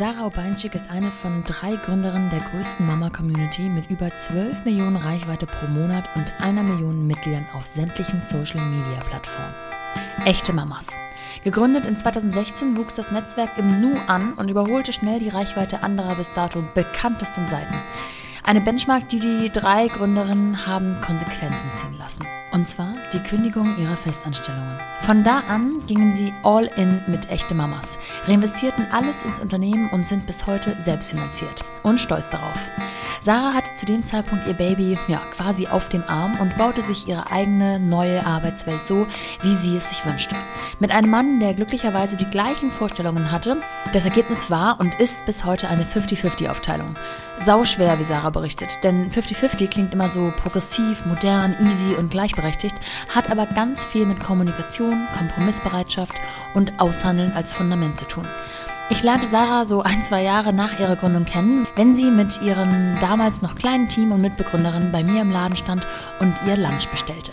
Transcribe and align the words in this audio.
Sarah 0.00 0.24
Obeinschik 0.24 0.74
ist 0.74 0.88
eine 0.88 1.10
von 1.10 1.44
drei 1.44 1.76
Gründerinnen 1.76 2.30
der 2.30 2.38
größten 2.38 2.86
Mama-Community 2.86 3.68
mit 3.68 3.90
über 3.90 4.10
12 4.14 4.64
Millionen 4.64 4.96
Reichweite 4.96 5.46
pro 5.46 5.66
Monat 5.66 6.08
und 6.16 6.32
einer 6.40 6.62
Million 6.62 7.06
Mitgliedern 7.06 7.46
auf 7.54 7.66
sämtlichen 7.66 8.22
Social-Media-Plattformen. 8.22 9.52
Echte 10.24 10.54
Mamas. 10.54 10.86
Gegründet 11.44 11.86
in 11.86 11.96
2016 11.96 12.78
wuchs 12.78 12.96
das 12.96 13.10
Netzwerk 13.10 13.58
im 13.58 13.68
Nu 13.68 13.98
an 14.06 14.32
und 14.34 14.50
überholte 14.50 14.92
schnell 14.94 15.18
die 15.18 15.28
Reichweite 15.28 15.82
anderer 15.82 16.14
bis 16.14 16.32
dato 16.32 16.64
bekanntesten 16.74 17.46
Seiten. 17.46 17.74
Eine 18.44 18.60
Benchmark, 18.60 19.08
die 19.08 19.20
die 19.20 19.50
drei 19.52 19.88
Gründerinnen 19.88 20.66
haben 20.66 21.00
Konsequenzen 21.00 21.70
ziehen 21.76 21.96
lassen. 21.98 22.26
Und 22.52 22.66
zwar 22.66 22.94
die 23.12 23.22
Kündigung 23.22 23.78
ihrer 23.78 23.96
Festanstellungen. 23.96 24.78
Von 25.02 25.22
da 25.22 25.40
an 25.40 25.74
gingen 25.86 26.14
sie 26.14 26.32
all 26.42 26.64
in 26.76 26.88
mit 27.06 27.30
echte 27.30 27.54
Mamas, 27.54 27.96
reinvestierten 28.26 28.86
alles 28.92 29.22
ins 29.22 29.38
Unternehmen 29.38 29.88
und 29.90 30.08
sind 30.08 30.26
bis 30.26 30.46
heute 30.46 30.70
selbstfinanziert 30.70 31.64
und 31.84 32.00
stolz 32.00 32.28
darauf. 32.30 32.58
Sarah 33.20 33.52
hatte 33.52 33.74
zu 33.76 33.86
dem 33.86 34.02
Zeitpunkt 34.02 34.46
ihr 34.48 34.54
Baby 34.54 34.98
ja 35.06 35.18
quasi 35.30 35.66
auf 35.66 35.90
dem 35.90 36.02
Arm 36.04 36.32
und 36.40 36.56
baute 36.56 36.82
sich 36.82 37.06
ihre 37.06 37.30
eigene 37.30 37.78
neue 37.78 38.24
Arbeitswelt 38.26 38.84
so, 38.84 39.06
wie 39.42 39.54
sie 39.54 39.76
es 39.76 39.88
sich 39.88 40.04
wünschte. 40.06 40.36
Mit 40.78 40.90
einem 40.90 41.10
Mann, 41.10 41.38
der 41.38 41.54
glücklicherweise 41.54 42.16
die 42.16 42.30
gleichen 42.30 42.70
Vorstellungen 42.70 43.30
hatte. 43.30 43.58
Das 43.92 44.06
Ergebnis 44.06 44.50
war 44.50 44.80
und 44.80 44.98
ist 44.98 45.26
bis 45.26 45.44
heute 45.44 45.68
eine 45.68 45.82
50-50-Aufteilung. 45.82 46.96
Sau 47.42 47.64
schwer, 47.64 47.98
wie 47.98 48.04
Sarah 48.04 48.28
berichtet, 48.28 48.68
denn 48.82 49.10
50-50 49.10 49.68
klingt 49.68 49.94
immer 49.94 50.10
so 50.10 50.30
progressiv, 50.36 51.06
modern, 51.06 51.56
easy 51.62 51.94
und 51.94 52.10
gleichberechtigt, 52.10 52.74
hat 53.08 53.32
aber 53.32 53.46
ganz 53.46 53.82
viel 53.82 54.04
mit 54.04 54.20
Kommunikation, 54.20 55.08
Kompromissbereitschaft 55.16 56.12
und 56.52 56.78
Aushandeln 56.78 57.32
als 57.32 57.54
Fundament 57.54 57.98
zu 57.98 58.04
tun. 58.04 58.28
Ich 58.92 59.04
lernte 59.04 59.28
Sarah 59.28 59.64
so 59.64 59.82
ein, 59.82 60.02
zwei 60.02 60.22
Jahre 60.24 60.52
nach 60.52 60.78
ihrer 60.80 60.96
Gründung 60.96 61.24
kennen, 61.24 61.66
wenn 61.76 61.94
sie 61.94 62.10
mit 62.10 62.42
ihrem 62.42 62.98
damals 63.00 63.40
noch 63.40 63.54
kleinen 63.54 63.88
Team 63.88 64.10
und 64.10 64.20
Mitbegründerin 64.20 64.90
bei 64.90 65.04
mir 65.04 65.22
im 65.22 65.30
Laden 65.30 65.54
stand 65.54 65.86
und 66.18 66.34
ihr 66.46 66.56
Lunch 66.56 66.88
bestellte. 66.90 67.32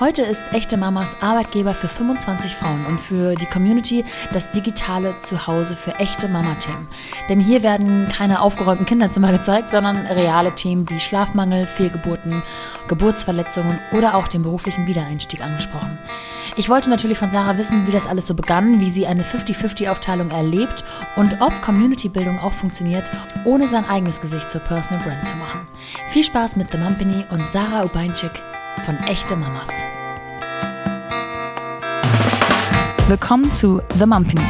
Heute 0.00 0.22
ist 0.22 0.42
Echte 0.52 0.76
Mamas 0.76 1.16
Arbeitgeber 1.20 1.74
für 1.74 1.88
25 1.88 2.52
Frauen 2.54 2.84
und 2.86 3.00
für 3.00 3.36
die 3.36 3.46
Community 3.46 4.04
das 4.32 4.50
digitale 4.50 5.14
Zuhause 5.20 5.76
für 5.76 5.94
echte 5.94 6.28
Mama-Themen. 6.28 6.88
Denn 7.28 7.40
hier 7.40 7.62
werden 7.62 8.06
keine 8.08 8.42
aufgeräumten 8.42 8.84
Kinderzimmer 8.84 9.30
gezeigt, 9.30 9.70
sondern 9.70 9.96
reale 9.96 10.54
Themen 10.56 10.90
wie 10.90 11.00
Schlafmangel, 11.00 11.68
Fehlgeburten, 11.68 12.42
Geburtsverletzungen 12.88 13.78
oder 13.92 14.16
auch 14.16 14.28
den 14.28 14.42
beruflichen 14.42 14.86
Wiedereinstieg 14.88 15.40
angesprochen. 15.40 15.98
Ich 16.58 16.70
wollte 16.70 16.88
natürlich 16.88 17.18
von 17.18 17.30
Sarah 17.30 17.58
wissen, 17.58 17.86
wie 17.86 17.92
das 17.92 18.06
alles 18.06 18.26
so 18.26 18.34
begann, 18.34 18.80
wie 18.80 18.88
sie 18.88 19.06
eine 19.06 19.24
50-50-Aufteilung 19.24 20.30
erlebt 20.30 20.84
und 21.14 21.42
ob 21.42 21.60
Community-Bildung 21.60 22.38
auch 22.38 22.54
funktioniert, 22.54 23.10
ohne 23.44 23.68
sein 23.68 23.84
eigenes 23.84 24.22
Gesicht 24.22 24.50
zur 24.50 24.62
Personal 24.62 25.04
Brand 25.06 25.26
zu 25.26 25.36
machen. 25.36 25.66
Viel 26.08 26.24
Spaß 26.24 26.56
mit 26.56 26.70
The 26.72 26.78
Mumpany 26.78 27.26
und 27.30 27.46
Sarah 27.50 27.84
Ubeinczyk 27.84 28.30
von 28.86 28.96
Echte 29.06 29.36
Mamas. 29.36 29.68
Willkommen 33.06 33.50
zu 33.52 33.82
The 33.98 34.06
Mumpany. 34.06 34.40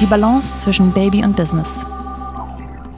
Die 0.00 0.06
Balance 0.06 0.56
zwischen 0.56 0.90
Baby 0.94 1.22
und 1.22 1.36
Business. 1.36 1.84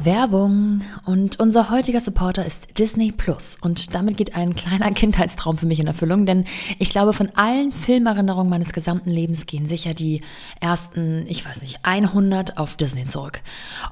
Werbung. 0.05 0.83
Und 1.05 1.41
unser 1.41 1.71
heutiger 1.71 2.01
Supporter 2.01 2.45
ist 2.47 2.79
Disney 2.79 3.13
Plus. 3.13 3.57
Und 3.61 3.95
damit 3.95 4.17
geht 4.17 4.35
ein 4.35 4.55
kleiner 4.55 4.91
Kindheitstraum 4.95 5.59
für 5.59 5.67
mich 5.67 5.81
in 5.81 5.87
Erfüllung, 5.87 6.25
denn 6.25 6.45
ich 6.79 6.91
glaube, 6.91 7.13
von 7.13 7.31
allen 7.35 7.73
Filmerinnerungen 7.73 8.49
meines 8.49 8.73
gesamten 8.73 9.11
Lebens 9.11 9.47
gehen 9.47 9.67
sicher 9.67 9.95
die 9.95 10.23
ersten, 10.61 11.25
ich 11.29 11.45
weiß 11.45 11.63
nicht, 11.63 11.81
100 11.83 12.59
auf 12.59 12.77
Disney 12.77 13.07
zurück. 13.07 13.41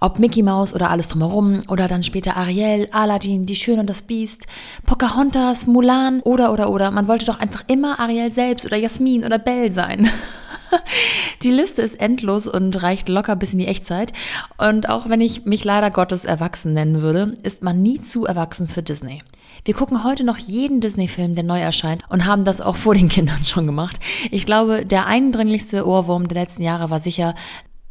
Ob 0.01 0.19
Mickey 0.19 0.43
Mouse 0.43 0.75
oder 0.75 0.91
alles 0.91 1.09
drumherum 1.09 1.63
oder 1.69 1.89
dann 1.89 2.03
später 2.03 2.37
Ariel, 2.37 2.89
Aladdin, 2.93 3.47
Die 3.47 3.57
Schöne 3.57 3.81
und 3.81 3.91
das 3.91 4.03
Biest, 4.03 4.47
Pocahontas, 4.85 5.67
Mulan 5.67 6.21
oder 6.21 6.53
oder 6.53 6.71
oder. 6.71 6.91
Man 6.91 7.09
wollte 7.09 7.27
doch 7.27 7.41
einfach 7.41 7.65
immer 7.67 7.99
Ariel 7.99 8.31
selbst 8.31 8.67
oder 8.67 8.77
Jasmin 8.77 9.25
oder 9.25 9.39
Belle 9.39 9.73
sein. 9.73 10.09
Die 11.43 11.51
Liste 11.51 11.83
ist 11.83 12.01
endlos 12.01 12.47
und 12.47 12.83
reicht 12.83 13.09
locker 13.09 13.37
bis 13.37 13.53
in 13.53 13.59
die 13.59 13.67
Echtzeit. 13.67 14.13
Und 14.59 14.89
auch 14.89 15.09
wenn 15.09 15.21
ich 15.21 15.45
mich 15.45 15.65
leider 15.65 15.91
Gottes 15.91 16.25
erwachsen 16.25 16.75
nennen 16.75 17.03
würde, 17.03 17.35
ist 17.43 17.63
man 17.63 17.83
nie 17.83 18.01
zu 18.01 18.25
erwachsen 18.25 18.69
für 18.69 18.83
Disney. 18.83 19.21
Wir 19.65 19.75
gucken 19.75 20.05
heute 20.05 20.23
noch 20.23 20.39
jeden 20.39 20.81
Disney-Film, 20.81 21.35
der 21.35 21.45
neu 21.45 21.61
erscheint 21.61 22.05
und 22.09 22.25
haben 22.25 22.45
das 22.45 22.61
auch 22.61 22.77
vor 22.77 22.95
den 22.95 23.09
Kindern 23.09 23.45
schon 23.45 23.67
gemacht. 23.67 23.99
Ich 24.31 24.47
glaube, 24.47 24.87
der 24.87 25.07
eindringlichste 25.07 25.87
Ohrwurm 25.87 26.29
der 26.29 26.43
letzten 26.43 26.63
Jahre 26.63 26.91
war 26.91 27.01
sicher 27.01 27.35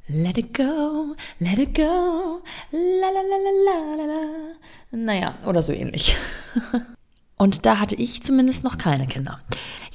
Let 0.07 0.38
it 0.38 0.56
go, 0.56 1.16
let 1.40 1.57
it 1.57 1.74
go, 1.75 2.42
la 2.72 3.09
la 3.09 3.22
la 3.22 3.38
la 3.66 3.96
la 3.97 4.06
la. 4.06 4.22
Naja, 4.92 5.34
oder 5.47 5.62
so 5.63 5.74
ähnlich. 5.74 6.16
Und 7.38 7.66
da 7.66 7.80
hatte 7.80 7.96
ich 7.96 8.24
zumindest 8.24 8.63
noch 8.63 8.78
keine 8.78 9.07
Kinder. 9.07 9.40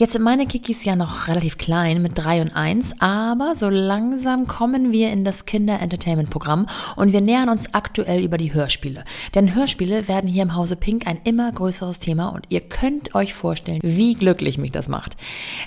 Jetzt 0.00 0.14
sind 0.14 0.22
meine 0.22 0.46
Kikis 0.46 0.86
ja 0.86 0.96
noch 0.96 1.28
relativ 1.28 1.58
klein 1.58 2.00
mit 2.00 2.16
drei 2.16 2.40
und 2.40 2.56
eins, 2.56 2.94
aber 3.00 3.54
so 3.54 3.68
langsam 3.68 4.46
kommen 4.46 4.92
wir 4.92 5.12
in 5.12 5.26
das 5.26 5.44
Kinder-Entertainment-Programm 5.44 6.68
und 6.96 7.12
wir 7.12 7.20
nähern 7.20 7.50
uns 7.50 7.74
aktuell 7.74 8.24
über 8.24 8.38
die 8.38 8.54
Hörspiele. 8.54 9.04
Denn 9.34 9.54
Hörspiele 9.54 10.08
werden 10.08 10.26
hier 10.26 10.42
im 10.42 10.54
Hause 10.54 10.76
Pink 10.76 11.06
ein 11.06 11.20
immer 11.24 11.52
größeres 11.52 11.98
Thema 11.98 12.28
und 12.28 12.46
ihr 12.48 12.62
könnt 12.62 13.14
euch 13.14 13.34
vorstellen, 13.34 13.80
wie 13.82 14.14
glücklich 14.14 14.56
mich 14.56 14.72
das 14.72 14.88
macht. 14.88 15.18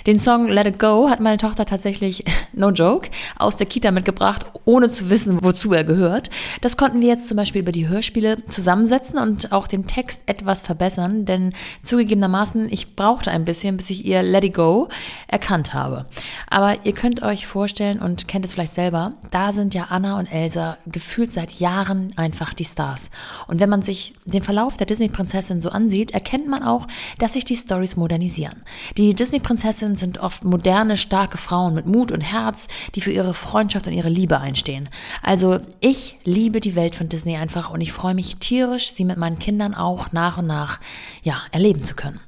Den 0.08 0.18
Song 0.18 0.48
Let 0.48 0.66
It 0.66 0.80
Go 0.80 1.08
hat 1.08 1.20
meine 1.20 1.38
Tochter 1.38 1.64
tatsächlich, 1.64 2.24
no 2.52 2.70
joke, 2.70 3.10
aus 3.38 3.56
der 3.56 3.66
Kita 3.66 3.92
mitgebracht, 3.92 4.46
ohne 4.64 4.88
zu 4.88 5.10
wissen, 5.10 5.44
wozu 5.44 5.72
er 5.74 5.84
gehört. 5.84 6.30
Das 6.60 6.76
konnten 6.76 7.00
wir 7.00 7.06
jetzt 7.06 7.28
zum 7.28 7.36
Beispiel 7.36 7.62
über 7.62 7.70
die 7.70 7.86
Hörspiele 7.86 8.44
zusammensetzen 8.46 9.16
und 9.16 9.52
auch 9.52 9.68
den 9.68 9.86
Text 9.86 10.24
etwas 10.26 10.62
verbessern, 10.62 11.24
denn 11.24 11.52
zugegebenermaßen, 11.84 12.66
ich 12.72 12.96
brauchte 12.96 13.30
ein 13.30 13.44
bisschen, 13.44 13.76
bis 13.76 13.90
ich 13.90 14.04
ihr 14.04 14.23
Let 14.24 14.44
It 14.44 14.54
Go 14.54 14.88
erkannt 15.28 15.74
habe. 15.74 16.06
Aber 16.48 16.84
ihr 16.84 16.92
könnt 16.92 17.22
euch 17.22 17.46
vorstellen 17.46 18.00
und 18.00 18.28
kennt 18.28 18.44
es 18.44 18.54
vielleicht 18.54 18.74
selber, 18.74 19.12
da 19.30 19.52
sind 19.52 19.74
ja 19.74 19.84
Anna 19.90 20.18
und 20.18 20.26
Elsa 20.26 20.78
gefühlt 20.86 21.32
seit 21.32 21.52
Jahren 21.60 22.12
einfach 22.16 22.54
die 22.54 22.64
Stars. 22.64 23.10
Und 23.46 23.60
wenn 23.60 23.68
man 23.68 23.82
sich 23.82 24.14
den 24.24 24.42
Verlauf 24.42 24.76
der 24.76 24.86
Disney-Prinzessin 24.86 25.60
so 25.60 25.70
ansieht, 25.70 26.12
erkennt 26.12 26.48
man 26.48 26.62
auch, 26.62 26.86
dass 27.18 27.34
sich 27.34 27.44
die 27.44 27.56
Stories 27.56 27.96
modernisieren. 27.96 28.62
Die 28.96 29.14
Disney-Prinzessinnen 29.14 29.96
sind 29.96 30.18
oft 30.18 30.44
moderne, 30.44 30.96
starke 30.96 31.38
Frauen 31.38 31.74
mit 31.74 31.86
Mut 31.86 32.12
und 32.12 32.20
Herz, 32.20 32.68
die 32.94 33.00
für 33.00 33.12
ihre 33.12 33.34
Freundschaft 33.34 33.86
und 33.86 33.92
ihre 33.92 34.08
Liebe 34.08 34.40
einstehen. 34.40 34.88
Also 35.22 35.60
ich 35.80 36.18
liebe 36.24 36.60
die 36.60 36.74
Welt 36.74 36.94
von 36.94 37.08
Disney 37.08 37.36
einfach 37.36 37.70
und 37.70 37.80
ich 37.80 37.92
freue 37.92 38.14
mich 38.14 38.36
tierisch, 38.36 38.92
sie 38.92 39.04
mit 39.04 39.16
meinen 39.16 39.38
Kindern 39.38 39.74
auch 39.74 40.12
nach 40.12 40.38
und 40.38 40.46
nach, 40.46 40.80
ja, 41.22 41.42
erleben 41.52 41.84
zu 41.84 41.94
können. 41.94 42.20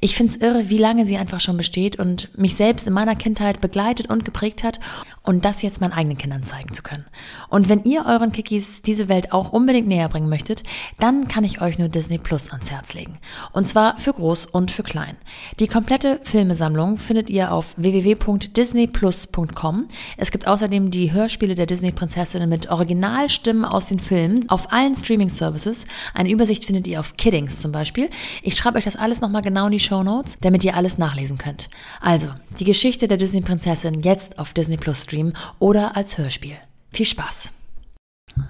Ich 0.00 0.16
finde 0.16 0.32
es 0.32 0.40
irre, 0.40 0.68
wie 0.68 0.78
lange 0.78 1.06
sie 1.06 1.16
einfach 1.16 1.40
schon 1.40 1.56
besteht 1.56 1.98
und 1.98 2.36
mich 2.38 2.56
selbst 2.56 2.86
in 2.86 2.92
meiner 2.92 3.16
Kindheit 3.16 3.60
begleitet 3.60 4.08
und 4.08 4.24
geprägt 4.24 4.62
hat 4.62 4.80
und 5.22 5.44
das 5.44 5.62
jetzt 5.62 5.80
meinen 5.80 5.92
eigenen 5.92 6.18
Kindern 6.18 6.42
zeigen 6.42 6.72
zu 6.72 6.82
können. 6.82 7.04
Und 7.48 7.68
wenn 7.68 7.84
ihr 7.84 8.06
euren 8.06 8.32
Kikis 8.32 8.82
diese 8.82 9.08
Welt 9.08 9.32
auch 9.32 9.52
unbedingt 9.52 9.88
näher 9.88 10.08
bringen 10.08 10.28
möchtet, 10.28 10.62
dann 10.98 11.28
kann 11.28 11.44
ich 11.44 11.60
euch 11.60 11.78
nur 11.78 11.88
Disney 11.88 12.18
Plus 12.18 12.50
ans 12.50 12.70
Herz 12.70 12.94
legen. 12.94 13.18
Und 13.52 13.68
zwar 13.68 13.98
für 13.98 14.12
groß 14.12 14.46
und 14.46 14.70
für 14.70 14.82
klein. 14.82 15.16
Die 15.58 15.68
komplette 15.68 16.20
Filmesammlung 16.22 16.96
findet 16.96 17.28
ihr 17.28 17.52
auf 17.52 17.74
www.disneyplus.com. 17.76 19.88
Es 20.16 20.30
gibt 20.30 20.46
außerdem 20.46 20.90
die 20.90 21.12
Hörspiele 21.12 21.54
der 21.54 21.66
Disney-Prinzessinnen 21.66 22.48
mit 22.48 22.70
Originalstimmen 22.70 23.64
aus 23.64 23.86
den 23.86 23.98
Filmen 23.98 24.48
auf 24.48 24.72
allen 24.72 24.94
Streaming-Services. 24.94 25.86
Eine 26.14 26.30
Übersicht 26.30 26.64
findet 26.64 26.86
ihr 26.86 27.00
auf 27.00 27.16
Kiddings 27.16 27.60
zum 27.60 27.72
Beispiel. 27.72 28.08
Ich 28.42 28.56
schreibe 28.56 28.78
euch 28.78 28.84
das 28.84 28.96
alles 28.96 29.20
nochmal 29.20 29.42
genau 29.42 29.59
in 29.66 29.72
die 29.72 29.80
Show 29.80 30.02
Notes, 30.02 30.38
damit 30.40 30.64
ihr 30.64 30.76
alles 30.76 30.98
nachlesen 30.98 31.38
könnt. 31.38 31.70
Also, 32.00 32.28
die 32.58 32.64
Geschichte 32.64 33.08
der 33.08 33.16
Disney-Prinzessin 33.16 34.02
jetzt 34.02 34.38
auf 34.38 34.52
Disney 34.52 34.76
Plus 34.76 35.02
streamen 35.02 35.34
oder 35.58 35.96
als 35.96 36.18
Hörspiel. 36.18 36.56
Viel 36.92 37.06
Spaß! 37.06 37.52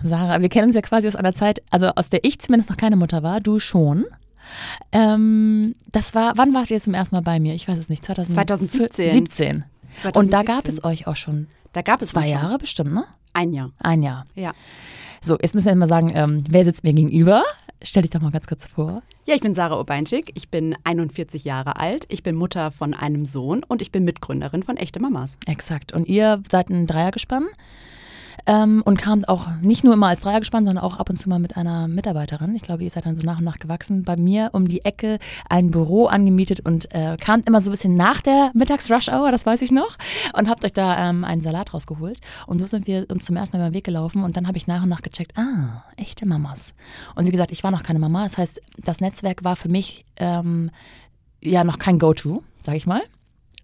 Sarah, 0.02 0.40
wir 0.40 0.48
kennen 0.48 0.68
uns 0.68 0.76
ja 0.76 0.82
quasi 0.82 1.08
aus 1.08 1.16
einer 1.16 1.32
Zeit, 1.32 1.62
also 1.70 1.88
aus 1.88 2.08
der 2.08 2.24
ich 2.24 2.38
zumindest 2.38 2.70
noch 2.70 2.76
keine 2.76 2.96
Mutter 2.96 3.22
war, 3.22 3.40
du 3.40 3.58
schon. 3.58 4.04
Ähm, 4.92 5.74
das 5.92 6.14
war, 6.14 6.36
wann 6.36 6.54
wart 6.54 6.70
ihr 6.70 6.80
zum 6.80 6.94
ersten 6.94 7.14
Mal 7.16 7.22
bei 7.22 7.40
mir? 7.40 7.54
Ich 7.54 7.68
weiß 7.68 7.78
es 7.78 7.88
nicht, 7.88 8.04
2017. 8.04 8.88
2017. 8.88 9.64
2017. 9.96 10.12
Und 10.14 10.32
da 10.32 10.42
gab 10.42 10.66
es 10.66 10.84
euch 10.84 11.06
auch 11.06 11.16
schon. 11.16 11.48
Da 11.72 11.82
gab 11.82 12.02
es 12.02 12.10
zwei 12.10 12.28
Jahre 12.28 12.58
bestimmt, 12.58 12.92
ne? 12.92 13.04
Ein 13.32 13.52
Jahr. 13.52 13.70
Ein 13.78 14.02
Jahr. 14.02 14.26
Ja. 14.34 14.52
So, 15.22 15.38
jetzt 15.40 15.54
müssen 15.54 15.66
wir 15.66 15.74
mal 15.76 15.86
sagen, 15.86 16.10
ähm, 16.14 16.42
wer 16.48 16.64
sitzt 16.64 16.82
mir 16.82 16.92
gegenüber? 16.92 17.44
Stell 17.82 18.02
dich 18.02 18.10
doch 18.10 18.20
mal 18.20 18.30
ganz 18.30 18.46
kurz 18.46 18.66
vor. 18.66 19.02
Ja, 19.26 19.34
ich 19.34 19.40
bin 19.40 19.54
Sarah 19.54 19.80
Obeinschik, 19.80 20.32
ich 20.34 20.50
bin 20.50 20.76
41 20.84 21.44
Jahre 21.44 21.76
alt, 21.76 22.04
ich 22.08 22.22
bin 22.22 22.34
Mutter 22.36 22.70
von 22.70 22.92
einem 22.92 23.24
Sohn 23.24 23.64
und 23.66 23.80
ich 23.80 23.90
bin 23.90 24.04
Mitgründerin 24.04 24.62
von 24.62 24.76
Echte 24.76 25.00
Mamas. 25.00 25.38
Exakt. 25.46 25.92
Und 25.92 26.06
ihr 26.06 26.42
seid 26.50 26.68
ein 26.68 26.86
Dreiergespann. 26.86 27.46
Ähm, 28.46 28.82
und 28.84 28.98
kam 28.98 29.24
auch 29.24 29.48
nicht 29.60 29.84
nur 29.84 29.94
immer 29.94 30.08
als 30.08 30.20
Dreiergespann, 30.20 30.64
sondern 30.64 30.84
auch 30.84 30.98
ab 30.98 31.10
und 31.10 31.16
zu 31.16 31.28
mal 31.28 31.38
mit 31.38 31.56
einer 31.56 31.88
Mitarbeiterin. 31.88 32.54
Ich 32.54 32.62
glaube, 32.62 32.84
ihr 32.84 32.90
seid 32.90 33.06
dann 33.06 33.16
so 33.16 33.24
nach 33.24 33.38
und 33.38 33.44
nach 33.44 33.58
gewachsen. 33.58 34.04
Bei 34.04 34.16
mir 34.16 34.50
um 34.52 34.68
die 34.68 34.84
Ecke 34.84 35.18
ein 35.48 35.70
Büro 35.70 36.06
angemietet 36.06 36.60
und 36.60 36.92
äh, 36.94 37.16
kam 37.18 37.42
immer 37.46 37.60
so 37.60 37.70
ein 37.70 37.72
bisschen 37.72 37.96
nach 37.96 38.20
der 38.20 38.50
Mittags-Rush-Hour, 38.54 39.30
das 39.32 39.46
weiß 39.46 39.62
ich 39.62 39.70
noch, 39.70 39.96
und 40.36 40.48
habt 40.48 40.64
euch 40.64 40.72
da 40.72 41.08
ähm, 41.08 41.24
einen 41.24 41.40
Salat 41.40 41.74
rausgeholt. 41.74 42.18
Und 42.46 42.60
so 42.60 42.66
sind 42.66 42.86
wir 42.86 43.06
uns 43.10 43.24
zum 43.24 43.36
ersten 43.36 43.56
Mal 43.56 43.64
über 43.64 43.70
den 43.70 43.74
Weg 43.74 43.84
gelaufen 43.84 44.24
und 44.24 44.36
dann 44.36 44.46
habe 44.46 44.58
ich 44.58 44.66
nach 44.66 44.82
und 44.82 44.88
nach 44.88 45.02
gecheckt, 45.02 45.36
ah, 45.36 45.84
echte 45.96 46.26
Mamas. 46.26 46.74
Und 47.14 47.26
wie 47.26 47.30
gesagt, 47.30 47.52
ich 47.52 47.62
war 47.64 47.70
noch 47.70 47.82
keine 47.82 47.98
Mama. 47.98 48.24
Das 48.24 48.38
heißt, 48.38 48.60
das 48.78 49.00
Netzwerk 49.00 49.44
war 49.44 49.56
für 49.56 49.68
mich 49.68 50.04
ähm, 50.16 50.70
ja 51.40 51.64
noch 51.64 51.78
kein 51.78 51.98
Go-To, 51.98 52.42
sag 52.62 52.74
ich 52.74 52.86
mal. 52.86 53.02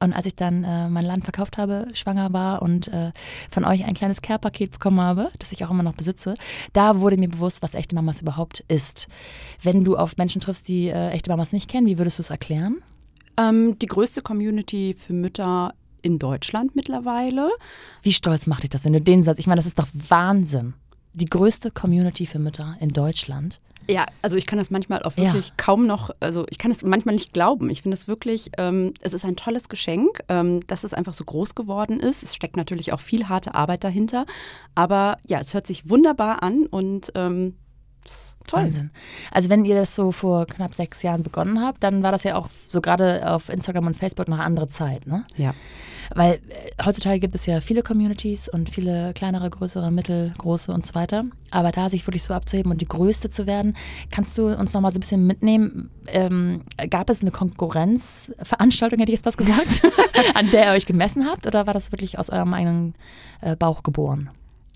Und 0.01 0.13
als 0.13 0.27
ich 0.27 0.37
dann 0.37 0.65
äh, 0.65 0.89
mein 0.89 1.05
Land 1.05 1.25
verkauft 1.25 1.57
habe, 1.57 1.89
schwanger 1.95 2.33
war 2.33 2.63
und 2.63 2.89
äh, 2.89 3.13
von 3.51 3.65
euch 3.65 3.85
ein 3.85 3.95
kleines 3.95 4.21
Care-Paket 4.21 4.73
bekommen 4.73 5.01
habe, 5.01 5.31
das 5.39 5.53
ich 5.53 5.65
auch 5.65 5.71
immer 5.71 5.83
noch 5.83 5.95
besitze, 5.95 6.35
da 6.73 7.01
wurde 7.01 7.17
mir 7.17 7.29
bewusst, 7.29 7.63
was 7.63 7.75
echte 7.75 7.95
Mamas 7.95 8.21
überhaupt 8.21 8.65
ist. 8.69 9.09
Wenn 9.63 9.85
du 9.85 9.97
auf 9.97 10.17
Menschen 10.17 10.41
triffst, 10.41 10.69
die 10.69 10.89
äh, 10.89 11.11
echte 11.11 11.31
Mamas 11.31 11.53
nicht 11.53 11.71
kennen, 11.71 11.87
wie 11.87 11.99
würdest 11.99 12.19
du 12.19 12.23
es 12.23 12.31
erklären? 12.31 12.83
Ähm, 13.39 13.79
die 13.79 13.87
größte 13.87 14.23
Community 14.23 14.95
für 14.99 15.13
Mütter 15.13 15.75
in 16.03 16.19
Deutschland 16.19 16.77
mittlerweile. 16.77 17.51
Wie 18.03 18.13
stolz 18.13 18.47
macht 18.47 18.63
dich 18.63 18.71
das, 18.71 18.85
wenn 18.85 18.93
du 18.93 19.01
den 19.01 19.23
sagst? 19.23 19.41
Ich 19.41 19.47
meine, 19.47 19.59
das 19.59 19.67
ist 19.67 19.79
doch 19.79 19.89
Wahnsinn. 20.09 20.75
Die 21.17 21.25
größte 21.25 21.71
Community 21.71 22.27
für 22.27 22.39
Mütter 22.39 22.77
in 22.79 22.91
Deutschland. 22.91 23.59
Ja, 23.89 24.05
also 24.21 24.37
ich 24.37 24.47
kann 24.47 24.59
das 24.59 24.71
manchmal 24.71 25.03
auch 25.03 25.17
wirklich 25.17 25.49
ja. 25.49 25.55
kaum 25.57 25.87
noch, 25.87 26.11
also 26.21 26.45
ich 26.51 26.59
kann 26.59 26.71
es 26.71 26.83
manchmal 26.83 27.15
nicht 27.15 27.33
glauben. 27.33 27.71
Ich 27.71 27.83
finde 27.83 27.97
es 27.97 28.09
wirklich, 28.09 28.51
ähm, 28.59 28.93
es 29.01 29.13
ist 29.13 29.25
ein 29.25 29.37
tolles 29.37 29.69
Geschenk, 29.69 30.21
ähm, 30.29 30.67
dass 30.67 30.85
es 30.85 30.93
einfach 30.93 31.15
so 31.15 31.25
groß 31.25 31.55
geworden 31.55 32.01
ist. 32.01 32.23
Es 32.23 32.35
steckt 32.35 32.57
natürlich 32.57 32.93
auch 32.93 33.01
viel 33.01 33.29
harte 33.29 33.55
Arbeit 33.55 33.85
dahinter, 33.85 34.27
aber 34.75 35.19
ja, 35.27 35.39
es 35.39 35.55
hört 35.55 35.67
sich 35.67 35.89
wunderbar 35.89 36.43
an 36.43 36.67
und 36.67 37.13
ähm, 37.15 37.55
Toll. 38.47 38.65
Wahnsinn. 38.65 38.91
Also 39.33 39.51
wenn 39.51 39.65
ihr 39.65 39.75
das 39.75 39.95
so 39.95 40.13
vor 40.13 40.47
knapp 40.47 40.73
sechs 40.75 41.03
Jahren 41.03 41.23
begonnen 41.25 41.61
habt, 41.61 41.83
dann 41.83 42.03
war 42.03 42.13
das 42.13 42.23
ja 42.23 42.37
auch 42.37 42.49
so 42.69 42.81
gerade 42.81 43.29
auf 43.29 43.49
Instagram 43.49 43.89
und 43.89 43.97
Facebook 43.97 44.29
noch 44.29 44.37
eine 44.37 44.45
andere 44.45 44.69
Zeit, 44.69 45.07
ne? 45.07 45.25
Ja. 45.37 45.55
Weil 46.15 46.35
äh, 46.35 46.85
heutzutage 46.85 47.21
gibt 47.21 47.35
es 47.35 47.47
ja 47.47 47.61
viele 47.61 47.83
Communities 47.83 48.49
und 48.49 48.71
viele 48.71 49.13
kleinere, 49.15 49.49
größere, 49.51 49.91
mittelgroße 49.91 50.73
und 50.73 50.87
so 50.87 50.95
weiter. 50.95 51.25
Aber 51.51 51.73
da 51.73 51.89
sich 51.89 52.07
wirklich 52.07 52.25
so 52.25 52.35
abzuheben 52.35 52.73
und 52.73 52.81
die 52.81 52.89
größte 52.89 53.31
zu 53.31 53.47
werden, 53.47 53.77
kannst 54.11 54.37
du 54.39 54.49
uns 54.49 54.73
noch 54.73 54.81
mal 54.81 54.91
so 54.91 54.99
ein 54.99 55.01
bisschen 55.01 55.27
mitnehmen? 55.27 55.91
Ähm, 56.09 56.63
gab 56.91 57.11
es 57.11 57.23
eine 57.23 57.31
Konkurrenzveranstaltung, 57.31 58.99
hätte 58.99 59.13
ich 59.13 59.19
jetzt 59.19 59.27
was 59.27 59.37
gesagt, 59.37 59.83
an 60.35 60.51
der 60.51 60.67
ihr 60.67 60.73
euch 60.73 60.87
gemessen 60.87 61.27
habt? 61.27 61.47
Oder 61.47 61.67
war 61.67 61.75
das 61.75 61.93
wirklich 61.93 62.19
aus 62.19 62.31
eurem 62.31 62.55
eigenen 62.55 62.95
äh, 63.41 63.57
Bauch 63.57 63.83
geboren? 63.83 64.31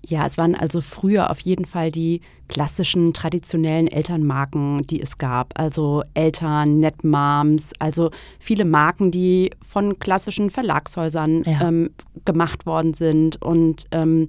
Ja, 0.05 0.25
es 0.25 0.37
waren 0.37 0.55
also 0.55 0.81
früher 0.81 1.29
auf 1.29 1.39
jeden 1.41 1.65
Fall 1.65 1.91
die 1.91 2.21
klassischen 2.47 3.13
traditionellen 3.13 3.87
Elternmarken, 3.87 4.81
die 4.83 5.01
es 5.01 5.17
gab. 5.17 5.57
Also 5.59 6.03
Eltern, 6.13 6.79
Netmoms, 6.79 7.71
also 7.79 8.11
viele 8.39 8.65
Marken, 8.65 9.11
die 9.11 9.51
von 9.61 9.99
klassischen 9.99 10.49
Verlagshäusern 10.49 11.43
ja. 11.43 11.67
ähm, 11.67 11.91
gemacht 12.25 12.65
worden 12.65 12.93
sind. 12.93 13.41
Und 13.41 13.85
ähm, 13.91 14.27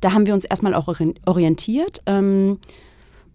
da 0.00 0.12
haben 0.12 0.26
wir 0.26 0.34
uns 0.34 0.44
erstmal 0.44 0.74
auch 0.74 0.88
orientiert. 1.26 2.02
Ähm, 2.06 2.58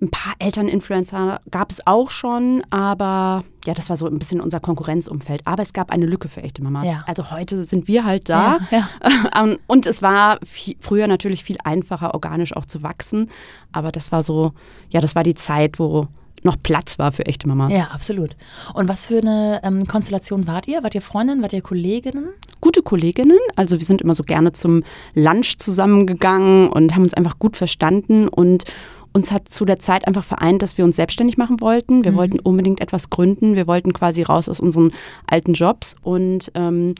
ein 0.03 0.11
paar 0.11 0.33
Elterninfluencer 0.39 1.39
gab 1.49 1.71
es 1.71 1.87
auch 1.87 2.09
schon, 2.09 2.61
aber 2.69 3.43
ja, 3.65 3.73
das 3.73 3.89
war 3.89 3.97
so 3.97 4.05
ein 4.05 4.19
bisschen 4.19 4.41
unser 4.41 4.59
Konkurrenzumfeld. 4.59 5.41
Aber 5.45 5.63
es 5.63 5.71
gab 5.71 5.91
eine 5.91 6.05
Lücke 6.05 6.27
für 6.27 6.43
echte 6.43 6.61
Mamas. 6.61 6.87
Ja. 6.87 7.03
Also 7.07 7.31
heute 7.31 7.63
sind 7.63 7.87
wir 7.87 8.03
halt 8.03 8.29
da. 8.29 8.59
Ja, 8.69 8.89
ja. 9.03 9.55
Und 9.67 9.85
es 9.85 10.01
war 10.01 10.37
viel, 10.43 10.75
früher 10.79 11.07
natürlich 11.07 11.43
viel 11.43 11.57
einfacher, 11.63 12.13
organisch 12.13 12.55
auch 12.55 12.65
zu 12.65 12.83
wachsen. 12.83 13.29
Aber 13.71 13.91
das 13.91 14.11
war 14.11 14.23
so, 14.23 14.51
ja, 14.89 14.99
das 14.99 15.15
war 15.15 15.23
die 15.23 15.35
Zeit, 15.35 15.79
wo 15.79 16.07
noch 16.43 16.57
Platz 16.61 16.99
war 16.99 17.13
für 17.13 17.25
echte 17.25 17.47
Mamas. 17.47 17.73
Ja, 17.73 17.85
absolut. 17.91 18.35
Und 18.73 18.89
was 18.89 19.07
für 19.07 19.19
eine 19.19 19.61
ähm, 19.63 19.85
Konstellation 19.87 20.45
wart 20.45 20.67
ihr? 20.67 20.83
Wart 20.83 20.95
ihr 20.95 21.01
Freundinnen? 21.01 21.41
Wart 21.41 21.53
ihr 21.53 21.61
Kolleginnen? 21.61 22.29
Gute 22.59 22.81
Kolleginnen. 22.81 23.37
Also 23.55 23.79
wir 23.79 23.85
sind 23.85 24.01
immer 24.01 24.13
so 24.13 24.23
gerne 24.23 24.51
zum 24.51 24.83
Lunch 25.13 25.57
zusammengegangen 25.57 26.67
und 26.67 26.93
haben 26.93 27.03
uns 27.03 27.13
einfach 27.13 27.39
gut 27.39 27.55
verstanden 27.55 28.27
und 28.27 28.65
uns 29.13 29.31
hat 29.31 29.49
zu 29.49 29.65
der 29.65 29.79
Zeit 29.79 30.07
einfach 30.07 30.23
vereint, 30.23 30.61
dass 30.61 30.77
wir 30.77 30.85
uns 30.85 30.95
selbstständig 30.95 31.37
machen 31.37 31.61
wollten. 31.61 32.03
Wir 32.03 32.11
mhm. 32.13 32.17
wollten 32.17 32.39
unbedingt 32.39 32.81
etwas 32.81 33.09
gründen. 33.09 33.55
Wir 33.55 33.67
wollten 33.67 33.93
quasi 33.93 34.23
raus 34.23 34.49
aus 34.49 34.59
unseren 34.59 34.91
alten 35.27 35.53
Jobs 35.53 35.95
und 36.01 36.51
ähm, 36.55 36.95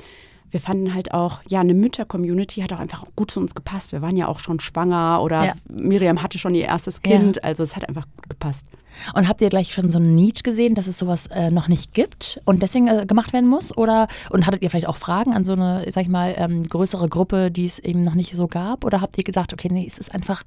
wir 0.54 0.60
fanden 0.60 0.94
halt 0.94 1.14
auch, 1.14 1.42
ja, 1.48 1.60
eine 1.62 1.74
Mütter-Community 1.74 2.62
hat 2.62 2.72
auch 2.74 2.80
einfach 2.80 3.06
gut 3.16 3.32
zu 3.32 3.40
uns 3.40 3.56
gepasst. 3.56 3.92
Wir 3.92 4.02
waren 4.02 4.16
ja 4.16 4.28
auch 4.28 4.40
schon 4.40 4.60
schwanger 4.60 5.22
oder 5.22 5.46
ja. 5.46 5.54
Miriam 5.68 6.22
hatte 6.22 6.38
schon 6.38 6.56
ihr 6.56 6.66
erstes 6.66 7.02
Kind, 7.02 7.38
ja. 7.38 7.44
also 7.44 7.64
es 7.64 7.76
hat 7.76 7.88
einfach 7.88 8.06
gut 8.16 8.30
gepasst. 8.30 8.68
Und 9.16 9.28
habt 9.28 9.42
ihr 9.42 9.50
gleich 9.50 9.74
schon 9.74 9.90
so 9.90 9.98
ein 9.98 10.14
Need 10.14 10.44
gesehen, 10.44 10.76
dass 10.76 10.86
es 10.86 11.00
sowas 11.00 11.28
äh, 11.28 11.50
noch 11.50 11.68
nicht 11.68 11.94
gibt 11.94 12.40
und 12.46 12.62
deswegen 12.62 12.88
äh, 12.88 13.06
gemacht 13.08 13.34
werden 13.34 13.50
muss? 13.50 13.76
Oder 13.76 14.08
und 14.30 14.46
hattet 14.46 14.62
ihr 14.62 14.70
vielleicht 14.70 14.88
auch 14.88 14.98
Fragen 14.98 15.34
an 15.34 15.44
so 15.44 15.54
eine, 15.54 15.84
sag 15.90 16.04
ich 16.04 16.10
mal, 16.10 16.36
ähm, 16.38 16.62
größere 16.62 17.10
Gruppe, 17.10 17.50
die 17.50 17.66
es 17.66 17.80
eben 17.80 18.02
noch 18.02 18.14
nicht 18.14 18.36
so 18.36 18.48
gab? 18.48 18.86
Oder 18.86 19.02
habt 19.02 19.18
ihr 19.18 19.24
gedacht, 19.24 19.52
okay, 19.52 19.70
nee, 19.72 19.86
es 19.88 19.98
ist 19.98 20.14
einfach, 20.14 20.44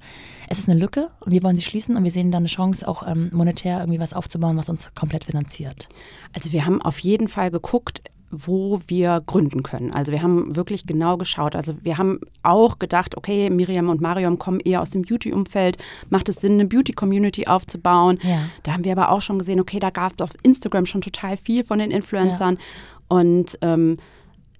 es 0.47 0.59
ist 0.59 0.69
eine 0.69 0.79
Lücke 0.79 1.09
und 1.19 1.33
wir 1.33 1.43
wollen 1.43 1.57
sie 1.57 1.63
schließen 1.63 1.97
und 1.97 2.03
wir 2.03 2.11
sehen 2.11 2.31
da 2.31 2.37
eine 2.37 2.47
Chance, 2.47 2.87
auch 2.87 3.05
ähm, 3.05 3.29
monetär 3.33 3.79
irgendwie 3.79 3.99
was 3.99 4.13
aufzubauen, 4.13 4.55
was 4.57 4.69
uns 4.69 4.95
komplett 4.95 5.25
finanziert? 5.25 5.89
Also 6.33 6.53
wir 6.53 6.65
haben 6.65 6.81
auf 6.81 6.99
jeden 6.99 7.27
Fall 7.27 7.51
geguckt, 7.51 8.01
wo 8.29 8.81
wir 8.87 9.21
gründen 9.25 9.63
können. 9.63 9.93
Also 9.93 10.11
wir 10.11 10.21
haben 10.21 10.55
wirklich 10.55 10.85
genau 10.85 11.17
geschaut. 11.17 11.55
Also 11.55 11.75
wir 11.81 11.97
haben 11.97 12.19
auch 12.43 12.77
gedacht, 12.77 13.15
okay, 13.15 13.49
Miriam 13.49 13.89
und 13.89 14.01
Mariam 14.01 14.37
kommen 14.37 14.59
eher 14.59 14.81
aus 14.81 14.89
dem 14.89 15.03
Beauty-Umfeld. 15.03 15.77
Macht 16.09 16.27
es 16.29 16.37
Sinn, 16.37 16.53
eine 16.53 16.65
Beauty-Community 16.65 17.47
aufzubauen? 17.47 18.19
Ja. 18.23 18.39
Da 18.63 18.73
haben 18.73 18.83
wir 18.83 18.91
aber 18.91 19.11
auch 19.11 19.21
schon 19.21 19.39
gesehen, 19.39 19.59
okay, 19.59 19.79
da 19.79 19.89
gab 19.89 20.13
es 20.13 20.21
auf 20.21 20.31
Instagram 20.43 20.85
schon 20.85 21.01
total 21.01 21.37
viel 21.37 21.63
von 21.63 21.79
den 21.79 21.91
Influencern. 21.91 22.55
Ja. 22.55 23.17
Und 23.17 23.57
ähm, 23.61 23.97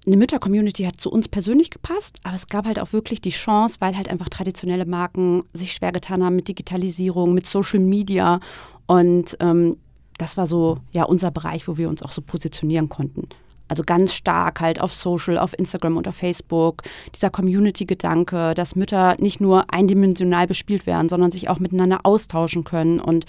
eine 0.06 0.16
Mütter-Community 0.16 0.84
hat 0.84 1.02
zu 1.02 1.12
uns 1.12 1.28
persönlich 1.28 1.70
gepasst, 1.70 2.20
aber 2.24 2.36
es 2.36 2.48
gab 2.48 2.66
halt 2.66 2.80
auch 2.80 2.94
wirklich 2.94 3.20
die 3.20 3.32
Chance, 3.32 3.78
weil 3.80 3.98
halt 3.98 4.08
einfach 4.08 4.30
traditionelle 4.30 4.86
Marken 4.86 5.44
sich 5.52 5.74
schwer 5.74 5.92
getan 5.92 6.24
haben 6.24 6.38
mit 6.38 6.48
Digitalisierung, 6.48 7.34
mit 7.34 7.46
Social 7.46 7.82
Media. 7.82 8.40
Und 8.86 9.36
ähm, 9.42 9.76
das 10.18 10.38
war 10.38 10.46
so 10.46 10.78
ja 10.94 11.04
unser 11.04 11.32
Bereich, 11.32 11.68
wo 11.68 11.76
wir 11.76 11.90
uns 11.90 12.02
auch 12.02 12.12
so 12.12 12.22
positionieren 12.22 12.88
konnten. 12.88 13.28
Also 13.68 13.84
ganz 13.86 14.14
stark 14.14 14.62
halt 14.62 14.82
auf 14.82 14.94
Social, 14.94 15.38
auf 15.38 15.58
Instagram 15.58 15.98
und 15.98 16.08
auf 16.08 16.16
Facebook. 16.16 16.84
Dieser 17.14 17.30
Community-Gedanke, 17.30 18.54
dass 18.56 18.76
Mütter 18.76 19.16
nicht 19.20 19.42
nur 19.42 19.74
eindimensional 19.74 20.48
bespielt 20.48 20.86
werden, 20.86 21.10
sondern 21.10 21.32
sich 21.32 21.50
auch 21.50 21.60
miteinander 21.60 22.00
austauschen 22.04 22.64
können. 22.64 23.00
Und 23.00 23.26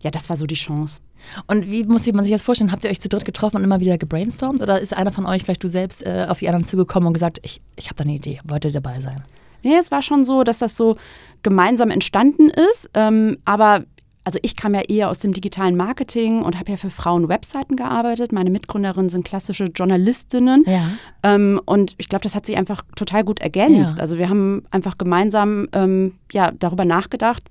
ja, 0.00 0.10
das 0.10 0.28
war 0.28 0.36
so 0.36 0.46
die 0.46 0.54
Chance. 0.54 1.00
Und 1.46 1.70
wie 1.70 1.84
muss 1.84 2.06
man 2.12 2.24
sich 2.24 2.32
das 2.32 2.42
vorstellen? 2.42 2.70
Habt 2.70 2.84
ihr 2.84 2.90
euch 2.90 3.00
zu 3.00 3.08
dritt 3.08 3.24
getroffen 3.24 3.56
und 3.56 3.64
immer 3.64 3.80
wieder 3.80 3.98
gebrainstormt? 3.98 4.62
Oder 4.62 4.80
ist 4.80 4.94
einer 4.94 5.12
von 5.12 5.26
euch, 5.26 5.42
vielleicht 5.42 5.64
du 5.64 5.68
selbst, 5.68 6.04
äh, 6.04 6.26
auf 6.28 6.38
die 6.38 6.48
anderen 6.48 6.66
zugekommen 6.66 7.06
und 7.06 7.14
gesagt, 7.14 7.40
ich, 7.42 7.60
ich 7.76 7.86
habe 7.86 7.96
da 7.96 8.04
eine 8.04 8.14
Idee, 8.14 8.40
wollt 8.44 8.64
ihr 8.64 8.72
dabei 8.72 9.00
sein? 9.00 9.16
Nee, 9.62 9.76
es 9.76 9.90
war 9.90 10.02
schon 10.02 10.24
so, 10.24 10.44
dass 10.44 10.58
das 10.58 10.76
so 10.76 10.96
gemeinsam 11.42 11.90
entstanden 11.90 12.50
ist. 12.50 12.90
Ähm, 12.92 13.38
aber 13.46 13.84
also 14.24 14.38
ich 14.42 14.56
kam 14.56 14.74
ja 14.74 14.80
eher 14.80 15.10
aus 15.10 15.18
dem 15.18 15.32
digitalen 15.32 15.76
Marketing 15.76 16.42
und 16.42 16.58
habe 16.58 16.72
ja 16.72 16.76
für 16.78 16.90
Frauen 16.90 17.28
Webseiten 17.28 17.76
gearbeitet. 17.76 18.32
Meine 18.32 18.50
Mitgründerinnen 18.50 19.10
sind 19.10 19.24
klassische 19.24 19.64
Journalistinnen. 19.64 20.64
Ja. 20.66 20.88
Ähm, 21.22 21.60
und 21.66 21.94
ich 21.98 22.08
glaube, 22.08 22.22
das 22.22 22.34
hat 22.34 22.46
sich 22.46 22.56
einfach 22.56 22.82
total 22.96 23.22
gut 23.22 23.40
ergänzt. 23.40 23.98
Ja. 23.98 24.02
Also 24.02 24.18
wir 24.18 24.30
haben 24.30 24.62
einfach 24.70 24.96
gemeinsam 24.96 25.68
ähm, 25.72 26.14
ja, 26.32 26.50
darüber 26.50 26.86
nachgedacht, 26.86 27.42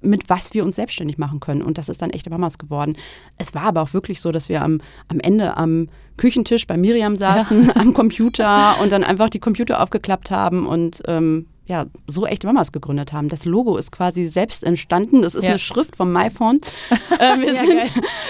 mit 0.00 0.28
was 0.28 0.54
wir 0.54 0.64
uns 0.64 0.76
selbstständig 0.76 1.16
machen 1.16 1.40
können. 1.40 1.62
Und 1.62 1.78
das 1.78 1.88
ist 1.88 2.02
dann 2.02 2.10
echte 2.10 2.30
Mamas 2.30 2.58
geworden. 2.58 2.96
Es 3.38 3.54
war 3.54 3.62
aber 3.62 3.82
auch 3.82 3.94
wirklich 3.94 4.20
so, 4.20 4.30
dass 4.30 4.50
wir 4.50 4.62
am, 4.62 4.80
am 5.08 5.20
Ende 5.20 5.56
am 5.56 5.88
Küchentisch 6.18 6.66
bei 6.66 6.76
Miriam 6.76 7.16
saßen, 7.16 7.68
ja. 7.68 7.76
am 7.76 7.94
Computer 7.94 8.80
und 8.82 8.92
dann 8.92 9.02
einfach 9.02 9.30
die 9.30 9.40
Computer 9.40 9.82
aufgeklappt 9.82 10.30
haben 10.30 10.66
und 10.66 11.02
ähm, 11.06 11.46
ja, 11.68 11.84
so 12.06 12.26
echte 12.26 12.46
Mamas 12.46 12.72
gegründet 12.72 13.12
haben. 13.12 13.28
Das 13.28 13.44
Logo 13.44 13.76
ist 13.76 13.92
quasi 13.92 14.24
selbst 14.24 14.64
entstanden. 14.64 15.20
Das 15.20 15.34
ist 15.34 15.44
ja. 15.44 15.50
eine 15.50 15.58
Schrift 15.58 15.96
vom 15.96 16.12
MyFont. 16.12 16.66
Äh, 17.18 17.40
wir, 17.40 17.52
ja, 17.52 17.64
sind, 17.64 17.82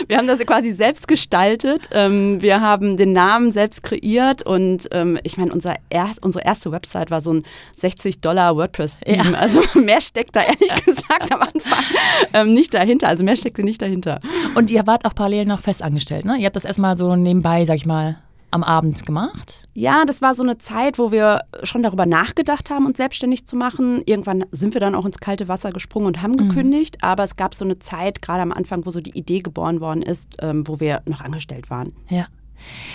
wir 0.07 0.17
haben 0.17 0.27
das 0.27 0.39
quasi 0.41 0.71
selbst 0.71 1.09
gestaltet. 1.09 1.89
Ähm, 1.93 2.41
wir 2.41 2.61
haben 2.61 2.97
den 2.97 3.13
Namen 3.13 3.51
selbst 3.51 3.83
kreiert 3.83 4.41
und 4.47 4.89
ähm, 4.93 5.19
ich 5.25 5.37
meine, 5.37 5.53
unser 5.53 5.75
erst, 5.91 6.25
unsere 6.25 6.45
erste 6.45 6.73
Website 6.73 7.11
war 7.11 7.21
so 7.21 7.35
ein 7.35 7.43
60 7.77 8.21
Dollar 8.21 8.57
WordPress-Theme. 8.57 9.33
Ja. 9.33 9.39
Also 9.39 9.61
mehr 9.79 10.01
steckt 10.01 10.37
da 10.37 10.43
ehrlich 10.43 10.73
gesagt 10.85 11.33
am 11.33 11.43
Anfang 11.43 11.85
ähm, 12.33 12.53
nicht 12.53 12.73
dahinter. 12.73 13.09
Also 13.09 13.25
mehr 13.25 13.37
steckte 13.37 13.63
nicht 13.63 13.83
dahinter. 13.83 14.21
Und 14.55 14.71
ihr 14.71 14.87
wart 14.87 15.05
auch 15.05 15.15
parallel 15.15 15.45
noch 15.45 15.61
festangestellt, 15.61 16.25
ne? 16.25 16.37
Ihr 16.39 16.47
habt 16.47 16.57
das 16.57 16.65
erstmal 16.65 16.97
so 16.97 17.15
nebenbei, 17.15 17.65
sag 17.65 17.77
ich 17.77 17.87
mal, 17.87 18.17
am 18.51 18.65
Abend 18.65 19.05
gemacht? 19.05 19.69
Ja, 19.75 20.05
das 20.05 20.23
war 20.23 20.35
so 20.35 20.43
eine 20.43 20.59
Zeit, 20.59 20.99
wo 20.99 21.13
wir 21.13 21.43
schon 21.63 21.83
darüber 21.83 22.07
nachgedacht 22.07 22.71
haben, 22.71 22.87
uns 22.87 22.97
selbstständig 22.97 23.47
zu 23.47 23.57
machen. 23.57 24.03
Irgendwann 24.07 24.45
sind 24.51 24.75
wir 24.75 24.81
dann 24.81 24.95
auch 24.95 25.05
ins 25.05 25.19
kalte 25.19 25.49
Wasser 25.49 25.71
gesprungen 25.71 26.07
und 26.07 26.23
haben 26.23 26.33
mhm. 26.33 26.49
gekündigt. 26.49 26.97
Mhm. 26.97 27.09
Aber 27.09 27.25
es 27.25 27.37
gab 27.37 27.55
so 27.55 27.65
eine 27.65 27.79
Zeit, 27.79 28.23
gerade 28.23 28.43
am 28.43 28.53
Anfang, 28.53 28.87
wo 28.87 28.91
so 28.91 29.01
die 29.01 29.17
Idee 29.17 29.41
geboren 29.41 29.81
worden 29.81 30.03
ist, 30.03 30.37
ähm, 30.41 30.67
wo 30.67 30.81
wir 30.81 31.03
noch 31.07 31.21
angestellt 31.21 31.71
waren. 31.71 31.93
Ja. 32.09 32.27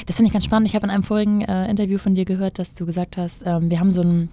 Das 0.08 0.18
finde 0.18 0.28
ich 0.28 0.34
ganz 0.34 0.46
spannend. 0.46 0.68
Ich 0.68 0.76
habe 0.76 0.86
in 0.86 0.90
einem 0.90 1.04
vorigen 1.04 1.42
äh, 1.42 1.70
Interview 1.70 1.98
von 1.98 2.16
dir 2.16 2.26
gehört, 2.26 2.60
dass 2.60 2.74
du 2.74 2.86
gesagt 2.86 3.18
hast, 3.18 3.44
ähm, 3.46 3.72
wir 3.72 3.80
haben 3.80 3.92
so 3.92 4.02
ein, 4.02 4.30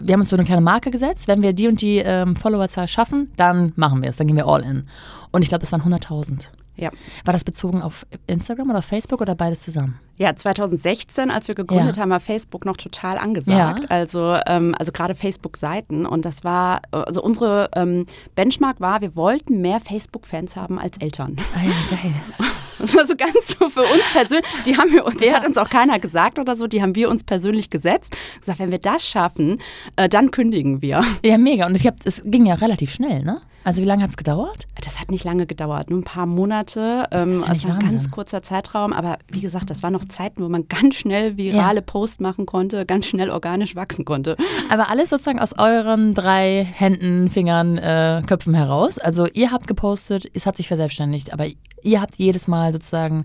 wir 0.00 0.12
haben 0.12 0.20
uns 0.20 0.28
so 0.28 0.36
eine 0.36 0.44
kleine 0.44 0.60
Marke 0.60 0.90
gesetzt. 0.90 1.28
Wenn 1.28 1.42
wir 1.42 1.52
die 1.52 1.68
und 1.68 1.80
die 1.80 1.98
ähm, 1.98 2.36
Followerzahl 2.36 2.88
schaffen, 2.88 3.30
dann 3.36 3.72
machen 3.76 4.02
wir 4.02 4.10
es, 4.10 4.16
dann 4.16 4.26
gehen 4.26 4.36
wir 4.36 4.46
all 4.46 4.62
in. 4.62 4.84
Und 5.30 5.42
ich 5.42 5.48
glaube, 5.48 5.62
das 5.62 5.72
waren 5.72 5.82
100.000. 5.82 6.50
Ja. 6.78 6.90
War 7.24 7.32
das 7.32 7.44
bezogen 7.44 7.82
auf 7.82 8.06
Instagram 8.26 8.70
oder 8.70 8.82
Facebook 8.82 9.20
oder 9.20 9.34
beides 9.34 9.60
zusammen? 9.62 9.98
Ja, 10.16 10.34
2016, 10.34 11.30
als 11.30 11.48
wir 11.48 11.54
gegründet 11.54 11.96
Ja. 11.96 12.02
haben, 12.02 12.10
war 12.10 12.20
Facebook 12.20 12.64
noch 12.64 12.76
total 12.76 13.18
angesagt. 13.18 13.84
Ja. 13.84 13.90
Also, 13.90 14.36
ähm, 14.46 14.74
also 14.78 14.90
gerade 14.92 15.14
Facebook-Seiten. 15.14 16.06
Und 16.06 16.24
das 16.24 16.44
war, 16.44 16.82
also 16.90 17.22
unsere 17.22 17.68
ähm, 17.76 18.06
Benchmark 18.34 18.80
war, 18.80 19.00
wir 19.00 19.14
wollten 19.16 19.60
mehr 19.60 19.80
Facebook-Fans 19.80 20.56
haben 20.56 20.78
als 20.78 20.98
Eltern. 20.98 21.36
Ah, 21.54 21.60
ja, 21.62 21.96
geil. 21.96 22.14
Das 22.80 22.94
war 22.94 23.04
so 23.06 23.16
ganz 23.16 23.56
so 23.58 23.68
für 23.68 23.80
uns 23.80 24.04
persönlich. 24.12 24.46
Die 24.64 24.76
haben 24.76 24.92
wir 24.92 25.04
uns, 25.04 25.16
das 25.16 25.26
Ja. 25.30 25.34
hat 25.34 25.44
uns 25.44 25.58
auch 25.58 25.68
keiner 25.68 25.98
gesagt 25.98 26.38
oder 26.38 26.54
so, 26.54 26.68
die 26.68 26.80
haben 26.80 26.94
wir 26.94 27.10
uns 27.10 27.24
persönlich 27.24 27.70
gesetzt. 27.70 28.16
Gesagt, 28.38 28.60
wenn 28.60 28.70
wir 28.70 28.78
das 28.78 29.04
schaffen, 29.04 29.58
äh, 29.96 30.08
dann 30.08 30.30
kündigen 30.30 30.80
wir. 30.80 31.02
Ja, 31.24 31.38
mega. 31.38 31.66
Und 31.66 31.74
ich 31.74 31.82
glaube, 31.82 31.96
es 32.04 32.22
ging 32.24 32.46
ja 32.46 32.54
relativ 32.54 32.92
schnell, 32.92 33.24
ne? 33.24 33.40
Also 33.68 33.82
wie 33.82 33.86
lange 33.86 34.02
hat 34.02 34.08
es 34.08 34.16
gedauert? 34.16 34.66
Das 34.82 34.98
hat 34.98 35.10
nicht 35.10 35.24
lange 35.24 35.44
gedauert, 35.44 35.90
nur 35.90 36.00
ein 36.00 36.04
paar 36.04 36.24
Monate. 36.24 37.04
Ähm, 37.10 37.34
Das 37.34 37.46
also 37.50 37.68
ein 37.68 37.78
ganz 37.80 38.10
kurzer 38.10 38.42
Zeitraum. 38.42 38.94
Aber 38.94 39.18
wie 39.28 39.42
gesagt, 39.42 39.68
das 39.68 39.82
waren 39.82 39.92
noch 39.92 40.06
Zeiten, 40.06 40.42
wo 40.42 40.48
man 40.48 40.68
ganz 40.68 40.94
schnell 40.94 41.36
virale 41.36 41.82
Posts 41.82 42.20
machen 42.20 42.46
konnte, 42.46 42.86
ganz 42.86 43.04
schnell 43.04 43.28
organisch 43.28 43.76
wachsen 43.76 44.06
konnte. 44.06 44.38
Aber 44.70 44.88
alles 44.88 45.10
sozusagen 45.10 45.38
aus 45.38 45.52
euren 45.58 46.14
drei 46.14 46.64
Händen, 46.64 47.28
Fingern, 47.28 47.76
äh, 47.76 48.22
Köpfen 48.26 48.54
heraus. 48.54 48.96
Also 48.98 49.26
ihr 49.34 49.50
habt 49.50 49.66
gepostet, 49.66 50.30
es 50.32 50.46
hat 50.46 50.56
sich 50.56 50.66
verselbstständigt, 50.66 51.34
aber 51.34 51.44
ihr 51.82 52.00
habt 52.00 52.16
jedes 52.16 52.48
Mal 52.48 52.72
sozusagen 52.72 53.24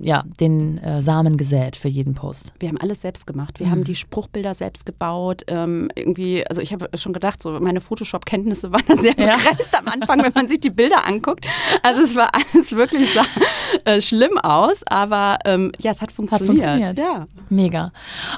ja, 0.00 0.24
den 0.40 0.78
äh, 0.78 1.02
Samen 1.02 1.36
gesät 1.36 1.76
für 1.76 1.88
jeden 1.88 2.14
Post. 2.14 2.52
Wir 2.58 2.68
haben 2.68 2.78
alles 2.78 3.00
selbst 3.02 3.26
gemacht. 3.26 3.58
Mhm. 3.60 3.64
Wir 3.64 3.70
haben 3.70 3.84
die 3.84 3.94
Spruchbilder 3.94 4.54
selbst 4.54 4.86
gebaut. 4.86 5.42
Ähm, 5.48 5.88
irgendwie, 5.94 6.46
also 6.46 6.60
ich 6.62 6.72
habe 6.72 6.88
schon 6.96 7.12
gedacht, 7.12 7.42
so 7.42 7.58
meine 7.60 7.80
Photoshop-Kenntnisse 7.80 8.72
waren 8.72 8.84
da 8.86 8.96
sehr 8.96 9.14
Ja. 9.18 9.36
begrenzt 9.36 9.78
am 9.78 9.88
Anfang, 9.88 10.22
wenn 10.22 10.32
man 10.34 10.48
sich 10.48 10.60
die 10.60 10.70
Bilder 10.70 11.06
anguckt. 11.06 11.46
Also 11.82 12.02
es 12.02 12.16
war 12.16 12.30
alles 12.34 12.72
wirklich 12.74 13.12
sah, 13.14 13.24
äh, 13.84 14.00
schlimm 14.00 14.38
aus, 14.38 14.82
aber 14.86 15.38
ähm, 15.44 15.72
ja, 15.80 15.92
es 15.92 16.02
hat 16.02 16.12
funktioniert. 16.12 16.46
funktioniert. 16.64 16.98
Ja. 16.98 17.26
Mega. 17.48 17.92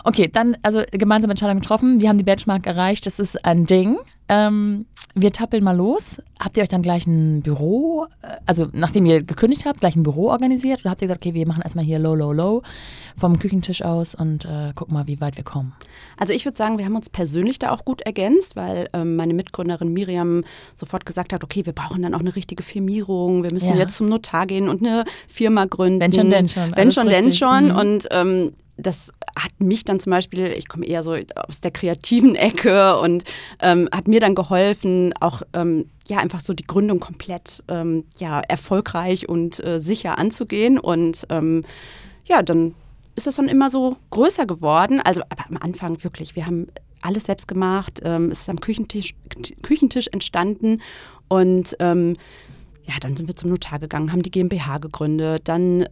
Okay, 0.04 0.28
dann 0.32 0.56
also 0.62 0.82
gemeinsame 0.92 1.32
Entscheidung 1.32 1.60
getroffen. 1.60 2.00
Wir 2.00 2.08
haben 2.08 2.18
die 2.18 2.24
Benchmark 2.24 2.66
erreicht. 2.66 3.06
Das 3.06 3.18
ist 3.18 3.44
ein 3.44 3.66
Ding. 3.66 3.98
Ähm, 4.28 4.86
wir 5.18 5.32
tappeln 5.32 5.64
mal 5.64 5.74
los. 5.74 6.20
Habt 6.38 6.58
ihr 6.58 6.62
euch 6.62 6.68
dann 6.68 6.82
gleich 6.82 7.06
ein 7.06 7.40
Büro, 7.40 8.06
äh, 8.22 8.36
also 8.44 8.66
nachdem 8.72 9.06
ihr 9.06 9.22
gekündigt 9.22 9.64
habt, 9.64 9.80
gleich 9.80 9.96
ein 9.96 10.02
Büro 10.02 10.28
organisiert? 10.28 10.80
Oder 10.80 10.90
habt 10.90 11.00
ihr 11.00 11.08
gesagt, 11.08 11.24
okay, 11.24 11.32
wir 11.32 11.46
machen 11.46 11.62
erstmal 11.62 11.84
hier 11.86 11.98
low, 11.98 12.14
low, 12.14 12.32
low 12.32 12.62
vom 13.16 13.38
Küchentisch 13.38 13.80
aus 13.82 14.14
und 14.14 14.44
äh, 14.44 14.72
gucken 14.74 14.92
mal, 14.92 15.06
wie 15.06 15.18
weit 15.20 15.38
wir 15.38 15.44
kommen? 15.44 15.72
Also 16.18 16.34
ich 16.34 16.44
würde 16.44 16.58
sagen, 16.58 16.76
wir 16.76 16.84
haben 16.84 16.96
uns 16.96 17.08
persönlich 17.08 17.58
da 17.58 17.70
auch 17.70 17.86
gut 17.86 18.02
ergänzt, 18.02 18.56
weil 18.56 18.90
ähm, 18.92 19.16
meine 19.16 19.32
Mitgründerin 19.32 19.92
Miriam 19.92 20.44
sofort 20.74 21.06
gesagt 21.06 21.32
hat, 21.32 21.42
okay, 21.42 21.64
wir 21.64 21.72
brauchen 21.72 22.02
dann 22.02 22.14
auch 22.14 22.20
eine 22.20 22.36
richtige 22.36 22.62
Firmierung, 22.62 23.42
wir 23.42 23.52
müssen 23.52 23.70
Ja. 23.70 23.76
jetzt 23.76 23.96
zum 23.96 24.10
Notar 24.10 24.46
gehen 24.46 24.68
und 24.68 24.84
eine 24.84 25.04
Firma 25.28 25.64
gründen. 25.64 26.00
Wenn 26.00 26.12
schon, 26.12 26.28
denn 26.28 26.48
schon. 26.48 26.76
Wenn 26.76 26.92
schon, 26.92 27.08
denn 27.08 27.32
schon. 27.32 27.64
Mhm. 27.70 27.76
Und 27.76 28.08
ähm, 28.10 28.52
das 28.76 29.12
hat 29.36 29.52
mich 29.58 29.84
dann 29.84 30.00
zum 30.00 30.10
Beispiel, 30.10 30.46
ich 30.56 30.68
komme 30.68 30.86
eher 30.86 31.02
so 31.02 31.14
aus 31.36 31.60
der 31.60 31.70
kreativen 31.70 32.34
Ecke 32.34 32.98
und 32.98 33.24
ähm, 33.60 33.88
hat 33.92 34.08
mir 34.08 34.20
dann 34.20 34.34
geholfen, 34.34 35.12
auch 35.20 35.42
ähm, 35.52 35.90
ja 36.08 36.18
einfach 36.18 36.40
so 36.40 36.54
die 36.54 36.66
Gründung 36.66 37.00
komplett 37.00 37.62
ähm, 37.68 38.04
ja 38.18 38.40
erfolgreich 38.40 39.28
und 39.28 39.62
äh, 39.64 39.78
sicher 39.78 40.18
anzugehen 40.18 40.78
und 40.78 41.26
ähm, 41.28 41.64
ja 42.24 42.42
dann 42.42 42.74
ist 43.14 43.26
es 43.26 43.36
dann 43.36 43.48
immer 43.48 43.70
so 43.70 43.96
größer 44.10 44.46
geworden. 44.46 45.00
Also 45.00 45.22
aber 45.28 45.44
am 45.48 45.56
Anfang 45.58 46.02
wirklich, 46.04 46.36
wir 46.36 46.46
haben 46.46 46.66
alles 47.02 47.24
selbst 47.24 47.48
gemacht. 47.48 48.00
Ähm, 48.04 48.30
es 48.30 48.40
ist 48.40 48.48
am 48.48 48.60
Küchentisch, 48.60 49.14
Küchentisch 49.62 50.08
entstanden 50.08 50.82
und 51.28 51.76
ähm, 51.78 52.14
ja, 52.84 52.94
dann 53.00 53.16
sind 53.16 53.26
wir 53.26 53.34
zum 53.34 53.50
Notar 53.50 53.80
gegangen, 53.80 54.12
haben 54.12 54.22
die 54.22 54.30
GmbH 54.30 54.78
gegründet, 54.78 55.48
dann 55.48 55.84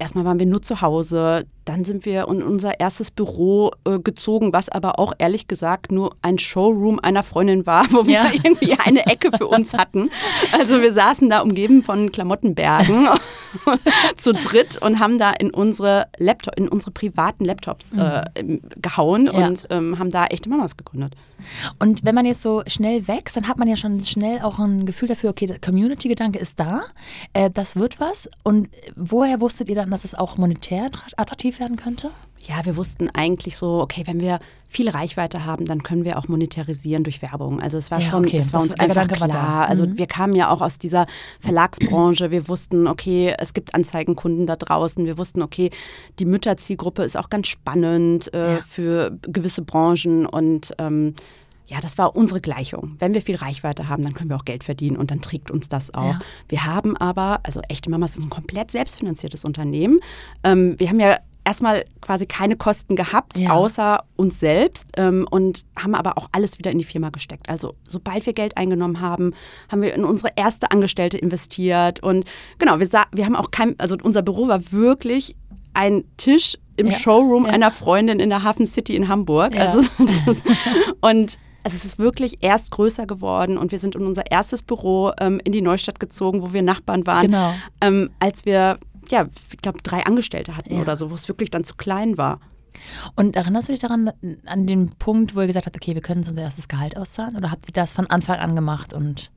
erstmal 0.00 0.24
waren 0.24 0.38
wir 0.38 0.46
nur 0.46 0.62
zu 0.62 0.80
Hause, 0.80 1.46
dann 1.64 1.84
sind 1.84 2.04
wir 2.04 2.26
in 2.28 2.42
unser 2.42 2.80
erstes 2.80 3.10
Büro 3.10 3.70
äh, 3.84 3.98
gezogen, 3.98 4.52
was 4.52 4.68
aber 4.68 4.98
auch 4.98 5.12
ehrlich 5.18 5.46
gesagt 5.48 5.92
nur 5.92 6.14
ein 6.22 6.38
Showroom 6.38 6.98
einer 6.98 7.22
Freundin 7.22 7.66
war, 7.66 7.86
wo 7.92 8.06
wir 8.06 8.14
Ja. 8.14 8.30
irgendwie 8.32 8.74
eine 8.78 9.06
Ecke 9.06 9.30
für 9.36 9.46
uns 9.46 9.74
hatten. 9.74 10.10
Also 10.52 10.80
wir 10.82 10.92
saßen 10.92 11.28
da 11.28 11.40
umgeben 11.40 11.82
von 11.82 12.10
Klamottenbergen 12.12 13.08
zu 14.16 14.32
dritt 14.32 14.80
und 14.80 14.98
haben 15.00 15.18
da 15.18 15.30
in 15.32 15.50
unsere 15.50 16.06
Laptop, 16.18 16.56
in 16.56 16.68
unsere 16.68 16.90
privaten 16.92 17.44
Laptops 17.44 17.92
äh, 17.92 18.22
im- 18.34 18.60
gehauen 18.80 19.26
Ja. 19.32 19.46
und 19.48 19.66
ähm, 19.70 19.98
haben 19.98 20.10
da 20.10 20.26
echte 20.26 20.48
Mamas 20.48 20.76
gegründet. 20.76 21.14
Und 21.78 22.04
wenn 22.04 22.14
man 22.14 22.26
jetzt 22.26 22.42
so 22.42 22.62
schnell 22.66 23.08
wächst, 23.08 23.34
dann 23.36 23.48
hat 23.48 23.56
man 23.56 23.66
ja 23.66 23.74
schon 23.76 23.98
schnell 24.00 24.40
auch 24.42 24.58
ein 24.58 24.84
Gefühl 24.84 25.08
dafür, 25.08 25.30
okay, 25.30 25.46
der 25.46 25.58
Community-Gedanke 25.58 26.38
ist 26.38 26.60
da, 26.60 26.82
äh, 27.32 27.48
das 27.50 27.76
wird 27.76 27.98
was. 27.98 28.28
Und 28.44 28.68
woher 28.94 29.40
wusstet 29.40 29.68
ihr 29.70 29.74
dann, 29.74 29.90
dass 29.90 30.04
es 30.04 30.14
auch 30.14 30.36
monetär 30.36 30.90
attraktiv 31.16 31.49
werden 31.58 31.76
könnte? 31.76 32.10
Ja, 32.46 32.64
wir 32.64 32.76
wussten 32.76 33.10
eigentlich 33.10 33.56
so, 33.56 33.80
okay, 33.82 34.04
wenn 34.06 34.18
wir 34.20 34.40
viel 34.66 34.88
Reichweite 34.88 35.44
haben, 35.44 35.66
dann 35.66 35.82
können 35.82 36.04
wir 36.04 36.18
auch 36.18 36.26
monetarisieren 36.28 37.04
durch 37.04 37.20
Werbung. 37.20 37.60
Also 37.60 37.76
es 37.76 37.90
war 37.90 38.00
Ja, 38.00 38.06
schon, 38.10 38.24
okay, 38.24 38.38
das 38.38 38.52
war 38.54 38.62
uns 38.62 38.72
einfach 38.80 39.02
Gedanke 39.08 39.14
klar. 39.16 39.68
Also 39.68 39.86
Mhm. 39.86 39.98
wir 39.98 40.06
kamen 40.06 40.34
ja 40.34 40.48
auch 40.50 40.62
aus 40.62 40.78
dieser 40.78 41.06
Verlagsbranche. 41.40 42.30
Wir 42.30 42.48
wussten, 42.48 42.86
okay, 42.86 43.34
es 43.38 43.52
gibt 43.52 43.74
Anzeigenkunden 43.74 44.46
da 44.46 44.56
draußen. 44.56 45.04
Wir 45.04 45.18
wussten, 45.18 45.42
okay, 45.42 45.70
die 46.18 46.24
Mütterzielgruppe 46.24 47.02
ist 47.02 47.16
auch 47.16 47.28
ganz 47.28 47.48
spannend 47.48 48.32
äh, 48.32 48.54
Ja. 48.56 48.60
für 48.66 49.18
gewisse 49.22 49.62
Branchen 49.62 50.24
und 50.26 50.72
ähm, 50.78 51.14
ja, 51.66 51.80
das 51.80 51.98
war 51.98 52.16
unsere 52.16 52.40
Gleichung. 52.40 52.96
Wenn 52.98 53.14
wir 53.14 53.22
viel 53.22 53.36
Reichweite 53.36 53.88
haben, 53.88 54.02
dann 54.02 54.12
können 54.12 54.28
wir 54.28 54.36
auch 54.36 54.44
Geld 54.44 54.64
verdienen 54.64 54.96
und 54.96 55.10
dann 55.12 55.20
trägt 55.20 55.50
uns 55.52 55.68
das 55.68 55.94
auch. 55.94 56.04
Ja. 56.14 56.18
Wir 56.48 56.64
haben 56.64 56.96
aber, 56.96 57.40
also 57.44 57.60
echte 57.68 57.90
Mamas 57.90 58.16
ist 58.16 58.24
ein 58.24 58.30
komplett 58.30 58.70
selbstfinanziertes 58.72 59.44
Unternehmen. 59.44 60.00
Ähm, 60.42 60.74
wir 60.78 60.88
haben 60.88 60.98
ja 60.98 61.18
erstmal 61.50 61.84
quasi 62.00 62.26
keine 62.26 62.56
Kosten 62.56 62.94
gehabt, 62.96 63.38
Ja. 63.38 63.50
außer 63.50 64.04
uns 64.16 64.38
selbst 64.40 64.86
ähm, 64.96 65.26
und 65.30 65.64
haben 65.76 65.94
aber 65.94 66.16
auch 66.16 66.28
alles 66.32 66.58
wieder 66.58 66.70
in 66.70 66.78
die 66.78 66.84
Firma 66.84 67.10
gesteckt. 67.10 67.48
Also 67.48 67.74
sobald 67.84 68.24
wir 68.26 68.32
Geld 68.32 68.56
eingenommen 68.56 69.00
haben, 69.00 69.32
haben 69.70 69.82
wir 69.82 69.92
in 69.94 70.04
unsere 70.04 70.32
erste 70.36 70.70
Angestellte 70.70 71.18
investiert 71.18 72.02
und 72.02 72.24
genau, 72.58 72.78
wir, 72.80 72.88
wir 73.12 73.24
haben 73.26 73.36
auch 73.36 73.50
kein, 73.50 73.74
also 73.78 73.96
unser 74.02 74.22
Büro 74.22 74.46
war 74.48 74.60
wirklich 74.72 75.34
ein 75.74 76.04
Tisch 76.16 76.56
im 76.76 76.86
Ja. 76.86 76.92
Showroom 76.98 77.46
Ja. 77.46 77.52
einer 77.52 77.70
Freundin 77.70 78.20
in 78.20 78.28
der 78.30 78.42
Hafen 78.42 78.66
City 78.66 78.94
in 78.96 79.08
Hamburg. 79.08 79.56
Also 79.58 79.80
das, 80.26 80.42
und 81.00 81.36
also 81.62 81.76
es 81.76 81.84
ist 81.84 81.98
wirklich 81.98 82.38
erst 82.40 82.70
größer 82.70 83.06
geworden 83.06 83.58
und 83.58 83.70
wir 83.70 83.78
sind 83.78 83.94
in 83.94 84.06
unser 84.06 84.30
erstes 84.30 84.62
Büro 84.62 85.12
ähm, 85.20 85.40
in 85.44 85.52
die 85.52 85.60
Neustadt 85.60 86.00
gezogen, 86.00 86.40
wo 86.42 86.52
wir 86.54 86.62
Nachbarn 86.62 87.06
waren, 87.06 87.26
Genau. 87.26 87.52
ähm, 87.82 88.08
als 88.18 88.46
wir, 88.46 88.78
ja, 89.10 89.26
ich 89.50 89.58
glaube, 89.58 89.78
drei 89.82 90.04
Angestellte 90.06 90.56
hatten 90.56 90.74
Ja. 90.74 90.80
oder 90.82 90.96
so, 90.96 91.10
wo 91.10 91.14
es 91.14 91.28
wirklich 91.28 91.50
dann 91.50 91.64
zu 91.64 91.74
klein 91.76 92.16
war. 92.18 92.40
Und 93.16 93.34
erinnerst 93.36 93.68
du 93.68 93.72
dich 93.72 93.80
daran, 93.82 94.12
an 94.46 94.66
den 94.66 94.90
Punkt, 94.98 95.34
wo 95.34 95.40
ihr 95.40 95.46
gesagt 95.48 95.66
habt, 95.66 95.76
okay, 95.76 95.94
wir 95.94 96.02
können 96.02 96.20
uns 96.20 96.28
unser 96.28 96.42
erstes 96.42 96.68
Gehalt 96.68 96.96
auszahlen? 96.96 97.36
Oder 97.36 97.50
habt 97.50 97.68
ihr 97.68 97.72
das 97.72 97.92
von 97.94 98.06
Anfang 98.08 98.36
an 98.38 98.54
gemacht? 98.54 98.92
Und 98.92 99.30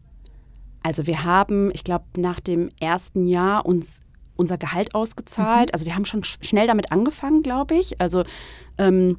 Also 0.84 1.08
wir 1.08 1.24
haben, 1.24 1.72
ich 1.74 1.84
glaube, 1.84 2.06
nach 2.18 2.40
dem 2.40 2.70
ersten 2.80 3.26
Jahr 3.26 3.66
uns 3.66 4.02
unser 4.36 4.58
Gehalt 4.58 4.94
ausgezahlt. 4.96 5.74
Also 5.74 5.86
wir 5.86 5.96
haben 5.96 6.06
schon 6.06 6.22
sch- 6.24 6.44
schnell 6.44 6.68
damit 6.68 6.92
angefangen, 6.92 7.42
glaube 7.44 7.76
ich. 7.76 8.00
Also 8.02 8.24
ähm, 8.78 9.18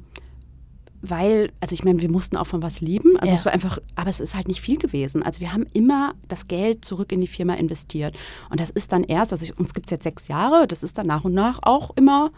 weil, 1.09 1.51
also 1.61 1.73
ich 1.73 1.83
meine, 1.83 2.01
wir 2.01 2.09
mussten 2.09 2.37
auch 2.37 2.47
von 2.47 2.61
was 2.61 2.81
leben. 2.81 3.17
Also 3.17 3.31
Ja. 3.33 3.35
es 3.39 3.45
war 3.45 3.53
einfach, 3.53 3.79
aber 3.95 4.09
es 4.09 4.19
ist 4.19 4.35
halt 4.35 4.47
nicht 4.47 4.61
viel 4.61 4.77
gewesen. 4.77 5.23
Also 5.23 5.41
wir 5.41 5.51
haben 5.53 5.65
immer 5.73 6.13
das 6.27 6.47
Geld 6.47 6.85
zurück 6.85 7.11
in 7.11 7.21
die 7.21 7.27
Firma 7.27 7.53
investiert. 7.55 8.15
Und 8.49 8.59
das 8.59 8.69
ist 8.69 8.91
dann 8.91 9.03
erst, 9.03 9.31
also 9.31 9.45
ich, 9.45 9.57
uns 9.57 9.73
gibt 9.73 9.87
es 9.87 9.91
jetzt 9.91 10.03
sechs 10.03 10.27
Jahre, 10.27 10.67
das 10.67 10.83
ist 10.83 10.97
dann 10.97 11.07
nach 11.07 11.23
und 11.23 11.33
nach 11.33 11.59
auch 11.63 11.91
immer 11.95 12.31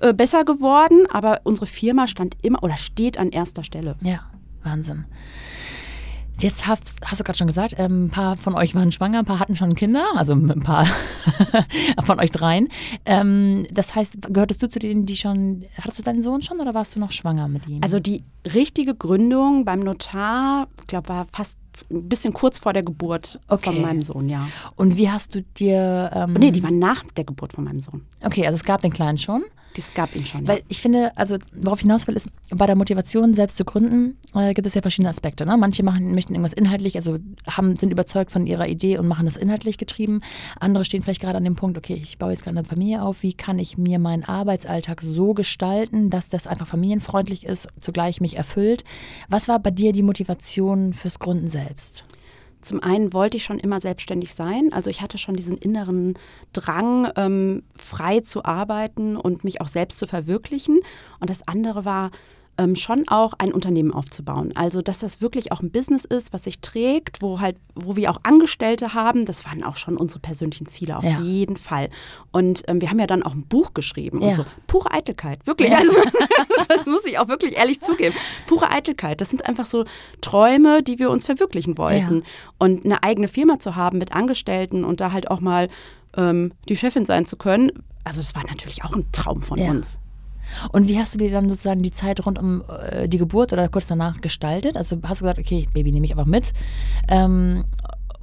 äh, 0.00 0.12
besser 0.12 0.44
geworden. 0.44 1.06
Aber 1.10 1.40
unsere 1.44 1.66
Firma 1.66 2.06
stand 2.06 2.36
immer 2.42 2.62
oder 2.62 2.76
steht 2.76 3.18
an 3.18 3.30
erster 3.30 3.64
Stelle. 3.64 3.96
ja, 4.02 4.20
Wahnsinn. 4.62 5.04
Jetzt 6.40 6.66
hast, 6.66 6.98
hast 7.04 7.20
du 7.20 7.24
gerade 7.24 7.38
schon 7.38 7.46
gesagt, 7.46 7.74
ähm, 7.78 8.06
ein 8.06 8.10
paar 8.10 8.36
von 8.36 8.54
euch 8.54 8.74
waren 8.74 8.90
schwanger, 8.92 9.20
ein 9.20 9.24
paar 9.24 9.38
hatten 9.38 9.54
schon 9.56 9.74
Kinder, 9.74 10.04
also 10.16 10.32
ein 10.32 10.60
paar 10.60 10.86
von 12.04 12.18
euch 12.20 12.30
dreien. 12.32 12.68
Ähm, 13.06 13.66
das 13.70 13.94
heißt, 13.94 14.18
gehörtest 14.32 14.62
du 14.62 14.68
zu 14.68 14.78
denen, 14.80 15.06
die 15.06 15.16
schon, 15.16 15.64
hattest 15.80 15.98
du 16.00 16.02
deinen 16.02 16.22
Sohn 16.22 16.42
schon 16.42 16.58
oder 16.60 16.74
warst 16.74 16.96
du 16.96 17.00
noch 17.00 17.12
schwanger 17.12 17.46
mit 17.48 17.66
ihm? 17.68 17.80
Also 17.82 18.00
die 18.00 18.24
richtige 18.52 18.94
Gründung 18.94 19.64
beim 19.64 19.80
Notar, 19.80 20.66
ich 20.80 20.86
glaube, 20.88 21.08
war 21.08 21.24
fast 21.26 21.56
ein 21.90 22.08
bisschen 22.08 22.32
kurz 22.32 22.58
vor 22.58 22.72
der 22.72 22.82
Geburt 22.82 23.40
Okay. 23.48 23.64
von 23.72 23.80
meinem 23.82 24.02
Sohn, 24.02 24.28
ja. 24.28 24.46
Und 24.76 24.96
wie 24.96 25.10
hast 25.10 25.34
du 25.34 25.42
dir. 25.42 26.10
Ähm, 26.14 26.34
Nee, 26.34 26.50
die 26.50 26.62
war 26.62 26.70
nach 26.70 27.04
der 27.16 27.24
Geburt 27.24 27.52
von 27.52 27.64
meinem 27.64 27.80
Sohn. 27.80 28.02
Okay, 28.22 28.44
also 28.46 28.56
es 28.56 28.64
gab 28.64 28.80
den 28.82 28.92
Kleinen 28.92 29.18
schon. 29.18 29.42
Das 29.74 29.92
gab 29.92 30.14
ihn 30.14 30.24
schon. 30.24 30.46
Weil 30.46 30.62
ich 30.68 30.80
finde, 30.80 31.16
also 31.16 31.36
worauf 31.52 31.80
ich 31.80 31.82
hinaus 31.82 32.06
will, 32.06 32.14
ist, 32.14 32.28
bei 32.50 32.66
der 32.66 32.76
Motivation, 32.76 33.34
selbst 33.34 33.56
zu 33.56 33.64
gründen, 33.64 34.16
äh, 34.34 34.52
gibt 34.54 34.66
es 34.66 34.74
ja 34.74 34.82
verschiedene 34.82 35.08
Aspekte. 35.08 35.44
Ne? 35.44 35.56
Manche 35.56 35.84
machen, 35.84 36.14
möchten 36.14 36.32
irgendwas 36.32 36.52
inhaltlich, 36.52 36.94
also 36.94 37.18
haben, 37.48 37.74
sind 37.74 37.90
überzeugt 37.90 38.30
von 38.30 38.46
ihrer 38.46 38.68
Idee 38.68 38.98
und 38.98 39.08
machen 39.08 39.26
das 39.26 39.36
inhaltlich 39.36 39.76
getrieben. 39.76 40.20
Andere 40.60 40.84
stehen 40.84 41.02
vielleicht 41.02 41.20
gerade 41.20 41.36
an 41.36 41.44
dem 41.44 41.56
Punkt, 41.56 41.76
okay, 41.76 42.00
ich 42.00 42.18
baue 42.18 42.30
jetzt 42.30 42.44
gerade 42.44 42.56
eine 42.56 42.66
Familie 42.66 43.02
auf, 43.02 43.22
wie 43.22 43.34
kann 43.34 43.58
ich 43.58 43.76
mir 43.76 43.98
meinen 43.98 44.24
Arbeitsalltag 44.24 45.02
so 45.02 45.34
gestalten, 45.34 46.08
dass 46.08 46.28
das 46.28 46.46
einfach 46.46 46.68
familienfreundlich 46.68 47.44
ist, 47.44 47.68
zugleich 47.80 48.20
mich 48.20 48.36
erfüllt. 48.36 48.84
Was 49.28 49.48
war 49.48 49.58
bei 49.58 49.72
dir 49.72 49.92
die 49.92 50.02
Motivation 50.02 50.92
fürs 50.92 51.18
Gründen 51.18 51.48
selbst? 51.48 52.04
Zum 52.64 52.82
einen 52.82 53.12
wollte 53.12 53.36
ich 53.36 53.44
schon 53.44 53.58
immer 53.58 53.80
selbstständig 53.80 54.34
sein. 54.34 54.72
Also 54.72 54.90
ich 54.90 55.02
hatte 55.02 55.18
schon 55.18 55.36
diesen 55.36 55.56
inneren 55.56 56.14
Drang, 56.52 57.10
ähm, 57.16 57.62
frei 57.76 58.20
zu 58.20 58.44
arbeiten 58.44 59.16
und 59.16 59.44
mich 59.44 59.60
auch 59.60 59.68
selbst 59.68 59.98
zu 59.98 60.06
verwirklichen. 60.06 60.80
Und 61.20 61.30
das 61.30 61.46
andere 61.46 61.84
war, 61.84 62.10
ähm, 62.58 62.76
schon 62.76 63.08
auch 63.08 63.34
ein 63.38 63.52
Unternehmen 63.52 63.92
aufzubauen. 63.92 64.52
Also, 64.54 64.82
dass 64.82 65.00
das 65.00 65.20
wirklich 65.20 65.52
auch 65.52 65.60
ein 65.60 65.70
Business 65.70 66.04
ist, 66.04 66.32
was 66.32 66.44
sich 66.44 66.60
trägt, 66.60 67.22
wo 67.22 67.40
halt, 67.40 67.56
wo 67.74 67.96
wir 67.96 68.10
auch 68.10 68.18
Angestellte 68.22 68.94
haben, 68.94 69.24
das 69.24 69.44
waren 69.44 69.64
auch 69.64 69.76
schon 69.76 69.96
unsere 69.96 70.20
persönlichen 70.20 70.66
Ziele, 70.66 70.96
auf 70.96 71.04
ja. 71.04 71.20
jeden 71.20 71.56
Fall. 71.56 71.90
Und 72.32 72.62
ähm, 72.68 72.80
wir 72.80 72.90
haben 72.90 72.98
ja 72.98 73.06
dann 73.06 73.22
auch 73.22 73.34
ein 73.34 73.46
Buch 73.46 73.74
geschrieben 73.74 74.22
ja. 74.22 74.28
und 74.28 74.34
so. 74.34 74.44
Pure 74.66 74.92
Eitelkeit, 74.92 75.46
wirklich. 75.46 75.70
Ja. 75.70 75.78
Also, 75.78 75.98
das 76.68 76.86
muss 76.86 77.04
ich 77.04 77.18
auch 77.18 77.28
wirklich 77.28 77.56
ehrlich 77.56 77.80
zugeben. 77.80 78.14
Pure 78.46 78.70
Eitelkeit, 78.70 79.20
das 79.20 79.30
sind 79.30 79.46
einfach 79.46 79.66
so 79.66 79.84
Träume, 80.20 80.82
die 80.82 80.98
wir 80.98 81.10
uns 81.10 81.26
verwirklichen 81.26 81.76
wollten. 81.78 82.22
Und 82.58 82.84
eine 82.84 83.02
eigene 83.02 83.28
Firma 83.28 83.58
zu 83.58 83.76
haben 83.76 83.98
mit 83.98 84.12
Angestellten 84.12 84.84
und 84.84 85.00
da 85.00 85.12
halt 85.12 85.30
auch 85.30 85.40
mal 85.40 85.68
ähm, 86.16 86.52
die 86.68 86.76
Chefin 86.76 87.04
sein 87.04 87.26
zu 87.26 87.36
können, 87.36 87.72
also 88.04 88.20
das 88.20 88.34
war 88.34 88.42
natürlich 88.46 88.84
auch 88.84 88.94
ein 88.94 89.10
Traum 89.12 89.42
von 89.42 89.58
uns. 89.58 89.98
Und 90.72 90.88
wie 90.88 90.98
hast 90.98 91.14
du 91.14 91.18
dir 91.18 91.30
dann 91.30 91.48
sozusagen 91.48 91.82
die 91.82 91.92
Zeit 91.92 92.24
rund 92.26 92.38
um 92.38 92.62
äh, 92.68 93.08
die 93.08 93.18
Geburt 93.18 93.52
oder 93.52 93.68
kurz 93.68 93.86
danach 93.86 94.20
gestaltet? 94.20 94.76
Also 94.76 94.98
hast 95.02 95.20
du 95.20 95.24
gesagt, 95.24 95.38
okay, 95.38 95.68
Baby 95.72 95.92
nehme 95.92 96.06
ich 96.06 96.12
einfach 96.12 96.26
mit. 96.26 96.52
Ähm, 97.08 97.64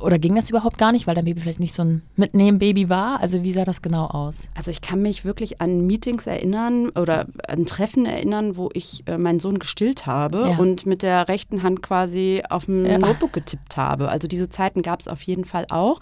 oder 0.02 0.20
ging 0.20 0.36
das 0.36 0.50
überhaupt 0.50 0.78
gar 0.78 0.92
nicht, 0.92 1.08
weil 1.08 1.16
dein 1.16 1.26
Baby 1.26 1.42
vielleicht 1.42 1.60
nicht 1.60 1.74
so 1.74 1.84
ein 1.84 2.02
Mitnehmen-Baby 2.16 2.90
war? 2.90 3.22
Also 3.22 3.44
wie 3.44 3.54
sah 3.54 3.64
das 3.64 3.82
genau 3.82 4.06
aus? 4.08 4.50
Also 4.56 4.72
ich 4.72 4.82
kann 4.82 5.02
mich 5.02 5.26
wirklich 5.26 5.62
an 5.62 5.86
Meetings 5.86 6.28
erinnern 6.28 6.90
oder 6.90 7.28
an 7.48 7.66
Treffen 7.66 8.06
erinnern, 8.06 8.58
wo 8.58 8.70
ich 8.74 9.04
äh, 9.08 9.18
meinen 9.18 9.40
Sohn 9.40 9.60
gestillt 9.60 10.06
habe 10.06 10.50
ja. 10.52 10.58
und 10.58 10.86
mit 10.86 11.04
der 11.04 11.28
rechten 11.28 11.64
Hand 11.64 11.82
quasi 11.84 12.42
auf 12.50 12.66
dem 12.66 12.86
ja. 12.86 12.98
Notebook 12.98 13.34
getippt 13.34 13.78
habe. 13.78 14.10
Also 14.10 14.28
diese 14.28 14.50
Zeiten 14.50 14.82
gab 14.82 15.02
es 15.02 15.08
auf 15.08 15.22
jeden 15.22 15.46
Fall 15.46 15.66
auch. 15.70 16.00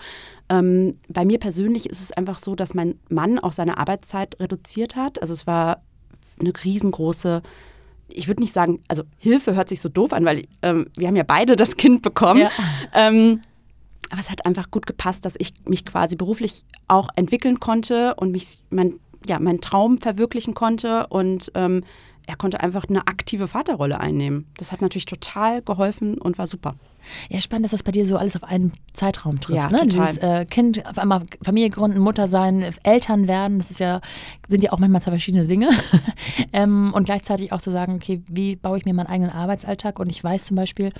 Ähm, 0.49 0.97
bei 1.09 1.25
mir 1.25 1.39
persönlich 1.39 1.89
ist 1.89 2.01
es 2.01 2.11
einfach 2.11 2.39
so, 2.39 2.55
dass 2.55 2.73
mein 2.73 2.95
Mann 3.09 3.37
auch 3.39 3.51
seine 3.51 3.77
Arbeitszeit 3.77 4.39
reduziert 4.39 4.95
hat. 4.95 5.21
Also 5.21 5.33
es 5.33 5.45
war 5.45 5.81
eine 6.39 6.53
riesengroße 6.63 7.41
ich 8.11 8.27
würde 8.27 8.41
nicht 8.41 8.53
sagen, 8.53 8.81
also 8.87 9.03
Hilfe 9.17 9.55
hört 9.55 9.69
sich 9.69 9.81
so 9.81 9.89
doof 9.89 10.13
an, 10.13 10.25
weil 10.25 10.45
ähm, 10.61 10.87
wir 10.97 11.07
haben 11.07 11.15
ja 11.15 11.23
beide 11.23 11.55
das 11.55 11.77
Kind 11.77 12.01
bekommen. 12.01 12.41
Ja. 12.41 12.49
Ähm, 12.93 13.41
aber 14.09 14.19
es 14.19 14.31
hat 14.31 14.45
einfach 14.45 14.71
gut 14.71 14.87
gepasst, 14.87 15.25
dass 15.25 15.35
ich 15.37 15.53
mich 15.65 15.85
quasi 15.85 16.15
beruflich 16.15 16.63
auch 16.87 17.09
entwickeln 17.15 17.59
konnte 17.59 18.15
und 18.15 18.31
mich 18.31 18.59
mein, 18.69 18.99
ja, 19.27 19.39
meinen 19.39 19.61
Traum 19.61 19.99
verwirklichen 19.99 20.55
konnte 20.55 21.07
und 21.07 21.51
ähm, 21.53 21.83
er 22.29 22.35
konnte 22.35 22.59
einfach 22.61 22.87
eine 22.87 23.07
aktive 23.07 23.47
Vaterrolle 23.47 23.99
einnehmen. 23.99 24.45
Das 24.55 24.71
hat 24.71 24.81
natürlich 24.81 25.07
total 25.07 25.63
geholfen 25.63 26.19
und 26.19 26.37
war 26.37 26.45
super. 26.45 26.75
Ja, 27.27 27.41
spannend, 27.41 27.63
dass 27.63 27.71
das 27.71 27.81
bei 27.81 27.91
dir 27.91 28.05
so 28.05 28.17
alles 28.17 28.35
auf 28.35 28.43
einen 28.43 28.71
Zeitraum 28.93 29.41
trifft. 29.41 29.57
Ja, 29.57 29.69
ne? 29.71 29.79
total. 29.79 29.87
Dieses 29.87 30.17
äh, 30.17 30.45
Kind 30.45 30.87
auf 30.87 30.99
einmal 30.99 31.23
Familie 31.41 31.71
gründen, 31.71 31.97
Mutter 31.97 32.27
sein, 32.27 32.71
Eltern 32.83 33.27
werden, 33.27 33.57
das 33.57 33.71
ist 33.71 33.79
ja, 33.79 33.99
sind 34.47 34.61
ja 34.61 34.71
auch 34.73 34.77
manchmal 34.77 35.01
zwei 35.01 35.09
verschiedene 35.09 35.47
Dinge. 35.47 35.71
ähm, 36.53 36.93
und 36.93 37.05
gleichzeitig 37.05 37.51
auch 37.51 37.61
zu 37.61 37.71
sagen, 37.71 37.95
okay, 37.95 38.21
wie 38.29 38.55
baue 38.55 38.77
ich 38.77 38.85
mir 38.85 38.93
meinen 38.93 39.07
eigenen 39.07 39.31
Arbeitsalltag? 39.31 39.97
Und 39.97 40.11
ich 40.11 40.23
weiß 40.23 40.45
zum 40.45 40.55
Beispiel, 40.55 40.91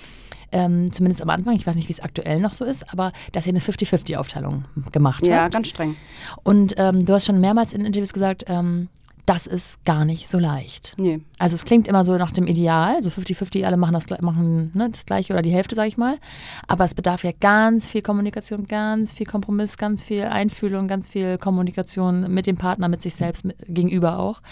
ähm, 0.50 0.90
zumindest 0.90 1.22
am 1.22 1.30
Anfang, 1.30 1.54
ich 1.54 1.64
weiß 1.64 1.76
nicht, 1.76 1.88
wie 1.88 1.92
es 1.92 2.00
aktuell 2.00 2.40
noch 2.40 2.54
so 2.54 2.64
ist, 2.64 2.92
aber 2.92 3.12
dass 3.30 3.46
ihr 3.46 3.52
eine 3.52 3.60
50-50-Aufteilung 3.60 4.64
gemacht 4.90 5.24
ja, 5.24 5.34
habt. 5.34 5.42
Ja, 5.42 5.48
ganz 5.48 5.68
streng. 5.68 5.94
Und 6.42 6.74
ähm, 6.76 7.06
du 7.06 7.12
hast 7.12 7.26
schon 7.26 7.40
mehrmals 7.40 7.72
in 7.72 7.82
Interviews 7.82 8.12
gesagt, 8.12 8.46
ähm, 8.48 8.88
das 9.30 9.46
ist 9.46 9.84
gar 9.84 10.04
nicht 10.04 10.28
so 10.28 10.40
leicht. 10.40 10.94
Nee. 10.96 11.20
Also 11.38 11.54
es 11.54 11.64
klingt 11.64 11.86
immer 11.86 12.02
so 12.02 12.16
nach 12.18 12.32
dem 12.32 12.48
Ideal, 12.48 13.00
so 13.00 13.10
50-50, 13.10 13.64
alle 13.64 13.76
machen 13.76 13.92
das, 13.92 14.06
machen, 14.20 14.72
ne, 14.74 14.90
das 14.90 15.06
gleiche 15.06 15.32
oder 15.32 15.40
die 15.40 15.52
Hälfte, 15.52 15.76
sage 15.76 15.86
ich 15.86 15.96
mal. 15.96 16.18
Aber 16.66 16.84
es 16.84 16.96
bedarf 16.96 17.22
ja 17.22 17.30
ganz 17.38 17.86
viel 17.86 18.02
Kommunikation, 18.02 18.66
ganz 18.66 19.12
viel 19.12 19.26
Kompromiss, 19.26 19.76
ganz 19.76 20.02
viel 20.02 20.24
Einfühlung, 20.24 20.88
ganz 20.88 21.08
viel 21.08 21.38
Kommunikation 21.38 22.34
mit 22.34 22.48
dem 22.48 22.56
Partner, 22.56 22.88
mit 22.88 23.02
sich 23.02 23.14
selbst 23.14 23.44
mit, 23.44 23.56
gegenüber 23.68 24.18
auch. 24.18 24.42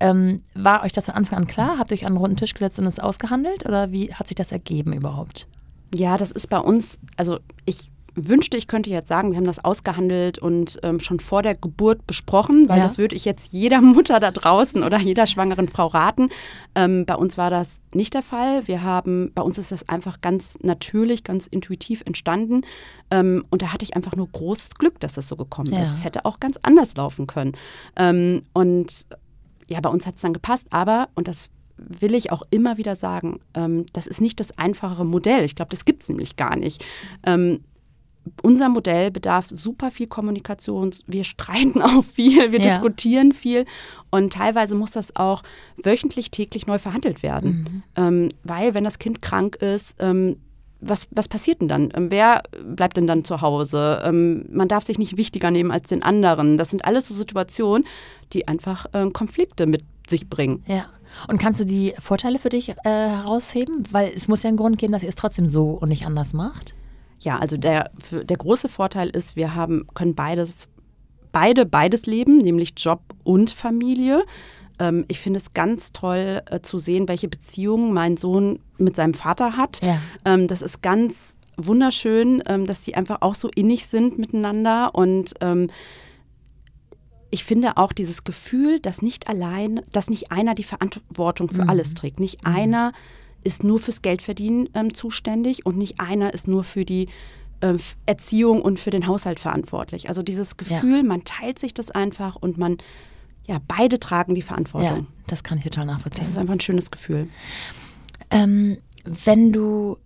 Ähm, 0.00 0.42
war 0.56 0.82
euch 0.82 0.92
das 0.92 1.06
von 1.06 1.14
Anfang 1.14 1.38
an 1.38 1.46
klar? 1.46 1.78
Habt 1.78 1.92
ihr 1.92 1.94
euch 1.94 2.04
an 2.04 2.08
einen 2.08 2.16
runden 2.16 2.36
Tisch 2.36 2.54
gesetzt 2.54 2.80
und 2.80 2.86
es 2.86 2.98
ausgehandelt? 2.98 3.66
Oder 3.66 3.92
wie 3.92 4.12
hat 4.12 4.26
sich 4.26 4.34
das 4.34 4.50
ergeben 4.50 4.94
überhaupt? 4.94 5.46
Ja, 5.94 6.16
das 6.16 6.32
ist 6.32 6.48
bei 6.48 6.58
uns, 6.58 6.98
also 7.16 7.38
ich 7.66 7.92
wünschte, 8.14 8.56
ich 8.56 8.66
könnte 8.66 8.90
jetzt 8.90 9.08
sagen, 9.08 9.30
wir 9.30 9.36
haben 9.36 9.44
das 9.44 9.64
ausgehandelt 9.64 10.38
und 10.38 10.78
ähm, 10.82 11.00
schon 11.00 11.20
vor 11.20 11.42
der 11.42 11.54
Geburt 11.54 12.06
besprochen, 12.06 12.68
weil 12.68 12.78
ja. 12.78 12.84
das 12.84 12.98
würde 12.98 13.16
ich 13.16 13.24
jetzt 13.24 13.52
jeder 13.52 13.80
Mutter 13.80 14.20
da 14.20 14.30
draußen 14.30 14.82
oder 14.82 14.98
jeder 14.98 15.26
schwangeren 15.26 15.68
Frau 15.68 15.86
raten. 15.86 16.30
Ähm, 16.74 17.06
bei 17.06 17.14
uns 17.16 17.36
war 17.36 17.50
das 17.50 17.80
nicht 17.92 18.14
der 18.14 18.22
Fall. 18.22 18.66
Wir 18.68 18.82
haben, 18.82 19.32
bei 19.34 19.42
uns 19.42 19.58
ist 19.58 19.72
das 19.72 19.88
einfach 19.88 20.20
ganz 20.20 20.58
natürlich, 20.62 21.24
ganz 21.24 21.46
intuitiv 21.46 22.02
entstanden. 22.04 22.62
Ähm, 23.10 23.44
und 23.50 23.62
da 23.62 23.72
hatte 23.72 23.84
ich 23.84 23.96
einfach 23.96 24.16
nur 24.16 24.28
großes 24.28 24.76
Glück, 24.76 25.00
dass 25.00 25.14
das 25.14 25.28
so 25.28 25.36
gekommen 25.36 25.72
ja. 25.72 25.82
ist. 25.82 25.94
Es 25.94 26.04
hätte 26.04 26.24
auch 26.24 26.40
ganz 26.40 26.58
anders 26.62 26.96
laufen 26.96 27.26
können. 27.26 27.52
Ähm, 27.96 28.42
und 28.52 29.06
ja, 29.68 29.80
bei 29.80 29.90
uns 29.90 30.06
hat 30.06 30.16
es 30.16 30.22
dann 30.22 30.34
gepasst, 30.34 30.68
aber, 30.70 31.08
und 31.14 31.26
das 31.28 31.50
will 31.76 32.14
ich 32.14 32.30
auch 32.30 32.42
immer 32.50 32.76
wieder 32.76 32.94
sagen, 32.96 33.40
ähm, 33.54 33.86
das 33.92 34.06
ist 34.06 34.20
nicht 34.20 34.38
das 34.38 34.56
einfachere 34.58 35.04
Modell. 35.04 35.44
Ich 35.44 35.56
glaube, 35.56 35.70
das 35.70 35.84
gibt 35.84 36.02
es 36.02 36.08
nämlich 36.08 36.36
gar 36.36 36.56
nicht. 36.56 36.84
Ähm, 37.24 37.60
unser 38.42 38.68
Modell 38.68 39.10
bedarf 39.10 39.48
super 39.50 39.90
viel 39.90 40.06
Kommunikation. 40.06 40.90
Wir 41.06 41.24
streiten 41.24 41.82
auch 41.82 42.04
viel, 42.04 42.52
wir 42.52 42.60
ja. 42.60 42.68
diskutieren 42.68 43.32
viel 43.32 43.64
und 44.10 44.32
teilweise 44.32 44.74
muss 44.74 44.92
das 44.92 45.16
auch 45.16 45.42
wöchentlich, 45.76 46.30
täglich 46.30 46.66
neu 46.66 46.78
verhandelt 46.78 47.22
werden. 47.22 47.50
Mhm. 47.50 47.82
Ähm, 47.96 48.28
weil, 48.42 48.74
wenn 48.74 48.84
das 48.84 48.98
Kind 48.98 49.22
krank 49.22 49.56
ist, 49.56 49.96
ähm, 49.98 50.36
was, 50.80 51.08
was 51.10 51.28
passiert 51.28 51.60
denn 51.60 51.68
dann? 51.68 51.90
Ähm, 51.94 52.10
wer 52.10 52.42
bleibt 52.62 52.96
denn 52.96 53.06
dann 53.06 53.24
zu 53.24 53.40
Hause? 53.40 54.02
Ähm, 54.04 54.46
man 54.50 54.68
darf 54.68 54.84
sich 54.84 54.98
nicht 54.98 55.16
wichtiger 55.16 55.50
nehmen 55.50 55.70
als 55.70 55.88
den 55.88 56.02
anderen. 56.02 56.56
Das 56.56 56.70
sind 56.70 56.84
alles 56.84 57.08
so 57.08 57.14
Situationen, 57.14 57.86
die 58.32 58.48
einfach 58.48 58.86
äh, 58.92 59.08
Konflikte 59.10 59.66
mit 59.66 59.82
sich 60.08 60.28
bringen. 60.28 60.62
Ja. 60.66 60.86
Und 61.28 61.38
kannst 61.38 61.60
du 61.60 61.64
die 61.64 61.94
Vorteile 61.98 62.38
für 62.38 62.48
dich 62.48 62.70
äh, 62.70 62.74
herausheben? 62.84 63.84
Weil 63.92 64.12
es 64.14 64.28
muss 64.28 64.42
ja 64.42 64.48
einen 64.48 64.56
Grund 64.56 64.78
geben, 64.78 64.92
dass 64.92 65.02
ihr 65.02 65.08
es 65.08 65.14
trotzdem 65.14 65.48
so 65.48 65.70
und 65.70 65.88
nicht 65.88 66.06
anders 66.06 66.32
macht. 66.34 66.74
Ja, 67.20 67.38
also 67.38 67.56
der, 67.56 67.90
der 68.10 68.36
große 68.36 68.68
Vorteil 68.68 69.08
ist, 69.08 69.36
wir 69.36 69.54
haben, 69.54 69.86
können 69.94 70.14
beides, 70.14 70.68
beide 71.32 71.66
beides 71.66 72.06
leben, 72.06 72.38
nämlich 72.38 72.74
Job 72.76 73.00
und 73.22 73.50
Familie. 73.50 74.24
Ähm, 74.78 75.04
ich 75.08 75.20
finde 75.20 75.38
es 75.38 75.54
ganz 75.54 75.92
toll 75.92 76.42
äh, 76.46 76.60
zu 76.60 76.78
sehen, 76.78 77.08
welche 77.08 77.28
Beziehungen 77.28 77.92
mein 77.92 78.16
Sohn 78.16 78.60
mit 78.78 78.96
seinem 78.96 79.14
Vater 79.14 79.56
hat. 79.56 79.80
Ja. 79.82 80.00
Ähm, 80.24 80.48
das 80.48 80.62
ist 80.62 80.82
ganz 80.82 81.36
wunderschön, 81.56 82.42
ähm, 82.46 82.66
dass 82.66 82.82
die 82.82 82.94
einfach 82.94 83.18
auch 83.20 83.34
so 83.34 83.48
innig 83.54 83.86
sind 83.86 84.18
miteinander 84.18 84.94
und 84.94 85.34
ähm, 85.40 85.68
ich 87.30 87.42
finde 87.42 87.76
auch 87.78 87.92
dieses 87.92 88.22
Gefühl, 88.22 88.78
dass 88.78 89.02
nicht 89.02 89.28
allein, 89.28 89.80
dass 89.90 90.08
nicht 90.08 90.30
einer 90.30 90.54
die 90.54 90.62
Verantwortung 90.62 91.48
für 91.48 91.64
mhm. 91.64 91.70
alles 91.70 91.94
trägt, 91.94 92.20
nicht 92.20 92.46
mhm. 92.46 92.54
einer 92.54 92.92
ist 93.44 93.64
nur 93.64 93.78
fürs 93.78 94.02
Geldverdienen 94.02 94.68
ähm, 94.74 94.94
zuständig 94.94 95.66
und 95.66 95.76
nicht 95.76 96.00
einer 96.00 96.34
ist 96.34 96.48
nur 96.48 96.64
für 96.64 96.84
die 96.84 97.08
äh, 97.60 97.74
Erziehung 98.06 98.62
und 98.62 98.80
für 98.80 98.90
den 98.90 99.06
Haushalt 99.06 99.40
verantwortlich. 99.40 100.08
Also 100.08 100.22
dieses 100.22 100.56
Gefühl, 100.56 100.98
ja. 100.98 101.02
man 101.02 101.24
teilt 101.24 101.58
sich 101.58 101.74
das 101.74 101.90
einfach 101.90 102.36
und 102.36 102.58
man, 102.58 102.78
ja, 103.46 103.60
beide 103.68 104.00
tragen 104.00 104.34
die 104.34 104.42
Verantwortung. 104.42 104.98
Ja, 104.98 105.06
das 105.26 105.44
kann 105.44 105.58
ich 105.58 105.64
total 105.64 105.86
nachvollziehen. 105.86 106.24
Das 106.24 106.30
ist 106.30 106.38
einfach 106.38 106.54
ein 106.54 106.60
schönes 106.60 106.90
Gefühl. 106.90 107.28
Ähm, 108.30 108.78
wenn 109.04 109.52
du 109.52 109.98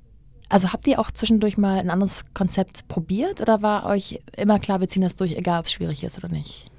also 0.48 0.72
habt 0.72 0.86
ihr 0.86 0.98
auch 0.98 1.10
zwischendurch 1.10 1.58
mal 1.58 1.78
ein 1.78 1.90
anderes 1.90 2.24
Konzept 2.32 2.88
probiert 2.88 3.40
oder 3.40 3.60
war 3.62 3.84
euch 3.84 4.20
immer 4.36 4.58
klar, 4.58 4.80
wir 4.80 4.88
ziehen 4.88 5.02
das 5.02 5.14
durch, 5.14 5.32
egal 5.32 5.60
ob 5.60 5.66
es 5.66 5.72
schwierig 5.72 6.02
ist 6.04 6.16
oder 6.18 6.28
nicht? 6.28 6.70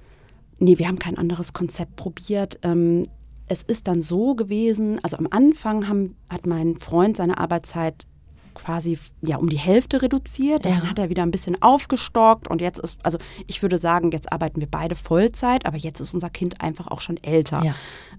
Nee, 0.57 0.77
wir 0.77 0.87
haben 0.87 0.99
kein 0.99 1.17
anderes 1.17 1.53
Konzept 1.53 1.95
probiert. 1.95 2.59
Ähm, 2.63 3.03
es 3.49 3.63
ist 3.63 3.87
dann 3.87 4.01
so 4.01 4.35
gewesen, 4.35 4.99
also 5.03 5.17
am 5.17 5.27
Anfang 5.31 5.89
haben, 5.89 6.15
hat 6.29 6.45
mein 6.45 6.77
Freund 6.77 7.17
seine 7.17 7.37
Arbeitszeit 7.37 8.05
quasi 8.53 8.97
ja 9.21 9.37
um 9.37 9.49
die 9.49 9.57
Hälfte 9.57 10.01
reduziert. 10.01 10.65
Dann 10.65 10.73
ja. 10.73 10.89
hat 10.89 10.99
er 10.99 11.09
wieder 11.09 11.23
ein 11.23 11.31
bisschen 11.31 11.61
aufgestockt 11.61 12.47
und 12.49 12.61
jetzt 12.61 12.79
ist, 12.79 12.99
also 13.03 13.17
ich 13.47 13.61
würde 13.61 13.77
sagen, 13.77 14.11
jetzt 14.11 14.31
arbeiten 14.31 14.61
wir 14.61 14.67
beide 14.69 14.95
Vollzeit, 14.95 15.65
aber 15.65 15.77
jetzt 15.77 15.99
ist 15.99 16.13
unser 16.13 16.29
Kind 16.29 16.61
einfach 16.61 16.87
auch 16.87 17.01
schon 17.01 17.17
älter. 17.17 17.63
Ja. 17.63 17.75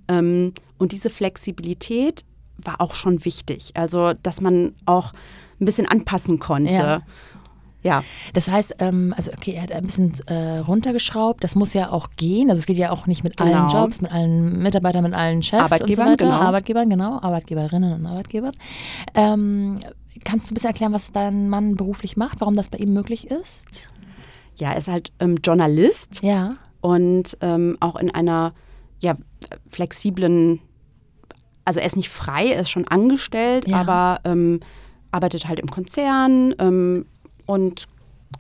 Ähm, 0.08 0.52
und 0.78 0.92
diese 0.92 1.10
Flexibilität 1.10 2.24
war 2.56 2.80
auch 2.80 2.94
schon 2.94 3.24
wichtig. 3.24 3.70
Also, 3.74 4.12
dass 4.22 4.40
man 4.40 4.74
auch 4.84 5.12
ein 5.60 5.64
bisschen 5.64 5.86
anpassen 5.86 6.38
konnte. 6.38 6.74
Ja. 6.74 7.02
Ja. 7.82 8.04
Das 8.34 8.48
heißt, 8.48 8.74
ähm, 8.80 9.14
also 9.16 9.30
okay, 9.32 9.52
er 9.54 9.62
hat 9.62 9.72
ein 9.72 9.82
bisschen 9.84 10.12
äh, 10.26 10.58
runtergeschraubt. 10.58 11.42
Das 11.42 11.54
muss 11.54 11.72
ja 11.72 11.90
auch 11.90 12.10
gehen. 12.16 12.50
Also 12.50 12.60
es 12.60 12.66
geht 12.66 12.76
ja 12.76 12.90
auch 12.90 13.06
nicht 13.06 13.24
mit 13.24 13.36
Genau. 13.36 13.52
allen 13.52 13.70
Jobs, 13.70 14.00
mit 14.02 14.12
allen 14.12 14.62
Mitarbeitern, 14.62 15.02
mit 15.04 15.14
allen 15.14 15.42
Chefs 15.42 15.72
Arbeitgebern, 15.72 16.08
und 16.08 16.20
so 16.20 16.26
genau. 16.26 16.36
Arbeitgebern, 16.36 16.90
genau. 16.90 17.18
Arbeitgeberinnen 17.20 17.94
und 17.94 18.06
Arbeitgebern. 18.06 18.52
Ähm, 19.14 19.80
kannst 20.24 20.48
du 20.48 20.52
ein 20.52 20.54
bisschen 20.54 20.68
erklären, 20.70 20.92
was 20.92 21.10
dein 21.12 21.48
Mann 21.48 21.76
beruflich 21.76 22.16
macht, 22.16 22.40
warum 22.40 22.54
das 22.54 22.68
bei 22.68 22.78
ihm 22.78 22.92
möglich 22.92 23.28
ist? 23.30 23.66
Ja, 24.56 24.72
er 24.72 24.76
ist 24.76 24.88
halt 24.88 25.12
ähm, 25.20 25.36
Journalist 25.42 26.22
Ja. 26.22 26.50
und 26.82 27.38
ähm, 27.40 27.78
auch 27.80 27.96
in 27.96 28.10
einer 28.14 28.52
ja, 29.00 29.14
flexiblen, 29.70 30.60
also 31.64 31.80
er 31.80 31.86
ist 31.86 31.96
nicht 31.96 32.10
frei, 32.10 32.48
er 32.48 32.60
ist 32.60 32.70
schon 32.70 32.86
angestellt, 32.88 33.66
Ja. 33.66 33.80
aber 33.80 34.20
ähm, 34.24 34.60
arbeitet 35.10 35.48
halt 35.48 35.58
im 35.60 35.68
Konzern 35.70 36.54
ähm, 36.58 37.06
und 37.50 37.86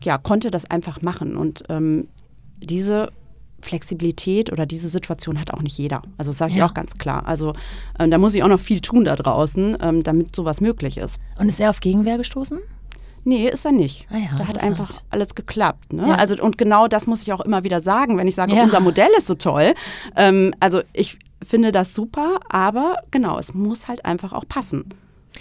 ja, 0.02 0.18
konnte 0.18 0.50
das 0.50 0.70
einfach 0.70 1.02
machen. 1.02 1.36
Und 1.36 1.64
ähm, 1.68 2.06
diese 2.62 3.10
Flexibilität 3.60 4.50
oder 4.52 4.64
diese 4.66 4.88
Situation 4.88 5.38
hat 5.38 5.52
auch 5.52 5.62
nicht 5.62 5.76
jeder. 5.78 6.00
Also 6.16 6.30
das 6.30 6.38
sage 6.38 6.52
ich 6.52 6.58
Ja. 6.58 6.66
auch 6.66 6.74
ganz 6.74 6.94
klar. 6.94 7.26
Also 7.26 7.52
ähm, 7.98 8.10
da 8.10 8.18
muss 8.18 8.34
ich 8.34 8.42
auch 8.42 8.48
noch 8.48 8.60
viel 8.60 8.80
tun 8.80 9.04
da 9.04 9.16
draußen, 9.16 9.76
ähm, 9.80 10.02
damit 10.02 10.34
sowas 10.34 10.60
möglich 10.60 10.96
ist. 10.96 11.18
Und 11.38 11.48
ist 11.48 11.60
er 11.60 11.70
auf 11.70 11.80
Gegenwehr 11.80 12.16
gestoßen? 12.18 12.58
Nee, 13.24 13.48
ist 13.48 13.66
er 13.66 13.72
nicht. 13.72 14.06
Ah 14.10 14.16
ja, 14.16 14.30
da 14.38 14.48
hat 14.48 14.62
einfach 14.62 15.02
alles 15.10 15.34
geklappt. 15.34 15.92
Ne? 15.92 16.08
Ja. 16.08 16.14
Also, 16.14 16.42
und 16.42 16.56
genau 16.56 16.88
das 16.88 17.06
muss 17.06 17.20
ich 17.22 17.32
auch 17.34 17.42
immer 17.42 17.64
wieder 17.64 17.82
sagen, 17.82 18.16
wenn 18.16 18.26
ich 18.26 18.34
sage, 18.34 18.54
Ja. 18.54 18.62
unser 18.62 18.80
Modell 18.80 19.10
ist 19.18 19.26
so 19.26 19.34
toll. 19.34 19.74
Ähm, 20.16 20.54
also 20.58 20.80
ich 20.94 21.18
finde 21.42 21.70
das 21.70 21.92
super, 21.94 22.38
aber 22.48 22.96
genau, 23.10 23.38
es 23.38 23.52
muss 23.52 23.88
halt 23.88 24.04
einfach 24.06 24.32
auch 24.32 24.44
passen. 24.48 24.86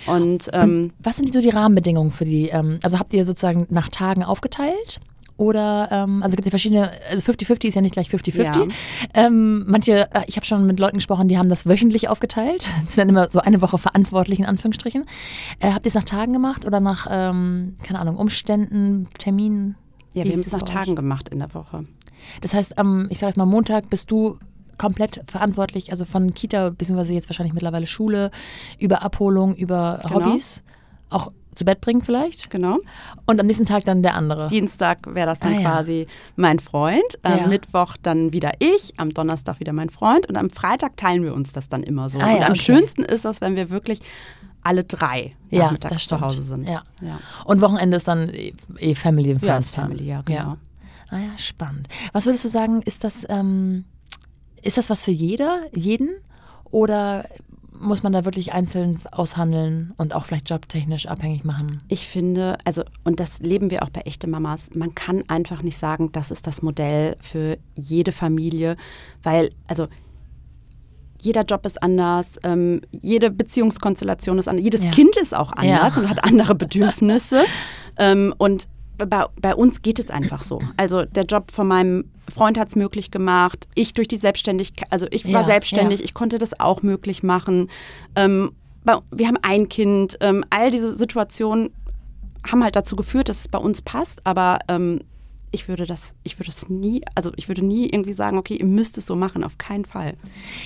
Und 0.06 0.50
ähm, 0.54 0.92
Was 1.00 1.18
sind 1.18 1.34
so 1.34 1.42
die 1.42 1.50
Rahmenbedingungen 1.50 2.12
für 2.12 2.26
die, 2.26 2.50
ähm, 2.50 2.80
also 2.84 3.00
habt 3.00 3.14
ihr 3.14 3.26
sozusagen 3.26 3.68
nach 3.70 3.90
Tagen 3.90 4.24
aufgeteilt? 4.24 5.00
Oder, 5.38 5.88
ähm, 5.90 6.22
also 6.22 6.36
gibt 6.36 6.46
es 6.46 6.48
ja 6.48 6.52
verschiedene, 6.52 6.92
also 7.10 7.32
50-50 7.32 7.70
ist 7.70 7.76
ja 7.76 7.82
nicht 7.82 7.94
gleich 7.94 8.10
50-50. 8.10 8.44
Ja. 8.44 8.68
Ähm, 9.14 9.64
manche, 9.68 10.14
äh, 10.14 10.24
ich 10.28 10.36
habe 10.36 10.46
schon 10.46 10.66
mit 10.66 10.80
Leuten 10.80 10.98
gesprochen, 10.98 11.30
die 11.30 11.38
haben 11.38 11.48
das 11.48 11.66
wöchentlich 11.66 12.10
aufgeteilt. 12.10 12.64
Das 12.86 12.96
sind 12.96 12.98
dann 12.98 13.10
immer 13.10 13.30
so 13.32 13.40
eine 13.40 13.62
Woche 13.62 13.78
verantwortlich 13.78 14.40
in 14.40 14.46
Anführungsstrichen. 14.46 15.06
Äh, 15.60 15.72
habt 15.72 15.86
ihr 15.86 15.90
es 15.90 15.96
nach 15.96 16.04
Tagen 16.04 16.34
gemacht 16.34 16.66
oder 16.66 16.82
nach, 16.82 17.08
ähm, 17.10 17.78
keine 17.84 18.00
Ahnung, 18.00 18.18
Umständen, 18.18 19.08
Terminen? 19.18 19.76
ja, 20.14 20.24
Wie 20.24 20.30
wir 20.30 20.34
haben 20.34 20.42
es 20.42 20.52
nach 20.52 20.62
euch? 20.62 20.70
Tagen 20.70 20.96
gemacht 20.96 21.30
in 21.30 21.40
der 21.40 21.54
Woche. 21.54 21.86
Das 22.42 22.54
heißt, 22.54 22.78
am, 22.78 23.08
ich 23.10 23.20
sage 23.20 23.30
jetzt 23.30 23.38
mal, 23.38 23.46
Montag 23.46 23.90
bist 23.90 24.12
du 24.12 24.40
komplett 24.80 25.22
verantwortlich, 25.30 25.92
also 25.92 26.06
von 26.06 26.34
Kita, 26.34 26.72
beziehungsweise 26.72 27.14
jetzt 27.14 27.30
wahrscheinlich 27.30 27.54
mittlerweile 27.54 27.86
Schule, 27.86 28.32
über 28.80 29.04
Abholung, 29.04 29.54
über 29.56 30.00
Genau. 30.02 30.26
Hobbys, 30.26 30.64
auch 31.12 31.32
zu 31.56 31.66
Bett 31.66 31.82
bringen 31.82 32.02
vielleicht. 32.02 32.50
Genau. 32.50 32.78
Und 33.26 33.40
am 33.40 33.46
nächsten 33.46 33.66
Tag 33.66 33.84
dann 33.84 34.02
der 34.02 34.16
andere. 34.16 34.48
Dienstag 34.48 35.14
wäre 35.14 35.28
das 35.28 35.40
dann 35.40 35.54
Ah, 35.54 35.60
ja. 35.60 35.62
quasi 35.70 36.08
mein 36.38 36.60
Freund, 36.60 37.04
am 37.24 37.38
Ja. 37.38 37.48
Mittwoch 37.48 37.98
dann 38.02 38.32
wieder 38.34 38.52
ich, 38.60 38.94
am 38.98 39.10
Donnerstag 39.10 39.60
wieder 39.60 39.74
mein 39.74 39.90
Freund 39.90 40.28
und 40.30 40.38
am 40.38 40.50
Freitag 40.50 40.96
teilen 40.98 41.24
wir 41.24 41.34
uns 41.34 41.52
das 41.52 41.68
dann 41.68 41.84
immer 41.84 42.10
so. 42.10 42.18
Ah, 42.20 42.30
ja, 42.30 42.38
und 42.38 42.44
am 42.44 42.52
okay. 42.52 42.62
schönsten 42.62 43.04
ist 43.04 43.26
das, 43.26 43.42
wenn 43.42 43.56
wir 43.58 43.70
wirklich 43.70 44.00
alle 44.64 44.84
drei 44.86 45.36
ja, 45.50 45.66
nachmittags 45.66 46.08
zu. 46.08 46.22
Hause 46.22 46.44
sind. 46.44 46.68
Ja. 46.68 46.84
Ja. 47.02 47.20
Und 47.46 47.62
Wochenende 47.62 47.98
ist 47.98 48.08
dann 48.08 48.30
eh, 48.30 48.54
eh 48.80 48.96
Family 48.96 49.32
Ja, 49.34 49.40
Friends 49.40 49.66
ist 49.68 49.76
Family, 49.76 50.06
ja, 50.06 50.22
genau. 50.22 50.56
Ah 51.12 51.18
ja, 51.18 51.38
spannend. 51.38 51.88
Was 52.14 52.26
würdest 52.26 52.46
du 52.46 52.50
sagen, 52.50 52.82
ist 52.84 53.04
das, 53.04 53.26
ähm, 53.30 53.84
ist 54.64 54.78
das 54.78 54.90
was 54.90 55.04
für 55.04 55.12
jeder, 55.12 55.62
jeden? 55.74 56.10
Oder 56.72 57.26
muss 57.80 58.04
man 58.04 58.12
da 58.12 58.26
wirklich 58.26 58.52
einzeln 58.54 59.00
aushandeln 59.12 59.94
und 59.98 60.14
auch 60.14 60.26
vielleicht 60.26 60.50
jobtechnisch 60.50 61.08
abhängig 61.08 61.46
machen? 61.46 61.82
Ich 61.88 62.08
finde, 62.08 62.58
also, 62.66 62.84
und 63.04 63.20
das 63.20 63.40
leben 63.40 63.72
wir 63.72 63.84
auch 63.84 63.90
bei 63.90 64.02
echte 64.02 64.28
Mamas, 64.28 64.72
man 64.76 64.94
kann 64.96 65.24
einfach 65.30 65.62
nicht 65.64 65.78
sagen, 65.78 66.12
das 66.12 66.30
ist 66.32 66.46
das 66.46 66.62
Modell 66.62 67.16
für 67.22 67.58
jede 67.76 68.12
Familie, 68.12 68.76
weil, 69.24 69.52
also, 69.68 69.88
jeder 71.22 71.44
Job 71.44 71.66
ist 71.66 71.82
anders, 71.84 72.40
ähm, 72.44 72.82
jede 72.92 73.30
Beziehungskonstellation 73.30 74.38
ist 74.40 74.48
anders, 74.48 74.64
jedes 74.64 74.84
Ja. 74.84 74.92
Kind 74.92 75.18
ist 75.18 75.36
auch 75.36 75.52
anders 75.54 75.96
Ja. 75.96 76.02
und 76.02 76.10
hat 76.10 76.24
andere 76.24 76.56
Bedürfnisse. 76.56 77.44
ähm, 77.98 78.34
und 78.38 78.68
bei, 79.06 79.26
bei 79.42 79.56
uns 79.56 79.82
geht 79.82 80.00
es 80.00 80.10
einfach 80.10 80.44
so. 80.44 80.62
Also 80.78 81.06
der 81.06 81.24
Job 81.24 81.52
von 81.52 81.68
meinem 81.68 82.06
Freund 82.30 82.58
hat 82.58 82.70
es 82.70 82.76
möglich 82.76 83.12
gemacht. 83.12 83.68
Ich 83.76 83.94
durch 83.94 84.08
die 84.08 84.18
Selbstständigkeit, 84.18 84.92
also 84.92 85.08
ich 85.12 85.26
war 85.26 85.42
Ja, 85.42 85.44
selbstständig, 85.44 86.00
ja. 86.00 86.06
ich 86.06 86.14
konnte 86.14 86.38
das 86.38 86.60
auch 86.60 86.84
möglich 86.84 87.24
machen. 87.24 87.70
Ähm, 88.16 88.52
bei, 88.84 88.98
wir 89.12 89.28
haben 89.28 89.38
ein 89.42 89.70
Kind. 89.70 90.18
Ähm, 90.22 90.44
all 90.50 90.72
diese 90.72 90.94
Situationen 90.94 91.72
haben 92.50 92.64
halt 92.64 92.76
dazu 92.76 92.96
geführt, 92.96 93.30
dass 93.30 93.42
es 93.42 93.48
bei 93.48 93.60
uns 93.60 93.82
passt. 93.82 94.26
Aber 94.26 94.60
ähm, 94.68 95.02
ich 95.52 95.68
würde 95.68 95.86
das, 95.86 96.16
ich 96.24 96.40
würde 96.40 96.50
es 96.50 96.70
nie, 96.70 97.04
also 97.16 97.32
ich 97.36 97.48
würde 97.48 97.66
nie 97.66 97.88
irgendwie 97.90 98.14
sagen, 98.14 98.38
okay, 98.38 98.56
ihr 98.56 98.66
müsst 98.66 98.98
es 98.98 99.06
so 99.06 99.16
machen, 99.16 99.44
auf 99.44 99.58
keinen 99.58 99.86
Fall. 99.86 100.16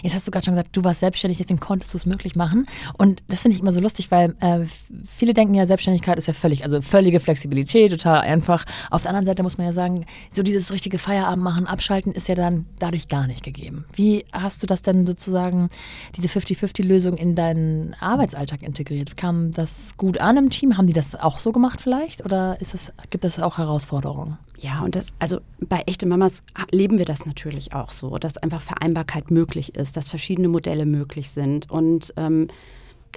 Jetzt 0.01 0.15
hast 0.15 0.27
du 0.27 0.31
gerade 0.31 0.45
schon 0.45 0.53
gesagt, 0.53 0.75
du 0.75 0.83
warst 0.83 0.99
selbstständig, 0.99 1.37
deswegen 1.37 1.59
konntest 1.59 1.93
du 1.93 1.97
es 1.97 2.05
möglich 2.05 2.35
machen. 2.35 2.67
Und 2.97 3.23
das 3.27 3.41
finde 3.41 3.55
ich 3.55 3.61
immer 3.61 3.71
so 3.71 3.81
lustig, 3.81 4.11
weil 4.11 4.35
äh, 4.39 4.65
viele 5.05 5.33
denken 5.33 5.55
ja, 5.55 5.65
Selbstständigkeit 5.65 6.17
ist 6.17 6.27
ja 6.27 6.33
völlig, 6.33 6.63
also 6.63 6.81
völlige 6.81 7.19
Flexibilität, 7.19 7.91
total 7.91 8.21
einfach. 8.21 8.65
Auf 8.89 9.03
der 9.03 9.09
anderen 9.09 9.25
Seite 9.25 9.43
muss 9.43 9.57
man 9.57 9.67
ja 9.67 9.73
sagen, 9.73 10.05
so 10.31 10.43
dieses 10.43 10.71
richtige 10.71 10.97
Feierabend 10.97 11.43
machen, 11.43 11.67
abschalten 11.67 12.11
ist 12.11 12.27
ja 12.27 12.35
dann 12.35 12.65
dadurch 12.79 13.07
gar 13.07 13.27
nicht 13.27 13.43
gegeben. 13.43 13.85
Wie 13.93 14.25
hast 14.31 14.63
du 14.63 14.67
das 14.67 14.81
denn 14.81 15.05
sozusagen, 15.05 15.69
diese 16.15 16.27
50-50-Lösung 16.27 17.17
in 17.17 17.35
deinen 17.35 17.93
Arbeitsalltag 17.99 18.63
integriert? 18.63 19.17
Kam 19.17 19.51
das 19.51 19.95
gut 19.97 20.19
an 20.19 20.37
im 20.37 20.49
Team? 20.49 20.77
Haben 20.77 20.87
die 20.87 20.93
das 20.93 21.15
auch 21.15 21.39
so 21.39 21.51
gemacht 21.51 21.81
vielleicht? 21.81 22.25
Oder 22.25 22.59
ist 22.59 22.73
es, 22.73 22.93
gibt 23.09 23.25
es 23.25 23.39
auch 23.39 23.57
Herausforderungen? 23.57 24.37
Ja, 24.57 24.72
und 24.81 24.95
das, 24.95 25.07
also 25.19 25.39
bei 25.59 25.83
echte 25.85 26.05
Mamas 26.05 26.43
leben 26.71 26.97
wir 26.97 27.05
das 27.05 27.25
natürlich 27.25 27.73
auch 27.73 27.91
so, 27.91 28.17
dass 28.17 28.37
einfach 28.37 28.61
Vereinbarkeit 28.61 29.29
möglich 29.29 29.75
ist, 29.75 29.97
dass 29.97 30.09
verschiedene 30.09 30.47
Modelle 30.47 30.85
möglich 30.85 31.29
sind. 31.29 31.69
Und 31.69 32.13
ähm, 32.17 32.47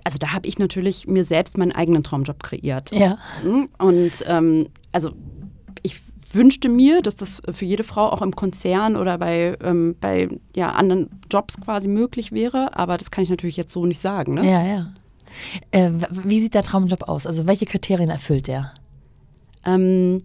also 0.05 0.19
da 0.19 0.33
habe 0.33 0.47
ich 0.49 0.59
natürlich 0.59 1.07
mir 1.07 1.25
selbst 1.25 1.57
meinen 1.57 1.73
eigenen 1.73 2.03
Traumjob 2.03 2.43
kreiert. 2.43 2.91
Ja. 2.93 3.19
Und 3.79 4.25
ähm, 4.27 4.69
also 4.93 5.13
ich 5.83 6.01
wünschte 6.33 6.69
mir, 6.69 7.03
dass 7.03 7.17
das 7.17 7.43
für 7.53 7.65
jede 7.65 7.85
Frau 7.85 8.11
auch 8.11 8.23
im 8.23 8.35
Konzern 8.35 8.97
oder 8.97 9.19
bei, 9.19 9.57
ähm, 9.63 9.97
bei 10.01 10.29
ja, 10.55 10.73
anderen 10.73 11.09
Jobs 11.31 11.61
quasi 11.61 11.89
möglich 11.89 12.33
wäre, 12.33 12.77
aber 12.77 12.99
das 12.99 13.11
kann 13.11 13.25
ich 13.25 13.31
natürlich 13.31 13.57
jetzt 13.57 13.73
so 13.73 13.87
nicht 13.87 14.01
sagen. 14.01 14.35
Ne? 14.35 14.51
Ja, 14.51 14.67
ja. 14.67 14.93
Äh, 15.71 15.93
wie 16.11 16.41
sieht 16.41 16.55
der 16.55 16.63
Traumjob 16.63 17.09
aus? 17.09 17.27
Also 17.27 17.47
welche 17.47 17.67
Kriterien 17.67 18.11
erfüllt 18.11 18.47
der? 18.47 18.73
Ähm, 19.65 20.23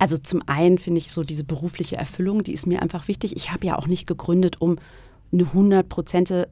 also 0.00 0.16
zum 0.16 0.42
einen 0.46 0.78
finde 0.78 0.98
ich 0.98 1.12
so 1.12 1.22
diese 1.22 1.44
berufliche 1.44 1.96
Erfüllung, 1.96 2.42
die 2.42 2.54
ist 2.54 2.66
mir 2.66 2.80
einfach 2.80 3.06
wichtig. 3.06 3.36
Ich 3.36 3.52
habe 3.52 3.66
ja 3.66 3.78
auch 3.78 3.86
nicht 3.86 4.06
gegründet, 4.06 4.60
um 4.60 4.76
eine 5.32 5.52
hundertprozentige 5.52 6.48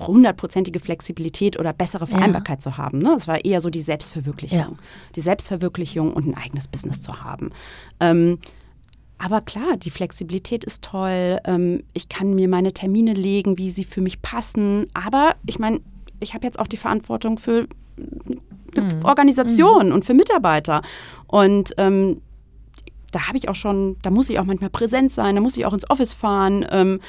hundertprozentige 0.00 0.78
Flexibilität 0.78 1.58
oder 1.58 1.72
bessere 1.72 2.06
Vereinbarkeit 2.06 2.62
zu 2.62 2.76
haben. 2.76 3.00
Ne? 3.00 3.12
Es 3.16 3.26
war 3.26 3.44
eher 3.44 3.60
so 3.60 3.70
die 3.70 3.80
Selbstverwirklichung. 3.80 4.58
Ja. 4.58 4.70
Die 5.16 5.20
Selbstverwirklichung 5.20 6.12
und 6.12 6.28
ein 6.28 6.36
eigenes 6.36 6.68
Business 6.68 7.02
zu 7.02 7.24
haben. 7.24 7.50
Ähm, 7.98 8.38
aber 9.18 9.40
klar, 9.40 9.76
die 9.76 9.90
Flexibilität 9.90 10.62
ist 10.64 10.84
toll. 10.84 11.38
Ähm, 11.44 11.82
ich 11.92 12.08
kann 12.08 12.34
mir 12.34 12.46
meine 12.46 12.72
Termine 12.72 13.14
legen, 13.14 13.58
wie 13.58 13.68
sie 13.68 13.82
für 13.82 14.00
mich 14.00 14.22
passen. 14.22 14.86
Aber 14.94 15.34
ich 15.44 15.58
meine, 15.58 15.80
ich 16.20 16.34
habe 16.34 16.46
jetzt 16.46 16.60
auch 16.60 16.68
die 16.68 16.76
Verantwortung 16.76 17.38
für 17.38 17.66
eine 18.76 19.04
Organisation 19.04 19.90
und 19.90 20.04
für 20.04 20.14
Mitarbeiter. 20.14 20.82
Und 21.26 21.74
ähm, 21.78 22.20
da 23.14 23.28
habe 23.28 23.38
ich 23.38 23.48
auch 23.48 23.54
schon, 23.54 23.96
da 24.02 24.10
muss 24.10 24.28
ich 24.30 24.38
auch 24.38 24.44
manchmal 24.44 24.70
präsent 24.70 25.12
sein, 25.12 25.34
da 25.34 25.40
muss 25.40 25.56
ich 25.56 25.66
auch 25.66 25.72
ins 25.72 25.88
Office 25.88 26.14
fahren. 26.14 26.66
Ähm, 26.70 27.00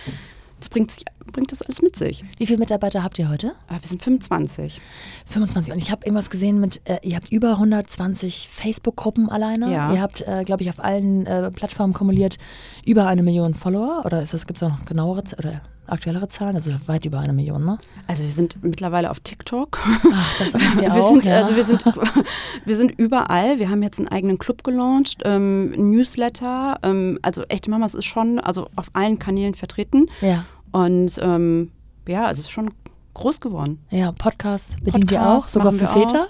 das 0.59 0.69
bringt, 0.69 0.89
sich, 0.89 1.03
bringt 1.31 1.51
das 1.51 1.61
alles 1.61 1.81
mit 1.81 1.95
sich. 1.95 2.23
Wie 2.37 2.45
viele 2.45 2.59
Mitarbeiter 2.59 3.03
habt 3.03 3.19
ihr 3.19 3.29
heute? 3.29 3.51
Aber 3.67 3.81
wir 3.81 3.87
sind 3.87 4.01
25. 4.01 4.79
25. 5.25 5.73
Und 5.73 5.79
ich 5.79 5.91
habe 5.91 6.05
irgendwas 6.05 6.29
gesehen 6.29 6.59
mit, 6.59 6.81
äh, 6.85 6.99
ihr 7.03 7.17
habt 7.17 7.29
über 7.29 7.51
120 7.51 8.49
Facebook-Gruppen 8.51 9.29
alleine. 9.29 9.71
Ja. 9.71 9.93
Ihr 9.93 10.01
habt, 10.01 10.21
äh, 10.21 10.43
glaube 10.45 10.63
ich, 10.63 10.69
auf 10.69 10.79
allen 10.79 11.25
äh, 11.25 11.51
Plattformen 11.51 11.93
kumuliert 11.93 12.37
über 12.85 13.05
eine 13.05 13.21
Million 13.21 13.53
Follower. 13.53 14.03
Oder 14.05 14.23
gibt 14.23 14.57
es 14.57 14.63
auch 14.63 14.69
noch 14.69 14.85
genauere 14.85 15.23
oder 15.37 15.61
aktuellere 15.87 16.27
Zahlen? 16.27 16.55
Also 16.55 16.71
weit 16.87 17.05
über 17.05 17.19
eine 17.19 17.33
Million, 17.33 17.65
ne? 17.65 17.77
Also 18.07 18.23
wir 18.23 18.29
sind 18.29 18.57
mittlerweile 18.63 19.11
auf 19.11 19.19
TikTok. 19.19 19.79
Ach, 20.13 20.39
das 20.39 20.53
macht 20.61 20.81
ihr 20.81 20.93
wir 20.93 21.03
auch, 21.03 21.09
sind, 21.09 21.25
ja. 21.25 21.35
Also 21.37 21.55
wir 21.55 21.63
sind, 21.63 21.85
wir 22.65 22.75
sind 22.77 22.91
überall. 22.97 23.59
Wir 23.59 23.69
haben 23.69 23.83
jetzt 23.83 23.99
einen 23.99 24.07
eigenen 24.07 24.37
Club 24.37 24.63
gelauncht, 24.63 25.21
ähm, 25.25 25.71
Newsletter. 25.71 26.79
Ähm, 26.83 27.19
also 27.21 27.43
echte 27.43 27.69
Mamas 27.69 27.93
ist 27.95 28.05
schon 28.05 28.39
also 28.39 28.67
auf 28.75 28.87
allen 28.93 29.19
Kanälen 29.19 29.53
vertreten. 29.55 30.07
ja. 30.21 30.45
Und 30.71 31.17
ähm, 31.21 31.71
ja, 32.07 32.25
also 32.25 32.41
es 32.41 32.47
ist 32.47 32.51
schon 32.51 32.69
groß 33.13 33.39
geworden. 33.39 33.79
Ja, 33.91 34.11
Podcast 34.11 34.83
bedient 34.83 35.09
ihr 35.09 35.25
auch, 35.25 35.45
sogar 35.45 35.71
für 35.71 35.81
wir 35.81 35.89
auch. 35.89 35.93
Väter. 35.93 36.27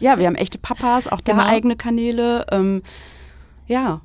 Ja, 0.00 0.18
wir 0.18 0.26
haben 0.26 0.34
echte 0.34 0.58
Papas, 0.58 1.06
auch 1.06 1.20
Genau. 1.24 1.44
eigene 1.44 1.76
Kanäle. 1.76 2.46
Ähm, 2.50 2.82
ja. 3.68 4.00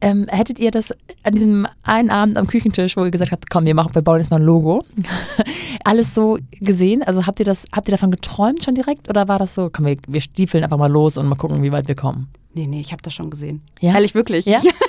Ähm, 0.00 0.26
hättet 0.28 0.58
ihr 0.58 0.70
das 0.70 0.92
an 1.22 1.32
diesem 1.34 1.66
einen 1.82 2.10
Abend 2.10 2.36
am 2.36 2.46
Küchentisch, 2.46 2.96
wo 2.96 3.04
ihr 3.04 3.10
gesagt 3.10 3.32
habt, 3.32 3.48
komm, 3.50 3.64
wir 3.66 3.74
machen, 3.74 3.94
wir 3.94 4.02
bauen 4.02 4.18
jetzt 4.18 4.30
mal 4.30 4.36
ein 4.38 4.42
Logo, 4.42 4.84
alles 5.84 6.14
so 6.14 6.38
gesehen? 6.60 7.02
Also 7.02 7.26
habt 7.26 7.38
ihr 7.38 7.44
das, 7.44 7.66
habt 7.74 7.88
ihr 7.88 7.92
davon 7.92 8.10
geträumt 8.10 8.64
schon 8.64 8.74
direkt 8.74 9.08
oder 9.08 9.28
war 9.28 9.38
das 9.38 9.54
so, 9.54 9.70
komm, 9.72 9.86
wir, 9.86 9.96
wir 10.06 10.20
stiefeln 10.20 10.64
einfach 10.64 10.78
mal 10.78 10.90
los 10.90 11.16
und 11.16 11.26
mal 11.26 11.36
gucken, 11.36 11.62
wie 11.62 11.72
weit 11.72 11.88
wir 11.88 11.94
kommen? 11.94 12.28
Nee, 12.54 12.66
nee, 12.66 12.80
ich 12.80 12.90
habe 12.92 13.02
das 13.02 13.14
schon 13.14 13.30
gesehen. 13.30 13.62
Ja? 13.80 13.94
Ehrlich, 13.94 14.14
wirklich. 14.14 14.46
Ja? 14.46 14.60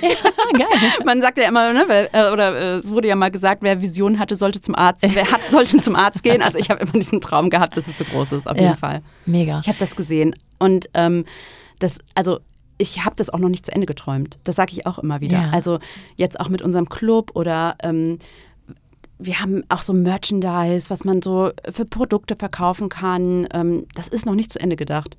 Geil. 0.52 0.66
Man 1.04 1.20
sagt 1.20 1.38
ja 1.38 1.44
immer, 1.46 1.72
ne, 1.72 1.84
wer, 1.86 2.12
äh, 2.14 2.32
oder 2.32 2.56
äh, 2.56 2.64
es 2.78 2.90
wurde 2.90 3.06
ja 3.08 3.14
mal 3.14 3.30
gesagt, 3.30 3.62
wer 3.62 3.80
Visionen 3.80 4.18
hatte, 4.18 4.34
sollte 4.34 4.60
zum 4.60 4.74
Arzt, 4.74 5.02
wer 5.02 5.30
hat, 5.30 5.40
sollte 5.50 5.78
zum 5.78 5.94
Arzt 5.94 6.22
gehen. 6.22 6.42
Also 6.42 6.58
ich 6.58 6.70
habe 6.70 6.80
immer 6.80 6.92
diesen 6.92 7.20
Traum 7.20 7.48
gehabt, 7.50 7.76
dass 7.76 7.86
es 7.86 7.96
so 7.98 8.04
groß 8.04 8.32
ist, 8.32 8.48
auf 8.48 8.56
Ja. 8.56 8.62
jeden 8.64 8.76
Fall. 8.76 9.02
Mega. 9.26 9.60
Ich 9.62 9.68
habe 9.68 9.78
das 9.78 9.94
gesehen. 9.94 10.34
Und 10.58 10.86
ähm, 10.94 11.24
das, 11.78 11.98
also 12.14 12.40
ich 12.80 13.04
habe 13.04 13.14
das 13.16 13.30
auch 13.30 13.38
noch 13.38 13.48
nicht 13.48 13.66
zu 13.66 13.72
Ende 13.72 13.86
geträumt. 13.86 14.38
Das 14.44 14.56
sage 14.56 14.72
ich 14.72 14.86
auch 14.86 14.98
immer 14.98 15.20
wieder. 15.20 15.38
Ja. 15.40 15.50
Also 15.50 15.78
jetzt 16.16 16.40
auch 16.40 16.48
mit 16.48 16.62
unserem 16.62 16.88
Club 16.88 17.32
oder 17.34 17.76
ähm, 17.82 18.18
wir 19.18 19.38
haben 19.40 19.62
auch 19.68 19.82
so 19.82 19.92
Merchandise, 19.92 20.88
was 20.90 21.04
man 21.04 21.20
so 21.20 21.50
für 21.70 21.84
Produkte 21.84 22.36
verkaufen 22.36 22.88
kann. 22.88 23.46
Ähm, 23.52 23.86
das 23.94 24.08
ist 24.08 24.24
noch 24.24 24.34
nicht 24.34 24.50
zu 24.52 24.58
Ende 24.60 24.76
gedacht. 24.76 25.16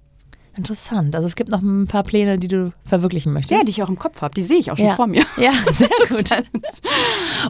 Interessant. 0.58 1.16
Also 1.16 1.28
es 1.28 1.36
gibt 1.36 1.50
noch 1.50 1.62
ein 1.62 1.88
paar 1.88 2.04
Pläne, 2.04 2.38
die 2.38 2.48
du 2.50 2.74
verwirklichen 2.84 3.32
möchtest. 3.32 3.52
Ja, 3.58 3.64
die 3.64 3.70
ich 3.70 3.84
auch 3.84 3.90
im 3.90 3.98
Kopf 4.00 4.22
habe. 4.22 4.34
Die 4.34 4.42
sehe 4.42 4.58
ich 4.58 4.72
auch 4.72 4.78
schon 4.78 4.88
Ja. 4.88 4.96
vor 4.96 5.08
mir. 5.08 5.24
Ja, 5.38 5.54
sehr 5.72 5.88
gut. 6.10 6.30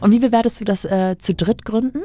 Und 0.02 0.12
wie 0.12 0.20
bewertest 0.20 0.60
du 0.60 0.64
das 0.64 0.84
äh, 0.84 1.16
zu 1.18 1.34
dritt 1.34 1.64
gründen? 1.64 2.02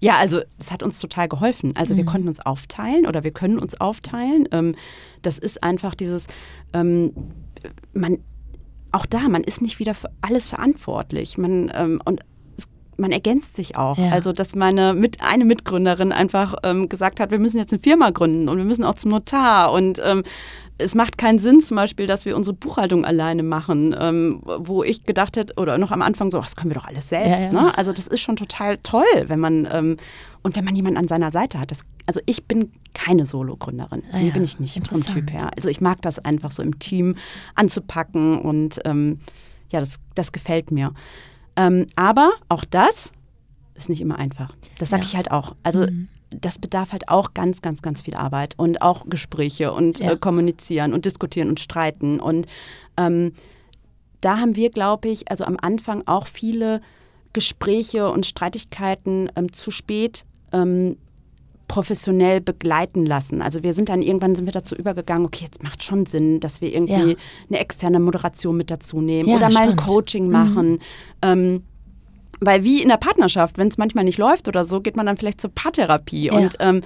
Ja, 0.00 0.16
also 0.16 0.40
es 0.58 0.72
hat 0.72 0.82
uns 0.82 0.98
total 0.98 1.28
geholfen. 1.28 1.74
Also 1.76 1.94
wir 1.96 2.06
konnten 2.06 2.26
uns 2.26 2.40
aufteilen 2.40 3.06
oder 3.06 3.22
wir 3.22 3.32
können 3.32 3.58
uns 3.58 3.78
aufteilen. 3.80 4.48
Ähm, 4.50 4.74
das 5.20 5.36
ist 5.38 5.62
einfach 5.62 5.94
dieses, 5.94 6.26
ähm, 6.72 7.12
man, 7.92 8.18
auch 8.92 9.06
da, 9.06 9.28
man 9.28 9.44
ist 9.44 9.62
nicht 9.62 9.78
wieder 9.78 9.94
für 9.94 10.10
alles 10.20 10.48
verantwortlich. 10.48 11.38
Man, 11.38 11.70
ähm, 11.74 12.00
und 12.04 12.20
man 13.00 13.12
ergänzt 13.12 13.54
sich 13.54 13.76
auch. 13.76 13.98
Ja. 13.98 14.10
Also, 14.10 14.32
dass 14.32 14.54
meine 14.54 14.94
mit, 14.94 15.22
eine 15.22 15.44
Mitgründerin 15.44 16.12
einfach 16.12 16.54
ähm, 16.62 16.88
gesagt 16.88 17.18
hat, 17.18 17.30
wir 17.30 17.38
müssen 17.38 17.58
jetzt 17.58 17.72
eine 17.72 17.80
Firma 17.80 18.10
gründen 18.10 18.48
und 18.48 18.58
wir 18.58 18.64
müssen 18.64 18.84
auch 18.84 18.94
zum 18.94 19.10
Notar 19.10 19.72
und 19.72 20.00
ähm, 20.04 20.22
es 20.80 20.94
macht 20.94 21.18
keinen 21.18 21.38
Sinn 21.38 21.60
zum 21.60 21.76
Beispiel, 21.76 22.06
dass 22.06 22.24
wir 22.24 22.36
unsere 22.36 22.54
Buchhaltung 22.54 23.04
alleine 23.04 23.42
machen, 23.42 23.94
ähm, 23.98 24.40
wo 24.42 24.82
ich 24.82 25.04
gedacht 25.04 25.36
hätte, 25.36 25.54
oder 25.56 25.78
noch 25.78 25.90
am 25.90 26.02
Anfang 26.02 26.30
so, 26.30 26.38
ach, 26.38 26.44
das 26.44 26.56
können 26.56 26.70
wir 26.70 26.76
doch 26.76 26.86
alles 26.86 27.08
selbst. 27.08 27.46
Ja, 27.46 27.52
ja. 27.52 27.62
Ne? 27.64 27.78
Also 27.78 27.92
das 27.92 28.06
ist 28.06 28.20
schon 28.20 28.36
total 28.36 28.78
toll, 28.78 29.04
wenn 29.26 29.40
man 29.40 29.68
ähm, 29.70 29.96
und 30.42 30.56
wenn 30.56 30.64
man 30.64 30.74
jemanden 30.74 30.98
an 30.98 31.08
seiner 31.08 31.30
Seite 31.30 31.58
hat. 31.60 31.70
Das, 31.70 31.84
also 32.06 32.20
ich 32.26 32.44
bin 32.46 32.72
keine 32.94 33.26
Solo-Gründerin. 33.26 34.02
Ah 34.12 34.18
ja, 34.20 34.30
bin 34.32 34.44
ich 34.44 34.58
nicht 34.58 34.86
vom. 34.88 35.04
Typ 35.04 35.32
her. 35.32 35.50
Also 35.56 35.68
ich 35.68 35.80
mag 35.80 36.00
das 36.02 36.18
einfach 36.18 36.50
so 36.52 36.62
im 36.62 36.78
Team 36.78 37.14
anzupacken 37.54 38.40
und 38.40 38.78
ähm, 38.84 39.18
ja, 39.70 39.80
das, 39.80 39.96
das 40.14 40.32
gefällt 40.32 40.70
mir. 40.70 40.92
Ähm, 41.56 41.86
aber 41.96 42.32
auch 42.48 42.64
das 42.64 43.12
ist 43.74 43.88
nicht 43.88 44.00
immer 44.00 44.18
einfach. 44.18 44.54
Das 44.78 44.90
sage 44.90 45.02
Ja. 45.02 45.08
ich 45.08 45.16
halt 45.16 45.30
auch. 45.30 45.54
Also 45.62 45.86
das 46.30 46.58
bedarf 46.58 46.92
halt 46.92 47.08
auch 47.08 47.34
ganz, 47.34 47.60
ganz, 47.60 47.82
ganz 47.82 48.02
viel 48.02 48.14
Arbeit 48.14 48.54
und 48.56 48.82
auch 48.82 49.08
Gespräche 49.08 49.72
und 49.72 49.98
Ja. 50.00 50.12
äh, 50.12 50.16
kommunizieren 50.16 50.94
und 50.94 51.04
diskutieren 51.04 51.48
und 51.48 51.58
streiten. 51.60 52.20
Und 52.20 52.46
ähm, 52.96 53.32
da 54.20 54.38
haben 54.38 54.54
wir, 54.56 54.70
glaube 54.70 55.08
ich, 55.08 55.30
also 55.30 55.44
am 55.44 55.56
Anfang 55.60 56.02
auch 56.06 56.26
viele 56.26 56.80
Gespräche 57.32 58.10
und 58.10 58.26
Streitigkeiten 58.26 59.30
ähm, 59.36 59.52
zu 59.52 59.70
spät 59.70 60.24
ähm, 60.52 60.96
professionell 61.68 62.40
begleiten 62.40 63.06
lassen. 63.06 63.42
Also 63.42 63.62
wir 63.62 63.72
sind 63.74 63.88
dann 63.90 64.02
irgendwann 64.02 64.34
sind 64.34 64.46
wir 64.46 64.52
dazu 64.52 64.74
übergegangen, 64.74 65.24
okay, 65.26 65.44
jetzt 65.44 65.62
macht 65.62 65.84
schon 65.84 66.04
Sinn, 66.04 66.40
dass 66.40 66.60
wir 66.60 66.74
irgendwie 66.74 67.12
Ja. 67.12 67.16
eine 67.48 67.58
externe 67.60 68.00
Moderation 68.00 68.56
mit 68.56 68.70
dazu 68.72 69.00
nehmen 69.00 69.28
Ja, 69.28 69.36
oder 69.36 69.52
mal 69.52 69.70
ein. 69.70 69.76
Coaching 69.76 70.28
machen. 70.28 70.80
Ähm, 71.22 71.62
weil 72.40 72.64
wie 72.64 72.82
in 72.82 72.88
der 72.88 72.96
Partnerschaft, 72.96 73.56
wenn 73.58 73.68
es 73.68 73.78
manchmal 73.78 74.04
nicht 74.04 74.18
läuft 74.18 74.48
oder 74.48 74.64
so, 74.64 74.80
geht 74.80 74.96
man 74.96 75.06
dann 75.06 75.16
vielleicht 75.16 75.40
zur 75.40 75.50
Paartherapie. 75.54 76.26
Ja. 76.26 76.32
Und 76.32 76.56
ähm, 76.58 76.80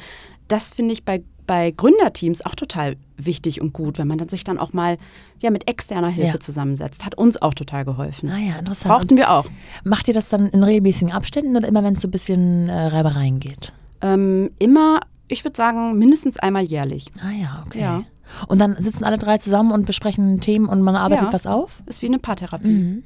das 0.49 0.69
finde 0.69 0.93
ich 0.93 1.05
bei, 1.05 1.23
bei 1.47 1.71
Gründerteams 1.71 2.45
auch 2.45 2.55
total 2.55 2.97
wichtig 3.17 3.61
und 3.61 3.73
gut, 3.73 3.99
wenn 3.99 4.09
man 4.09 4.19
dann 4.19 4.29
sich 4.29 4.45
dann 4.45 4.59
auch 4.59 4.73
mal 4.73 4.97
ja, 5.41 5.51
mit 5.51 5.69
externer 5.69 6.09
Hilfe 6.09 6.35
Ja. 6.35 6.41
zusammensetzt. 6.41 7.05
Hat 7.05 7.15
uns 7.17 7.41
auch 7.41 7.55
total 7.55 7.85
geholfen. 7.85 8.31
Ah 8.31 8.39
ja, 8.39 8.57
interessant. 8.59 8.93
Brauchten 8.95 9.17
wir 9.17 9.31
auch. 9.31 9.47
Macht 9.85 10.09
ihr 10.09 10.15
das 10.15 10.29
dann 10.29 10.49
in 10.49 10.63
regelmäßigen 10.63 11.13
Abständen 11.13 11.57
oder 11.57 11.69
immer, 11.69 11.83
wenn 11.85 11.95
es 11.95 12.03
so 12.03 12.09
ein 12.09 12.11
bisschen 12.11 12.69
äh, 12.69 12.87
Reibereien 12.87 13.41
geht? 13.41 13.73
Ähm, 14.01 14.51
immer, 14.59 15.01
ich 15.29 15.45
würde 15.45 15.57
sagen, 15.57 15.99
mindestens 15.99 16.39
einmal 16.39 16.65
jährlich. 16.65 17.07
Ah 17.23 17.31
ja, 17.31 17.63
okay. 17.67 17.81
Ja. 17.81 18.03
Und 18.49 18.59
dann 18.59 18.77
sitzen 18.83 19.05
alle 19.05 19.19
drei 19.19 19.39
zusammen 19.39 19.71
und 19.71 19.87
besprechen 19.87 20.41
Themen 20.41 20.67
und 20.69 20.81
man 20.83 20.97
arbeitet 20.97 21.27
Ja. 21.27 21.33
was 21.33 21.47
auf? 21.47 21.83
Ist 21.87 22.03
wie 22.03 22.07
eine 22.07 22.19
Paartherapie. 22.19 22.67
Mhm. 22.69 23.03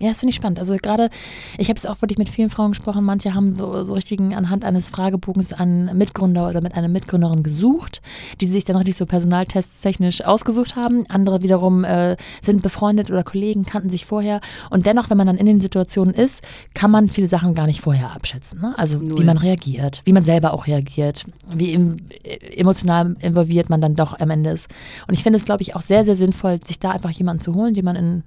Ja, 0.00 0.08
das 0.08 0.20
finde 0.20 0.30
ich 0.30 0.36
spannend. 0.36 0.58
Also 0.58 0.76
gerade, 0.76 1.08
ich 1.56 1.68
habe 1.68 1.78
es 1.78 1.86
auch 1.86 2.02
wirklich 2.02 2.18
mit 2.18 2.28
vielen 2.28 2.50
Frauen 2.50 2.72
gesprochen. 2.72 3.04
Manche 3.04 3.32
haben 3.32 3.54
so, 3.54 3.84
so 3.84 3.94
richtigen 3.94 4.34
anhand 4.34 4.64
eines 4.64 4.90
Fragebogens 4.90 5.52
einen 5.52 5.96
Mitgründer 5.96 6.48
oder 6.48 6.60
mit 6.60 6.74
einer 6.74 6.88
Mitgründerin 6.88 7.44
gesucht, 7.44 8.02
die 8.40 8.46
sich 8.46 8.64
dann 8.64 8.74
richtig 8.74 8.96
so 8.96 9.06
personaltests 9.06 9.82
technisch 9.82 10.24
ausgesucht 10.24 10.74
haben. 10.74 11.04
Andere 11.08 11.42
wiederum 11.42 11.84
äh, 11.84 12.16
sind 12.42 12.62
befreundet 12.62 13.10
oder 13.12 13.22
Kollegen, 13.22 13.64
kannten 13.64 13.88
sich 13.88 14.04
vorher. 14.04 14.40
Und 14.68 14.84
dennoch, 14.84 15.10
wenn 15.10 15.16
man 15.16 15.28
dann 15.28 15.36
in 15.36 15.46
den 15.46 15.60
Situationen 15.60 16.12
ist, 16.12 16.42
kann 16.74 16.90
man 16.90 17.08
viele 17.08 17.28
Sachen 17.28 17.54
gar 17.54 17.66
nicht 17.66 17.80
vorher 17.80 18.12
abschätzen. 18.16 18.60
Ne? 18.60 18.74
Also 18.76 19.00
wie 19.00 19.06
Null. 19.06 19.24
man 19.24 19.38
reagiert, 19.38 20.02
wie 20.04 20.12
man 20.12 20.24
selber 20.24 20.54
auch 20.54 20.66
reagiert, 20.66 21.24
wie 21.54 21.72
im, 21.72 21.96
äh, 22.24 22.58
emotional 22.58 23.14
involviert 23.20 23.70
man 23.70 23.80
dann 23.80 23.94
doch 23.94 24.18
am 24.18 24.30
Ende 24.30 24.50
ist. 24.50 24.68
Und 25.06 25.14
ich 25.14 25.22
finde 25.22 25.36
es, 25.36 25.44
glaube 25.44 25.62
ich, 25.62 25.76
auch 25.76 25.82
sehr, 25.82 26.02
sehr 26.02 26.16
sinnvoll, 26.16 26.58
sich 26.66 26.80
da 26.80 26.90
einfach 26.90 27.10
jemanden 27.10 27.42
zu 27.42 27.54
holen, 27.54 27.74
den 27.74 27.84
man 27.84 27.94
in 27.94 28.24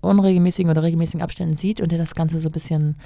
unregelmäßigen 0.00 0.70
oder 0.70 0.82
regelmäßigen 0.82 1.22
Abständen 1.22 1.56
sieht 1.56 1.80
und 1.80 1.90
der 1.92 1.98
das 1.98 2.14
Ganze 2.14 2.40
so 2.40 2.48
ein 2.48 2.52
bisschen 2.52 2.96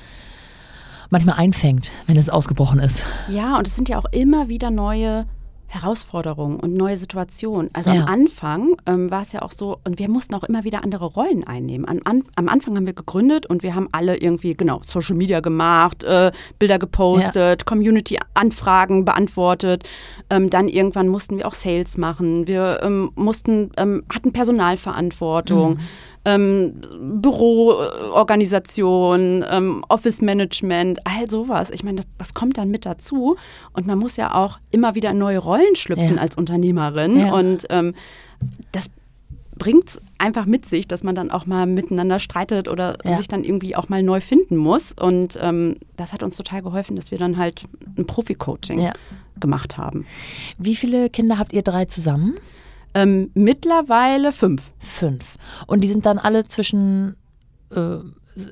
manchmal 1.11 1.37
einfängt, 1.37 1.91
wenn 2.07 2.17
es 2.17 2.29
ausgebrochen 2.29 2.81
ist. 2.81 3.05
Ja, 3.29 3.57
und 3.59 3.67
es 3.67 3.77
sind 3.77 3.89
ja 3.89 3.99
auch 3.99 4.07
immer 4.13 4.49
wieder 4.49 4.71
neue 4.71 5.27
Herausforderungen 5.71 6.59
und 6.59 6.73
neue 6.73 6.97
Situationen. 6.97 7.69
Also 7.75 7.91
Ja. 7.91 8.03
am 8.03 8.09
Anfang 8.09 8.77
ähm, 8.87 9.11
war 9.11 9.21
es 9.21 9.33
ja 9.33 9.43
auch 9.43 9.53
so, 9.53 9.79
und 9.85 9.99
wir 9.99 10.09
mussten 10.09 10.35
auch 10.35 10.45
immer 10.45 10.65
wieder 10.65 10.83
andere 10.83 11.05
Rollen 11.05 11.47
einnehmen. 11.47 11.87
Am, 11.87 12.01
an, 12.05 12.23
am 12.37 12.49
Anfang 12.49 12.75
haben 12.75 12.87
wir 12.87 12.95
gegründet 12.95 13.45
und 13.45 13.63
wir 13.63 13.75
haben 13.75 13.87
alle 13.93 14.17
irgendwie, 14.17 14.55
genau, 14.55 14.81
Social 14.83 15.15
Media 15.15 15.41
gemacht, 15.41 16.05
äh, 16.05 16.33
Bilder 16.59 16.79
gepostet, 16.79 17.67
Community-Anfragen 17.67 19.05
beantwortet. 19.05 19.85
Ähm, 20.31 20.49
dann 20.49 20.69
irgendwann 20.69 21.09
mussten 21.09 21.37
wir 21.37 21.47
auch 21.47 21.55
Sales 21.55 21.99
machen. 21.99 22.47
Wir 22.47 22.81
ähm, 22.83 23.11
mussten, 23.15 23.71
ähm, 23.77 24.05
hatten 24.11 24.33
Personalverantwortung. 24.33 25.81
Ähm, 26.29 26.75
Büroorganisation, 27.23 29.45
ähm, 29.51 29.85
Office-Management, 29.89 31.01
all 31.05 31.29
sowas. 31.31 31.71
Ich 31.71 31.85
meine, 31.85 31.97
das, 31.97 32.07
das 32.19 32.35
kommt 32.35 32.59
dann 32.59 32.71
mit 32.71 32.85
dazu. 32.87 33.37
Und 33.73 33.87
man 33.87 33.99
muss 33.99 34.17
ja 34.17 34.35
auch 34.35 34.59
immer 34.71 34.95
wieder 34.95 35.13
neue 35.15 35.39
Rollen 35.39 35.77
schlüpfen 35.77 36.17
Ja. 36.17 36.23
als 36.23 36.37
Unternehmerin. 36.37 37.17
Ja. 37.19 37.33
Und 37.33 37.67
ähm, 37.71 37.95
das 38.73 38.91
bringt 39.57 40.01
einfach 40.19 40.47
mit 40.47 40.67
sich, 40.67 40.87
dass 40.87 41.03
man 41.03 41.15
dann 41.17 41.31
auch 41.33 41.47
mal 41.47 41.67
miteinander 41.67 42.19
streitet 42.21 42.69
oder 42.69 42.97
Ja. 43.05 43.17
sich 43.17 43.27
dann 43.29 43.43
irgendwie 43.43 43.75
auch 43.75 43.89
mal 43.89 44.03
neu 44.03 44.21
finden 44.21 44.57
muss. 44.57 44.93
Und 44.93 45.39
ähm, 45.41 45.77
das 45.97 46.13
hat 46.13 46.23
uns 46.23 46.37
total 46.37 46.63
geholfen, 46.63 46.95
dass 46.97 47.11
wir 47.11 47.19
dann 47.19 47.39
halt 47.39 47.65
ein 47.97 48.07
Profi-Coaching 48.07 48.81
Ja. 48.81 48.93
gemacht 49.41 49.77
haben. 49.77 50.07
Wie 50.59 50.77
viele 50.77 51.11
Kinder 51.11 51.39
habt 51.39 51.53
ihr 51.53 51.63
drei 51.63 51.87
zusammen? 51.87 52.37
Ähm, 52.95 53.31
mittlerweile 53.35 54.33
fünf. 54.33 54.73
Fünf. 54.79 55.37
Und 55.67 55.83
die 55.83 55.89
sind 55.89 56.07
dann 56.07 56.19
alle 56.19 56.45
zwischen 56.47 57.17
äh, 57.71 57.99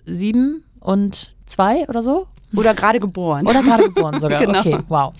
sieben 0.05 0.63
und 0.81 1.35
zwei 1.47 1.89
oder 1.89 2.03
so? 2.03 2.27
Oder 2.55 2.75
gerade 2.75 3.01
geboren. 3.01 3.47
Oder 3.47 3.63
gerade 3.63 3.85
geboren 3.85 4.21
sogar. 4.21 4.39
Genau. 4.47 4.61
Okay, 4.61 4.79
wow. 4.89 5.13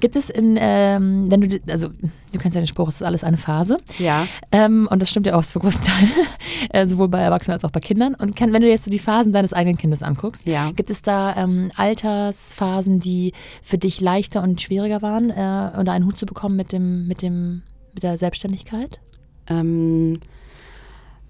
Gibt 0.00 0.16
es 0.16 0.28
in, 0.28 0.56
ähm, 0.60 1.30
wenn 1.30 1.40
du, 1.40 1.60
also 1.70 1.88
du 1.88 2.38
kennst 2.38 2.56
ja 2.56 2.60
den 2.60 2.66
Spruch, 2.66 2.88
es 2.88 2.96
ist 2.96 3.02
alles 3.02 3.22
eine 3.22 3.36
Phase. 3.36 3.76
Ja. 3.98 4.26
Ähm, 4.50 4.88
und 4.90 5.00
das 5.00 5.08
stimmt 5.08 5.26
ja 5.26 5.36
auch 5.36 5.44
zu 5.44 5.60
großen 5.60 5.82
Teilen, 5.84 6.10
äh, 6.70 6.84
sowohl 6.86 7.08
bei 7.08 7.20
Erwachsenen 7.20 7.54
als 7.54 7.64
auch 7.64 7.70
bei 7.70 7.80
Kindern. 7.80 8.14
Und 8.16 8.34
kann, 8.34 8.52
wenn 8.52 8.60
du 8.60 8.68
jetzt 8.68 8.84
so 8.84 8.90
die 8.90 8.98
Phasen 8.98 9.32
deines 9.32 9.52
eigenen 9.52 9.78
Kindes 9.78 10.02
anguckst, 10.02 10.46
Ja. 10.46 10.72
gibt 10.72 10.90
es 10.90 11.00
da 11.02 11.36
ähm, 11.36 11.70
Altersphasen, 11.76 12.98
die 12.98 13.32
für 13.62 13.78
dich 13.78 14.00
leichter 14.00 14.42
und 14.42 14.60
schwieriger 14.60 15.00
waren, 15.00 15.30
äh, 15.30 15.70
unter 15.78 15.92
einen 15.92 16.06
Hut 16.06 16.18
zu 16.18 16.26
bekommen 16.26 16.56
mit 16.56 16.72
dem, 16.72 17.06
mit 17.06 17.22
dem, 17.22 17.62
mit 17.94 18.02
der 18.02 18.16
Selbstständigkeit? 18.16 19.00
Ähm, 19.46 20.18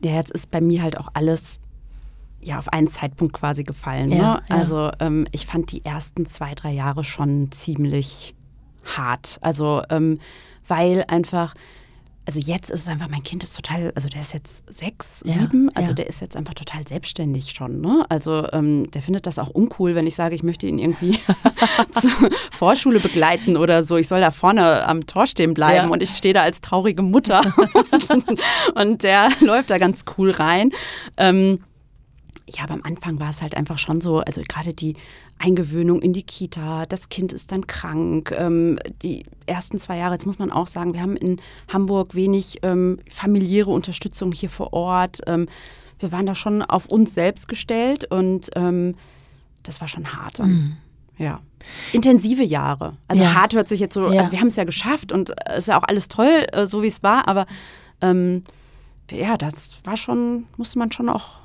ja, 0.03 0.12
jetzt 0.12 0.31
ist 0.31 0.50
bei 0.50 0.61
mir 0.61 0.83
halt 0.83 0.98
auch 0.98 1.09
alles 1.14 1.61
ja 2.40 2.59
auf 2.59 2.68
einen 2.72 2.87
Zeitpunkt 2.87 3.35
quasi 3.35 3.64
gefallen. 3.64 4.12
Ja, 4.12 4.16
ne? 4.16 4.42
ja. 4.48 4.57
Also 4.57 4.90
ähm, 5.00 5.27
ich 5.33 5.46
fand 5.46 5.72
die 5.72 5.85
ersten 5.85 6.27
zwei, 6.27 6.55
drei 6.55 6.72
Jahre 6.72 7.05
schon 7.05 7.50
ziemlich 7.53 8.35
hart. 8.85 9.38
Also 9.40 9.83
ähm, 9.90 10.18
weil 10.66 11.05
einfach, 11.09 11.55
also 12.27 12.41
jetzt 12.41 12.71
ist 12.71 12.81
es 12.83 12.89
einfach, 12.89 13.09
mein 13.09 13.23
Kind 13.23 13.43
ist 13.43 13.55
total, 13.55 13.93
also 13.95 14.09
der 14.09 14.21
ist 14.21 14.33
jetzt 14.33 14.65
sechs, 14.73 15.23
Ja, 15.27 15.35
sieben, 15.35 15.71
also 15.75 15.91
ja. 15.91 15.95
der 15.95 16.07
ist 16.07 16.21
jetzt 16.21 16.37
einfach 16.37 16.55
total 16.55 16.87
selbstständig 16.87 17.51
schon. 17.51 17.81
Ne? 17.81 18.05
Also 18.09 18.47
ähm, 18.53 18.91
der 18.91 19.03
findet 19.03 19.27
das 19.27 19.39
auch 19.39 19.51
uncool, 19.51 19.95
wenn 19.95 20.07
ich 20.07 20.15
sage, 20.15 20.35
ich 20.35 20.43
möchte 20.43 20.67
ihn 20.67 20.79
irgendwie 20.79 21.19
zur 21.93 22.11
Vorschule 22.51 23.01
begleiten 23.01 23.57
oder 23.57 23.83
so. 23.83 23.97
Ich 23.97 24.09
soll 24.09 24.21
da 24.21 24.31
vorne 24.31 24.87
am 24.89 25.07
Tor 25.07 25.27
stehen 25.27 25.53
bleiben 25.55 25.89
Ja. 25.89 25.93
und 25.93 26.03
ich 26.03 26.11
stehe 26.11 26.33
da 26.35 26.43
als 26.43 26.61
traurige 26.61 27.03
Mutter 27.03 27.43
und 28.75 29.03
der 29.03 29.29
läuft 29.41 29.71
da 29.71 29.79
ganz 29.79 30.05
cool 30.17 30.31
rein. 30.31 30.71
Ähm, 31.17 31.61
ja, 32.49 32.65
aber 32.65 32.75
am 32.75 32.83
Anfang 32.83 33.19
war 33.21 33.31
es 33.31 33.41
halt 33.41 33.57
einfach 33.57 33.79
schon 33.79 34.01
so, 34.01 34.21
also 34.21 34.43
gerade 34.47 34.75
die 34.75 34.97
Eingewöhnung 35.39 36.03
in 36.03 36.13
die 36.13 36.23
Kita, 36.23 36.87
das 36.87 37.09
Kind 37.09 37.33
ist 37.33 37.51
dann 37.53 37.67
krank, 37.67 38.33
ähm, 38.37 38.79
die 39.03 39.25
ersten 39.47 39.79
zwei 39.79 39.97
Jahre, 39.97 40.15
jetzt 40.15 40.27
muss 40.27 40.39
man 40.39 40.51
auch 40.51 40.67
sagen, 40.67 40.93
wir 40.93 41.01
haben 41.01 41.17
in 41.17 41.41
Hamburg 41.73 42.15
wenig 42.15 42.59
ähm, 42.63 42.99
familiäre 43.09 43.71
Unterstützung 43.71 44.33
hier 44.33 44.51
vor 44.51 44.73
Ort. 44.73 45.21
Ähm, 45.27 45.49
wir 45.99 46.13
waren 46.13 46.27
da 46.27 46.35
schon 46.35 46.63
auf 46.63 46.87
uns 46.87 47.15
selbst 47.15 47.49
gestellt 47.49 48.11
und 48.11 48.51
ähm, 48.57 48.95
das 49.63 49.81
war 49.81 49.89
schon 49.89 50.15
hart. 50.15 50.41
Mhm. 50.41 50.77
Ja. 51.17 51.41
Intensive 51.93 52.43
Jahre. 52.43 52.97
Also 53.09 53.23
ja. 53.23 53.35
hart 53.35 53.55
hört 53.55 53.69
sich 53.69 53.81
jetzt 53.81 53.95
so, 53.95 54.11
ja. 54.13 54.21
also 54.21 54.33
wir 54.33 54.41
haben 54.41 54.49
es 54.49 54.57
ja 54.57 54.65
geschafft 54.65 55.13
und 55.13 55.33
es 55.47 55.61
ist 55.61 55.69
ja 55.69 55.79
auch 55.79 55.89
alles 55.89 56.09
toll, 56.09 56.45
äh, 56.53 56.67
so 56.67 56.83
wie 56.83 56.89
es 56.89 57.03
war, 57.03 57.27
aber 57.27 57.47
ähm, 58.03 58.45
ja, 59.11 59.39
das 59.39 59.79
war 59.85 59.97
schon, 59.97 60.45
musste 60.57 60.79
man 60.79 60.93
schon 60.93 61.09
auch 61.09 61.44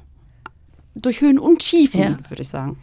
durch 0.96 1.22
Höhen 1.22 1.40
und 1.40 1.60
Tiefen, 1.60 2.02
ja. 2.02 2.18
würde 2.30 2.42
ich 2.42 2.50
sagen. 2.50 2.78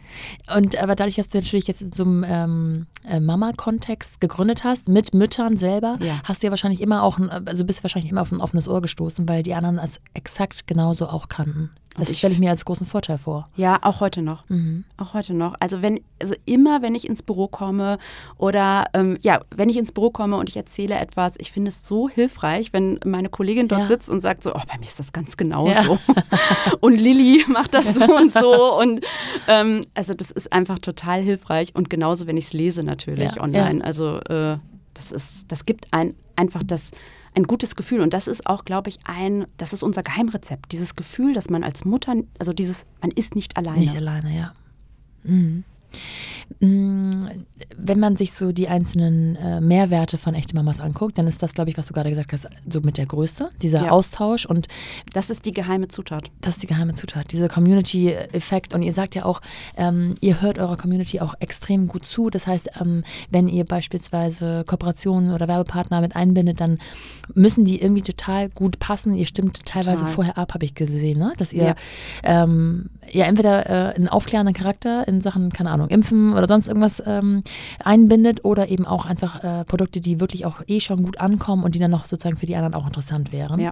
Und 0.55 0.81
aber 0.81 0.95
dadurch, 0.95 1.15
dass 1.15 1.29
du 1.29 1.37
natürlich 1.37 1.67
jetzt 1.67 1.81
in 1.81 1.91
so 1.91 2.03
einem 2.03 2.25
ähm, 2.27 2.87
äh, 3.07 3.19
Mama-Kontext 3.19 4.21
gegründet 4.21 4.63
hast, 4.63 4.87
mit 4.87 5.13
Müttern 5.13 5.57
selber, 5.57 5.97
ja. 6.01 6.21
hast 6.23 6.41
du 6.41 6.47
ja 6.47 6.51
wahrscheinlich 6.51 6.81
immer 6.81 7.03
auch, 7.03 7.19
also 7.45 7.65
bist 7.65 7.79
du 7.79 7.83
wahrscheinlich 7.83 8.11
immer 8.11 8.21
auf 8.21 8.31
ein 8.31 8.41
offenes 8.41 8.67
Ohr 8.67 8.81
gestoßen, 8.81 9.27
weil 9.27 9.43
die 9.43 9.53
anderen 9.53 9.77
es 9.77 9.99
exakt 10.13 10.67
genauso 10.67 11.07
auch 11.07 11.27
kannten. 11.27 11.71
Das 11.97 12.17
stelle 12.17 12.33
ich 12.33 12.39
mir 12.39 12.51
als 12.51 12.63
großen 12.63 12.85
Vorteil 12.85 13.17
vor. 13.17 13.49
Ja, 13.55 13.79
auch 13.81 14.01
heute 14.01 14.21
noch. 14.21 14.47
Mhm. 14.49 14.85
Auch 14.97 15.13
heute 15.13 15.33
noch. 15.33 15.55
Also 15.59 15.81
wenn, 15.81 15.99
also 16.21 16.35
immer, 16.45 16.81
wenn 16.81 16.95
ich 16.95 17.07
ins 17.07 17.23
Büro 17.23 17.47
komme 17.47 17.97
oder 18.37 18.85
ähm, 18.93 19.17
ja, 19.21 19.41
wenn 19.55 19.69
ich 19.69 19.77
ins 19.77 19.91
Büro 19.91 20.11
komme 20.11 20.37
und 20.37 20.49
ich 20.49 20.57
erzähle 20.57 20.95
etwas, 20.95 21.33
ich 21.39 21.51
finde 21.51 21.69
es 21.69 21.87
so 21.87 22.07
hilfreich, 22.07 22.71
wenn 22.71 22.99
meine 23.03 23.29
Kollegin 23.29 23.67
dort 23.67 23.81
ja. 23.81 23.87
sitzt 23.87 24.09
und 24.09 24.21
sagt 24.21 24.43
so, 24.43 24.53
oh, 24.53 24.61
bei 24.71 24.77
mir 24.77 24.85
ist 24.85 24.99
das 24.99 25.11
ganz 25.11 25.37
genau 25.37 25.67
ja. 25.67 25.83
so. 25.83 25.97
und 26.81 26.99
Lilly 26.99 27.43
macht 27.47 27.73
das 27.73 27.93
so 27.93 28.05
und 28.05 28.31
so. 28.31 28.79
Und 28.79 29.01
ähm, 29.47 29.85
also 29.95 30.13
das 30.13 30.31
ist 30.31 30.53
einfach 30.53 30.79
total 30.79 31.21
hilfreich. 31.21 31.73
Und 31.73 31.89
genauso, 31.89 32.27
wenn 32.27 32.37
ich 32.37 32.45
es 32.45 32.53
lese 32.53 32.83
natürlich 32.83 33.35
ja. 33.35 33.41
online. 33.41 33.83
Also 33.83 34.19
äh, 34.19 34.57
das 34.93 35.11
ist, 35.11 35.45
das 35.51 35.65
gibt 35.65 35.93
ein, 35.93 36.15
einfach 36.35 36.63
das 36.63 36.91
ein 37.35 37.43
gutes 37.43 37.75
Gefühl. 37.75 38.01
Und 38.01 38.13
das 38.13 38.27
ist 38.27 38.47
auch, 38.47 38.65
glaube 38.65 38.89
ich, 38.89 38.99
ein, 39.05 39.45
das 39.57 39.73
ist 39.73 39.83
unser 39.83 40.03
Geheimrezept. 40.03 40.71
Dieses 40.71 40.95
Gefühl, 40.95 41.33
dass 41.33 41.49
man 41.49 41.63
als 41.63 41.85
Mutter, 41.85 42.15
also 42.39 42.53
dieses, 42.53 42.85
man 43.01 43.11
ist 43.11 43.35
nicht 43.35 43.57
alleine. 43.57 43.79
Nicht 43.79 43.95
alleine, 43.95 44.35
ja. 44.35 44.53
Mhm. 45.23 45.63
Mm, 46.59 47.25
wenn 47.77 47.99
man 47.99 48.15
sich 48.15 48.33
so 48.33 48.51
die 48.51 48.67
einzelnen 48.67 49.35
äh, 49.35 49.61
Mehrwerte 49.61 50.17
von 50.17 50.33
echte 50.33 50.55
Mamas 50.55 50.79
anguckt, 50.79 51.17
dann 51.17 51.27
ist 51.27 51.43
das, 51.43 51.53
glaube 51.53 51.69
ich, 51.69 51.77
was 51.77 51.87
du 51.87 51.93
gerade 51.93 52.09
gesagt 52.09 52.33
hast, 52.33 52.47
so 52.67 52.81
mit 52.81 52.97
der 52.97 53.05
Größe, 53.05 53.49
dieser 53.61 53.85
ja. 53.85 53.91
Austausch 53.91 54.45
und 54.45 54.67
das 55.13 55.29
ist 55.29 55.45
die 55.45 55.51
geheime 55.51 55.87
Zutat. 55.87 56.31
Das 56.41 56.55
ist 56.55 56.63
die 56.63 56.67
geheime 56.67 56.93
Zutat, 56.93 57.31
dieser 57.31 57.49
Community-Effekt. 57.49 58.73
Und 58.73 58.81
ihr 58.81 58.93
sagt 58.93 59.15
ja 59.15 59.25
auch, 59.25 59.41
ähm, 59.75 60.15
ihr 60.21 60.41
hört 60.41 60.57
eurer 60.57 60.77
Community 60.77 61.19
auch 61.19 61.35
extrem 61.39 61.87
gut 61.87 62.05
zu. 62.05 62.29
Das 62.29 62.47
heißt, 62.47 62.69
ähm, 62.81 63.03
wenn 63.29 63.47
ihr 63.47 63.65
beispielsweise 63.65 64.63
Kooperationen 64.65 65.33
oder 65.33 65.47
Werbepartner 65.47 66.01
mit 66.01 66.15
einbindet, 66.15 66.59
dann 66.61 66.79
müssen 67.33 67.65
die 67.65 67.81
irgendwie 67.81 68.03
total 68.03 68.49
gut 68.49 68.79
passen. 68.79 69.15
Ihr 69.15 69.25
stimmt 69.25 69.65
teilweise 69.65 70.01
total. 70.01 70.13
vorher 70.13 70.37
ab, 70.37 70.53
habe 70.53 70.65
ich 70.65 70.73
gesehen, 70.73 71.19
ne? 71.19 71.33
dass 71.37 71.53
ihr 71.53 71.63
ja, 71.63 71.75
ähm, 72.23 72.89
ja 73.11 73.25
entweder 73.25 73.69
äh, 73.69 73.95
einen 73.95 74.07
aufklärenden 74.07 74.53
Charakter 74.53 75.07
in 75.07 75.21
Sachen, 75.21 75.51
keine 75.51 75.71
Ahnung, 75.71 75.89
Impfen 75.89 76.33
oder 76.33 76.47
sonst 76.47 76.67
irgendwas 76.67 77.01
ähm, 77.05 77.43
einbindet 77.83 78.45
oder 78.45 78.69
eben 78.69 78.85
auch 78.85 79.05
einfach 79.05 79.43
äh, 79.43 79.65
Produkte, 79.65 80.01
die 80.01 80.19
wirklich 80.19 80.45
auch 80.45 80.61
eh 80.67 80.79
schon 80.79 81.03
gut 81.03 81.19
ankommen 81.19 81.63
und 81.63 81.75
die 81.75 81.79
dann 81.79 81.91
noch 81.91 82.05
sozusagen 82.05 82.37
für 82.37 82.45
die 82.45 82.55
anderen 82.55 82.73
auch 82.73 82.85
interessant 82.85 83.31
wären. 83.31 83.59
Ja. 83.59 83.71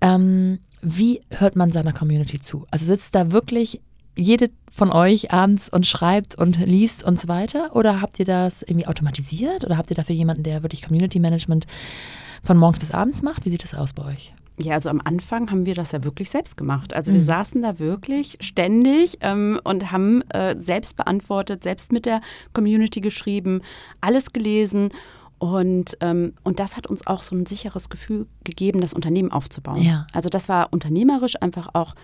Ähm, 0.00 0.60
wie 0.82 1.20
hört 1.30 1.56
man 1.56 1.70
seiner 1.70 1.92
Community 1.92 2.40
zu? 2.40 2.66
Also 2.70 2.86
sitzt 2.86 3.14
da 3.14 3.32
wirklich 3.32 3.80
jede 4.16 4.50
von 4.70 4.90
euch 4.92 5.32
abends 5.32 5.68
und 5.68 5.86
schreibt 5.86 6.36
und 6.36 6.58
liest 6.64 7.04
und 7.04 7.18
so 7.18 7.28
weiter? 7.28 7.74
Oder 7.74 8.00
habt 8.00 8.18
ihr 8.18 8.24
das 8.24 8.62
irgendwie 8.62 8.86
automatisiert? 8.86 9.64
Oder 9.64 9.76
habt 9.76 9.90
ihr 9.90 9.96
dafür 9.96 10.14
jemanden, 10.14 10.42
der 10.42 10.62
wirklich 10.62 10.82
Community 10.82 11.18
Management 11.18 11.66
von 12.42 12.56
morgens 12.56 12.78
bis 12.78 12.90
abends 12.90 13.22
macht? 13.22 13.44
Wie 13.44 13.50
sieht 13.50 13.62
das 13.62 13.74
aus 13.74 13.92
bei 13.92 14.04
euch? 14.04 14.32
Ja, 14.60 14.74
also 14.74 14.88
am 14.88 15.00
Anfang 15.02 15.50
haben 15.50 15.66
wir 15.66 15.74
das 15.74 15.92
ja 15.92 16.04
wirklich 16.04 16.30
selbst 16.30 16.56
gemacht. 16.56 16.94
Also 16.94 17.12
wir 17.12 17.20
mhm. 17.20 17.24
saßen 17.24 17.62
da 17.62 17.78
wirklich 17.78 18.38
ständig 18.40 19.18
ähm, 19.20 19.60
und 19.64 19.90
haben 19.90 20.22
äh, 20.30 20.58
selbst 20.58 20.96
beantwortet, 20.96 21.64
selbst 21.64 21.92
mit 21.92 22.06
der 22.06 22.20
Community 22.52 23.00
geschrieben, 23.00 23.62
alles 24.00 24.32
gelesen. 24.32 24.90
Und, 25.38 25.96
ähm, 26.00 26.34
und 26.42 26.60
das 26.60 26.76
hat 26.76 26.86
uns 26.86 27.06
auch 27.06 27.22
so 27.22 27.34
ein 27.34 27.46
sicheres 27.46 27.88
Gefühl 27.88 28.26
gegeben, 28.44 28.80
das 28.82 28.92
Unternehmen 28.92 29.32
aufzubauen. 29.32 29.82
Ja. 29.82 30.06
Also 30.12 30.28
das 30.28 30.48
war 30.50 30.68
unternehmerisch 30.70 31.40
einfach 31.40 31.70
auch 31.72 31.94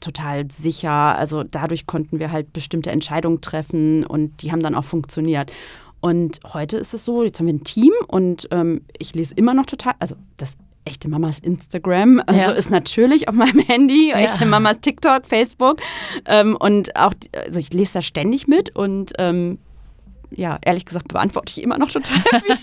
total 0.00 0.50
sicher. 0.50 0.90
Also 0.90 1.44
dadurch 1.44 1.86
konnten 1.86 2.18
wir 2.18 2.32
halt 2.32 2.52
bestimmte 2.52 2.90
Entscheidungen 2.90 3.40
treffen 3.40 4.06
und 4.06 4.42
die 4.42 4.50
haben 4.52 4.62
dann 4.62 4.74
auch 4.74 4.84
funktioniert. 4.84 5.52
Und 6.00 6.40
heute 6.52 6.76
ist 6.76 6.94
es 6.94 7.04
so, 7.04 7.24
jetzt 7.24 7.38
haben 7.40 7.46
wir 7.46 7.54
ein 7.54 7.64
Team 7.64 7.92
und 8.06 8.48
ähm, 8.50 8.82
ich 8.98 9.14
lese 9.14 9.34
immer 9.34 9.52
noch 9.52 9.66
total, 9.66 9.94
also 9.98 10.14
das 10.36 10.56
echte 10.88 11.08
Mamas 11.08 11.38
Instagram, 11.38 12.22
also 12.26 12.40
ja. 12.40 12.50
ist 12.52 12.70
natürlich 12.70 13.28
auf 13.28 13.34
meinem 13.34 13.60
Handy, 13.60 14.10
ja. 14.10 14.18
echte 14.18 14.46
Mamas 14.46 14.80
TikTok, 14.80 15.26
Facebook 15.26 15.80
ähm, 16.26 16.56
und 16.58 16.96
auch, 16.96 17.12
also 17.34 17.60
ich 17.60 17.72
lese 17.72 17.94
da 17.94 18.02
ständig 18.02 18.48
mit 18.48 18.74
und 18.74 19.12
ähm, 19.18 19.58
ja, 20.30 20.58
ehrlich 20.62 20.84
gesagt 20.84 21.08
beantworte 21.08 21.52
ich 21.56 21.62
immer 21.62 21.78
noch 21.78 21.90
total 21.90 22.18
viel. 22.40 22.56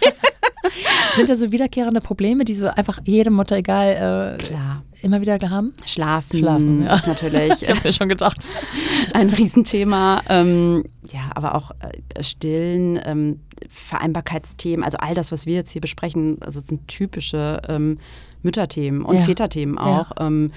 Sind 1.15 1.29
da 1.29 1.35
so 1.35 1.51
wiederkehrende 1.51 2.01
Probleme, 2.01 2.45
die 2.45 2.53
so 2.53 2.67
einfach 2.67 2.99
jede 3.03 3.31
Mutter, 3.31 3.57
egal, 3.57 4.37
äh, 4.39 4.43
Klar. 4.43 4.83
immer 5.01 5.21
wieder 5.21 5.37
haben? 5.49 5.73
Schlafen, 5.85 6.39
Schlafen 6.39 6.83
ja. 6.83 6.95
ist 6.95 7.07
natürlich. 7.07 7.61
ich 7.61 7.69
habe 7.69 7.81
mir 7.83 7.93
schon 7.93 8.09
gedacht. 8.09 8.47
Ein 9.13 9.29
Riesenthema. 9.29 10.21
Ähm, 10.29 10.83
ja, 11.11 11.31
aber 11.35 11.55
auch 11.55 11.71
äh, 11.79 12.23
Stillen, 12.23 12.99
ähm, 13.05 13.39
Vereinbarkeitsthemen, 13.69 14.83
also 14.83 14.97
all 14.97 15.15
das, 15.15 15.31
was 15.31 15.45
wir 15.45 15.55
jetzt 15.55 15.71
hier 15.71 15.81
besprechen, 15.81 16.37
also 16.41 16.59
sind 16.59 16.87
typische 16.87 17.61
ähm, 17.67 17.97
Mütterthemen 18.41 19.03
und 19.03 19.17
ja. 19.17 19.21
Väterthemen 19.21 19.77
auch. 19.77 20.11
Ja. 20.17 20.27
Ähm, 20.27 20.51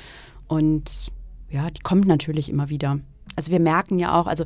und 0.47 0.91
ja, 1.51 1.71
die 1.71 1.83
kommen 1.83 2.03
natürlich 2.03 2.49
immer 2.49 2.69
wieder. 2.69 2.99
Also 3.37 3.53
wir 3.53 3.61
merken 3.61 3.99
ja 3.99 4.19
auch, 4.19 4.27
also 4.27 4.45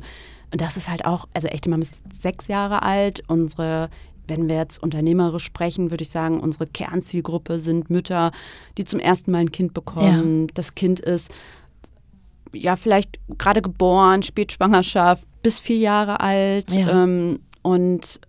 und 0.53 0.61
das 0.61 0.77
ist 0.77 0.87
halt 0.87 1.05
auch, 1.05 1.27
also 1.33 1.47
echte 1.47 1.69
Mama 1.71 1.81
ist 1.81 2.03
sechs 2.13 2.47
Jahre 2.47 2.83
alt, 2.83 3.23
unsere 3.27 3.89
wenn 4.27 4.49
wir 4.49 4.55
jetzt 4.55 4.81
unternehmerisch 4.81 5.43
sprechen, 5.43 5.91
würde 5.91 6.03
ich 6.03 6.09
sagen, 6.09 6.39
unsere 6.39 6.67
Kernzielgruppe 6.67 7.59
sind 7.59 7.89
Mütter, 7.89 8.31
die 8.77 8.85
zum 8.85 8.99
ersten 8.99 9.31
Mal 9.31 9.39
ein 9.39 9.51
Kind 9.51 9.73
bekommen. 9.73 10.41
Ja. 10.41 10.47
Das 10.53 10.75
Kind 10.75 10.99
ist 10.99 11.33
ja 12.53 12.75
vielleicht 12.75 13.19
gerade 13.37 13.61
geboren, 13.61 14.23
Spätschwangerschaft, 14.23 15.27
bis 15.41 15.59
vier 15.59 15.77
Jahre 15.77 16.19
alt 16.19 16.71
ja. 16.71 17.03
ähm, 17.03 17.39
und 17.61 18.21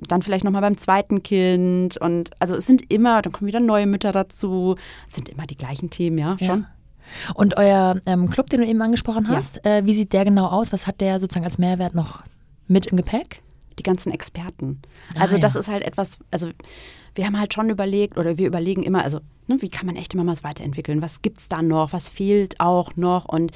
dann 0.00 0.22
vielleicht 0.22 0.44
nochmal 0.44 0.60
beim 0.60 0.76
zweiten 0.76 1.22
Kind. 1.22 1.96
Und 1.96 2.30
also 2.38 2.54
es 2.54 2.66
sind 2.66 2.92
immer, 2.92 3.22
dann 3.22 3.32
kommen 3.32 3.48
wieder 3.48 3.60
neue 3.60 3.86
Mütter 3.86 4.12
dazu. 4.12 4.76
Es 5.08 5.14
sind 5.14 5.28
immer 5.28 5.46
die 5.46 5.56
gleichen 5.56 5.90
Themen, 5.90 6.18
ja, 6.18 6.36
schon. 6.38 6.60
Ja. 6.62 6.66
Und 7.34 7.56
euer 7.56 8.00
ähm, 8.06 8.28
Club, 8.28 8.50
den 8.50 8.60
du 8.60 8.66
eben 8.66 8.82
angesprochen 8.82 9.28
hast, 9.28 9.64
äh, 9.64 9.86
wie 9.86 9.92
sieht 9.92 10.12
der 10.12 10.24
genau 10.24 10.46
aus? 10.46 10.72
Was 10.72 10.86
hat 10.86 11.00
der 11.00 11.20
sozusagen 11.20 11.44
als 11.44 11.56
Mehrwert 11.56 11.94
noch 11.94 12.22
mit 12.66 12.86
im 12.86 12.96
Gepäck? 12.96 13.42
Die 13.78 13.82
ganzen 13.82 14.12
Experten. 14.12 14.80
Ah, 15.14 15.22
also 15.22 15.38
das 15.38 15.54
ja. 15.54 15.60
ist 15.60 15.68
halt 15.68 15.82
etwas, 15.82 16.18
also 16.30 16.50
wir 17.14 17.26
haben 17.26 17.38
halt 17.38 17.54
schon 17.54 17.70
überlegt 17.70 18.18
oder 18.18 18.38
wir 18.38 18.46
überlegen 18.46 18.82
immer, 18.82 19.02
also 19.04 19.20
ne, 19.46 19.56
wie 19.60 19.68
kann 19.68 19.86
man 19.86 19.96
echte 19.96 20.16
Mamas 20.16 20.44
weiterentwickeln? 20.44 21.02
Was 21.02 21.22
gibt 21.22 21.38
es 21.38 21.48
da 21.48 21.62
noch? 21.62 21.92
Was 21.92 22.08
fehlt 22.08 22.60
auch 22.60 22.96
noch? 22.96 23.26
Und 23.26 23.52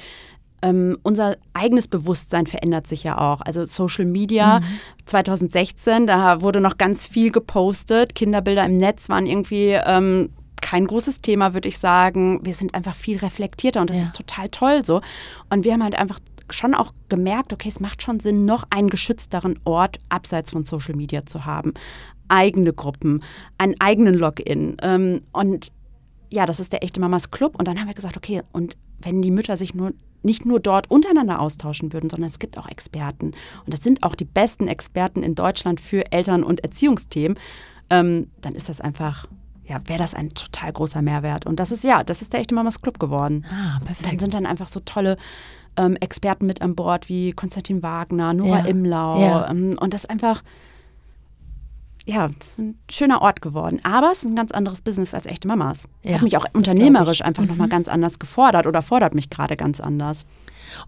ähm, 0.63 0.97
unser 1.03 1.37
eigenes 1.53 1.87
Bewusstsein 1.87 2.45
verändert 2.45 2.85
sich 2.87 3.03
ja 3.03 3.17
auch. 3.17 3.41
Also 3.41 3.65
Social 3.65 4.05
Media 4.05 4.59
mhm. 4.59 4.65
2016, 5.05 6.07
da 6.07 6.41
wurde 6.41 6.61
noch 6.61 6.77
ganz 6.77 7.07
viel 7.07 7.31
gepostet. 7.31 8.15
Kinderbilder 8.15 8.65
im 8.65 8.77
Netz 8.77 9.09
waren 9.09 9.25
irgendwie 9.25 9.71
ähm, 9.71 10.29
kein 10.61 10.85
großes 10.85 11.21
Thema, 11.21 11.53
würde 11.53 11.67
ich 11.67 11.79
sagen. 11.79 12.39
Wir 12.45 12.53
sind 12.53 12.75
einfach 12.75 12.95
viel 12.95 13.17
reflektierter 13.17 13.81
und 13.81 13.89
das 13.89 13.97
ja. 13.97 14.03
ist 14.03 14.15
total 14.15 14.49
toll 14.49 14.85
so. 14.85 15.01
Und 15.49 15.65
wir 15.65 15.73
haben 15.73 15.83
halt 15.83 15.95
einfach 15.95 16.19
schon 16.53 16.73
auch 16.73 16.93
gemerkt, 17.09 17.53
okay, 17.53 17.69
es 17.69 17.79
macht 17.79 18.01
schon 18.01 18.19
Sinn, 18.19 18.45
noch 18.45 18.65
einen 18.69 18.89
geschützteren 18.89 19.59
Ort 19.65 19.99
abseits 20.09 20.51
von 20.51 20.65
Social 20.65 20.95
Media 20.95 21.25
zu 21.25 21.45
haben. 21.45 21.73
Eigene 22.27 22.73
Gruppen, 22.73 23.23
einen 23.57 23.75
eigenen 23.79 24.15
Login. 24.15 24.77
Ähm, 24.81 25.21
und 25.31 25.71
ja, 26.29 26.45
das 26.45 26.59
ist 26.59 26.73
der 26.73 26.83
echte 26.83 26.99
Mamas 26.99 27.31
Club. 27.31 27.55
Und 27.57 27.67
dann 27.67 27.79
haben 27.79 27.87
wir 27.87 27.93
gesagt, 27.93 28.17
okay, 28.17 28.41
und 28.53 28.77
wenn 28.99 29.21
die 29.21 29.31
Mütter 29.31 29.57
sich 29.57 29.73
nur 29.73 29.93
nicht 30.23 30.45
nur 30.45 30.59
dort 30.59 30.91
untereinander 30.91 31.39
austauschen 31.39 31.93
würden, 31.93 32.11
sondern 32.11 32.27
es 32.27 32.37
gibt 32.37 32.59
auch 32.59 32.67
Experten. 32.67 33.31
Und 33.65 33.73
das 33.73 33.81
sind 33.81 34.03
auch 34.03 34.13
die 34.13 34.25
besten 34.25 34.67
Experten 34.67 35.23
in 35.23 35.33
Deutschland 35.33 35.81
für 35.81 36.11
Eltern- 36.11 36.43
und 36.43 36.63
Erziehungsthemen. 36.63 37.39
Ähm, 37.89 38.29
dann 38.39 38.53
ist 38.53 38.69
das 38.69 38.81
einfach 38.81 39.27
ja, 39.71 39.79
wäre 39.85 39.99
das 39.99 40.13
ein 40.13 40.29
total 40.29 40.73
großer 40.73 41.01
Mehrwert. 41.01 41.45
Und 41.45 41.59
das 41.59 41.71
ist 41.71 41.83
ja, 41.83 42.03
das 42.03 42.21
ist 42.21 42.33
der 42.33 42.41
echte 42.41 42.53
Mamas 42.53 42.81
Club 42.81 42.99
geworden. 42.99 43.45
Ah, 43.49 43.79
perfekt. 43.79 44.11
Dann 44.11 44.19
sind 44.19 44.33
dann 44.33 44.45
einfach 44.45 44.67
so 44.67 44.81
tolle 44.81 45.17
ähm, 45.77 45.95
Experten 45.97 46.45
mit 46.45 46.61
an 46.61 46.75
Bord 46.75 47.09
wie 47.09 47.31
Konstantin 47.31 47.83
Wagner, 47.83 48.33
Nora 48.33 48.59
ja. 48.59 48.65
Imlau. 48.65 49.21
Ja. 49.21 49.49
Ähm, 49.49 49.77
und 49.79 49.93
das 49.93 50.05
einfach, 50.05 50.41
ja, 52.05 52.29
es 52.39 52.53
ist 52.53 52.59
ein 52.59 52.79
schöner 52.89 53.21
Ort 53.21 53.41
geworden. 53.41 53.79
Aber 53.83 54.11
es 54.11 54.23
ist 54.23 54.31
ein 54.31 54.35
ganz 54.35 54.51
anderes 54.51 54.81
Business 54.81 55.13
als 55.13 55.25
echte 55.25 55.47
Mamas. 55.47 55.87
Ja, 56.05 56.15
Hat 56.15 56.21
mich 56.21 56.37
auch 56.37 56.45
unternehmerisch 56.53 57.21
einfach 57.23 57.45
nochmal 57.45 57.69
ganz 57.69 57.87
anders 57.87 58.19
gefordert 58.19 58.67
oder 58.67 58.81
fordert 58.81 59.15
mich 59.15 59.29
gerade 59.29 59.55
ganz 59.57 59.79
anders. 59.79 60.25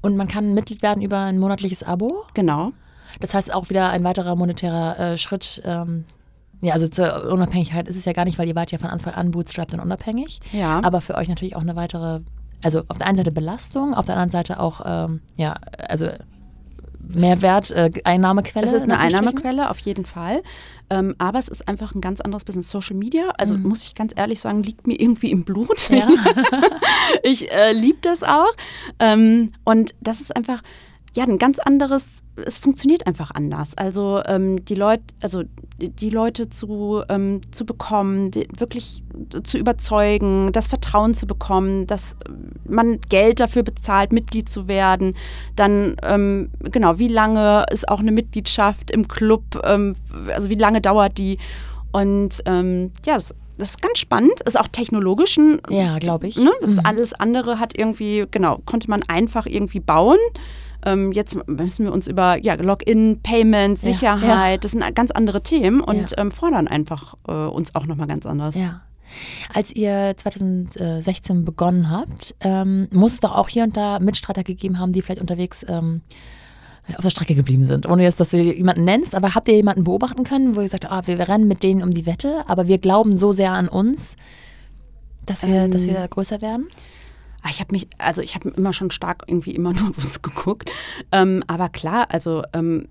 Und 0.02 0.18
man 0.18 0.28
kann 0.28 0.54
Mitglied 0.54 0.82
werden 0.82 1.04
über 1.04 1.20
ein 1.20 1.40
monatliches 1.40 1.84
Abo. 1.84 2.26
Genau. 2.34 2.72
Das 3.20 3.34
heißt 3.34 3.54
auch 3.54 3.70
wieder 3.70 3.90
ein 3.90 4.04
weiterer 4.04 4.36
monetärer 4.36 5.00
äh, 5.00 5.18
Schritt. 5.18 5.62
Ähm, 5.66 6.06
ja, 6.62 6.74
also 6.74 6.88
zur 6.88 7.30
Unabhängigkeit 7.32 7.88
ist 7.90 7.98
es 7.98 8.06
ja 8.06 8.14
gar 8.14 8.24
nicht, 8.24 8.40
weil 8.40 8.48
ihr 8.48 8.56
wart 8.56 8.72
ja 8.72 8.78
von 8.78 8.90
Anfang 8.90 9.14
an 9.14 9.32
bootstrapped 9.32 9.74
und 9.74 9.82
unabhängig. 9.82 10.40
Ja. 10.54 10.80
Aber 10.84 11.02
für 11.02 11.16
euch 11.16 11.28
natürlich 11.28 11.56
auch 11.56 11.62
eine 11.62 11.76
weitere, 11.76 12.22
also 12.64 12.84
auf 12.88 12.98
der 12.98 13.08
einen 13.08 13.18
Seite 13.18 13.32
Belastung, 13.32 13.94
auf 13.94 14.06
der 14.06 14.16
anderen 14.16 14.32
Seite 14.32 14.60
auch, 14.60 14.82
ähm, 14.86 15.22
ja, 15.36 15.56
also 15.78 16.10
Mehrwert, 17.00 17.72
äh, 17.72 17.92
Einnahmequelle. 18.06 18.66
Es 18.66 18.74
ist 18.74 18.86
in 18.86 18.92
eine. 18.92 19.02
Einnahmequelle, 19.02 19.70
auf 19.70 19.80
jeden 19.80 20.06
Fall. 20.06 20.42
Ähm, 20.90 21.16
aber 21.18 21.40
es 21.40 21.48
ist 21.48 21.68
einfach 21.68 21.94
ein 21.96 22.02
ganz 22.02 22.22
anderes 22.22 22.46
Business. 22.46 22.70
Social 22.70 22.96
Media, 22.96 23.30
also 23.38 23.58
muss 23.58 23.84
ich 23.84 23.94
ganz 23.94 24.14
ehrlich 24.16 24.40
sagen, 24.40 24.64
liegt 24.64 24.88
mir 24.88 25.00
irgendwie 25.00 25.32
im 25.32 25.44
Blut. 25.44 25.90
Ja. 25.90 26.08
ich 27.24 27.52
äh, 27.52 27.74
liebe 27.74 28.00
das 28.02 28.24
auch. 28.24 28.52
Ähm, 29.00 29.52
und 29.64 29.94
das 30.02 30.22
ist 30.22 30.36
einfach, 30.36 30.62
ja, 31.16 31.24
ein 31.26 31.38
ganz 31.38 31.60
anderes, 31.60 32.24
es 32.44 32.58
funktioniert 32.58 33.06
einfach 33.06 33.30
anders. 33.32 33.78
Also 33.78 34.22
ähm, 34.26 34.66
die 34.66 34.74
Leute, 34.74 35.04
also 35.22 35.44
die, 35.78 36.10
Leute 36.10 36.50
zu, 36.50 37.04
ähm, 37.08 37.42
zu 37.52 37.66
bekommen, 37.66 38.32
wirklich 38.58 39.04
zu 39.44 39.60
überzeugen, 39.60 40.52
das 40.52 40.68
Vertrauen 40.68 41.14
zu 41.14 41.28
bekommen, 41.28 41.86
dass 41.86 42.18
man 42.68 43.00
Geld 43.10 43.40
dafür 43.40 43.62
bezahlt, 43.62 44.12
Mitglied 44.12 44.50
zu 44.50 44.68
werden. 44.68 45.16
Dann, 45.56 45.98
ähm, 46.02 46.50
genau, 46.60 46.98
wie 46.98 47.10
lange 47.10 47.66
ist 47.72 47.88
auch 47.90 48.00
eine 48.00 48.12
Mitgliedschaft 48.12 48.90
im 48.90 49.08
Club, 49.08 49.44
ähm, 49.64 49.96
also 50.34 50.50
wie 50.50 50.56
lange 50.56 50.82
dauert 50.82 51.20
die? 51.20 51.38
Und 51.92 52.42
ähm, 52.48 52.92
ja, 53.06 53.14
das, 53.16 53.36
das 53.60 53.70
ist 53.72 53.82
ganz 53.84 54.00
spannend, 54.00 54.42
ist 54.48 54.60
auch 54.60 54.68
technologisch 54.68 55.38
ein 55.38 55.62
Ja, 55.70 56.00
glaube 56.00 56.28
ich. 56.28 56.38
Ne? 56.38 56.50
Das 56.62 56.72
Mhm. 56.72 56.82
alles 56.86 57.14
andere 57.14 57.60
hat 57.60 57.78
irgendwie, 57.78 58.26
genau, 58.32 58.58
konnte 58.66 58.90
man 58.90 59.04
einfach 59.04 59.46
irgendwie 59.46 59.80
bauen. 59.80 60.18
Ähm, 60.86 61.12
jetzt 61.12 61.38
müssen 61.48 61.86
wir 61.86 61.94
uns 61.94 62.08
über 62.08 62.38
ja, 62.38 62.56
Login, 62.56 63.22
Payment, 63.22 63.82
Ja, 63.82 63.92
Sicherheit, 63.94 64.64
das 64.64 64.72
sind 64.72 64.96
ganz 64.96 65.12
andere 65.12 65.42
Themen 65.42 65.82
und 65.82 66.12
Ja. 66.12 66.18
ähm, 66.18 66.32
fordern 66.32 66.68
einfach 66.68 67.16
äh, 67.28 67.32
uns 67.32 67.74
auch 67.76 67.86
nochmal 67.86 68.08
ganz 68.08 68.26
anders. 68.26 68.56
Ja. 68.56 68.82
Als 69.54 69.72
ihr 69.76 70.14
2016 70.18 71.46
begonnen 71.46 71.90
habt, 71.90 72.36
ähm, 72.40 72.88
muss 72.92 73.14
es 73.14 73.20
doch 73.20 73.34
auch 73.34 73.48
hier 73.50 73.64
und 73.64 73.78
da 73.78 74.00
Mitstreiter 74.00 74.44
gegeben 74.44 74.80
haben, 74.80 74.92
die 74.92 75.02
vielleicht 75.02 75.22
unterwegs 75.22 75.66
ähm, 75.70 76.02
auf 76.96 77.02
der 77.04 77.12
Strecke 77.12 77.36
geblieben 77.36 77.66
sind. 77.66 77.88
Ohne 77.88 78.04
jetzt, 78.04 78.20
dass 78.20 78.30
du 78.32 78.38
jemanden 78.38 78.84
nennst, 78.84 79.16
aber 79.16 79.36
habt 79.36 79.48
ihr 79.48 79.56
jemanden 79.56 79.84
beobachten 79.84 80.24
können, 80.24 80.56
wo 80.56 80.62
ihr 80.62 80.70
sagt, 80.70 80.90
ah, 80.92 81.02
wir 81.06 81.18
rennen 81.30 81.48
mit 81.48 81.64
denen 81.64 81.84
um 81.84 81.92
die 81.92 82.06
Wette, 82.06 82.44
aber 82.48 82.68
wir 82.68 82.78
glauben 82.78 83.16
so 83.16 83.32
sehr 83.32 83.52
an 83.52 83.68
uns, 83.70 84.18
dass 85.26 85.48
wir, 85.48 85.56
Ähm. 85.66 85.72
dass 85.72 85.88
wir 85.88 86.06
größer 86.08 86.42
werden? 86.42 86.68
Ah, 87.44 87.50
Ich 87.50 87.60
habe 87.60 87.72
mich, 87.72 87.88
also 87.98 88.22
ich 88.22 88.36
habe 88.36 88.50
immer 88.50 88.74
schon 88.74 88.90
stark 88.92 89.24
irgendwie 89.28 89.54
immer 89.54 89.74
nur 89.74 89.90
auf 89.90 89.98
uns 89.98 90.22
geguckt. 90.22 90.72
Ähm, 91.12 91.44
aber 91.48 91.70
klar, 91.70 92.08
also 92.10 92.44
ähm, 92.54 92.88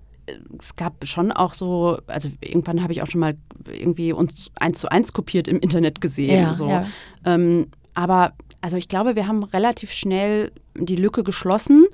es 0.61 0.75
gab 0.75 1.05
schon 1.05 1.31
auch 1.31 1.53
so, 1.53 1.99
also 2.07 2.29
irgendwann 2.39 2.81
habe 2.81 2.93
ich 2.93 3.01
auch 3.01 3.07
schon 3.07 3.19
mal 3.19 3.35
irgendwie 3.69 4.13
uns 4.13 4.51
eins 4.55 4.79
zu 4.79 4.89
eins 4.91 5.11
kopiert 5.11 5.47
im 5.47 5.59
Internet 5.59 5.99
gesehen. 5.99 6.41
Ja, 6.41 6.55
so. 6.55 6.69
ja. 6.69 6.85
Ähm, 7.25 7.67
aber 7.93 8.33
also 8.61 8.77
ich 8.77 8.87
glaube, 8.87 9.15
wir 9.15 9.27
haben 9.27 9.43
relativ 9.43 9.91
schnell 9.91 10.51
die 10.75 10.95
Lücke 10.95 11.23
geschlossen. 11.23 11.85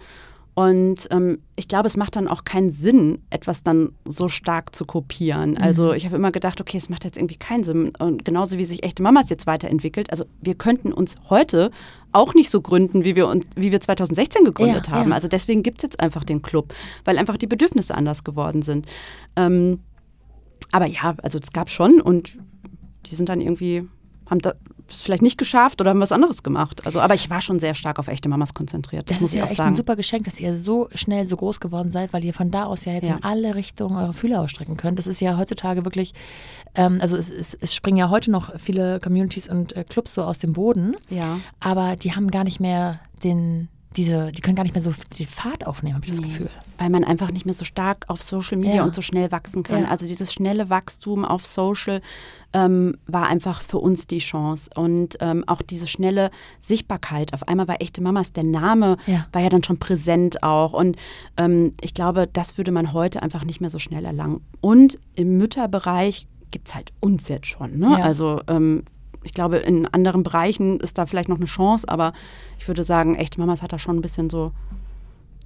Und 0.59 1.07
ähm, 1.11 1.39
ich 1.55 1.69
glaube, 1.69 1.87
es 1.87 1.95
macht 1.95 2.17
dann 2.17 2.27
auch 2.27 2.43
keinen 2.43 2.69
Sinn, 2.69 3.19
etwas 3.29 3.63
dann 3.63 3.93
so 4.03 4.27
stark 4.27 4.75
zu 4.75 4.83
kopieren. 4.83 5.57
Also 5.57 5.93
ich 5.93 6.03
habe 6.03 6.17
immer 6.17 6.33
gedacht, 6.33 6.59
okay, 6.59 6.75
es 6.75 6.89
macht 6.89 7.05
jetzt 7.05 7.15
irgendwie 7.15 7.37
keinen 7.37 7.63
Sinn. 7.63 7.93
Und 7.97 8.25
genauso 8.25 8.57
wie 8.57 8.65
sich 8.65 8.83
echte 8.83 9.01
Mamas 9.01 9.29
jetzt 9.29 9.47
weiterentwickelt. 9.47 10.11
Also 10.11 10.25
wir 10.41 10.55
könnten 10.55 10.91
uns 10.91 11.15
heute 11.29 11.71
auch 12.11 12.33
nicht 12.33 12.49
so 12.49 12.59
gründen, 12.59 13.05
wie 13.05 13.15
wir, 13.15 13.29
uns, 13.29 13.45
wie 13.55 13.71
wir 13.71 13.79
2016 13.79 14.43
gegründet 14.43 14.87
Ja, 14.87 14.95
haben. 14.95 15.11
ja. 15.11 15.15
Also 15.15 15.29
deswegen 15.29 15.63
gibt 15.63 15.77
es 15.77 15.83
jetzt 15.83 16.01
einfach 16.01 16.25
den 16.25 16.41
Club, 16.41 16.73
weil 17.05 17.17
einfach 17.17 17.37
die 17.37 17.47
Bedürfnisse 17.47 17.95
anders 17.95 18.25
geworden 18.25 18.61
sind. 18.61 18.85
Ähm, 19.37 19.79
aber 20.73 20.87
ja, 20.87 21.15
also 21.23 21.39
es 21.41 21.53
gab 21.53 21.69
schon 21.69 22.01
und 22.01 22.37
die 23.05 23.15
sind 23.15 23.29
dann 23.29 23.39
irgendwie, 23.39 23.87
haben 24.29 24.39
da 24.39 24.55
es 24.91 25.01
vielleicht 25.01 25.21
nicht 25.21 25.37
geschafft 25.37 25.79
oder 25.81 25.89
haben 25.91 25.99
was 25.99 26.11
anderes 26.11 26.43
gemacht. 26.43 26.85
Also, 26.85 26.99
aber 26.99 27.13
ich 27.15 27.29
war 27.29 27.41
schon 27.41 27.59
sehr 27.59 27.73
stark 27.75 27.99
auf 27.99 28.07
echte 28.07 28.29
Mamas 28.29 28.53
konzentriert. 28.53 29.09
Das, 29.09 29.17
Das 29.17 29.21
muss 29.21 29.29
ist 29.31 29.35
ich 29.35 29.39
ja 29.39 29.45
auch 29.45 29.49
echt 29.49 29.57
sagen. 29.57 29.69
ein 29.69 29.75
super 29.75 29.95
Geschenk, 29.95 30.25
dass 30.25 30.39
ihr 30.39 30.57
so 30.57 30.89
schnell 30.93 31.25
so 31.25 31.35
groß 31.35 31.59
geworden 31.59 31.91
seid, 31.91 32.13
weil 32.13 32.23
ihr 32.23 32.33
von 32.33 32.51
da 32.51 32.65
aus 32.65 32.85
ja 32.85 32.93
jetzt 32.93 33.07
Ja. 33.07 33.15
in 33.17 33.23
alle 33.23 33.55
Richtungen 33.55 33.95
eure 33.97 34.13
Fühler 34.13 34.41
ausstrecken 34.41 34.77
könnt. 34.77 34.99
Das 34.99 35.07
ist 35.07 35.19
ja 35.21 35.37
heutzutage 35.37 35.85
wirklich, 35.85 36.13
ähm, 36.75 36.99
also 37.01 37.17
es, 37.17 37.29
es, 37.29 37.53
es 37.59 37.73
springen 37.73 37.97
ja 37.97 38.09
heute 38.09 38.31
noch 38.31 38.57
viele 38.59 38.99
Communities 38.99 39.49
und 39.49 39.75
äh, 39.75 39.83
Clubs 39.83 40.13
so 40.13 40.23
aus 40.23 40.39
dem 40.39 40.53
Boden, 40.53 40.95
Ja. 41.09 41.39
aber 41.59 41.95
die 41.95 42.13
haben 42.15 42.29
gar 42.31 42.43
nicht 42.43 42.59
mehr 42.59 42.99
den, 43.23 43.69
diese, 43.95 44.31
die 44.31 44.41
können 44.41 44.55
gar 44.55 44.63
nicht 44.63 44.75
mehr 44.75 44.83
so 44.83 44.91
die 45.17 45.25
Fahrt 45.25 45.65
aufnehmen, 45.65 45.95
habe 45.95 46.05
ich 46.05 46.11
das 46.11 46.21
Nee, 46.21 46.27
Gefühl. 46.27 46.49
Weil 46.77 46.89
man 46.91 47.03
einfach 47.03 47.31
nicht 47.31 47.45
mehr 47.45 47.55
so 47.55 47.65
stark 47.65 48.05
auf 48.07 48.21
Social 48.21 48.57
Media 48.57 48.75
Ja. 48.77 48.83
und 48.83 48.93
so 48.93 49.01
schnell 49.01 49.31
wachsen 49.31 49.63
kann. 49.63 49.83
Ja. 49.83 49.87
Also 49.89 50.07
dieses 50.07 50.31
schnelle 50.31 50.69
Wachstum 50.69 51.25
auf 51.25 51.43
Social 51.45 52.01
ähm, 52.53 52.97
war 53.07 53.27
einfach 53.27 53.61
für 53.61 53.79
uns 53.79 54.05
die 54.05 54.19
Chance. 54.19 54.69
Und 54.75 55.17
ähm, 55.21 55.43
auch 55.47 55.63
diese 55.63 55.87
schnelle 55.87 56.29
Sichtbarkeit. 56.59 57.33
Auf 57.33 57.47
einmal 57.47 57.67
war 57.67 57.81
echte 57.81 58.01
Mamas, 58.01 58.31
der 58.31 58.43
Name 58.43 58.97
Ja. 59.07 59.25
war 59.31 59.41
ja 59.41 59.49
dann 59.49 59.63
schon 59.63 59.79
präsent 59.79 60.43
auch. 60.43 60.73
Und 60.73 60.95
ähm, 61.37 61.71
ich 61.81 61.95
glaube, 61.95 62.27
das 62.31 62.57
würde 62.59 62.71
man 62.71 62.93
heute 62.93 63.23
einfach 63.23 63.43
nicht 63.43 63.59
mehr 63.59 63.71
so 63.71 63.79
schnell 63.79 64.05
erlangen. 64.05 64.41
Und 64.61 64.99
im 65.15 65.37
Mütterbereich 65.37 66.27
gibt 66.51 66.67
es 66.67 66.75
halt 66.75 66.91
uns 66.99 67.27
jetzt 67.27 67.47
schon. 67.47 67.77
Ne? 67.79 68.03
Also 68.03 68.41
ähm, 68.47 68.83
ich 69.23 69.33
glaube, 69.33 69.57
in 69.57 69.85
anderen 69.87 70.23
Bereichen 70.23 70.79
ist 70.79 70.97
da 70.97 71.05
vielleicht 71.05 71.29
noch 71.29 71.37
eine 71.37 71.45
Chance, 71.45 71.87
aber 71.89 72.13
ich 72.57 72.67
würde 72.67 72.83
sagen, 72.83 73.15
echte 73.15 73.39
Mamas 73.39 73.61
hat 73.61 73.73
da 73.73 73.79
schon 73.79 73.97
ein 73.97 74.01
bisschen 74.01 74.29
so 74.29 74.51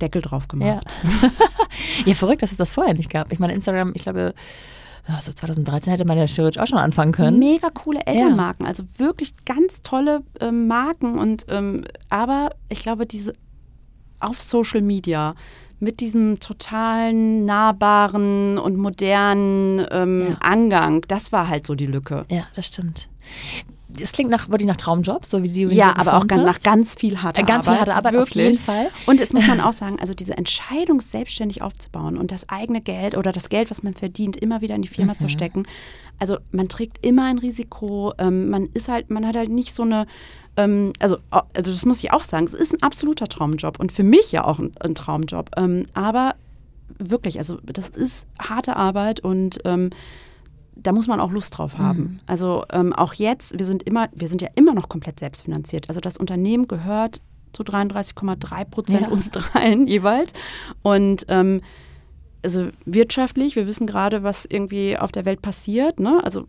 Deckel 0.01 0.21
drauf 0.21 0.47
gemacht. 0.47 0.84
Ja. 1.03 1.30
ja, 2.05 2.15
verrückt, 2.15 2.41
dass 2.41 2.51
es 2.51 2.57
das 2.57 2.74
vorher 2.74 2.93
nicht 2.93 3.09
gab. 3.09 3.32
Ich 3.32 3.39
meine, 3.39 3.53
Instagram, 3.53 3.93
ich 3.95 4.03
glaube, 4.03 4.34
ja, 5.07 5.19
so 5.19 5.34
2013 5.34 5.91
hätte 5.91 6.05
man 6.05 6.17
ja 6.17 6.26
theoretisch 6.26 6.61
auch 6.61 6.67
schon 6.67 6.78
anfangen 6.78 7.11
können. 7.11 7.38
Mega 7.39 7.69
coole 7.69 7.99
Elternmarken, 8.05 8.65
also 8.65 8.84
wirklich 8.97 9.34
ganz 9.45 9.82
tolle 9.82 10.21
ähm, 10.39 10.67
Marken 10.67 11.17
und 11.19 11.45
ähm, 11.49 11.84
aber 12.09 12.51
ich 12.69 12.80
glaube, 12.80 13.05
diese 13.05 13.34
auf 14.19 14.39
Social 14.39 14.82
Media 14.82 15.36
mit 15.80 15.99
diesem 15.99 16.39
totalen, 16.39 17.43
nahbaren 17.43 18.57
und 18.57 18.78
modernen 18.78 19.86
ähm, 19.91 20.28
Ja. 20.30 20.38
Angang, 20.39 21.01
das 21.09 21.34
war 21.34 21.49
halt 21.49 21.67
so 21.67 21.76
die 21.76 21.86
Lücke. 21.86 22.26
Ja, 22.30 22.47
das 22.55 22.67
stimmt. 22.67 23.09
Es 23.99 24.11
klingt 24.11 24.32
nach, 24.32 24.49
wirklich 24.49 24.67
nach 24.67 24.78
Traumjob, 24.78 25.24
so 25.24 25.43
wie 25.43 25.49
du 25.49 25.59
ihn 25.69 25.71
Ja, 25.71 25.95
aber 25.95 26.15
auch 26.17 26.26
ganz, 26.26 26.41
nach 26.43 26.55
hast. 26.55 26.63
ganz 26.63 26.95
viel 26.95 27.21
harter 27.21 27.41
Äh, 27.41 27.45
ganz 27.45 27.67
Arbeit. 27.67 27.78
viel 27.78 27.80
harte 27.93 27.95
Arbeit, 27.95 28.15
auf 28.15 28.21
wirklich. 28.21 28.45
jeden 28.47 28.59
Fall. 28.59 28.89
Und 29.05 29.21
es 29.21 29.34
muss 29.34 29.45
man 29.45 29.61
auch 29.61 29.74
sagen, 29.74 29.99
also 29.99 30.15
diese 30.15 30.36
Entscheidung, 30.36 30.99
selbstständig 30.99 31.61
aufzubauen 31.61 32.17
und 32.17 32.32
das 32.32 32.49
eigene 32.49 32.82
Geld 32.82 33.15
oder 33.15 33.32
das 33.32 33.49
Geld, 33.49 33.69
was 33.69 33.84
man 33.84 33.93
verdient, 33.93 34.36
immer 34.36 34.61
wieder 34.61 34.74
in 34.74 34.82
die 34.82 34.88
Firma 34.88 35.13
Mhm. 35.13 35.19
zu 35.19 35.30
stecken. 35.30 35.67
Also 36.17 36.38
man 36.51 36.69
trägt 36.69 37.05
immer 37.05 37.26
ein 37.26 37.38
Risiko. 37.38 38.13
Ähm, 38.17 38.49
man 38.49 38.65
ist 38.74 38.88
halt, 38.89 39.11
man 39.11 39.28
hat 39.28 39.36
halt 39.36 39.49
nicht 39.51 39.76
so 39.76 39.84
eine, 39.84 40.07
ähm, 40.57 40.93
also, 40.99 41.17
also 41.30 41.71
das 41.71 41.86
muss 41.86 42.03
ich 42.03 42.11
auch 42.11 42.24
sagen, 42.24 42.45
es 42.47 42.53
ist 42.55 42.74
ein 42.74 42.82
absoluter 42.82 43.28
Traumjob 43.28 43.80
und 43.80 43.91
für 43.91 44.03
mich 44.03 44.32
ja 44.32 44.43
auch 44.43 44.57
ein, 44.57 44.71
ein 44.80 44.95
Traumjob. 44.95 45.51
Ähm, 45.55 45.86
aber 45.93 46.34
wirklich, 46.97 47.38
also 47.38 47.59
das 47.65 47.89
ist 47.89 48.26
harte 48.39 48.76
Arbeit 48.76 49.19
und 49.19 49.59
ähm, 49.65 49.91
da 50.76 50.91
muss 50.91 51.07
man 51.07 51.19
auch 51.19 51.32
Lust 51.32 51.57
drauf 51.57 51.78
haben. 51.78 51.99
Mhm. 52.03 52.19
Also 52.26 52.63
ähm, 52.71 52.93
auch 52.93 53.13
jetzt, 53.13 53.57
wir 53.57 53.65
sind 53.65 53.84
immer, 53.84 54.09
wir 54.13 54.28
sind 54.28 54.41
ja 54.41 54.49
immer 54.55 54.74
noch 54.74 54.89
komplett 54.89 55.19
selbstfinanziert. 55.19 55.89
Also 55.89 56.01
das 56.01 56.17
Unternehmen 56.17 56.67
gehört 56.67 57.21
zu 57.53 57.63
33,3 57.63 58.65
Prozent 58.65 59.01
Ja. 59.01 59.07
uns 59.09 59.30
dreien 59.32 59.88
jeweils. 59.88 60.32
Und 60.82 61.26
ähm, 61.28 61.61
also 62.43 62.69
wirtschaftlich, 62.86 63.55
wir 63.55 63.67
wissen 63.67 63.88
gerade, 63.88 64.24
was 64.24 64.45
irgendwie 64.45 64.97
auf 64.97 65.11
der 65.11 65.26
Welt 65.26 65.41
passiert. 65.41 65.99
Ne? 65.99 66.19
Also 66.24 66.45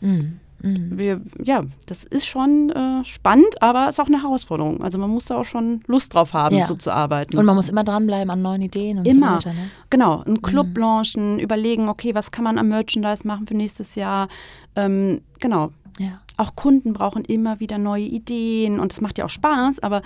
Mhm. 0.00 0.40
Mhm. 0.62 0.98
wir, 0.98 1.20
ja, 1.42 1.62
das 1.86 2.04
ist 2.04 2.26
schon 2.26 2.70
äh, 2.70 3.04
spannend, 3.04 3.60
aber 3.60 3.84
es 3.88 3.96
ist 3.96 4.00
auch 4.00 4.06
eine 4.06 4.22
Herausforderung. 4.22 4.82
Also 4.82 4.98
man 4.98 5.10
muss 5.10 5.26
da 5.26 5.36
auch 5.38 5.44
schon 5.44 5.80
Lust 5.86 6.14
drauf 6.14 6.32
haben, 6.34 6.56
Ja. 6.56 6.66
so 6.66 6.74
zu 6.74 6.92
arbeiten. 6.92 7.36
Und 7.36 7.44
man 7.46 7.56
muss 7.56 7.68
immer 7.68 7.84
dranbleiben 7.84 8.30
an 8.30 8.42
neuen 8.42 8.62
Ideen 8.62 8.98
und 8.98 9.06
Immer. 9.08 9.40
so 9.40 9.48
weiter. 9.48 9.52
Ne? 9.56 9.70
Genau, 9.90 10.22
einen 10.22 10.40
Club 10.42 10.76
launchen, 10.78 11.38
überlegen, 11.38 11.88
okay, 11.88 12.14
was 12.14 12.30
kann 12.30 12.44
man 12.44 12.58
am 12.58 12.68
Merchandise 12.68 13.26
machen 13.26 13.46
für 13.46 13.54
nächstes 13.54 13.94
Jahr. 13.96 14.28
Ähm, 14.76 15.20
genau. 15.40 15.70
Ja. 15.98 16.20
Auch 16.38 16.56
Kunden 16.56 16.92
brauchen 16.94 17.24
immer 17.24 17.60
wieder 17.60 17.76
neue 17.78 18.04
Ideen 18.04 18.80
und 18.80 18.92
es 18.92 19.00
macht 19.00 19.18
ja 19.18 19.26
auch 19.26 19.30
Spaß, 19.30 19.80
aber 19.80 20.00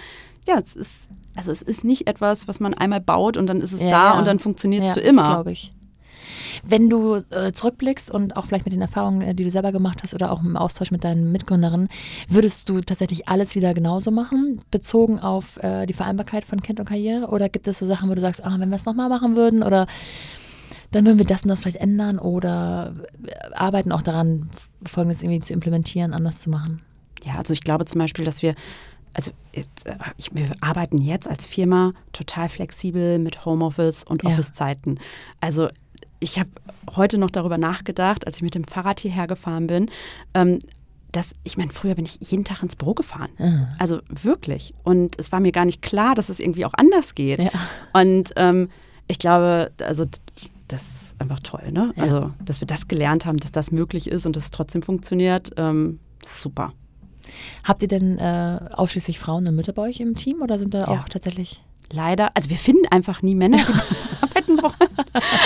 ja, 0.48 0.58
es 0.58 0.74
ist, 0.74 1.08
also 1.36 1.52
es 1.52 1.62
ist 1.62 1.84
nicht 1.84 2.08
etwas, 2.08 2.48
was 2.48 2.58
man 2.60 2.74
einmal 2.74 3.00
baut 3.00 3.36
und 3.36 3.46
dann 3.46 3.60
ist 3.60 3.72
es 3.72 3.80
Ja, 3.82 3.90
da 3.90 4.04
ja. 4.14 4.18
und 4.18 4.26
dann 4.26 4.38
funktioniert 4.38 4.84
es 4.84 4.92
für 4.92 5.00
immer. 5.00 5.22
glaube 5.24 5.52
ich. 5.52 5.72
Wenn 6.64 6.88
du 6.88 7.16
äh, 7.30 7.52
zurückblickst 7.52 8.10
und 8.10 8.36
auch 8.36 8.46
vielleicht 8.46 8.64
mit 8.64 8.72
den 8.72 8.80
Erfahrungen, 8.80 9.22
äh, 9.22 9.34
die 9.34 9.44
du 9.44 9.50
selber 9.50 9.72
gemacht 9.72 10.00
hast 10.02 10.14
oder 10.14 10.32
auch 10.32 10.42
im 10.42 10.56
Austausch 10.56 10.90
mit 10.90 11.04
deinen 11.04 11.32
Mitgründerinnen, 11.32 11.88
würdest 12.28 12.68
du 12.68 12.80
tatsächlich 12.80 13.28
alles 13.28 13.54
wieder 13.54 13.74
genauso 13.74 14.10
machen, 14.10 14.60
bezogen 14.70 15.18
auf 15.18 15.56
äh, 15.62 15.86
die 15.86 15.92
Vereinbarkeit 15.94 16.44
von 16.44 16.60
Kind 16.60 16.80
und 16.80 16.86
Karriere? 16.86 17.28
Oder 17.28 17.48
gibt 17.48 17.66
es 17.66 17.78
so 17.78 17.86
Sachen, 17.86 18.10
wo 18.10 18.14
du 18.14 18.20
sagst, 18.20 18.44
ah, 18.44 18.56
wenn 18.58 18.70
wir 18.70 18.76
es 18.76 18.84
nochmal 18.84 19.08
machen 19.08 19.36
würden? 19.36 19.62
Oder 19.62 19.86
dann 20.92 21.04
würden 21.04 21.18
wir 21.18 21.26
das 21.26 21.42
und 21.42 21.48
das 21.48 21.62
vielleicht 21.62 21.78
ändern 21.78 22.18
oder 22.18 22.94
arbeiten 23.54 23.92
auch 23.92 24.02
daran, 24.02 24.50
Folgendes 24.86 25.22
irgendwie 25.22 25.40
zu 25.40 25.52
implementieren, 25.52 26.14
anders 26.14 26.38
zu 26.38 26.50
machen. 26.50 26.82
Ja, 27.24 27.34
also 27.34 27.52
ich 27.52 27.62
glaube 27.62 27.84
zum 27.86 27.98
Beispiel, 27.98 28.24
dass 28.24 28.42
wir 28.42 28.54
also 29.16 29.32
jetzt, 29.54 29.86
äh, 29.86 29.94
wir 30.32 30.50
arbeiten 30.60 30.98
jetzt 30.98 31.26
als 31.26 31.46
Firma 31.46 31.94
total 32.12 32.50
flexibel 32.50 33.18
mit 33.18 33.46
Homeoffice 33.46 34.04
und 34.04 34.22
Ja. 34.22 34.30
Office-Zeiten. 34.30 34.98
Also 35.40 35.68
ich 36.20 36.38
habe 36.38 36.50
heute 36.94 37.18
noch 37.18 37.30
darüber 37.30 37.58
nachgedacht, 37.58 38.26
als 38.26 38.36
ich 38.36 38.42
mit 38.42 38.54
dem 38.54 38.64
Fahrrad 38.64 39.00
hierher 39.00 39.26
gefahren 39.26 39.66
bin, 39.66 39.90
ähm, 40.34 40.60
dass 41.12 41.34
ich 41.44 41.56
meine, 41.56 41.72
früher 41.72 41.94
bin 41.94 42.04
ich 42.04 42.18
jeden 42.20 42.44
Tag 42.44 42.62
ins 42.62 42.76
Büro 42.76 42.94
gefahren. 42.94 43.30
Ah. 43.38 43.68
Also 43.78 44.00
wirklich. 44.08 44.74
Und 44.84 45.18
es 45.18 45.32
war 45.32 45.40
mir 45.40 45.52
gar 45.52 45.64
nicht 45.64 45.80
klar, 45.82 46.14
dass 46.14 46.28
es 46.28 46.40
irgendwie 46.40 46.64
auch 46.64 46.74
anders 46.74 47.14
geht. 47.14 47.40
Ja. 47.40 47.50
Und 47.92 48.32
ähm, 48.36 48.68
ich 49.08 49.18
glaube, 49.18 49.70
also 49.82 50.04
das 50.68 50.82
ist 50.82 51.16
einfach 51.20 51.40
toll, 51.40 51.70
ne? 51.70 51.92
Ja. 51.96 52.02
Also, 52.02 52.32
dass 52.44 52.60
wir 52.60 52.66
das 52.66 52.88
gelernt 52.88 53.24
haben, 53.24 53.38
dass 53.38 53.52
das 53.52 53.70
möglich 53.70 54.08
ist 54.10 54.26
und 54.26 54.34
dass 54.36 54.44
es 54.44 54.50
trotzdem 54.50 54.82
funktioniert, 54.82 55.50
ähm, 55.56 56.00
super. 56.24 56.72
Habt 57.64 57.82
ihr 57.82 57.88
denn 57.88 58.18
äh, 58.18 58.60
ausschließlich 58.72 59.18
Frauen 59.18 59.46
und 59.46 59.54
Mütter 59.54 59.72
bei 59.72 59.82
euch 59.82 60.00
im 60.00 60.14
Team 60.16 60.42
oder 60.42 60.58
sind 60.58 60.74
da 60.74 60.80
Ja. 60.80 60.88
auch 60.88 61.08
tatsächlich? 61.08 61.62
Leider, 61.92 62.30
also 62.34 62.50
wir 62.50 62.56
finden 62.56 62.86
einfach 62.90 63.22
nie 63.22 63.34
Männer, 63.34 63.58
die 63.58 63.72
uns 63.72 64.08
arbeiten 64.20 64.62
wollen. 64.62 64.90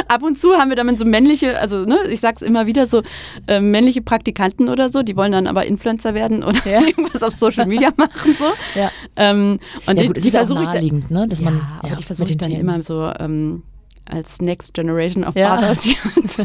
Ab 0.08 0.22
und 0.22 0.38
zu 0.38 0.54
haben 0.54 0.70
wir 0.70 0.76
damit 0.76 0.98
so 0.98 1.04
männliche, 1.04 1.58
also 1.58 1.84
ne, 1.84 1.98
ich 2.08 2.20
sag's 2.20 2.42
immer 2.42 2.66
wieder, 2.66 2.86
so 2.86 3.02
äh, 3.46 3.60
männliche 3.60 4.00
Praktikanten 4.00 4.68
oder 4.68 4.88
so, 4.88 5.02
die 5.02 5.16
wollen 5.16 5.32
dann 5.32 5.46
aber 5.46 5.66
Influencer 5.66 6.14
werden 6.14 6.42
oder 6.42 6.64
irgendwas 6.66 7.22
auf 7.22 7.34
Social 7.34 7.66
Media 7.66 7.90
machen 7.96 8.34
so. 8.38 8.46
Ja. 8.78 8.90
Ähm, 9.16 9.58
und 9.86 9.96
ja 9.96 10.02
die, 10.02 10.06
gut, 10.06 10.16
die 10.16 10.28
ja 10.28 10.40
auch 10.40 10.46
versuche 10.46 10.60
ich 10.60 10.64
dann, 10.66 10.74
naheliegend, 10.74 11.10
ne? 11.10 11.28
dass 11.28 11.40
ja, 11.40 11.44
man, 11.44 11.60
aber 11.78 11.88
ja, 11.88 11.96
die 11.96 12.04
versuche 12.04 12.30
ich 12.30 12.36
dann 12.38 12.50
Themen. 12.50 12.60
immer 12.60 12.82
so 12.82 13.12
ähm, 13.18 13.62
als 14.06 14.40
Next 14.40 14.74
Generation 14.74 15.24
of 15.24 15.36
Ja. 15.36 15.54
Fathers 15.54 15.82
zu, 16.24 16.44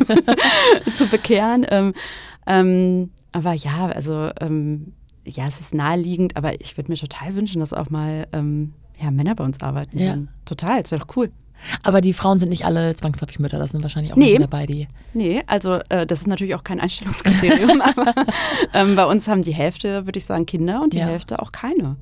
zu 0.93 1.07
bekehren. 1.07 1.65
Ähm, 1.69 1.93
ähm, 2.47 3.11
aber 3.31 3.53
ja, 3.53 3.87
also 3.87 4.29
ähm, 4.41 4.93
ja, 5.25 5.47
es 5.47 5.59
ist 5.59 5.73
naheliegend, 5.73 6.37
aber 6.37 6.59
ich 6.61 6.77
würde 6.77 6.91
mir 6.91 6.97
total 6.97 7.35
wünschen, 7.35 7.59
dass 7.59 7.73
auch 7.73 7.89
mal 7.89 8.27
ähm, 8.33 8.73
ja, 9.01 9.11
Männer 9.11 9.35
bei 9.35 9.43
uns 9.43 9.61
arbeiten. 9.61 9.97
Ja. 9.97 10.07
würden. 10.07 10.29
Total, 10.45 10.81
das 10.81 10.91
wäre 10.91 11.05
doch 11.05 11.15
cool. 11.15 11.31
Aber 11.83 12.01
die 12.01 12.13
Frauen 12.13 12.37
sind 12.39 12.49
nicht 12.49 12.65
alle 12.65 12.95
zwangsläufig 12.95 13.39
Mütter, 13.39 13.57
das 13.57 13.71
sind 13.71 13.81
wahrscheinlich 13.81 14.11
auch 14.11 14.17
Nee. 14.17 14.33
nee. 14.33 14.37
dabei, 14.39 14.65
die. 14.65 14.87
Nee, 15.13 15.41
also 15.47 15.79
äh, 15.89 16.05
das 16.05 16.19
ist 16.19 16.27
natürlich 16.27 16.53
auch 16.55 16.63
kein 16.65 16.79
Einstellungskriterium, 16.81 17.81
aber 17.95 18.13
ähm, 18.73 18.95
bei 18.95 19.05
uns 19.05 19.27
haben 19.27 19.41
die 19.41 19.53
Hälfte, 19.53 20.05
würde 20.05 20.17
ich 20.19 20.25
sagen, 20.25 20.45
Kinder 20.45 20.81
und 20.81 20.93
die 20.93 20.97
Ja. 20.97 21.05
Hälfte 21.05 21.39
auch 21.41 21.51
keine. 21.53 21.95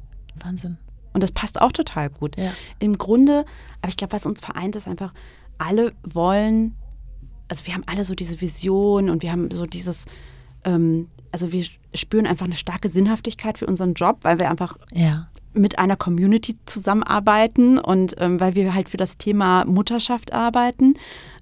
Wahnsinn. 0.44 0.78
Und 1.14 1.22
das 1.22 1.32
passt 1.32 1.62
auch 1.62 1.72
total 1.72 2.10
gut. 2.10 2.36
Ja. 2.38 2.52
Im 2.80 2.98
Grunde, 2.98 3.46
aber 3.82 3.90
ich 3.90 3.98
glaube, 3.98 4.14
was 4.14 4.26
uns 4.26 4.42
vereint, 4.42 4.76
ist 4.76 4.88
einfach, 4.88 5.14
alle 5.60 5.94
wollen, 6.04 6.76
also 7.48 7.68
wir 7.68 7.76
haben 7.76 7.84
alle 7.86 8.04
so 8.06 8.16
diese 8.16 8.42
Vision 8.42 9.12
und 9.12 9.22
wir 9.22 9.32
haben 9.32 9.52
so 9.52 9.68
dieses, 9.68 10.06
ähm, 10.66 11.08
also 11.32 11.52
wir 11.52 11.66
spüren 11.96 12.28
einfach 12.28 12.46
eine 12.46 12.56
starke 12.56 12.90
Sinnhaftigkeit 12.90 13.58
für 13.58 13.66
unseren 13.66 13.94
Job, 13.96 14.20
weil 14.22 14.40
wir 14.40 14.50
einfach 14.52 14.78
Ja. 14.94 15.28
mit 15.54 15.80
einer 15.80 15.96
Community 15.96 16.56
zusammenarbeiten 16.66 17.80
und 17.80 18.16
ähm, 18.20 18.40
weil 18.40 18.56
wir 18.56 18.74
halt 18.74 18.90
für 18.90 18.98
das 18.98 19.18
Thema 19.18 19.66
Mutterschaft 19.66 20.32
arbeiten. 20.34 20.94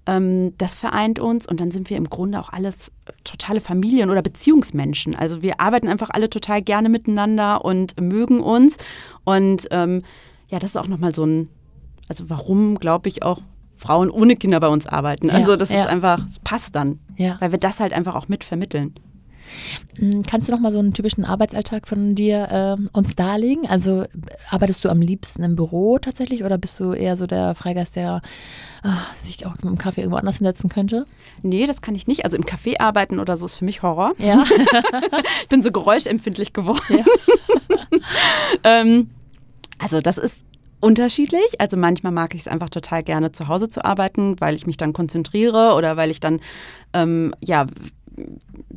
Ähm, 0.05 0.53
das 0.57 0.75
vereint 0.75 1.19
uns 1.19 1.47
und 1.47 1.59
dann 1.59 1.71
sind 1.71 1.89
wir 1.89 1.97
im 1.97 2.09
Grunde 2.09 2.39
auch 2.39 2.49
alles 2.49 2.91
totale 3.23 3.59
Familien- 3.59 4.09
oder 4.09 4.21
Beziehungsmenschen. 4.21 5.13
Also 5.15 5.41
wir 5.41 5.59
arbeiten 5.59 5.87
einfach 5.87 6.09
alle 6.09 6.29
total 6.29 6.61
gerne 6.61 6.89
miteinander 6.89 7.63
und 7.63 7.99
mögen 7.99 8.39
uns. 8.39 8.77
Und 9.25 9.67
ähm, 9.71 10.01
ja, 10.49 10.59
das 10.59 10.71
ist 10.71 10.77
auch 10.77 10.87
nochmal 10.87 11.13
so 11.13 11.25
ein, 11.25 11.49
also 12.09 12.29
warum, 12.29 12.79
glaube 12.79 13.09
ich, 13.09 13.23
auch 13.23 13.41
Frauen 13.75 14.09
ohne 14.09 14.35
Kinder 14.35 14.59
bei 14.59 14.67
uns 14.69 14.87
arbeiten. 14.87 15.27
Ja, 15.27 15.33
Also 15.35 15.55
das 15.55 15.69
ja. 15.69 15.81
ist 15.81 15.87
einfach, 15.87 16.25
das 16.25 16.39
passt 16.39 16.75
dann, 16.75 16.99
Ja. 17.17 17.37
weil 17.39 17.51
wir 17.51 17.59
das 17.59 17.79
halt 17.79 17.93
einfach 17.93 18.15
auch 18.15 18.27
mit 18.27 18.43
vermitteln. 18.43 18.95
Mm, 19.99 20.21
Kannst 20.27 20.47
du 20.47 20.51
noch 20.51 20.59
mal 20.59 20.71
so 20.71 20.79
einen 20.79 20.93
typischen 20.93 21.25
Arbeitsalltag 21.25 21.87
von 21.87 22.15
dir 22.15 22.47
ähm, 22.51 22.89
uns 22.93 23.15
darlegen? 23.15 23.67
Also 23.67 24.05
b- 24.13 24.29
arbeitest 24.49 24.83
du 24.85 24.89
am 24.89 25.01
liebsten 25.01 25.43
im 25.43 25.55
Büro 25.55 25.97
tatsächlich 25.99 26.43
oder 26.43 26.57
bist 26.57 26.79
du 26.79 26.93
eher 26.93 27.17
so 27.17 27.27
der 27.27 27.55
Freigeist, 27.55 27.95
der 27.95 28.21
ah, 28.83 28.97
sich 29.15 29.45
auch 29.45 29.53
mit 29.55 29.63
dem 29.65 29.77
Kaffee 29.77 30.01
irgendwo 30.01 30.17
anders 30.17 30.37
hinsetzen 30.37 30.69
könnte? 30.69 31.05
Nee, 31.41 31.65
das 31.65 31.81
kann 31.81 31.95
ich 31.95 32.07
nicht. 32.07 32.23
Also 32.25 32.37
im 32.37 32.43
Café 32.43 32.79
arbeiten 32.79 33.19
oder 33.19 33.37
so 33.37 33.45
ist 33.45 33.57
für 33.57 33.65
mich 33.65 33.81
Horror. 33.83 34.13
Ja. 34.19 34.43
Ich 35.43 35.49
bin 35.49 35.61
so 35.61 35.71
geräuschempfindlich 35.71 36.53
geworden. 36.53 37.03
ähm, 38.63 39.09
also 39.79 40.01
das 40.01 40.17
ist 40.17 40.45
unterschiedlich. 40.79 41.59
Also 41.59 41.77
manchmal 41.77 42.11
mag 42.11 42.33
ich 42.33 42.41
es 42.41 42.47
einfach 42.47 42.69
total 42.69 43.03
gerne 43.03 43.31
zu 43.31 43.47
Hause 43.47 43.69
zu 43.69 43.83
arbeiten, 43.85 44.39
weil 44.39 44.55
ich 44.55 44.65
mich 44.65 44.77
dann 44.77 44.93
konzentriere 44.93 45.73
oder 45.75 45.97
weil 45.97 46.09
ich 46.09 46.19
dann 46.19 46.39
ähm, 46.93 47.33
ja 47.41 47.65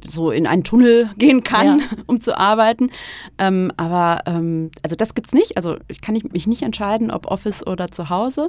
so 0.06 0.30
in 0.30 0.46
einen 0.46 0.64
Tunnel 0.64 1.10
gehen 1.18 1.42
kann, 1.44 1.78
Ja. 1.80 1.84
um 2.06 2.20
zu 2.20 2.36
arbeiten. 2.38 2.90
Ähm, 3.38 3.72
aber 3.76 4.22
ähm, 4.26 4.70
also 4.82 4.96
das 4.96 5.14
gibt's 5.14 5.32
nicht. 5.32 5.56
Also 5.56 5.76
ich 5.88 6.00
kann 6.00 6.14
ich 6.16 6.24
mich 6.24 6.46
nicht 6.46 6.62
entscheiden, 6.62 7.10
ob 7.10 7.26
Office 7.26 7.66
oder 7.66 7.90
zu 7.90 8.10
Hause. 8.10 8.48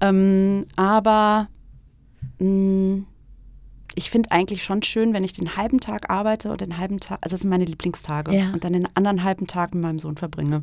Ähm, 0.00 0.66
aber 0.76 1.48
mh, 2.38 3.02
ich 3.94 4.10
finde 4.10 4.30
eigentlich 4.32 4.62
schon 4.64 4.82
schön, 4.82 5.12
wenn 5.12 5.24
ich 5.24 5.32
den 5.34 5.56
halben 5.56 5.78
Tag 5.80 6.08
arbeite 6.10 6.50
und 6.50 6.60
den 6.60 6.78
halben 6.78 6.98
Tag, 7.00 7.18
also 7.20 7.34
das 7.34 7.40
sind 7.42 7.50
meine 7.50 7.64
Lieblingstage, 7.66 8.34
Ja. 8.34 8.50
und 8.52 8.64
dann 8.64 8.72
den 8.72 8.88
anderen 8.96 9.22
halben 9.22 9.46
Tag 9.46 9.74
mit 9.74 9.82
meinem 9.82 9.98
Sohn 9.98 10.16
verbringe. 10.16 10.62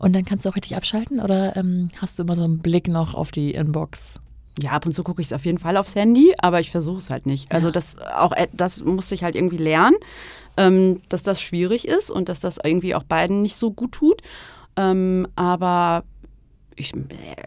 Und 0.00 0.14
dann 0.16 0.24
kannst 0.24 0.44
du 0.44 0.48
auch 0.48 0.56
richtig 0.56 0.76
abschalten 0.76 1.20
oder 1.20 1.56
ähm, 1.56 1.88
hast 2.00 2.18
du 2.18 2.24
immer 2.24 2.34
so 2.36 2.42
einen 2.44 2.58
Blick 2.58 2.88
noch 2.88 3.14
auf 3.14 3.30
die 3.30 3.52
Inbox? 3.52 4.20
Ja, 4.60 4.72
ab 4.72 4.86
und 4.86 4.92
zu 4.92 5.04
gucke 5.04 5.20
ich 5.20 5.28
es 5.28 5.32
auf 5.32 5.44
jeden 5.44 5.58
Fall 5.58 5.76
aufs 5.76 5.94
Handy, 5.94 6.34
aber 6.38 6.60
ich 6.60 6.70
versuche 6.70 6.96
es 6.96 7.10
halt 7.10 7.26
nicht. 7.26 7.52
Also 7.52 7.70
das 7.70 7.96
auch 7.98 8.32
äh, 8.32 8.48
das 8.52 8.84
musste 8.84 9.14
ich 9.14 9.22
halt 9.22 9.36
irgendwie 9.36 9.56
lernen, 9.56 9.96
ähm, 10.56 11.00
dass 11.08 11.22
das 11.22 11.40
schwierig 11.40 11.86
ist 11.86 12.10
und 12.10 12.28
dass 12.28 12.40
das 12.40 12.58
irgendwie 12.62 12.94
auch 12.94 13.04
beiden 13.04 13.40
nicht 13.40 13.56
so 13.56 13.72
gut 13.72 13.92
tut. 13.92 14.22
Ähm, 14.76 15.28
aber 15.36 16.04
ich, 16.76 16.94
äh, 16.94 17.00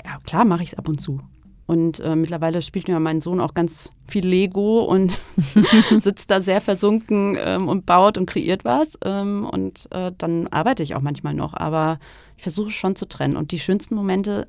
ja, 0.06 0.20
klar 0.26 0.46
mache 0.46 0.64
ich 0.64 0.74
es 0.74 0.78
ab 0.78 0.88
und 0.88 1.02
zu. 1.02 1.22
Und 1.68 2.02
äh, 2.02 2.18
mittlerweile 2.18 2.62
spielt 2.62 2.90
mir 2.90 3.00
mein 3.00 3.22
Sohn 3.22 3.40
auch 3.40 3.54
ganz 3.54 3.92
viel 4.06 4.28
Lego 4.28 4.84
und 4.84 5.18
sitzt 6.02 6.30
da 6.30 6.42
sehr 6.42 6.60
versunken 6.60 7.38
ähm, 7.40 7.70
und 7.70 7.86
baut 7.86 8.18
und 8.18 8.26
kreiert 8.26 8.66
was. 8.66 8.90
Ähm, 9.06 9.48
und 9.50 9.88
äh, 9.92 10.12
dann 10.18 10.48
arbeite 10.48 10.84
ich 10.84 10.96
auch 10.96 11.02
manchmal 11.02 11.34
noch. 11.34 11.54
Aber 11.54 12.00
ich 12.36 12.44
versuche 12.44 12.68
es 12.68 12.74
schon 12.74 12.98
zu 12.98 13.08
trennen. 13.08 13.38
Und 13.38 13.52
die 13.52 13.60
schönsten 13.60 13.96
Momente 13.96 14.48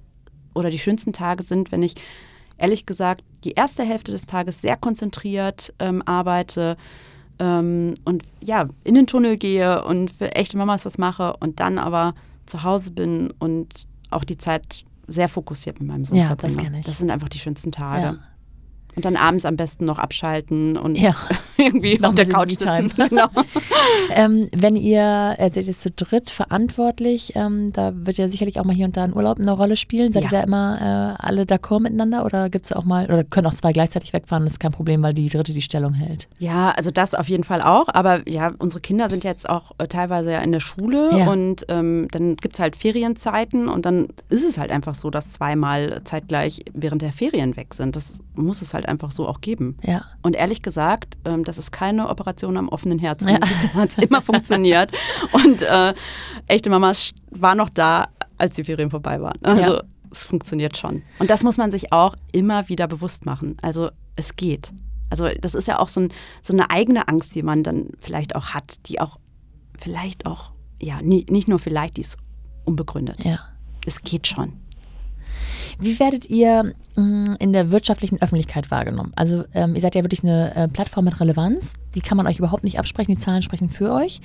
oder 0.52 0.68
die 0.68 0.80
schönsten 0.80 1.12
Tage 1.12 1.44
sind, 1.44 1.70
wenn 1.70 1.84
ich 1.84 1.94
ehrlich 2.62 2.86
gesagt 2.86 3.22
die 3.44 3.52
erste 3.52 3.82
Hälfte 3.82 4.12
des 4.12 4.24
Tages 4.26 4.62
sehr 4.62 4.76
konzentriert 4.76 5.74
ähm, 5.78 6.00
arbeite 6.06 6.76
ähm, 7.38 7.94
und 8.04 8.22
ja, 8.40 8.68
in 8.84 8.94
den 8.94 9.06
Tunnel 9.06 9.36
gehe 9.36 9.84
und 9.84 10.10
für 10.10 10.34
echte 10.34 10.56
Mamas 10.56 10.86
was 10.86 10.96
mache 10.96 11.34
und 11.40 11.60
dann 11.60 11.78
aber 11.78 12.14
zu 12.46 12.62
Hause 12.62 12.92
bin 12.92 13.32
und 13.38 13.86
auch 14.10 14.24
die 14.24 14.38
Zeit 14.38 14.84
sehr 15.08 15.28
fokussiert 15.28 15.80
mit 15.80 15.88
meinem 15.88 16.04
Sohn 16.04 16.16
Ja, 16.16 16.34
das 16.36 16.52
verbringe. 16.52 16.62
kenn 16.62 16.74
ich. 16.80 16.86
Das 16.86 16.98
sind 16.98 17.10
einfach 17.10 17.28
die 17.28 17.38
schönsten 17.38 17.72
Tage. 17.72 18.02
Ja. 18.02 18.18
Und 18.94 19.04
dann 19.04 19.16
abends 19.16 19.44
am 19.44 19.56
besten 19.56 19.84
noch 19.86 19.98
abschalten 19.98 20.76
und 20.76 20.96
Ja. 20.98 21.14
irgendwie 21.58 21.98
Noch 21.98 22.10
auf 22.10 22.14
der 22.16 22.26
Couch 22.26 22.50
sitzen. 22.52 22.92
Genau. 22.96 23.26
Ähm, 24.14 24.48
wenn 24.54 24.76
ihr, 24.76 25.36
also 25.38 25.60
ihr 25.60 25.72
seid 25.72 25.76
zu 25.96 26.04
dritt 26.04 26.28
verantwortlich, 26.30 27.32
ähm, 27.34 27.72
da 27.72 27.92
wird 27.94 28.18
ja 28.18 28.28
sicherlich 28.28 28.60
auch 28.60 28.64
mal 28.64 28.74
hier 28.74 28.84
und 28.86 28.96
da 28.96 29.04
ein 29.04 29.14
Urlaub 29.14 29.38
eine 29.38 29.52
Rolle 29.52 29.76
spielen. 29.76 30.12
Seid 30.12 30.24
Ja. 30.24 30.28
ihr 30.28 30.38
da 30.38 30.44
immer 30.44 31.16
äh, 31.18 31.22
alle 31.24 31.42
d'accord 31.44 31.80
miteinander 31.80 32.24
oder 32.24 32.50
gibt 32.50 32.64
es 32.66 32.72
auch 32.72 32.84
mal, 32.84 33.06
oder 33.06 33.24
können 33.24 33.46
auch 33.46 33.54
zwei 33.54 33.72
gleichzeitig 33.72 34.12
wegfahren, 34.12 34.44
das 34.44 34.54
ist 34.54 34.58
kein 34.60 34.72
Problem, 34.72 35.02
weil 35.02 35.14
die 35.14 35.28
dritte 35.28 35.52
die 35.52 35.62
Stellung 35.62 35.94
hält? 35.94 36.28
Ja, 36.38 36.70
also 36.72 36.90
das 36.90 37.14
auf 37.14 37.28
jeden 37.28 37.44
Fall 37.44 37.62
auch. 37.62 37.86
Aber 37.88 38.28
ja, 38.28 38.52
unsere 38.58 38.80
Kinder 38.80 39.08
sind 39.08 39.24
jetzt 39.24 39.48
auch 39.48 39.72
äh, 39.78 39.86
teilweise 39.88 40.32
ja 40.32 40.40
in 40.40 40.52
der 40.52 40.60
Schule 40.60 41.10
Ja. 41.16 41.30
und 41.30 41.64
ähm, 41.68 42.08
dann 42.10 42.36
gibt 42.36 42.54
es 42.56 42.60
halt 42.60 42.76
Ferienzeiten 42.76 43.68
und 43.68 43.86
dann 43.86 44.08
ist 44.28 44.44
es 44.44 44.58
halt 44.58 44.70
einfach 44.70 44.94
so, 44.94 45.10
dass 45.10 45.32
zweimal 45.32 46.00
zeitgleich 46.04 46.64
während 46.74 47.02
der 47.02 47.12
Ferien 47.12 47.56
weg 47.56 47.74
sind. 47.74 47.96
Das 47.96 48.20
muss 48.34 48.62
es 48.62 48.74
halt 48.74 48.81
einfach 48.88 49.10
so 49.10 49.26
auch 49.28 49.40
geben. 49.40 49.76
Ja. 49.82 50.04
Und 50.22 50.36
ehrlich 50.36 50.62
gesagt, 50.62 51.16
ähm, 51.24 51.44
das 51.44 51.58
ist 51.58 51.72
keine 51.72 52.08
Operation 52.08 52.56
am 52.56 52.68
offenen 52.68 52.98
Herzen. 52.98 53.28
Ja. 53.28 53.38
Das 53.38 53.74
hat 53.74 53.98
immer 53.98 54.22
funktioniert. 54.22 54.92
Und 55.32 55.62
äh, 55.62 55.94
echte 56.46 56.70
Mamas 56.70 57.12
war 57.30 57.54
noch 57.54 57.68
da, 57.68 58.08
als 58.38 58.56
die 58.56 58.64
Ferien 58.64 58.90
vorbei 58.90 59.20
waren. 59.20 59.38
Also 59.42 59.74
Ja. 59.76 59.82
es 60.10 60.24
funktioniert 60.24 60.76
schon. 60.76 61.02
Und 61.18 61.30
das 61.30 61.42
muss 61.44 61.56
man 61.58 61.70
sich 61.70 61.92
auch 61.92 62.14
immer 62.32 62.68
wieder 62.68 62.86
bewusst 62.88 63.24
machen. 63.26 63.56
Also 63.62 63.90
es 64.16 64.36
geht. 64.36 64.72
Also 65.10 65.28
das 65.40 65.54
ist 65.54 65.68
ja 65.68 65.78
auch 65.78 65.88
so, 65.88 66.00
ein, 66.00 66.12
so 66.42 66.52
eine 66.52 66.70
eigene 66.70 67.06
Angst, 67.08 67.34
die 67.34 67.42
man 67.42 67.62
dann 67.62 67.90
vielleicht 68.00 68.34
auch 68.34 68.50
hat, 68.50 68.86
die 68.88 69.00
auch 69.00 69.18
vielleicht 69.78 70.26
auch, 70.26 70.52
ja, 70.80 71.02
nie, 71.02 71.26
nicht 71.28 71.48
nur 71.48 71.58
vielleicht, 71.58 71.96
die 71.98 72.00
ist 72.02 72.16
unbegründet. 72.64 73.22
Ja. 73.24 73.38
Es 73.84 74.02
geht 74.02 74.26
schon. 74.26 74.54
Wie 75.78 75.98
werdet 75.98 76.28
ihr 76.30 76.74
mh, 76.96 77.36
in 77.38 77.52
der 77.52 77.70
wirtschaftlichen 77.70 78.20
Öffentlichkeit 78.20 78.70
wahrgenommen? 78.70 79.12
Also 79.16 79.44
ähm, 79.54 79.74
ihr 79.74 79.80
seid 79.80 79.94
ja 79.94 80.02
wirklich 80.02 80.22
eine 80.22 80.54
äh, 80.54 80.68
Plattform 80.68 81.04
mit 81.04 81.18
Relevanz. 81.20 81.74
die 81.94 82.00
kann 82.00 82.16
man 82.16 82.26
euch 82.26 82.38
überhaupt 82.38 82.64
nicht 82.64 82.78
absprechen, 82.78 83.14
die 83.14 83.20
Zahlen 83.20 83.42
sprechen 83.42 83.68
für 83.68 83.92
euch. 83.92 84.20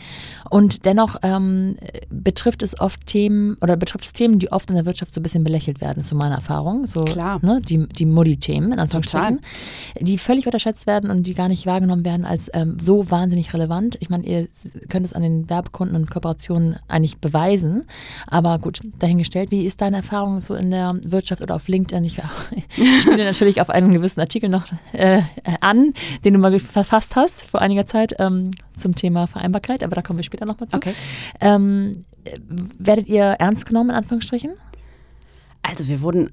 Und 0.50 0.86
dennoch 0.86 1.18
ähm, 1.24 1.78
betrifft 2.10 2.62
es 2.64 2.80
oft 2.80 3.06
Themen 3.06 3.58
oder 3.62 3.76
betrifft 3.76 4.06
es 4.06 4.14
Themen, 4.14 4.40
die 4.40 4.52
oft 4.52 4.70
in 4.70 4.76
der 4.76 4.86
Wirtschaft 4.86 5.14
so 5.14 5.20
ein 5.20 5.24
bisschen 5.24 5.44
belächelt 5.44 5.82
werden, 5.82 6.00
ist 6.00 6.08
so 6.08 6.16
meine 6.16 6.36
Erfahrung. 6.36 6.86
So, 6.86 7.04
Klar. 7.04 7.40
Ne, 7.42 7.62
die, 7.62 7.88
die 7.88 8.06
Modi-Themen, 8.06 8.72
in 8.72 8.80
Anführungsstrichen, 8.80 9.42
Total. 9.42 10.04
die 10.04 10.18
völlig 10.18 10.46
unterschätzt 10.46 10.88
werden 10.88 11.10
und 11.10 11.24
die 11.24 11.34
gar 11.34 11.48
nicht 11.50 11.66
wahrgenommen 11.66 12.06
werden 12.06 12.26
als 12.26 12.50
ähm, 12.54 12.78
so 12.80 13.10
wahnsinnig 13.12 13.54
relevant. 13.54 13.98
Ich 14.00 14.10
meine, 14.10 14.26
ihr 14.26 14.48
könnt 14.90 15.06
es 15.06 15.14
an 15.14 15.22
den 15.22 15.50
Werbekunden 15.50 15.96
und 15.96 16.10
Kooperationen 16.10 16.78
eigentlich 16.88 17.18
beweisen. 17.18 17.86
Aber 18.28 18.60
gut, 18.60 18.82
dahingestellt, 19.00 19.52
wie 19.52 19.66
ist 19.66 19.82
deine 19.82 19.98
Erfahrung 19.98 20.40
so 20.40 20.56
in 20.56 20.72
der 20.72 20.96
Wirtschaft 21.04 21.37
oder 21.42 21.56
auf 21.56 21.68
LinkedIn? 21.68 22.04
Ich, 22.04 22.18
ich 22.76 23.02
spiele 23.02 23.24
natürlich 23.24 23.62
auf 23.62 23.70
einen 23.70 23.94
gewissen 23.94 24.20
Artikel 24.20 24.50
noch 24.50 24.66
äh, 24.94 25.22
an, 25.62 25.94
den 26.24 26.34
du 26.34 26.40
mal 26.40 26.58
verfasst 26.60 27.16
hast 27.16 27.44
vor 27.44 27.62
einiger 27.62 27.86
Zeit 27.86 28.16
ähm, 28.20 28.52
zum 28.76 28.96
Thema 28.96 29.28
Vereinbarkeit, 29.28 29.84
aber 29.84 29.96
da 29.96 30.02
kommen 30.02 30.20
wir 30.20 30.24
später 30.24 30.46
nochmal 30.46 30.70
zu. 30.70 30.78
Okay. 30.78 30.94
Ähm, 31.40 32.04
werdet 32.78 33.08
ihr 33.08 33.24
ernst 33.24 33.66
genommen, 33.66 33.90
in 33.90 33.96
Anführungsstrichen? 33.96 34.52
Also 35.64 35.88
wir 35.88 36.02
wurden 36.02 36.32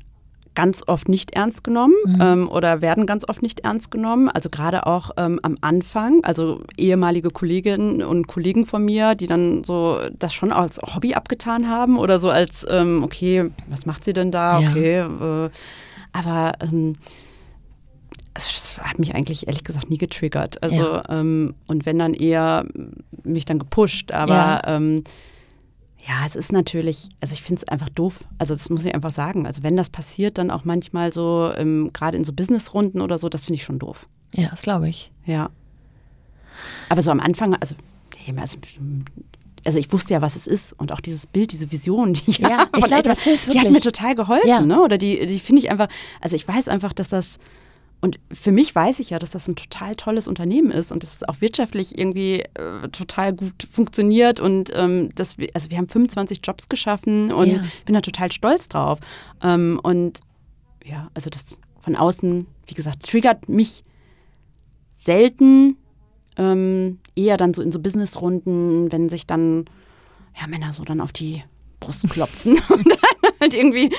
ganz 0.55 0.83
oft 0.87 1.09
nicht 1.09 1.33
ernst 1.35 1.65
genommen 1.65 1.95
Mhm. 2.07 2.19
ähm, 2.21 2.49
oder 2.49 2.81
werden 2.81 3.07
ganz 3.07 3.29
oft 3.29 3.43
nicht 3.43 3.61
ernst 3.61 3.91
genommen. 3.91 4.29
Also 4.29 4.51
gerade 4.51 4.87
auch 4.87 5.11
ähm, 5.17 5.41
am 5.43 5.57
Anfang, 5.61 6.21
also 6.25 6.63
ehemalige 6.77 7.31
Kolleginnen 7.31 8.03
und 8.03 8.27
Kollegen 8.29 8.65
von 8.67 8.85
mir, 8.85 9.15
die 9.15 9.27
dann 9.27 9.65
so 9.65 9.99
das 10.19 10.33
schon 10.33 10.53
als 10.53 10.79
Hobby 10.83 11.15
abgetan 11.15 11.69
haben 11.69 11.99
oder 11.99 12.19
so 12.19 12.31
als, 12.31 12.65
ähm, 12.69 13.03
okay, 13.03 13.51
was 13.69 13.87
macht 13.87 14.05
sie 14.05 14.13
denn 14.13 14.31
da? 14.31 14.61
Ja. 14.61 14.71
Okay, 14.71 14.99
äh, 15.01 15.51
aber 16.13 16.53
ähm, 16.63 16.95
das 18.35 18.79
hat 18.83 18.99
mich 18.99 19.15
eigentlich 19.15 19.47
ehrlich 19.47 19.63
gesagt 19.65 19.91
nie 19.91 19.99
getriggert. 19.99 20.63
Also 20.63 20.83
Ja. 20.83 21.03
ähm, 21.09 21.55
und 21.67 21.87
wenn 21.87 21.99
dann 21.99 22.15
eher 22.15 22.65
mich 23.23 23.45
dann 23.45 23.59
gepusht, 23.59 24.13
aber 24.13 24.35
Ja. 24.35 24.77
Ja, 26.07 26.27
es 26.27 26.37
ist 26.37 26.53
natürlich, 26.53 27.09
also 27.21 27.33
ich 27.33 27.43
finde 27.43 27.63
es 27.63 27.69
einfach 27.69 27.89
doof. 27.89 28.25
Also 28.39 28.55
das 28.55 28.69
muss 28.69 28.85
ich 28.85 28.95
einfach 28.95 29.11
sagen. 29.11 29.47
Also 29.47 29.63
wenn 29.63 29.77
das 29.77 29.89
passiert, 29.89 30.37
dann 30.39 30.51
auch 30.51 30.65
manchmal 30.65 31.13
so, 31.13 31.51
ähm, 31.57 31.91
gerade 31.93 32.17
in 32.17 32.25
so 32.25 32.33
Businessrunden 32.33 33.01
oder 33.01 33.17
so, 33.17 33.29
das 33.29 33.47
finde 33.47 33.57
ich 33.57 33.65
schon 33.65 33.79
doof. 33.79 34.07
Ja, 34.35 34.49
das 34.51 34.63
glaube 34.63 34.89
ich. 34.89 35.11
Ja. 35.25 35.51
Aber 36.89 37.01
so 37.01 37.11
am 37.11 37.21
Anfang, 37.21 37.55
also, 37.55 37.75
nee, 38.27 38.39
also, 38.39 38.59
also 39.65 39.79
ich 39.79 39.93
wusste 39.93 40.15
ja, 40.15 40.21
was 40.21 40.37
es 40.37 40.47
ist 40.47 40.75
und 40.75 40.93
auch 40.93 41.01
dieses 41.01 41.27
Bild, 41.27 41.53
diese 41.53 41.73
Vision, 41.73 42.13
die, 42.13 42.31
ich 42.31 42.39
Ja, 42.39 42.59
habe 42.59 42.71
ich 42.77 42.85
glaube, 42.85 43.01
etwas, 43.01 43.19
das 43.19 43.25
hilft 43.25 43.55
die 43.55 43.61
hat 43.61 43.71
mir 43.71 43.81
total 43.81 44.15
geholfen. 44.15 44.49
Ja. 44.49 44.61
Ne? 44.61 44.83
Oder 44.83 44.99
die, 44.99 45.27
die 45.27 45.39
finde 45.39 45.63
ich 45.63 45.71
einfach, 45.71 45.89
also 46.21 46.37
ich 46.37 46.47
weiß 46.47 46.69
einfach, 46.69 46.93
dass 46.93 47.09
das, 47.09 47.39
und 48.05 48.21
für 48.31 48.53
mich 48.53 48.75
weiß 48.75 49.01
ich 49.01 49.09
ja, 49.09 49.19
dass 49.19 49.31
das 49.31 49.49
ein 49.49 49.57
total 49.57 49.97
tolles 49.97 50.29
Unternehmen 50.29 50.71
ist 50.71 50.93
und 50.93 51.03
dass 51.03 51.15
es 51.17 51.27
auch 51.27 51.41
wirtschaftlich 51.41 51.99
irgendwie 51.99 52.41
äh, 52.41 52.89
total 52.93 53.33
gut 53.33 53.67
funktioniert 53.71 54.41
und 54.41 54.71
ähm, 54.75 55.09
dass 55.15 55.39
wir, 55.39 55.49
also 55.55 55.71
wir 55.71 55.79
haben 55.79 55.89
25 55.89 56.41
Jobs 56.45 56.69
geschaffen 56.69 57.33
und 57.33 57.47
Ja. 57.49 57.63
ich 57.79 57.85
bin 57.87 57.95
da 57.95 58.03
total 58.03 58.31
stolz 58.31 58.69
drauf. 58.69 58.99
Ähm, 59.43 59.81
und 59.83 60.21
ja, 60.85 61.11
also 61.15 61.31
das 61.31 61.59
von 61.81 61.97
außen, 61.97 62.47
wie 62.67 62.75
gesagt, 62.75 63.09
triggert 63.09 63.49
mich 63.49 63.85
selten, 64.97 65.79
ähm, 66.37 66.99
eher 67.17 67.39
dann 67.39 67.55
so 67.55 67.63
in 67.63 67.73
so 67.73 67.79
Businessrunden, 67.81 68.93
wenn 68.93 69.09
sich 69.09 69.27
dann 69.27 69.65
ja, 70.39 70.47
Männer 70.47 70.75
so 70.75 70.83
dann 70.85 71.01
auf 71.01 71.13
die 71.13 71.43
Brust 71.81 72.11
klopfen 72.11 72.61
und 72.69 72.87
dann 72.87 73.31
halt 73.41 73.55
irgendwie, 73.55 73.91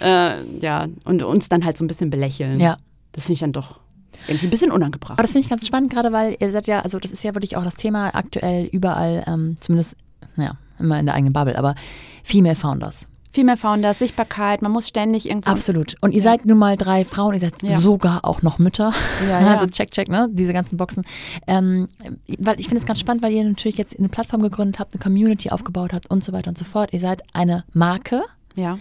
äh, 0.00 0.44
ja, 0.60 0.88
und 1.04 1.22
uns 1.22 1.50
dann 1.50 1.62
halt 1.62 1.76
so 1.76 1.84
ein 1.84 1.88
bisschen 1.88 2.08
belächeln. 2.08 2.58
Ja. 2.58 2.78
Das 3.12 3.24
finde 3.24 3.34
ich 3.34 3.40
dann 3.40 3.52
doch 3.52 3.80
irgendwie 4.26 4.46
ein 4.46 4.50
bisschen 4.50 4.70
unangebracht. 4.72 5.12
Aber 5.12 5.22
das 5.22 5.32
finde 5.32 5.44
ich 5.44 5.50
ganz 5.50 5.66
spannend, 5.66 5.92
gerade 5.92 6.12
weil 6.12 6.36
ihr 6.38 6.50
seid 6.50 6.66
ja, 6.66 6.80
also 6.80 6.98
das 6.98 7.10
ist 7.10 7.22
ja 7.24 7.34
wirklich 7.34 7.56
auch 7.56 7.64
das 7.64 7.74
Thema 7.76 8.14
aktuell 8.14 8.64
überall, 8.66 9.24
ähm, 9.26 9.56
zumindest, 9.60 9.96
naja, 10.36 10.56
immer 10.78 10.98
in 10.98 11.06
der 11.06 11.14
eigenen 11.14 11.32
Bubble, 11.32 11.56
aber 11.58 11.74
Female 12.24 12.56
Founders. 12.56 13.08
Female 13.32 13.56
Founders, 13.56 14.00
Sichtbarkeit, 14.00 14.60
man 14.60 14.72
muss 14.72 14.88
ständig 14.88 15.28
irgendwie. 15.30 15.48
Absolut. 15.48 15.94
Und 16.00 16.10
ihr 16.12 16.20
seid 16.20 16.46
nun 16.46 16.58
mal 16.58 16.76
drei 16.76 17.04
Frauen, 17.04 17.34
ihr 17.34 17.38
seid 17.40 17.62
Ja. 17.62 17.78
sogar 17.78 18.24
auch 18.24 18.42
noch 18.42 18.58
Mütter. 18.58 18.92
Ja, 19.28 19.40
ja. 19.40 19.46
Also 19.52 19.66
check, 19.66 19.92
check, 19.92 20.08
ne? 20.08 20.28
Diese 20.32 20.52
ganzen 20.52 20.76
Boxen. 20.76 21.04
Ähm, 21.46 21.86
weil 22.38 22.58
ich 22.58 22.66
finde 22.66 22.80
es 22.80 22.86
ganz 22.86 22.98
spannend, 22.98 23.22
weil 23.22 23.30
ihr 23.32 23.44
natürlich 23.44 23.78
jetzt 23.78 23.96
eine 23.96 24.08
Plattform 24.08 24.42
gegründet 24.42 24.80
habt, 24.80 24.94
eine 24.94 25.00
Community 25.00 25.50
aufgebaut 25.50 25.92
habt 25.92 26.10
und 26.10 26.24
so 26.24 26.32
weiter 26.32 26.48
und 26.48 26.58
so 26.58 26.64
fort. 26.64 26.92
Ihr 26.92 26.98
seid 26.98 27.22
eine 27.32 27.64
Marke. 27.72 28.24
Ja. 28.60 28.78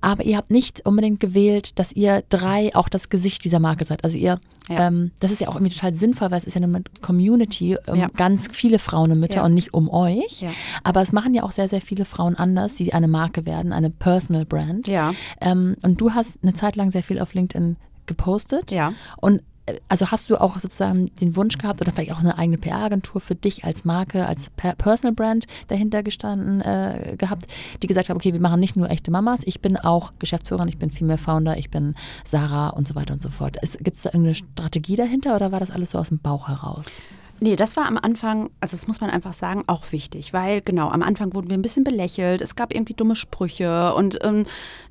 Aber 0.00 0.24
ihr 0.24 0.36
habt 0.36 0.50
nicht 0.50 0.84
unbedingt 0.86 1.20
gewählt, 1.20 1.78
dass 1.78 1.92
ihr 1.92 2.22
drei 2.28 2.74
auch 2.74 2.88
das 2.88 3.08
Gesicht 3.08 3.44
dieser 3.44 3.58
Marke 3.58 3.84
seid. 3.84 4.04
Also 4.04 4.18
ihr, 4.18 4.38
Ja. 4.68 4.86
ähm, 4.88 5.10
das 5.20 5.30
ist 5.30 5.40
ja 5.40 5.48
auch 5.48 5.54
irgendwie 5.56 5.72
total 5.74 5.92
sinnvoll, 5.94 6.30
weil 6.30 6.38
es 6.38 6.44
ist 6.44 6.54
ja 6.54 6.62
eine 6.62 6.82
Community, 7.00 7.76
um 7.86 7.96
Ja. 7.98 8.08
ganz 8.08 8.48
viele 8.52 8.78
Frauen 8.78 9.10
und 9.12 9.20
Mütter 9.20 9.36
Ja. 9.36 9.44
und 9.44 9.54
nicht 9.54 9.74
um 9.74 9.88
euch. 9.90 10.44
Aber 10.84 11.00
es 11.00 11.12
machen 11.12 11.34
ja 11.34 11.42
auch 11.42 11.52
sehr, 11.52 11.68
sehr 11.68 11.80
viele 11.80 12.04
Frauen 12.04 12.36
anders, 12.36 12.74
die 12.76 12.92
eine 12.94 13.08
Marke 13.08 13.46
werden, 13.46 13.72
eine 13.72 13.90
Personal 13.90 14.44
Brand. 14.44 14.88
Ja. 14.88 15.14
Ähm, 15.40 15.76
und 15.82 16.00
du 16.00 16.12
hast 16.12 16.38
eine 16.42 16.54
Zeit 16.54 16.76
lang 16.76 16.90
sehr 16.90 17.02
viel 17.02 17.18
auf 17.20 17.34
LinkedIn 17.34 17.76
gepostet. 18.06 18.70
Ja. 18.70 18.92
Und 19.16 19.42
also 19.88 20.10
hast 20.10 20.28
du 20.28 20.40
auch 20.40 20.58
sozusagen 20.58 21.06
den 21.20 21.36
Wunsch 21.36 21.58
gehabt 21.58 21.80
oder 21.80 21.92
vielleicht 21.92 22.12
auch 22.12 22.18
eine 22.18 22.36
eigene 22.38 22.58
PR-Agentur 22.58 23.20
für 23.20 23.34
dich 23.34 23.64
als 23.64 23.84
Marke, 23.84 24.26
als 24.26 24.50
Per- 24.50 24.74
Personal 24.74 25.14
Brand 25.14 25.46
dahinter 25.68 26.02
gestanden 26.02 26.60
äh, 26.62 27.14
gehabt, 27.16 27.46
die 27.82 27.86
gesagt 27.86 28.08
haben, 28.08 28.16
okay, 28.16 28.32
wir 28.32 28.40
machen 28.40 28.60
nicht 28.60 28.76
nur 28.76 28.90
echte 28.90 29.10
Mamas, 29.10 29.42
ich 29.44 29.60
bin 29.60 29.76
auch 29.76 30.12
Geschäftsführerin, 30.18 30.68
ich 30.68 30.78
bin 30.78 30.90
Female 30.90 31.18
Founder, 31.18 31.56
ich 31.58 31.70
bin 31.70 31.94
Sarah 32.24 32.70
und 32.70 32.88
so 32.88 32.94
weiter 32.94 33.14
und 33.14 33.22
so 33.22 33.30
fort. 33.30 33.56
Gibt 33.80 33.96
es 33.96 34.02
da 34.02 34.10
irgendeine 34.10 34.34
Strategie 34.34 34.96
dahinter 34.96 35.36
oder 35.36 35.52
war 35.52 35.60
das 35.60 35.70
alles 35.70 35.90
so 35.90 35.98
aus 35.98 36.08
dem 36.08 36.18
Bauch 36.18 36.48
heraus? 36.48 37.00
Nee, 37.42 37.56
das 37.56 37.76
war 37.76 37.86
am 37.86 37.98
Anfang, 37.98 38.50
also 38.60 38.76
das 38.76 38.86
muss 38.86 39.00
man 39.00 39.10
einfach 39.10 39.32
sagen, 39.32 39.64
auch 39.66 39.90
wichtig, 39.90 40.32
weil 40.32 40.60
genau, 40.60 40.90
am 40.90 41.02
Anfang 41.02 41.34
wurden 41.34 41.50
wir 41.50 41.58
ein 41.58 41.62
bisschen 41.62 41.82
belächelt, 41.82 42.40
es 42.40 42.54
gab 42.54 42.72
irgendwie 42.72 42.94
dumme 42.94 43.16
Sprüche 43.16 43.92
und 43.94 44.16
ähm, 44.22 44.44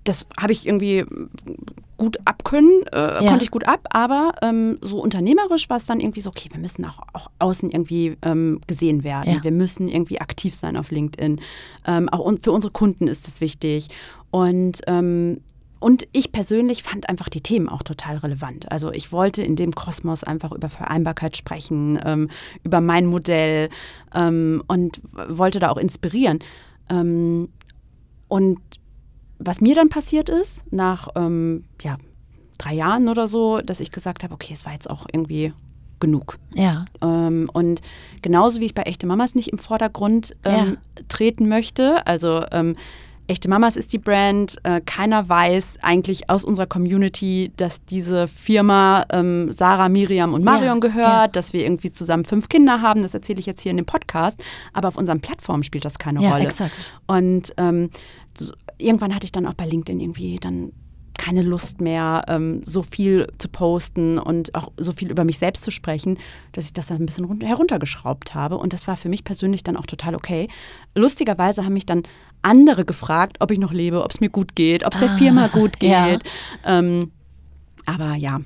das 0.03 0.27
habe 0.37 0.51
ich 0.51 0.67
irgendwie 0.67 1.05
gut 1.97 2.17
abkönnen, 2.25 2.83
äh, 2.91 3.23
Ja. 3.23 3.29
konnte 3.29 3.43
ich 3.43 3.51
gut 3.51 3.65
ab, 3.69 3.87
aber 3.91 4.33
ähm, 4.41 4.79
so 4.81 4.99
unternehmerisch 4.99 5.69
war 5.69 5.77
es 5.77 5.85
dann 5.85 6.01
irgendwie 6.01 6.19
so, 6.19 6.29
okay, 6.29 6.49
wir 6.51 6.59
müssen 6.59 6.83
auch, 6.83 6.99
auch 7.13 7.31
außen 7.39 7.69
irgendwie 7.71 8.17
ähm, 8.21 8.59
gesehen 8.67 9.05
werden, 9.05 9.35
Ja. 9.35 9.43
wir 9.45 9.51
müssen 9.51 9.87
irgendwie 9.87 10.19
aktiv 10.19 10.53
sein 10.53 10.75
auf 10.75 10.91
LinkedIn, 10.91 11.39
ähm, 11.87 12.09
auch 12.09 12.19
un 12.25 12.37
für 12.39 12.51
unsere 12.51 12.73
Kunden 12.73 13.07
ist 13.07 13.29
es 13.29 13.39
wichtig 13.39 13.87
und 14.29 14.81
ähm, 14.87 15.39
und 15.81 16.07
ich 16.13 16.31
persönlich 16.31 16.83
fand 16.83 17.09
einfach 17.09 17.27
die 17.27 17.41
Themen 17.41 17.67
auch 17.67 17.81
total 17.81 18.17
relevant. 18.17 18.71
Also 18.71 18.91
ich 18.91 19.11
wollte 19.11 19.41
in 19.41 19.55
dem 19.55 19.73
Kosmos 19.73 20.23
einfach 20.23 20.51
über 20.51 20.69
Vereinbarkeit 20.69 21.35
sprechen, 21.35 21.99
ähm, 22.05 22.29
über 22.63 22.81
mein 22.81 23.07
Modell 23.07 23.69
ähm, 24.13 24.63
und 24.67 25.01
wollte 25.11 25.59
da 25.59 25.71
auch 25.71 25.77
inspirieren. 25.77 26.37
Ähm, 26.87 27.49
und 28.27 28.59
was 29.39 29.59
mir 29.59 29.73
dann 29.73 29.89
passiert 29.89 30.29
ist, 30.29 30.71
nach 30.71 31.09
ähm, 31.15 31.63
ja, 31.81 31.97
drei 32.59 32.75
Jahren 32.75 33.09
oder 33.09 33.27
so, 33.27 33.59
dass 33.59 33.79
ich 33.79 33.89
gesagt 33.89 34.23
habe, 34.23 34.35
okay, 34.35 34.53
es 34.53 34.65
war 34.65 34.73
jetzt 34.73 34.87
auch 34.87 35.07
irgendwie 35.11 35.51
genug. 35.99 36.37
Ja. 36.53 36.85
Ähm, 37.01 37.49
und 37.53 37.81
genauso 38.21 38.61
wie 38.61 38.65
ich 38.65 38.75
bei 38.75 38.83
Echte 38.83 39.07
Mamas 39.07 39.33
nicht 39.33 39.47
im 39.47 39.57
Vordergrund 39.57 40.35
ähm, 40.43 40.77
treten 41.07 41.49
möchte, 41.49 42.05
also 42.05 42.45
ähm, 42.51 42.75
Echte 43.31 43.47
Mamas 43.49 43.77
ist 43.77 43.93
die 43.93 43.97
Brand, 43.97 44.57
äh, 44.63 44.81
keiner 44.81 45.29
weiß 45.29 45.77
eigentlich 45.81 46.29
aus 46.29 46.43
unserer 46.43 46.65
Community, 46.67 47.53
dass 47.55 47.85
diese 47.85 48.27
Firma 48.27 49.05
ähm, 49.09 49.53
Sarah, 49.53 49.87
Miriam 49.87 50.33
und 50.33 50.43
Marion 50.43 50.65
Ja, 50.65 50.79
gehört, 50.79 51.07
ja. 51.07 51.27
dass 51.29 51.53
wir 51.53 51.63
irgendwie 51.63 51.93
zusammen 51.93 52.25
fünf 52.25 52.49
Kinder 52.49 52.81
haben, 52.81 53.01
das 53.03 53.13
erzähle 53.13 53.39
ich 53.39 53.45
jetzt 53.45 53.61
hier 53.61 53.71
in 53.71 53.77
dem 53.77 53.85
Podcast, 53.85 54.43
aber 54.73 54.89
auf 54.89 54.97
unseren 54.97 55.21
Plattformen 55.21 55.63
spielt 55.63 55.85
das 55.85 55.97
keine 55.97 56.21
Ja, 56.21 56.31
Rolle. 56.33 56.43
exakt. 56.43 56.93
Und 57.07 57.53
ähm, 57.55 57.89
so, 58.37 58.53
irgendwann 58.77 59.15
hatte 59.15 59.23
ich 59.23 59.31
dann 59.31 59.45
auch 59.47 59.53
bei 59.53 59.65
LinkedIn 59.65 60.01
irgendwie 60.01 60.35
dann 60.35 60.73
keine 61.17 61.43
Lust 61.43 61.81
mehr, 61.81 62.25
ähm, 62.29 62.61
so 62.65 62.81
viel 62.83 63.27
zu 63.37 63.47
posten 63.47 64.17
und 64.17 64.55
auch 64.55 64.71
so 64.77 64.91
viel 64.91 65.11
über 65.11 65.23
mich 65.23 65.37
selbst 65.37 65.63
zu 65.63 65.69
sprechen, 65.69 66.17
dass 66.51 66.65
ich 66.65 66.73
das 66.73 66.87
dann 66.87 66.97
ein 66.97 67.05
bisschen 67.05 67.25
run- 67.25 67.41
heruntergeschraubt 67.41 68.33
habe. 68.33 68.57
Und 68.57 68.73
das 68.73 68.87
war 68.87 68.97
für 68.97 69.07
mich 69.07 69.23
persönlich 69.23 69.61
dann 69.63 69.77
auch 69.77 69.85
total 69.85 70.15
okay. 70.15 70.47
Lustigerweise 70.95 71.63
haben 71.63 71.73
mich 71.73 71.85
dann 71.85 72.03
andere 72.41 72.85
gefragt, 72.85 73.37
ob 73.39 73.51
ich 73.51 73.59
noch 73.59 73.71
lebe, 73.73 74.03
ob 74.03 74.11
es 74.11 74.19
mir 74.19 74.29
gut 74.29 74.55
geht, 74.55 74.85
ob 74.85 74.93
es 74.93 74.99
der 74.99 75.11
Ah, 75.11 75.17
Firma 75.17 75.47
gut 75.47 75.79
geht. 75.79 75.89
ja. 75.91 76.17
Ähm, 76.65 77.11
aber 77.85 78.15
ja, 78.15 78.41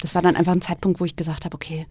das 0.00 0.14
war 0.14 0.22
dann 0.22 0.36
einfach 0.36 0.52
ein 0.52 0.62
Zeitpunkt, 0.62 1.00
wo 1.00 1.04
ich 1.04 1.16
gesagt 1.16 1.44
habe, 1.44 1.54
okay, 1.54 1.86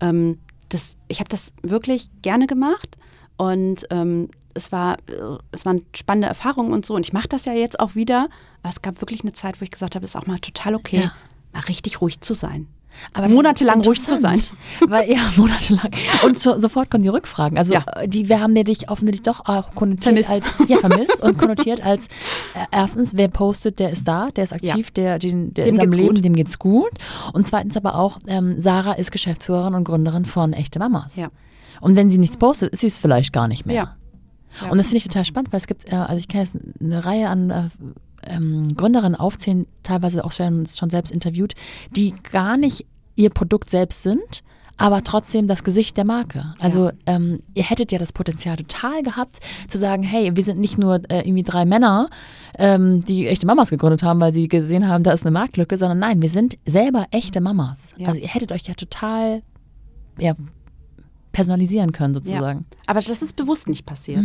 ähm, 0.00 0.38
das, 0.68 0.96
ich 1.08 1.20
habe 1.20 1.28
das 1.28 1.52
wirklich 1.62 2.10
gerne 2.22 2.46
gemacht 2.46 2.96
und 3.36 3.86
ähm, 3.90 4.28
es 4.54 4.72
war, 4.72 4.98
äh, 5.08 5.38
es 5.52 5.64
waren 5.64 5.82
spannende 5.94 6.28
Erfahrungen 6.28 6.72
und 6.72 6.84
so 6.84 6.94
und 6.94 7.06
ich 7.06 7.12
mache 7.12 7.28
das 7.28 7.44
ja 7.44 7.52
jetzt 7.52 7.78
auch 7.80 7.94
wieder. 7.94 8.28
Aber 8.62 8.70
es 8.70 8.82
gab 8.82 9.00
wirklich 9.00 9.22
eine 9.22 9.32
Zeit, 9.32 9.60
wo 9.60 9.64
ich 9.64 9.70
gesagt 9.70 9.94
habe, 9.94 10.04
es 10.04 10.12
ist 10.12 10.16
auch 10.16 10.26
mal 10.26 10.38
total 10.40 10.74
okay, 10.74 11.00
Ja. 11.02 11.12
mal 11.52 11.60
richtig 11.60 12.00
ruhig 12.00 12.20
zu 12.20 12.34
sein. 12.34 12.66
Aber 13.14 13.28
monatelang 13.28 13.80
ruhig 13.82 14.02
zu 14.04 14.16
sein. 14.16 14.40
Weil, 14.86 15.10
ja, 15.10 15.18
monatelang. 15.36 15.90
Und 16.24 16.38
so, 16.38 16.58
sofort 16.60 16.90
kommen 16.90 17.02
die 17.02 17.08
Rückfragen. 17.08 17.56
Also 17.58 17.74
Ja. 17.74 17.84
äh, 17.96 18.08
die, 18.08 18.28
wir 18.28 18.40
haben 18.40 18.54
ja 18.56 18.62
dich 18.64 18.90
offensichtlich 18.90 19.22
doch 19.22 19.46
auch 19.46 19.74
konnotiert 19.74 20.04
Vermisst. 20.24 20.30
als, 20.30 20.68
ja, 20.68 20.78
vermisst 20.78 21.22
und 21.22 21.38
konnotiert 21.38 21.82
als, 21.84 22.06
äh, 22.54 22.66
erstens, 22.70 23.16
wer 23.16 23.28
postet, 23.28 23.78
der 23.78 23.90
ist 23.90 24.06
da, 24.06 24.28
der 24.30 24.44
ist 24.44 24.52
aktiv, 24.52 24.90
der, 24.90 25.18
den, 25.18 25.54
der 25.54 25.64
Dem 25.66 25.74
ist 25.74 25.80
am 25.80 25.90
Leben, 25.90 26.14
gut. 26.16 26.24
dem 26.24 26.34
geht's 26.34 26.58
gut. 26.58 26.90
Und 27.32 27.48
zweitens 27.48 27.76
aber 27.76 27.94
auch, 27.96 28.18
ähm, 28.26 28.60
Sarah 28.60 28.92
ist 28.92 29.10
Geschäftsführerin 29.12 29.74
und 29.74 29.84
Gründerin 29.84 30.24
von 30.24 30.52
Echte 30.52 30.78
Mamas. 30.78 31.16
Ja. 31.16 31.28
Und 31.80 31.96
wenn 31.96 32.10
sie 32.10 32.18
nichts 32.18 32.36
postet, 32.36 32.72
ist 32.72 32.80
sie 32.80 32.88
es 32.88 32.98
vielleicht 32.98 33.32
gar 33.32 33.48
nicht 33.48 33.64
mehr. 33.66 33.76
Ja. 33.76 33.96
Ja. 34.62 34.70
Und 34.70 34.78
das 34.78 34.88
finde 34.88 34.96
ich 34.98 35.04
total 35.04 35.24
spannend, 35.24 35.52
weil 35.52 35.58
es 35.58 35.66
gibt, 35.66 35.92
äh, 35.92 35.96
also 35.96 36.18
ich 36.18 36.26
kann 36.26 36.40
jetzt 36.40 36.56
eine 36.80 37.04
Reihe 37.04 37.28
an 37.28 37.50
äh, 37.50 37.68
ähm, 38.28 38.76
Gründerinnen 38.76 39.16
aufzählen, 39.16 39.66
teilweise 39.82 40.24
auch 40.24 40.32
schon, 40.32 40.66
schon 40.66 40.90
selbst 40.90 41.10
interviewt, 41.10 41.54
die 41.94 42.14
gar 42.32 42.56
nicht 42.56 42.86
ihr 43.16 43.30
Produkt 43.30 43.70
selbst 43.70 44.02
sind, 44.02 44.42
aber 44.76 45.02
trotzdem 45.02 45.48
das 45.48 45.64
Gesicht 45.64 45.96
der 45.96 46.04
Marke. 46.04 46.54
Also 46.60 46.90
ähm, 47.06 47.40
ihr 47.54 47.64
hättet 47.64 47.90
ja 47.90 47.98
das 47.98 48.12
Potenzial 48.12 48.56
total 48.56 49.02
gehabt, 49.02 49.38
zu 49.66 49.76
sagen, 49.76 50.04
hey, 50.04 50.36
wir 50.36 50.44
sind 50.44 50.60
nicht 50.60 50.78
nur 50.78 51.00
äh, 51.10 51.20
irgendwie 51.20 51.42
drei 51.42 51.64
Männer, 51.64 52.08
ähm, 52.56 53.04
die 53.04 53.26
echte 53.26 53.46
Mamas 53.46 53.70
gegründet 53.70 54.04
haben, 54.04 54.20
weil 54.20 54.32
sie 54.32 54.46
gesehen 54.46 54.86
haben, 54.86 55.02
da 55.02 55.10
ist 55.10 55.26
eine 55.26 55.32
Marktlücke, 55.32 55.76
sondern 55.76 55.98
nein, 55.98 56.22
wir 56.22 56.28
sind 56.28 56.58
selber 56.64 57.06
echte 57.10 57.40
Mamas. 57.40 57.94
Ja. 57.98 58.08
Also 58.08 58.20
ihr 58.20 58.28
hättet 58.28 58.52
euch 58.52 58.62
ja 58.62 58.74
total 58.74 59.42
ja, 60.18 60.34
personalisieren 61.38 61.92
können 61.92 62.14
sozusagen. 62.14 62.66
Ja. 62.68 62.78
Aber 62.86 63.00
das 63.00 63.22
ist 63.22 63.36
bewusst 63.36 63.68
nicht 63.68 63.86
passiert. 63.86 64.24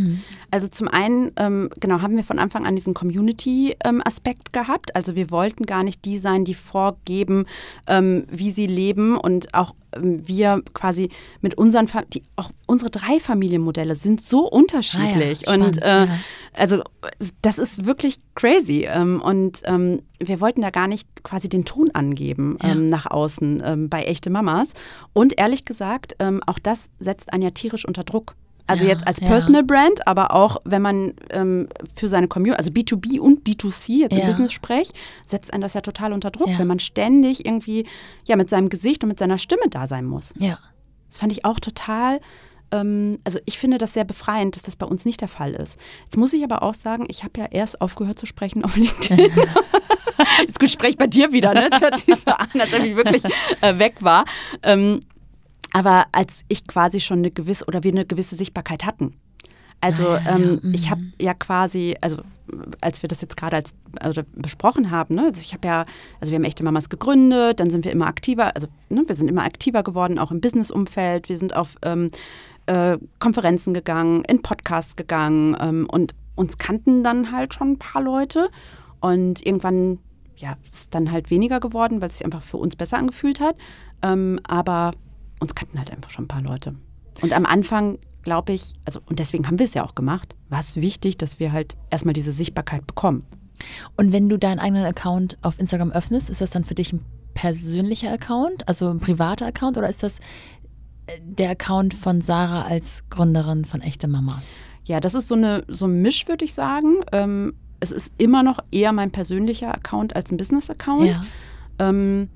Also 0.49 0.67
zum 0.67 0.87
einen, 0.87 1.31
ähm, 1.35 1.69
genau, 1.79 2.01
haben 2.01 2.15
wir 2.15 2.23
von 2.23 2.39
Anfang 2.39 2.65
an 2.65 2.75
diesen 2.75 2.95
Community-Aspekt 2.95 4.51
gehabt. 4.51 4.95
Also 4.95 5.13
wir 5.13 5.29
wollten 5.29 5.67
gar 5.67 5.83
nicht 5.83 6.05
die 6.05 6.17
sein, 6.17 6.43
die 6.43 6.55
vorgeben, 6.55 7.45
ähm, 7.85 8.25
wie 8.31 8.49
sie 8.49 8.65
leben 8.65 9.15
und 9.15 9.53
auch 9.53 9.75
ähm, 9.75 9.82
wir 9.99 10.61
quasi 10.73 11.09
mit 11.41 11.55
unseren, 11.57 11.87
Fa 11.87 12.03
die, 12.13 12.23
auch 12.35 12.51
unsere 12.65 12.89
drei 12.91 13.19
Familienmodelle 13.19 13.95
sind 13.95 14.21
so 14.21 14.49
unterschiedlich 14.49 15.47
Ah 15.47 15.55
ja, 15.55 15.65
und 15.65 15.81
äh, 15.81 16.05
ja. 16.05 16.19
also 16.53 16.81
das 17.41 17.57
ist 17.57 17.85
wirklich 17.85 18.17
crazy 18.35 18.85
ähm, 18.87 19.21
und 19.21 19.61
ähm, 19.65 20.01
wir 20.19 20.39
wollten 20.41 20.61
da 20.61 20.69
gar 20.69 20.87
nicht 20.87 21.07
quasi 21.23 21.49
den 21.49 21.65
Ton 21.65 21.89
angeben 21.93 22.57
Ja. 22.61 22.71
ähm, 22.71 22.87
nach 22.87 23.05
außen 23.09 23.61
ähm, 23.65 23.89
bei 23.89 24.03
echte 24.03 24.29
Mamas 24.29 24.69
und 25.13 25.37
ehrlich 25.37 25.65
gesagt, 25.65 26.15
ähm, 26.19 26.41
auch 26.45 26.59
das 26.59 26.89
setzt 26.99 27.33
einen 27.33 27.43
ja 27.43 27.51
tierisch 27.51 27.85
unter 27.85 28.03
Druck. 28.03 28.35
Also 28.73 28.85
Ja, 28.85 28.91
jetzt 28.91 29.07
als 29.07 29.19
ja. 29.19 29.27
Personal 29.27 29.63
Brand, 29.63 30.07
aber 30.07 30.33
auch 30.33 30.57
wenn 30.65 30.81
man 30.81 31.13
ähm, 31.29 31.67
für 31.95 32.09
seine 32.09 32.27
Community, 32.27 32.57
also 32.57 32.71
B2B 32.71 33.19
und 33.19 33.47
B2C 33.47 33.99
jetzt 33.99 34.17
im 34.17 34.25
Business 34.25 34.51
spricht, 34.51 34.93
setzt 35.25 35.53
einen 35.53 35.61
das 35.61 35.73
ja 35.73 35.81
total 35.81 36.13
unter 36.13 36.31
Druck, 36.31 36.49
wenn 36.57 36.67
man 36.67 36.79
ständig 36.79 37.45
irgendwie 37.45 37.85
ja 38.25 38.35
mit 38.35 38.49
seinem 38.49 38.69
Gesicht 38.69 39.03
und 39.03 39.09
mit 39.09 39.19
seiner 39.19 39.37
Stimme 39.37 39.69
da 39.69 39.87
sein 39.87 40.05
muss. 40.05 40.33
Ja. 40.37 40.59
Das 41.07 41.19
fand 41.19 41.31
ich 41.31 41.45
auch 41.45 41.59
total, 41.59 42.19
ähm, 42.71 43.19
also 43.23 43.39
ich 43.45 43.59
finde 43.59 43.77
das 43.77 43.93
sehr 43.93 44.03
befreiend, 44.03 44.55
dass 44.55 44.63
das 44.63 44.75
bei 44.75 44.85
uns 44.85 45.05
nicht 45.05 45.21
der 45.21 45.27
Fall 45.27 45.51
ist. 45.51 45.77
Jetzt 46.05 46.17
muss 46.17 46.33
ich 46.33 46.43
aber 46.43 46.63
auch 46.63 46.73
sagen, 46.73 47.05
ich 47.07 47.23
habe 47.23 47.39
ja 47.39 47.45
erst 47.51 47.81
aufgehört 47.81 48.19
zu 48.19 48.25
sprechen 48.25 48.65
auf 48.65 48.75
LinkedIn. 48.75 49.31
Jetzt 50.47 50.59
gut, 50.59 50.69
sprech 50.69 50.97
bei 50.97 51.07
dir 51.07 51.31
wieder, 51.31 51.53
ne? 51.53 51.69
Das 51.69 51.81
hört 51.81 51.99
sich 51.99 52.15
so 52.15 52.31
an, 52.31 52.49
als 52.59 52.73
ob 52.73 52.83
ich 52.83 52.95
wirklich 52.95 53.23
äh, 53.61 53.77
weg 53.77 53.95
war. 54.01 54.25
Ähm, 54.61 54.99
aber 55.73 56.05
als 56.11 56.43
ich 56.47 56.65
quasi 56.67 56.99
schon 57.01 57.19
eine 57.19 57.31
gewisse 57.31 57.65
oder 57.65 57.83
wir 57.83 57.91
eine 57.91 58.05
gewisse 58.05 58.35
Sichtbarkeit 58.35 58.85
hatten. 58.85 59.15
Also 59.81 60.07
Ah, 60.07 60.19
ja, 60.19 60.23
ja. 60.23 60.35
ähm, 60.37 60.59
Mhm. 60.63 60.73
ich 60.73 60.89
habe 60.89 61.01
ja 61.19 61.33
quasi, 61.33 61.97
also 61.99 62.17
als 62.79 63.01
wir 63.01 63.07
das 63.09 63.19
jetzt 63.21 63.35
gerade 63.35 63.57
als 63.57 63.73
also 63.99 64.21
besprochen 64.33 64.91
haben, 64.91 65.15
ne, 65.15 65.23
also 65.23 65.41
ich 65.41 65.53
habe 65.53 65.67
ja, 65.67 65.85
also 66.21 66.31
wir 66.31 66.37
haben 66.37 66.45
echte 66.45 66.63
Mamas 66.63 66.87
gegründet, 66.89 67.59
dann 67.59 67.69
sind 67.69 67.83
wir 67.83 67.91
immer 67.91 68.07
aktiver, 68.07 68.55
also 68.55 68.67
ne, 68.89 69.03
wir 69.05 69.15
sind 69.15 69.27
immer 69.27 69.43
aktiver 69.43 69.83
geworden, 69.83 70.19
auch 70.19 70.31
im 70.31 70.39
Businessumfeld. 70.39 71.27
Wir 71.27 71.37
sind 71.37 71.53
auf 71.55 71.75
ähm, 71.81 72.11
äh, 72.67 72.97
Konferenzen 73.19 73.73
gegangen, 73.73 74.23
in 74.25 74.41
Podcasts 74.41 74.95
gegangen 74.95 75.57
ähm, 75.59 75.87
und 75.91 76.13
uns 76.35 76.57
kannten 76.57 77.03
dann 77.03 77.31
halt 77.33 77.53
schon 77.53 77.71
ein 77.73 77.79
paar 77.79 78.01
Leute 78.01 78.49
und 79.01 79.45
irgendwann 79.45 79.99
ja 80.37 80.55
ist 80.67 80.95
dann 80.95 81.11
halt 81.11 81.29
weniger 81.29 81.59
geworden, 81.59 81.99
weil 82.01 82.07
es 82.09 82.19
sich 82.19 82.25
einfach 82.25 82.41
für 82.41 82.57
uns 82.57 82.75
besser 82.75 82.97
angefühlt 82.97 83.41
hat. 83.41 83.55
Ähm, 84.01 84.39
aber 84.47 84.91
uns 85.43 85.55
kannten 85.55 85.77
halt 85.77 85.91
einfach 85.91 86.09
schon 86.09 86.25
ein 86.25 86.29
paar 86.29 86.41
Leute. 86.41 86.75
Und 87.21 87.33
am 87.33 87.45
Anfang 87.45 87.99
glaube 88.23 88.53
ich, 88.53 88.73
also 88.85 88.99
und 89.05 89.19
deswegen 89.19 89.47
haben 89.47 89.59
wir 89.59 89.65
es 89.65 89.73
ja 89.73 89.85
auch 89.85 89.95
gemacht, 89.95 90.35
war 90.49 90.59
es 90.59 90.75
wichtig, 90.75 91.17
dass 91.17 91.39
wir 91.39 91.51
halt 91.51 91.75
erstmal 91.89 92.13
diese 92.13 92.31
Sichtbarkeit 92.31 92.87
bekommen. 92.87 93.25
Und 93.95 94.11
wenn 94.11 94.29
du 94.29 94.37
deinen 94.37 94.59
eigenen 94.59 94.85
Account 94.85 95.37
auf 95.41 95.59
Instagram 95.59 95.91
öffnest, 95.91 96.29
ist 96.29 96.41
das 96.41 96.51
dann 96.51 96.65
für 96.65 96.75
dich 96.75 96.91
ein 96.91 97.05
persönlicher 97.33 98.11
Account, 98.11 98.67
also 98.67 98.89
ein 98.89 98.99
privater 98.99 99.45
Account, 99.45 99.77
oder 99.77 99.89
ist 99.89 100.03
das 100.03 100.19
äh, 101.07 101.19
der 101.21 101.51
Account 101.51 101.93
von 101.93 102.21
Sarah 102.21 102.63
als 102.63 103.03
Gründerin 103.09 103.65
von 103.65 103.81
Echte 103.81 104.07
Mamas? 104.07 104.57
Ja, 104.85 104.99
das 104.99 105.13
ist 105.13 105.27
so 105.27 105.35
eine 105.35 105.63
so 105.67 105.85
ein 105.85 106.01
Misch, 106.01 106.27
würde 106.27 106.45
ich 106.45 106.53
sagen. 106.53 106.97
Ähm, 107.11 107.53
es 107.79 107.91
ist 107.91 108.13
immer 108.17 108.43
noch 108.43 108.59
eher 108.71 108.93
mein 108.93 109.11
persönlicher 109.11 109.73
Account 109.73 110.15
als 110.15 110.31
ein 110.31 110.37
Business-Account. 110.37 111.07
Ja. 111.07 111.21
Ähm, 111.79 112.29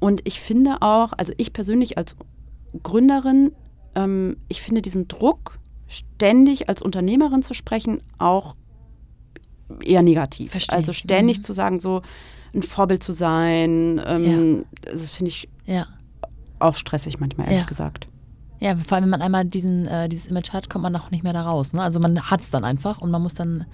und 0.00 0.20
ich 0.24 0.40
finde 0.40 0.80
auch, 0.80 1.12
also 1.16 1.32
ich 1.36 1.52
persönlich 1.52 1.98
als 1.98 2.16
Gründerin, 2.82 3.52
ähm, 3.94 4.36
ich 4.48 4.60
finde 4.62 4.82
diesen 4.82 5.08
Druck, 5.08 5.58
ständig 5.86 6.68
als 6.68 6.82
Unternehmerin 6.82 7.42
zu 7.42 7.54
sprechen, 7.54 8.00
auch 8.18 8.54
eher 9.82 10.02
negativ. 10.02 10.52
Verstehe 10.52 10.76
also 10.76 10.92
ich. 10.92 10.98
ständig 10.98 11.38
Mhm. 11.38 11.42
zu 11.42 11.52
sagen, 11.52 11.80
so 11.80 12.02
ein 12.54 12.62
Vorbild 12.62 13.02
zu 13.02 13.12
sein, 13.12 14.00
ähm, 14.04 14.64
also 14.86 15.02
das 15.02 15.12
finde 15.12 15.30
ich 15.30 15.48
Ja. 15.66 15.86
auch 16.58 16.74
stressig 16.74 17.20
manchmal, 17.20 17.46
ehrlich 17.48 17.62
Ja. 17.62 17.66
gesagt. 17.66 18.06
Ja, 18.60 18.76
vor 18.76 18.96
allem, 18.96 19.04
wenn 19.04 19.10
man 19.10 19.22
einmal 19.22 19.44
diesen, 19.44 19.86
äh, 19.86 20.08
dieses 20.08 20.26
Image 20.26 20.52
hat, 20.52 20.68
kommt 20.68 20.82
man 20.82 20.96
auch 20.96 21.10
nicht 21.10 21.22
mehr 21.22 21.32
da 21.32 21.42
raus. 21.42 21.72
Ne? 21.74 21.82
Also 21.82 22.00
man 22.00 22.20
hat 22.22 22.40
es 22.40 22.50
dann 22.50 22.64
einfach 22.64 23.00
und 23.00 23.10
man 23.10 23.22
muss 23.22 23.34
dann, 23.34 23.66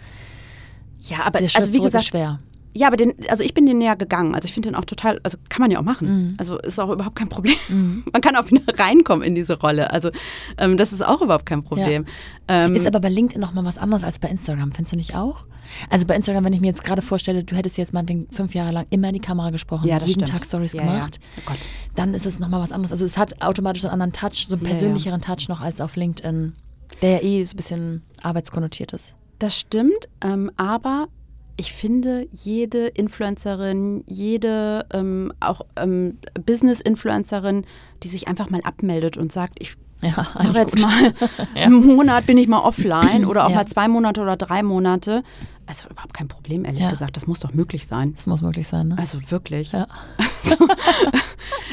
Ja, 1.00 1.22
aber 1.24 1.38
also 1.40 1.72
wie 1.72 1.80
gesagt, 1.80 2.04
schwer. 2.04 2.40
Ja, 2.76 2.88
aber 2.88 2.96
den, 2.96 3.14
also 3.28 3.44
ich 3.44 3.54
bin 3.54 3.66
den 3.66 3.78
näher 3.78 3.94
gegangen. 3.94 4.34
Also 4.34 4.46
ich 4.46 4.52
finde 4.52 4.70
den 4.70 4.74
auch 4.74 4.84
total, 4.84 5.20
also 5.22 5.38
kann 5.48 5.62
man 5.62 5.70
ja 5.70 5.78
auch 5.78 5.84
machen. 5.84 6.08
Mhm. 6.08 6.34
Also 6.38 6.58
ist 6.58 6.80
auch 6.80 6.90
überhaupt 6.90 7.14
kein 7.16 7.28
Problem. 7.28 7.54
Man 8.12 8.20
kann 8.20 8.34
auch 8.34 8.50
wieder 8.50 8.62
reinkommen 8.76 9.24
in 9.24 9.34
diese 9.36 9.58
Rolle. 9.60 9.92
Also 9.92 10.10
ähm, 10.58 10.76
das 10.76 10.92
ist 10.92 11.04
auch 11.06 11.22
überhaupt 11.22 11.46
kein 11.46 11.62
Problem. 11.62 12.04
Ähm, 12.48 12.74
Ist 12.74 12.86
aber 12.86 13.00
bei 13.00 13.08
LinkedIn 13.08 13.40
nochmal 13.40 13.64
was 13.64 13.78
anderes 13.78 14.02
als 14.02 14.18
bei 14.18 14.28
Instagram, 14.28 14.72
findest 14.72 14.92
du 14.92 14.96
nicht 14.96 15.14
auch? 15.14 15.44
Also 15.88 16.06
bei 16.06 16.14
Instagram, 16.16 16.44
wenn 16.44 16.52
ich 16.52 16.60
mir 16.60 16.66
jetzt 16.66 16.84
gerade 16.84 17.00
vorstelle, 17.00 17.44
du 17.44 17.56
hättest 17.56 17.78
jetzt 17.78 17.92
meinetwegen 17.94 18.26
fünf 18.30 18.54
Jahre 18.54 18.72
lang 18.72 18.86
immer 18.90 19.08
in 19.08 19.14
die 19.14 19.20
Kamera 19.20 19.48
gesprochen, 19.50 19.86
ja, 19.88 19.98
jeden 19.98 20.10
stimmt. 20.10 20.28
Tag 20.28 20.44
Stories 20.44 20.72
ja, 20.74 20.80
gemacht, 20.82 21.18
Ja. 21.22 21.42
Oh 21.42 21.50
Gott. 21.52 21.58
dann 21.94 22.12
ist 22.12 22.26
es 22.26 22.38
nochmal 22.38 22.60
was 22.60 22.72
anderes. 22.72 22.92
Also 22.92 23.04
es 23.06 23.16
hat 23.16 23.40
automatisch 23.40 23.82
so 23.82 23.88
einen 23.88 24.02
anderen 24.02 24.12
Touch, 24.12 24.46
so 24.48 24.54
einen 24.56 24.62
Ja, 24.64 24.70
persönlicheren 24.70 25.20
Touch 25.22 25.48
noch 25.48 25.60
als 25.60 25.80
auf 25.80 25.96
LinkedIn, 25.96 26.54
der 27.02 27.10
ja 27.12 27.22
eh 27.22 27.44
so 27.44 27.54
ein 27.54 27.56
bisschen 27.56 28.02
arbeitskonnotiert 28.22 28.92
ist. 28.92 29.16
Das 29.38 29.58
stimmt, 29.58 30.08
ähm, 30.22 30.50
aber 30.56 31.08
ich 31.56 31.72
finde, 31.72 32.26
jede 32.32 32.86
Influencerin, 32.88 34.02
jede 34.06 34.86
ähm, 34.92 35.32
auch 35.40 35.60
ähm, 35.76 36.18
Business-Influencerin, 36.44 37.64
die 38.02 38.08
sich 38.08 38.26
einfach 38.28 38.50
mal 38.50 38.60
abmeldet 38.62 39.16
und 39.16 39.30
sagt, 39.32 39.54
ich 39.60 39.74
Ja, 40.02 40.26
mache 40.34 40.58
jetzt 40.58 40.76
gut. 40.76 40.82
mal 40.84 41.14
Ja. 41.54 41.62
einen 41.66 41.86
Monat 41.86 42.26
bin 42.26 42.38
ich 42.38 42.48
mal 42.48 42.58
offline 42.60 43.24
oder 43.24 43.46
auch 43.46 43.50
Ja. 43.50 43.56
mal 43.56 43.66
zwei 43.66 43.86
Monate 43.88 44.20
oder 44.20 44.36
drei 44.36 44.62
Monate. 44.62 45.22
Also 45.66 45.88
überhaupt 45.88 46.12
kein 46.12 46.28
Problem, 46.28 46.64
ehrlich 46.64 46.82
Ja. 46.82 46.90
gesagt. 46.90 47.16
Das 47.16 47.26
muss 47.26 47.40
doch 47.40 47.54
möglich 47.54 47.86
sein. 47.86 48.12
Das 48.14 48.26
muss 48.26 48.42
möglich 48.42 48.68
sein, 48.68 48.88
ne? 48.88 48.98
Also 48.98 49.18
wirklich. 49.30 49.72
Ja. 49.72 49.86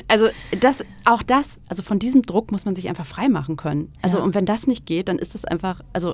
Also 0.07 0.27
das, 0.59 0.83
auch 1.05 1.23
das, 1.23 1.59
also 1.69 1.83
von 1.83 1.99
diesem 1.99 2.21
Druck 2.23 2.51
muss 2.51 2.65
man 2.65 2.75
sich 2.75 2.89
einfach 2.89 3.05
frei 3.05 3.29
machen 3.29 3.55
können. 3.55 3.91
Also 4.01 4.21
und 4.21 4.35
wenn 4.35 4.45
das 4.45 4.67
nicht 4.67 4.85
geht, 4.85 5.07
dann 5.07 5.17
ist 5.17 5.33
das 5.35 5.45
einfach, 5.45 5.81
also, 5.93 6.13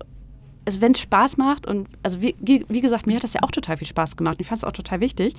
also 0.68 0.82
wenn 0.82 0.92
es 0.92 1.00
Spaß 1.00 1.38
macht 1.38 1.66
und 1.66 1.88
also 2.04 2.22
wie, 2.22 2.36
wie 2.68 2.82
gesagt, 2.82 3.08
mir 3.08 3.16
hat 3.16 3.24
das 3.24 3.34
ja 3.34 3.42
auch 3.44 3.52
total 3.52 3.78
viel 3.78 3.88
Spaß 3.88 4.18
gemacht. 4.18 4.36
und 4.36 4.42
Ich 4.42 4.48
fand 4.48 4.60
es 4.62 4.64
auch 4.68 4.74
total 4.74 5.00
wichtig. 5.00 5.36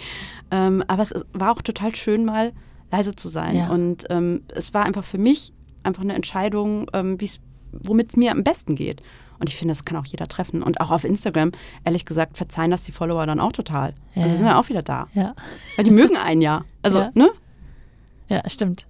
Ähm, 0.50 0.82
aber 0.88 1.02
es 1.02 1.14
war 1.32 1.52
auch 1.52 1.62
total 1.62 1.94
schön, 1.94 2.24
mal 2.24 2.52
leise 2.90 3.14
zu 3.14 3.28
sein. 3.28 3.54
Ja. 3.56 3.68
Und 3.68 4.06
ähm, 4.10 4.42
es 4.54 4.72
war 4.74 4.84
einfach 4.84 5.04
für 5.04 5.18
mich 5.18 5.52
einfach 5.82 6.02
eine 6.02 6.14
Entscheidung, 6.14 6.90
ähm, 6.94 7.18
womit 7.72 8.10
es 8.10 8.16
mir 8.16 8.32
am 8.32 8.42
besten 8.42 8.74
geht. 8.74 9.02
Und 9.38 9.48
ich 9.48 9.56
finde, 9.56 9.72
das 9.72 9.84
kann 9.84 9.96
auch 9.98 10.06
jeder 10.06 10.26
treffen. 10.26 10.62
Und 10.62 10.80
auch 10.80 10.90
auf 10.90 11.04
Instagram, 11.04 11.52
ehrlich 11.84 12.04
gesagt, 12.04 12.36
verzeihen 12.36 12.70
das 12.70 12.82
die 12.84 12.92
Follower 12.92 13.24
dann 13.26 13.38
auch 13.38 13.52
total. 13.52 13.94
Ja, 14.14 14.22
also 14.22 14.32
sie 14.32 14.38
sind 14.38 14.46
ja. 14.46 14.54
ja 14.54 14.58
auch 14.58 14.68
wieder 14.68 14.82
da. 14.82 15.06
Ja. 15.14 15.34
Weil 15.76 15.84
die 15.84 15.90
mögen 15.92 16.16
einen 16.16 16.40
ja. 16.40 16.64
Also, 16.82 17.00
Ja. 17.00 17.10
ne? 17.14 17.28
Ja, 18.28 18.48
stimmt. 18.48 18.86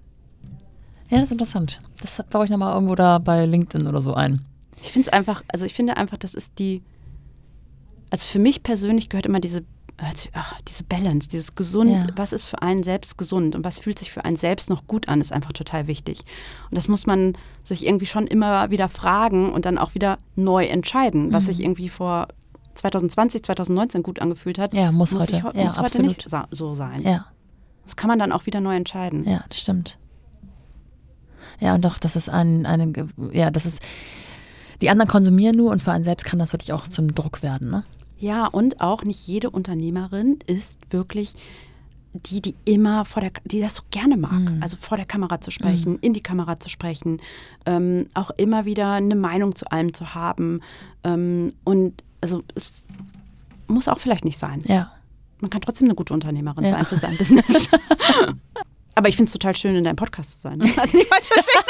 Ja, 1.09 1.17
das 1.17 1.27
ist 1.27 1.31
interessant. 1.33 1.81
Das 2.01 2.21
baue 2.29 2.45
ich 2.45 2.49
nochmal 2.51 2.73
irgendwo 2.73 2.95
da 2.95 3.17
bei 3.19 3.45
LinkedIn 3.45 3.87
oder 3.87 3.99
so 4.01 4.13
ein. 4.13 4.45
Ich 4.81 4.91
finde 4.91 5.07
es 5.07 5.13
einfach, 5.13 5.43
also 5.49 5.65
ich 5.65 5.73
finde 5.73 5.97
einfach, 5.97 6.17
das 6.17 6.33
ist 6.33 6.57
die, 6.59 6.81
also 8.09 8.25
für 8.25 8.39
mich 8.39 8.63
persönlich 8.63 9.09
gehört 9.09 9.25
immer 9.25 9.39
diese, 9.39 9.63
ach, 10.33 10.59
diese 10.67 10.83
Balance, 10.85 11.27
dieses 11.27 11.55
gesund, 11.55 11.91
Ja. 11.91 12.07
was 12.15 12.31
ist 12.33 12.45
für 12.45 12.61
einen 12.61 12.83
selbst 12.83 13.17
gesund 13.17 13.55
und 13.55 13.65
was 13.65 13.79
fühlt 13.79 13.99
sich 13.99 14.11
für 14.11 14.23
einen 14.25 14.37
selbst 14.37 14.69
noch 14.69 14.87
gut 14.87 15.09
an, 15.09 15.19
ist 15.21 15.33
einfach 15.33 15.51
total 15.51 15.87
wichtig. 15.87 16.21
Und 16.71 16.77
das 16.77 16.87
muss 16.87 17.05
man 17.05 17.33
sich 17.63 17.85
irgendwie 17.85 18.05
schon 18.05 18.25
immer 18.27 18.69
wieder 18.71 18.87
fragen 18.89 19.51
und 19.51 19.65
dann 19.65 19.77
auch 19.77 19.95
wieder 19.95 20.17
neu 20.35 20.65
entscheiden, 20.65 21.33
was 21.33 21.43
Mhm. 21.43 21.47
sich 21.47 21.59
irgendwie 21.61 21.89
vor 21.89 22.27
2020, 22.75 23.43
2019 23.43 24.03
gut 24.03 24.21
angefühlt 24.21 24.57
hat, 24.57 24.73
Ja, 24.73 24.91
muss, 24.93 25.11
muss, 25.13 25.23
heute. 25.23 25.33
ich, 25.33 25.43
heu- 25.43 25.51
ja, 25.53 25.63
muss 25.65 25.73
heute 25.77 25.85
absolut. 25.85 26.07
nicht 26.07 26.29
so 26.51 26.73
sein. 26.73 27.01
Ja. 27.01 27.25
Das 27.83 27.97
kann 27.97 28.07
man 28.07 28.19
dann 28.19 28.31
auch 28.31 28.45
wieder 28.45 28.61
neu 28.61 28.75
entscheiden. 28.75 29.27
Ja, 29.27 29.43
das 29.49 29.59
stimmt. 29.59 29.97
Ja, 31.59 31.75
und 31.75 31.83
doch, 31.83 31.97
das 31.97 32.15
ist 32.15 32.29
ein, 32.29 32.65
eine, 32.65 32.93
ja, 33.33 33.51
das 33.51 33.65
ist, 33.65 33.81
die 34.81 34.89
anderen 34.89 35.09
konsumieren 35.09 35.55
nur 35.57 35.71
und 35.71 35.81
für 35.81 35.91
einen 35.91 36.03
selbst 36.03 36.25
kann 36.25 36.39
das 36.39 36.53
wirklich 36.53 36.73
auch 36.73 36.87
zum 36.87 37.13
Druck 37.13 37.41
werden, 37.43 37.69
ne? 37.69 37.83
Ja, 38.17 38.47
und 38.47 38.81
auch 38.81 39.03
nicht 39.03 39.25
jede 39.27 39.49
Unternehmerin 39.49 40.39
ist 40.47 40.79
wirklich 40.91 41.35
die, 42.13 42.41
die 42.41 42.55
immer 42.65 43.05
vor 43.05 43.21
der, 43.21 43.31
die 43.45 43.61
das 43.61 43.75
so 43.75 43.83
gerne 43.91 44.17
mag, 44.17 44.31
Mhm. 44.33 44.63
also 44.63 44.77
vor 44.79 44.97
der 44.97 45.05
Kamera 45.05 45.39
zu 45.41 45.51
sprechen, 45.51 45.99
in 45.99 46.13
die 46.13 46.23
Kamera 46.23 46.59
zu 46.59 46.67
sprechen, 46.69 47.21
ähm, 47.65 48.07
auch 48.15 48.31
immer 48.31 48.65
wieder 48.65 48.93
eine 48.93 49.15
Meinung 49.15 49.55
zu 49.55 49.71
allem 49.71 49.93
zu 49.93 50.15
haben. 50.15 50.61
Ähm, 51.03 51.53
und 51.63 52.03
also 52.19 52.43
es 52.55 52.71
muss 53.67 53.87
auch 53.87 53.99
vielleicht 53.99 54.25
nicht 54.25 54.39
sein. 54.39 54.61
Ja. 54.65 54.91
Man 55.39 55.49
kann 55.51 55.61
trotzdem 55.61 55.87
eine 55.87 55.95
gute 55.95 56.13
Unternehmerin 56.13 56.65
Ja. 56.65 56.71
sein 56.71 56.85
für 56.87 56.97
sein 56.97 57.15
Business. 57.17 57.69
Aber 58.95 59.07
ich 59.09 59.15
finde 59.15 59.27
es 59.29 59.33
total 59.33 59.55
schön, 59.55 59.75
in 59.75 59.83
deinem 59.83 59.95
Podcast 59.95 60.33
zu 60.33 60.39
sein. 60.41 60.59
Also 60.77 60.97
nicht 60.97 61.07
falsch 61.09 61.27
verstehen. 61.27 61.63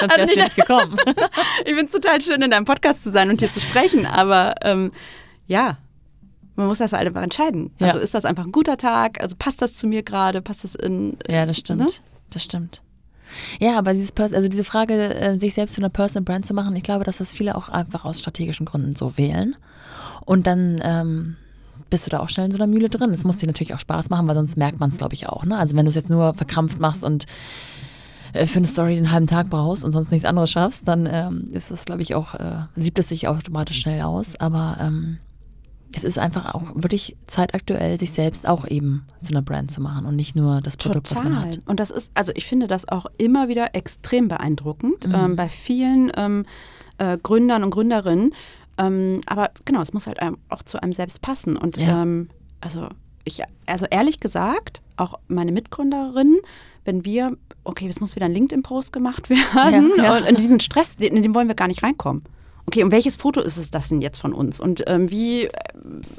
Sonst 0.00 0.12
Also 0.14 0.26
nicht- 0.26 0.36
nicht 0.44 0.56
gekommen. 0.56 0.96
Ich 1.64 1.74
finde 1.74 1.84
es 1.86 1.92
total 1.92 2.20
schön, 2.20 2.40
in 2.42 2.50
deinem 2.50 2.64
Podcast 2.64 3.02
zu 3.02 3.10
sein 3.10 3.30
und 3.30 3.40
hier 3.40 3.50
zu 3.50 3.60
sprechen. 3.60 4.06
Aber 4.06 4.54
ähm, 4.62 4.92
ja, 5.48 5.78
man 6.54 6.66
muss 6.68 6.78
das 6.78 6.92
halt 6.92 7.06
einfach 7.06 7.22
entscheiden. 7.22 7.72
Ja. 7.78 7.88
Also 7.88 7.98
ist 7.98 8.14
das 8.14 8.24
einfach 8.24 8.44
ein 8.44 8.52
guter 8.52 8.76
Tag? 8.76 9.20
Also 9.22 9.34
passt 9.38 9.60
das 9.62 9.74
zu 9.74 9.86
mir 9.86 10.02
gerade? 10.02 10.40
Passt 10.42 10.64
das 10.64 10.74
in. 10.74 11.16
Ja, 11.28 11.46
das 11.46 11.58
stimmt. 11.58 11.80
Ne? 11.80 11.86
Das 12.30 12.44
stimmt. 12.44 12.82
Ja, 13.58 13.76
aber 13.76 13.92
dieses 13.92 14.12
Pers 14.12 14.32
also 14.32 14.46
diese 14.48 14.62
Frage, 14.64 15.14
äh, 15.14 15.36
sich 15.36 15.54
selbst 15.54 15.74
zu 15.74 15.80
einer 15.80 15.88
Personal 15.88 16.22
Brand 16.24 16.46
zu 16.46 16.54
machen, 16.54 16.76
ich 16.76 16.84
glaube, 16.84 17.04
dass 17.04 17.18
das 17.18 17.32
viele 17.32 17.56
auch 17.56 17.68
einfach 17.68 18.04
aus 18.04 18.20
strategischen 18.20 18.66
Gründen 18.66 18.94
so 18.94 19.18
wählen. 19.18 19.56
Und 20.24 20.46
dann 20.46 20.80
ähm, 20.84 21.36
bist 21.90 22.06
du 22.06 22.10
da 22.10 22.20
auch 22.20 22.28
schnell 22.28 22.46
in 22.46 22.52
so 22.52 22.58
einer 22.58 22.66
Mühle 22.66 22.88
drin. 22.88 23.10
Es 23.10 23.24
muss 23.24 23.38
dir 23.38 23.46
natürlich 23.46 23.74
auch 23.74 23.80
Spaß 23.80 24.10
machen, 24.10 24.26
weil 24.28 24.34
sonst 24.34 24.56
merkt 24.56 24.80
man 24.80 24.90
es, 24.90 24.96
glaube 24.96 25.14
ich, 25.14 25.28
auch. 25.28 25.44
Ne? 25.44 25.56
Also 25.56 25.76
wenn 25.76 25.84
du 25.84 25.88
es 25.90 25.94
jetzt 25.94 26.10
nur 26.10 26.34
verkrampft 26.34 26.80
machst 26.80 27.04
und 27.04 27.26
äh, 28.32 28.46
für 28.46 28.58
eine 28.58 28.66
Story 28.66 28.96
den 28.96 29.10
halben 29.12 29.26
Tag 29.26 29.50
brauchst 29.50 29.84
und 29.84 29.92
sonst 29.92 30.10
nichts 30.10 30.26
anderes 30.26 30.50
schaffst, 30.50 30.88
dann 30.88 31.08
ähm, 31.10 31.48
ist 31.52 31.70
das, 31.70 31.84
glaube 31.84 32.02
ich, 32.02 32.14
auch, 32.14 32.34
äh, 32.34 32.62
sieht 32.74 32.98
es 32.98 33.08
sich 33.08 33.28
automatisch 33.28 33.80
schnell 33.80 34.02
aus. 34.02 34.34
Aber 34.40 34.78
ähm, 34.80 35.18
es 35.94 36.04
ist 36.04 36.18
einfach 36.18 36.54
auch 36.54 36.74
wirklich 36.74 37.16
zeitaktuell, 37.26 37.98
sich 37.98 38.10
selbst 38.12 38.46
auch 38.46 38.66
eben 38.66 39.06
zu 39.20 39.30
einer 39.32 39.42
Brand 39.42 39.70
zu 39.70 39.80
machen 39.80 40.04
und 40.06 40.16
nicht 40.16 40.36
nur 40.36 40.60
das 40.60 40.76
Produkt, 40.76 41.10
was 41.10 41.22
man 41.22 41.40
hat. 41.40 41.60
Und 41.66 41.80
das 41.80 41.90
ist, 41.90 42.10
also 42.14 42.32
ich 42.34 42.46
finde 42.46 42.66
das 42.66 42.86
auch 42.88 43.06
immer 43.16 43.48
wieder 43.48 43.74
extrem 43.74 44.28
beeindruckend 44.28 45.06
Mhm. 45.06 45.14
ähm, 45.14 45.36
bei 45.36 45.48
vielen 45.48 46.12
ähm, 46.16 46.44
äh, 46.98 47.16
Gründern 47.22 47.62
und 47.64 47.70
Gründerinnen. 47.70 48.32
Ähm, 48.78 49.20
aber 49.26 49.50
genau, 49.64 49.80
es 49.80 49.92
muss 49.92 50.06
halt 50.06 50.18
auch 50.48 50.62
zu 50.62 50.82
einem 50.82 50.92
selbst 50.92 51.22
passen. 51.22 51.56
Und 51.56 51.76
Ja. 51.76 52.02
ähm, 52.02 52.28
also 52.60 52.88
ich, 53.24 53.42
also 53.66 53.86
ehrlich 53.90 54.20
gesagt, 54.20 54.82
auch 54.96 55.14
meine 55.28 55.52
Mitgründerinnen, 55.52 56.38
wenn 56.84 57.04
wir, 57.04 57.36
okay, 57.64 57.88
es 57.88 58.00
muss 58.00 58.14
wieder 58.16 58.26
ein 58.26 58.32
LinkedIn-Post 58.32 58.92
gemacht 58.92 59.28
werden 59.54 59.90
Ja, 59.96 60.04
ja. 60.04 60.16
und 60.18 60.24
in 60.28 60.36
diesen 60.36 60.60
Stress, 60.60 60.96
in 60.98 61.22
den 61.22 61.34
wollen 61.34 61.48
wir 61.48 61.54
gar 61.54 61.68
nicht 61.68 61.82
reinkommen. 61.82 62.22
Okay, 62.68 62.82
und 62.82 62.90
welches 62.90 63.14
Foto 63.14 63.40
ist 63.40 63.58
es 63.58 63.70
das 63.70 63.88
denn 63.90 64.02
jetzt 64.02 64.18
von 64.18 64.32
uns? 64.32 64.58
Und 64.58 64.82
ähm, 64.88 65.08
wie 65.08 65.44
äh, 65.44 65.50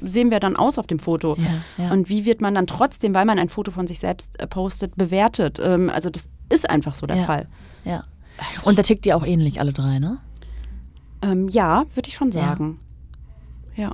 sehen 0.01 0.31
wir 0.31 0.39
dann 0.39 0.55
aus 0.55 0.77
auf 0.77 0.87
dem 0.87 0.97
Foto? 0.97 1.35
Ja. 1.77 1.91
Und 1.91 2.07
wie 2.07 2.23
wird 2.23 2.39
man 2.39 2.55
dann 2.55 2.67
trotzdem, 2.67 3.13
weil 3.13 3.25
man 3.25 3.37
ein 3.37 3.49
Foto 3.49 3.69
von 3.71 3.85
sich 3.85 3.99
selbst 3.99 4.39
äh, 4.39 4.47
postet, 4.47 4.95
bewertet? 4.95 5.59
Ähm, 5.61 5.89
also 5.89 6.09
das 6.09 6.29
ist 6.49 6.69
einfach 6.69 6.93
so 6.93 7.05
der. 7.05 7.17
Fall. 7.25 7.47
Ja. 7.83 8.05
Und 8.63 8.77
da 8.79 8.83
tickt 8.83 9.05
ihr 9.05 9.17
auch 9.17 9.25
ähnlich, 9.25 9.59
alle 9.59 9.73
drei, 9.73 9.99
ne? 9.99 10.19
Ähm, 11.21 11.47
ja, 11.49 11.85
würde 11.93 12.07
ich 12.07 12.15
schon 12.15 12.31
Ja. 12.31 12.41
sagen. 12.47 12.79
Ja. 13.75 13.93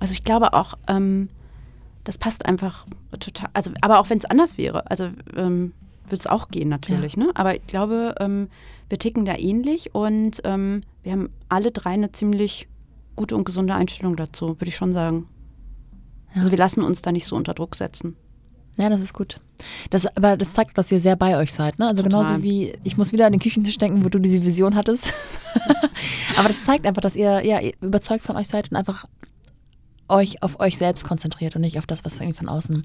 Also 0.00 0.12
ich 0.12 0.24
glaube 0.24 0.52
auch, 0.52 0.74
ähm, 0.88 1.28
das 2.04 2.18
passt 2.18 2.46
einfach 2.46 2.86
total. 3.18 3.50
Also, 3.52 3.70
aber 3.80 4.00
auch 4.00 4.10
wenn 4.10 4.18
es 4.18 4.24
anders 4.24 4.58
wäre, 4.58 4.90
also 4.90 5.10
ähm, 5.36 5.72
würde 6.04 6.16
es 6.16 6.26
auch 6.26 6.48
gehen 6.48 6.68
natürlich. 6.68 7.16
Ne? 7.16 7.30
Aber 7.34 7.54
ich 7.54 7.66
glaube, 7.66 8.14
ähm, 8.18 8.48
wir 8.88 8.98
ticken 8.98 9.24
da 9.24 9.36
ähnlich 9.36 9.94
und 9.94 10.40
ähm, 10.44 10.80
wir 11.02 11.12
haben 11.12 11.30
alle 11.48 11.70
drei 11.70 11.90
eine 11.90 12.10
ziemlich 12.12 12.68
gute 13.14 13.36
und 13.36 13.44
gesunde 13.44 13.74
Einstellung 13.74 14.16
dazu, 14.16 14.48
würde 14.48 14.68
ich 14.68 14.76
schon 14.76 14.92
sagen. 14.92 15.28
Ja. 16.34 16.40
Also 16.40 16.50
wir 16.50 16.58
lassen 16.58 16.82
uns 16.82 17.02
da 17.02 17.12
nicht 17.12 17.26
so 17.26 17.36
unter 17.36 17.54
Druck 17.54 17.76
setzen. 17.76 18.16
Ja, 18.78 18.88
das 18.88 19.00
ist 19.00 19.12
gut. 19.14 19.38
Das, 19.90 20.06
aber 20.16 20.36
das 20.36 20.54
zeigt, 20.54 20.76
dass 20.76 20.90
ihr 20.90 21.00
sehr 21.00 21.16
bei 21.16 21.36
euch 21.36 21.52
seid, 21.52 21.78
ne? 21.78 21.86
Also 21.86 22.02
Total. 22.02 22.22
genauso 22.22 22.42
wie, 22.42 22.72
ich 22.84 22.96
muss 22.96 23.12
wieder 23.12 23.26
an 23.26 23.32
den 23.32 23.40
Küchentisch 23.40 23.78
denken, 23.78 24.04
wo 24.04 24.08
du 24.08 24.18
diese 24.18 24.44
Vision 24.44 24.74
hattest. 24.74 25.12
aber 26.38 26.48
das 26.48 26.64
zeigt 26.64 26.86
einfach, 26.86 27.02
dass 27.02 27.14
ihr 27.14 27.44
ja 27.44 27.60
überzeugt 27.80 28.22
von 28.24 28.36
euch 28.36 28.48
seid 28.48 28.70
und 28.70 28.76
einfach 28.76 29.04
euch 30.08 30.42
auf 30.42 30.60
euch 30.60 30.76
selbst 30.76 31.04
konzentriert 31.04 31.56
und 31.56 31.62
nicht 31.62 31.78
auf 31.78 31.86
das, 31.86 32.04
was 32.04 32.16
irgendwie 32.16 32.36
von 32.36 32.48
außen 32.48 32.82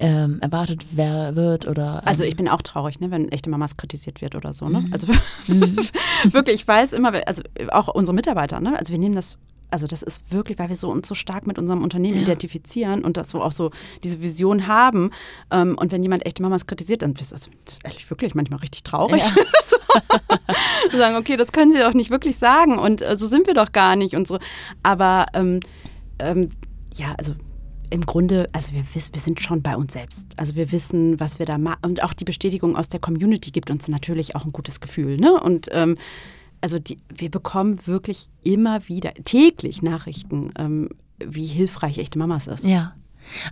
ähm, 0.00 0.38
erwartet 0.40 0.84
wer 0.92 1.36
wird 1.36 1.68
oder. 1.68 2.00
Ähm, 2.02 2.08
Also 2.08 2.24
ich 2.24 2.36
bin 2.36 2.48
auch 2.48 2.62
traurig, 2.62 3.00
ne, 3.00 3.10
wenn 3.10 3.28
echte 3.28 3.50
Mamas 3.50 3.76
kritisiert 3.76 4.20
wird 4.20 4.34
oder 4.34 4.52
so. 4.52 4.68
Ne? 4.68 4.80
Mhm. 4.82 4.92
Also 4.92 5.08
wirklich, 6.32 6.60
ich 6.60 6.68
weiß 6.68 6.92
immer, 6.92 7.12
also 7.26 7.42
auch 7.70 7.88
unsere 7.88 8.14
Mitarbeiter, 8.14 8.60
ne? 8.60 8.78
Also 8.78 8.92
wir 8.92 8.98
nehmen 8.98 9.14
das, 9.14 9.38
also 9.74 9.88
das 9.88 10.02
ist 10.02 10.32
wirklich, 10.32 10.56
weil 10.60 10.68
wir 10.68 10.76
so 10.76 10.88
uns 10.88 11.08
so 11.08 11.14
stark 11.16 11.48
mit 11.48 11.58
unserem 11.58 11.82
Unternehmen 11.82 12.18
Ja. 12.18 12.22
identifizieren 12.22 13.04
und 13.04 13.16
das 13.16 13.28
so 13.28 13.42
auch 13.42 13.50
so 13.50 13.72
diese 14.04 14.22
Vision 14.22 14.68
haben. 14.68 15.10
Ähm, 15.50 15.76
und 15.76 15.90
wenn 15.90 16.00
jemand 16.02 16.24
echte 16.24 16.42
Mamas 16.42 16.66
kritisiert, 16.66 17.02
dann 17.02 17.12
ist 17.14 17.32
das 17.32 17.50
ehrlich 17.82 18.08
wirklich 18.08 18.36
manchmal 18.36 18.60
richtig 18.60 18.84
traurig. 18.84 19.20
Ja. 19.20 19.34
so. 19.64 19.76
Wir 20.90 20.98
sagen, 20.98 21.16
okay, 21.16 21.36
das 21.36 21.50
können 21.50 21.72
Sie 21.72 21.80
doch 21.80 21.92
nicht 21.92 22.10
wirklich 22.10 22.36
sagen 22.36 22.78
und 22.78 23.02
äh, 23.02 23.16
so 23.16 23.26
sind 23.26 23.48
wir 23.48 23.54
doch 23.54 23.72
gar 23.72 23.96
nicht 23.96 24.14
und 24.14 24.28
so. 24.28 24.38
Aber 24.84 25.26
ähm, 25.34 25.58
ähm, 26.20 26.50
ja, 26.94 27.14
also 27.18 27.34
im 27.90 28.06
Grunde, 28.06 28.48
also 28.52 28.72
wir 28.74 28.84
wissen, 28.94 29.12
wir 29.14 29.20
sind 29.20 29.40
schon 29.40 29.60
bei 29.60 29.76
uns 29.76 29.92
selbst. 29.92 30.28
Also 30.36 30.54
wir 30.54 30.70
wissen, 30.70 31.18
was 31.18 31.40
wir 31.40 31.46
da 31.46 31.58
machen. 31.58 31.80
Und 31.82 32.02
auch 32.04 32.12
die 32.12 32.24
Bestätigung 32.24 32.76
aus 32.76 32.88
der 32.88 33.00
Community 33.00 33.50
gibt 33.50 33.70
uns 33.70 33.88
natürlich 33.88 34.36
auch 34.36 34.44
ein 34.44 34.52
gutes 34.52 34.80
Gefühl. 34.80 35.16
Ne? 35.16 35.32
Und 35.40 35.68
ähm, 35.72 35.96
also 36.64 36.78
die, 36.78 36.98
wir 37.14 37.30
bekommen 37.30 37.78
wirklich 37.86 38.28
immer 38.42 38.88
wieder 38.88 39.12
täglich 39.24 39.82
Nachrichten, 39.82 40.50
ähm, 40.58 40.88
wie 41.24 41.46
hilfreich 41.46 41.98
echte 41.98 42.18
Mamas 42.18 42.46
ist. 42.46 42.64
Ja. 42.64 42.94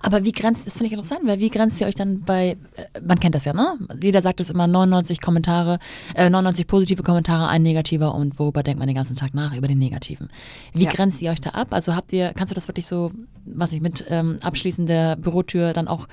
Aber 0.02 0.24
wie 0.24 0.32
grenzt, 0.32 0.66
das 0.66 0.74
finde 0.74 0.86
ich 0.88 0.92
interessant, 0.92 1.20
weil 1.24 1.38
wie 1.40 1.48
grenzt 1.48 1.80
ihr 1.80 1.86
euch 1.86 1.94
dann 1.94 2.22
bei, 2.22 2.56
äh, 2.76 3.00
man 3.06 3.18
kennt 3.20 3.34
das 3.34 3.44
ja, 3.44 3.52
ne? 3.54 3.78
Jeder 4.02 4.20
sagt 4.22 4.40
es 4.40 4.50
immer, 4.50 4.66
99 4.66 5.20
Kommentare, 5.20 5.78
äh, 6.14 6.28
99 6.28 6.66
positive 6.66 7.02
Kommentare, 7.02 7.48
ein 7.48 7.62
negativer 7.62 8.14
und 8.14 8.38
worüber 8.38 8.62
denkt 8.62 8.78
man 8.78 8.86
den 8.88 8.96
ganzen 8.96 9.16
Tag 9.16 9.32
nach? 9.34 9.54
Über 9.54 9.68
den 9.68 9.78
negativen. 9.78 10.28
Wie 10.74 10.84
Ja. 10.84 10.90
grenzt 10.90 11.20
ihr 11.22 11.30
euch 11.30 11.40
da 11.40 11.50
ab? 11.50 11.68
Also 11.72 11.94
habt 11.94 12.12
ihr, 12.12 12.32
kannst 12.34 12.50
du 12.50 12.54
das 12.54 12.68
wirklich 12.68 12.86
so, 12.86 13.12
was 13.46 13.72
ich 13.72 13.80
mit 13.80 14.04
ähm, 14.08 14.36
Abschließen 14.42 14.86
der 14.86 15.16
Bürotür 15.16 15.72
dann 15.72 15.88
auch 15.88 16.06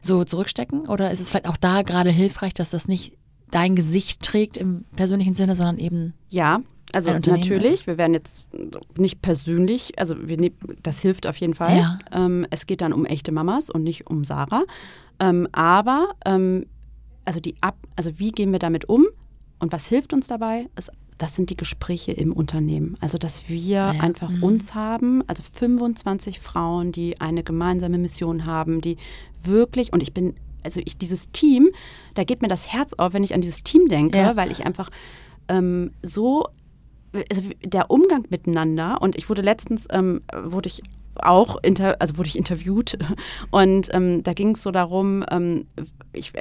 so 0.00 0.22
zurückstecken? 0.24 0.88
Oder 0.88 1.10
ist 1.10 1.20
es 1.20 1.30
vielleicht 1.30 1.48
auch 1.48 1.56
da 1.56 1.82
gerade 1.82 2.10
hilfreich, 2.10 2.54
dass 2.54 2.70
das 2.70 2.86
nicht 2.88 3.14
dein 3.52 3.76
Gesicht 3.76 4.20
trägt 4.22 4.56
im 4.56 4.84
persönlichen 4.96 5.34
Sinne, 5.34 5.54
sondern 5.54 5.78
eben 5.78 6.14
Ja, 6.30 6.60
also 6.92 7.12
natürlich, 7.12 7.72
ist. 7.74 7.86
wir 7.86 7.96
werden 7.98 8.12
jetzt 8.14 8.46
nicht 8.98 9.22
persönlich, 9.22 9.98
also 9.98 10.16
wir, 10.28 10.36
nehm- 10.36 10.54
das 10.82 11.00
hilft 11.00 11.26
auf 11.28 11.36
jeden 11.36 11.54
Fall. 11.54 11.76
Ja. 11.78 11.98
Ähm, 12.10 12.44
es 12.50 12.66
geht 12.66 12.80
dann 12.80 12.92
um 12.92 13.04
echte 13.06 13.30
Mamas 13.30 13.70
und 13.70 13.84
nicht 13.84 14.08
um 14.08 14.24
Sarah. 14.24 14.64
Ähm, 15.20 15.46
aber 15.52 16.08
ähm, 16.26 16.66
also 17.24 17.38
die 17.40 17.54
ab, 17.60 17.76
also 17.96 18.18
wie 18.18 18.32
gehen 18.32 18.50
wir 18.52 18.58
damit 18.58 18.88
um 18.88 19.06
und 19.60 19.72
was 19.72 19.86
hilft 19.86 20.12
uns 20.12 20.26
dabei? 20.26 20.66
Ist, 20.76 20.90
das 21.18 21.36
sind 21.36 21.50
die 21.50 21.56
Gespräche 21.56 22.10
im 22.12 22.32
Unternehmen. 22.32 22.96
Also 23.00 23.16
dass 23.16 23.48
wir 23.48 23.60
ja. 23.68 23.88
einfach 23.90 24.28
Mhm. 24.30 24.42
uns 24.42 24.74
haben, 24.74 25.22
also 25.28 25.42
25 25.42 26.40
Frauen, 26.40 26.90
die 26.90 27.20
eine 27.20 27.42
gemeinsame 27.44 27.96
Mission 27.98 28.44
haben, 28.44 28.80
die 28.80 28.96
wirklich, 29.42 29.92
und 29.92 30.02
ich 30.02 30.12
bin, 30.12 30.34
also 30.64 30.80
ich, 30.84 30.96
dieses 30.98 31.30
Team, 31.32 31.70
da 32.14 32.24
geht 32.24 32.42
mir 32.42 32.48
das 32.48 32.72
Herz 32.72 32.92
auf, 32.94 33.12
wenn 33.14 33.24
ich 33.24 33.34
an 33.34 33.40
dieses 33.40 33.62
Team 33.62 33.86
denke, 33.88 34.18
Ja. 34.18 34.36
weil 34.36 34.50
ich 34.50 34.64
einfach 34.66 34.88
ähm, 35.48 35.92
so, 36.02 36.46
also 37.30 37.42
der 37.64 37.90
Umgang 37.90 38.24
miteinander 38.30 39.00
und 39.02 39.16
ich 39.16 39.28
wurde 39.28 39.42
letztens, 39.42 39.86
ähm, 39.90 40.22
wurde 40.44 40.68
ich 40.68 40.82
auch, 41.16 41.58
inter, 41.62 41.96
also 42.00 42.16
wurde 42.16 42.28
ich 42.28 42.38
interviewt 42.38 42.96
und 43.50 43.88
ähm, 43.92 44.22
da 44.22 44.32
ging 44.32 44.52
es 44.52 44.62
so 44.62 44.70
darum, 44.70 45.22
ähm, 45.30 45.66
ich, 46.14 46.32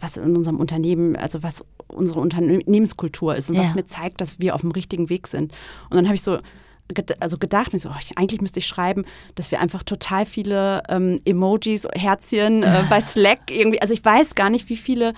was 0.00 0.16
in 0.16 0.34
unserem 0.36 0.58
Unternehmen, 0.58 1.14
also 1.16 1.42
was 1.42 1.62
unsere 1.88 2.20
Unternehmenskultur 2.20 3.36
ist 3.36 3.50
und 3.50 3.56
Ja. 3.56 3.62
was 3.62 3.74
mir 3.74 3.84
zeigt, 3.84 4.20
dass 4.20 4.38
wir 4.40 4.54
auf 4.54 4.62
dem 4.62 4.70
richtigen 4.70 5.10
Weg 5.10 5.26
sind. 5.26 5.52
Und 5.90 5.96
dann 5.96 6.06
habe 6.06 6.14
ich 6.14 6.22
so 6.22 6.38
also 7.20 7.38
gedacht, 7.38 7.72
mir 7.72 7.78
so, 7.78 7.90
oh, 7.90 7.98
ich, 8.00 8.16
eigentlich 8.16 8.40
müsste 8.40 8.60
ich 8.60 8.66
schreiben, 8.66 9.04
dass 9.34 9.50
wir 9.50 9.60
einfach 9.60 9.82
total 9.82 10.26
viele 10.26 10.82
ähm, 10.88 11.20
Emojis, 11.24 11.86
Herzchen 11.94 12.62
äh, 12.62 12.84
bei 12.90 13.00
Slack 13.00 13.50
irgendwie, 13.50 13.80
also 13.80 13.94
ich 13.94 14.04
weiß 14.04 14.34
gar 14.34 14.50
nicht, 14.50 14.68
wie 14.68 14.76
viele 14.76 15.14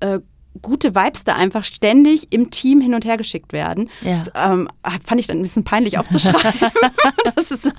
äh, 0.00 0.20
gute 0.62 0.94
Vibes 0.94 1.24
da 1.24 1.34
einfach 1.34 1.64
ständig 1.64 2.28
im 2.30 2.50
Team 2.50 2.80
hin 2.80 2.94
und 2.94 3.04
her 3.04 3.16
geschickt 3.16 3.52
werden. 3.52 3.90
Ja. 4.02 4.10
Das 4.12 4.30
ähm, 4.34 4.68
fand 5.04 5.20
ich 5.20 5.26
dann 5.26 5.38
ein 5.38 5.42
bisschen 5.42 5.64
peinlich 5.64 5.98
aufzuschreiben. 5.98 6.70
das 7.34 7.50
ist 7.50 7.72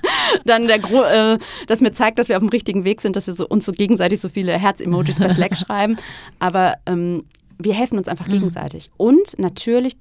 dann 0.43 0.67
der 0.67 0.79
Gro 0.79 1.03
äh, 1.03 1.37
das 1.67 1.81
mir 1.81 1.91
zeigt, 1.91 2.19
dass 2.19 2.29
wir 2.29 2.35
auf 2.35 2.43
dem 2.43 2.49
richtigen 2.49 2.83
Weg 2.83 3.01
sind, 3.01 3.15
dass 3.15 3.27
wir 3.27 3.33
so, 3.33 3.47
uns 3.47 3.65
so 3.65 3.71
gegenseitig 3.71 4.19
so 4.19 4.29
viele 4.29 4.53
Herz-Emojis 4.53 5.19
bei 5.19 5.33
Slack 5.33 5.57
schreiben. 5.57 5.97
Aber 6.39 6.75
ähm, 6.85 7.25
wir 7.57 7.73
helfen 7.73 7.97
uns 7.97 8.07
einfach 8.07 8.27
gegenseitig. 8.27 8.91
Und 8.97 9.39
natürlich 9.39 9.93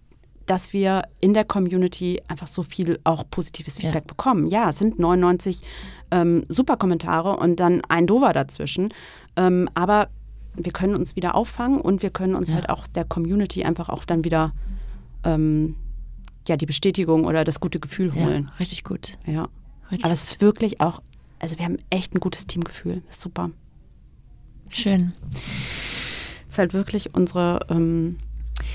dass 0.46 0.72
wir 0.72 1.02
in 1.20 1.34
der 1.34 1.44
Community 1.44 2.20
einfach 2.28 2.46
so 2.46 2.62
viel 2.62 2.98
auch 3.04 3.24
positives 3.30 3.76
Feedback 3.78 4.02
Ja. 4.04 4.06
bekommen. 4.06 4.46
Ja, 4.48 4.68
es 4.70 4.78
sind 4.78 4.98
99 4.98 5.60
ähm, 6.10 6.44
super 6.48 6.76
Kommentare 6.76 7.36
und 7.36 7.58
dann 7.60 7.82
ein 7.88 8.06
Dover 8.06 8.32
dazwischen. 8.32 8.92
Ähm, 9.36 9.68
aber 9.74 10.08
wir 10.54 10.70
können 10.72 10.94
uns 10.94 11.16
wieder 11.16 11.34
auffangen 11.34 11.80
und 11.80 12.02
wir 12.02 12.10
können 12.10 12.34
uns 12.34 12.50
Ja. 12.50 12.56
halt 12.56 12.68
auch 12.70 12.86
der 12.86 13.04
Community 13.04 13.64
einfach 13.64 13.88
auch 13.88 14.04
dann 14.04 14.24
wieder 14.24 14.52
ähm, 15.24 15.74
ja, 16.46 16.56
die 16.56 16.66
Bestätigung 16.66 17.24
oder 17.24 17.42
das 17.44 17.58
gute 17.58 17.80
Gefühl 17.80 18.12
Ja, 18.14 18.24
holen. 18.26 18.50
richtig 18.60 18.84
gut. 18.84 19.16
Ja. 19.26 19.48
Richtig 19.90 20.04
Aber 20.04 20.12
es 20.12 20.24
ist 20.24 20.40
wirklich 20.42 20.80
auch, 20.80 21.02
also 21.38 21.58
wir 21.58 21.64
haben 21.64 21.78
echt 21.90 22.14
ein 22.14 22.20
gutes 22.20 22.46
Teamgefühl. 22.46 23.02
Ist 23.08 23.20
super. 23.22 23.50
schön. 24.68 25.12
Ist 26.48 26.58
halt 26.58 26.72
wirklich 26.74 27.14
unsere, 27.14 27.60
ähm, 27.70 28.18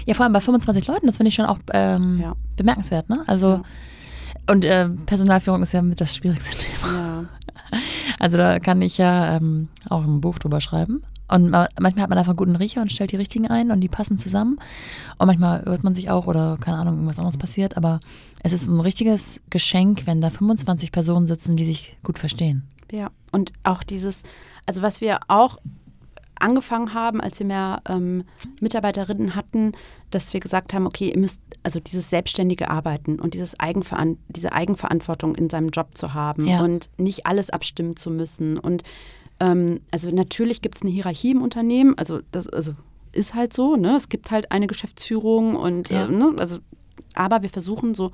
Ja, 0.05 0.13
vor 0.13 0.23
allem 0.25 0.33
bei 0.33 0.41
25 0.41 0.87
Leuten, 0.87 1.05
das 1.07 1.17
finde 1.17 1.29
ich 1.29 1.35
schon 1.35 1.45
auch 1.45 1.59
ähm, 1.73 2.19
Ja. 2.19 2.33
bemerkenswert, 2.57 3.09
ne? 3.09 3.23
Also, 3.27 3.49
Ja. 3.53 3.63
und 4.51 4.65
äh, 4.65 4.89
Personalführung 5.05 5.61
ist 5.61 5.71
ja 5.73 5.81
mit 5.81 5.99
das 6.01 6.15
schwierigste 6.15 6.57
Thema. 6.57 6.93
ja, 6.93 7.23
Also 8.19 8.37
da 8.37 8.59
kann 8.59 8.81
ich 8.81 8.97
ja 8.97 9.35
ähm, 9.37 9.67
auch 9.89 10.03
ein 10.03 10.21
Buch 10.21 10.39
drüber 10.39 10.61
schreiben. 10.61 11.01
Und 11.31 11.51
ma 11.51 11.67
manchmal 11.79 12.03
hat 12.03 12.09
man 12.09 12.17
einfach 12.17 12.31
einen 12.31 12.37
guten 12.37 12.55
Riecher 12.55 12.81
und 12.81 12.91
stellt 12.91 13.11
die 13.11 13.15
richtigen 13.15 13.47
ein 13.47 13.69
und 13.69 13.81
die 13.81 13.87
passen 13.87 14.17
zusammen. 14.17 14.57
Und 15.19 15.27
manchmal 15.27 15.63
hört 15.63 15.83
man 15.83 15.93
sich 15.93 16.09
auch 16.09 16.25
oder 16.25 16.57
keine 16.59 16.77
Ahnung, 16.77 16.95
irgendwas 16.95 17.19
anderes 17.19 17.37
passiert. 17.37 17.77
Aber 17.77 17.99
es 18.41 18.51
ist 18.51 18.67
ein 18.67 18.79
richtiges 18.79 19.39
Geschenk, 19.51 20.07
wenn 20.07 20.21
da 20.21 20.31
25 20.31 20.91
Personen 20.91 21.27
sitzen, 21.27 21.55
die 21.55 21.65
sich 21.65 21.97
gut 22.03 22.17
verstehen. 22.17 22.63
Ja, 22.91 23.11
und 23.31 23.53
auch 23.63 23.83
dieses, 23.83 24.23
also 24.65 24.81
was 24.81 25.01
wir 25.01 25.19
auch 25.27 25.57
angefangen 26.39 26.93
haben, 26.93 27.21
als 27.21 27.39
wir 27.39 27.45
mehr 27.45 27.81
ähm, 27.87 28.23
Mitarbeiterinnen 28.61 29.35
hatten, 29.35 29.73
dass 30.11 30.33
wir 30.33 30.39
gesagt 30.39 30.73
haben, 30.73 30.85
okay, 30.87 31.11
ihr 31.11 31.19
müsst, 31.19 31.41
also 31.63 31.79
dieses 31.79 32.09
selbstständige 32.09 32.69
Arbeiten 32.69 33.19
und 33.19 33.33
dieses 33.33 33.59
Eigenveran 33.59 34.17
diese 34.27 34.53
Eigenverantwortung 34.53 35.35
in 35.35 35.49
seinem 35.49 35.69
Job 35.69 35.89
zu 35.97 36.13
haben 36.13 36.47
Ja. 36.47 36.61
und 36.63 36.89
nicht 36.97 37.25
alles 37.27 37.49
abstimmen 37.49 37.95
zu 37.95 38.09
müssen. 38.09 38.57
Und 38.57 38.83
ähm, 39.39 39.79
also 39.91 40.09
natürlich 40.11 40.61
gibt 40.61 40.75
es 40.77 40.81
eine 40.81 40.91
Hierarchie 40.91 41.31
im 41.31 41.41
Unternehmen, 41.41 41.97
also 41.97 42.19
das 42.31 42.47
also 42.47 42.73
ist 43.11 43.33
halt 43.33 43.53
so, 43.53 43.75
ne? 43.75 43.95
Es 43.95 44.09
gibt 44.09 44.29
halt 44.31 44.51
eine 44.51 44.67
Geschäftsführung 44.67 45.55
und 45.55 45.89
Ja. 45.89 46.05
äh, 46.05 46.11
ne? 46.11 46.33
also 46.37 46.57
aber 47.15 47.41
wir 47.41 47.49
versuchen 47.49 47.93
so 47.95 48.11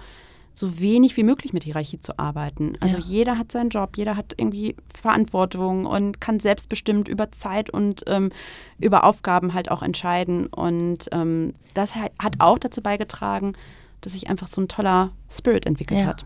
so 0.57 0.79
wenig 0.79 1.15
wie 1.17 1.23
möglich 1.23 1.51
mit 1.53 1.63
Hierarchie 1.63 1.99
zu 1.99 2.17
arbeiten. 2.17 2.73
Also 2.79 2.97
Ja. 2.97 3.03
jeder 3.03 3.37
hat 3.37 3.51
seinen 3.51 3.69
Job, 3.69 3.97
jeder 3.97 4.15
hat 4.15 4.33
irgendwie 4.37 4.75
Verantwortung 4.99 5.85
und 5.85 6.21
kann 6.21 6.39
selbstbestimmt 6.39 7.07
über 7.07 7.31
Zeit 7.31 7.69
und 7.69 8.03
ähm, 8.07 8.31
über 8.79 9.03
Aufgaben 9.03 9.53
halt 9.53 9.69
auch 9.69 9.83
entscheiden. 9.83 10.47
Und 10.47 11.09
ähm, 11.11 11.53
das 11.73 11.93
hat 11.95 12.35
auch 12.39 12.57
dazu 12.57 12.81
beigetragen, 12.81 13.53
dass 14.01 14.13
sich 14.13 14.29
einfach 14.29 14.47
so 14.47 14.61
ein 14.61 14.67
toller 14.67 15.11
Spirit 15.29 15.65
entwickelt 15.65 15.99
Ja. 15.99 16.05
hat. 16.07 16.25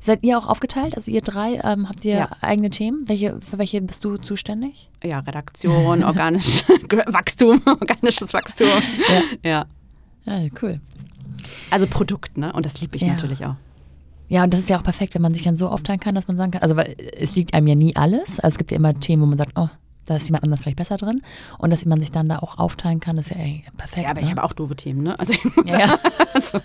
Seid 0.00 0.22
ihr 0.22 0.38
auch 0.38 0.46
aufgeteilt? 0.46 0.94
Also 0.94 1.10
ihr 1.10 1.22
drei, 1.22 1.60
ähm, 1.64 1.88
habt 1.88 2.04
ihr 2.04 2.14
Ja. 2.14 2.28
eigene 2.40 2.70
Themen? 2.70 3.08
Welche, 3.08 3.40
für 3.40 3.58
welche 3.58 3.80
bist 3.82 4.04
du 4.04 4.16
zuständig? 4.16 4.88
Ja, 5.02 5.18
Redaktion, 5.20 6.04
organisch 6.04 6.62
Wachstum, 7.06 7.60
organisches 7.66 8.32
Wachstum. 8.32 8.68
Ja. 9.42 9.64
Ja, 10.24 10.40
cool. 10.62 10.80
Also 11.70 11.86
Produkt, 11.86 12.36
ne? 12.38 12.52
Und 12.52 12.64
das 12.66 12.80
liebe 12.80 12.96
ich 12.96 13.02
Ja. 13.02 13.08
natürlich 13.08 13.44
auch. 13.46 13.54
Ja, 14.28 14.44
und 14.44 14.52
das 14.52 14.60
ist 14.60 14.70
ja 14.70 14.78
auch 14.78 14.82
perfekt, 14.82 15.14
wenn 15.14 15.22
man 15.22 15.34
sich 15.34 15.42
dann 15.42 15.56
so 15.58 15.68
aufteilen 15.68 16.00
kann, 16.00 16.14
dass 16.14 16.26
man 16.26 16.38
sagen 16.38 16.52
kann, 16.52 16.62
also 16.62 16.74
weil 16.76 16.96
es 17.18 17.34
liegt 17.36 17.52
einem 17.54 17.66
ja 17.66 17.74
nie 17.74 17.94
alles. 17.96 18.40
Also 18.40 18.54
es 18.54 18.58
gibt 18.58 18.70
ja 18.70 18.78
immer 18.78 18.98
Themen, 18.98 19.20
wo 19.22 19.26
man 19.26 19.36
sagt, 19.36 19.52
oh, 19.56 19.68
da 20.06 20.16
ist 20.16 20.26
jemand 20.26 20.42
anders 20.44 20.62
vielleicht 20.62 20.78
besser 20.78 20.96
drin. 20.96 21.20
Und 21.58 21.70
dass 21.70 21.84
man 21.84 22.00
sich 22.00 22.10
dann 22.10 22.28
da 22.28 22.38
auch 22.38 22.58
aufteilen 22.58 22.98
kann, 23.00 23.18
ist 23.18 23.30
ja 23.30 23.36
ey, 23.36 23.64
perfekt. 23.76 24.04
Ja, 24.04 24.10
aber 24.10 24.20
ne? 24.20 24.26
ich 24.26 24.30
habe 24.30 24.42
auch 24.42 24.52
doofe 24.54 24.74
Themen, 24.74 25.02
ne? 25.02 25.18
Also 25.18 25.32
ich 25.34 25.44
muss 25.56 25.66
Ja, 25.68 25.78
ja. 25.78 25.98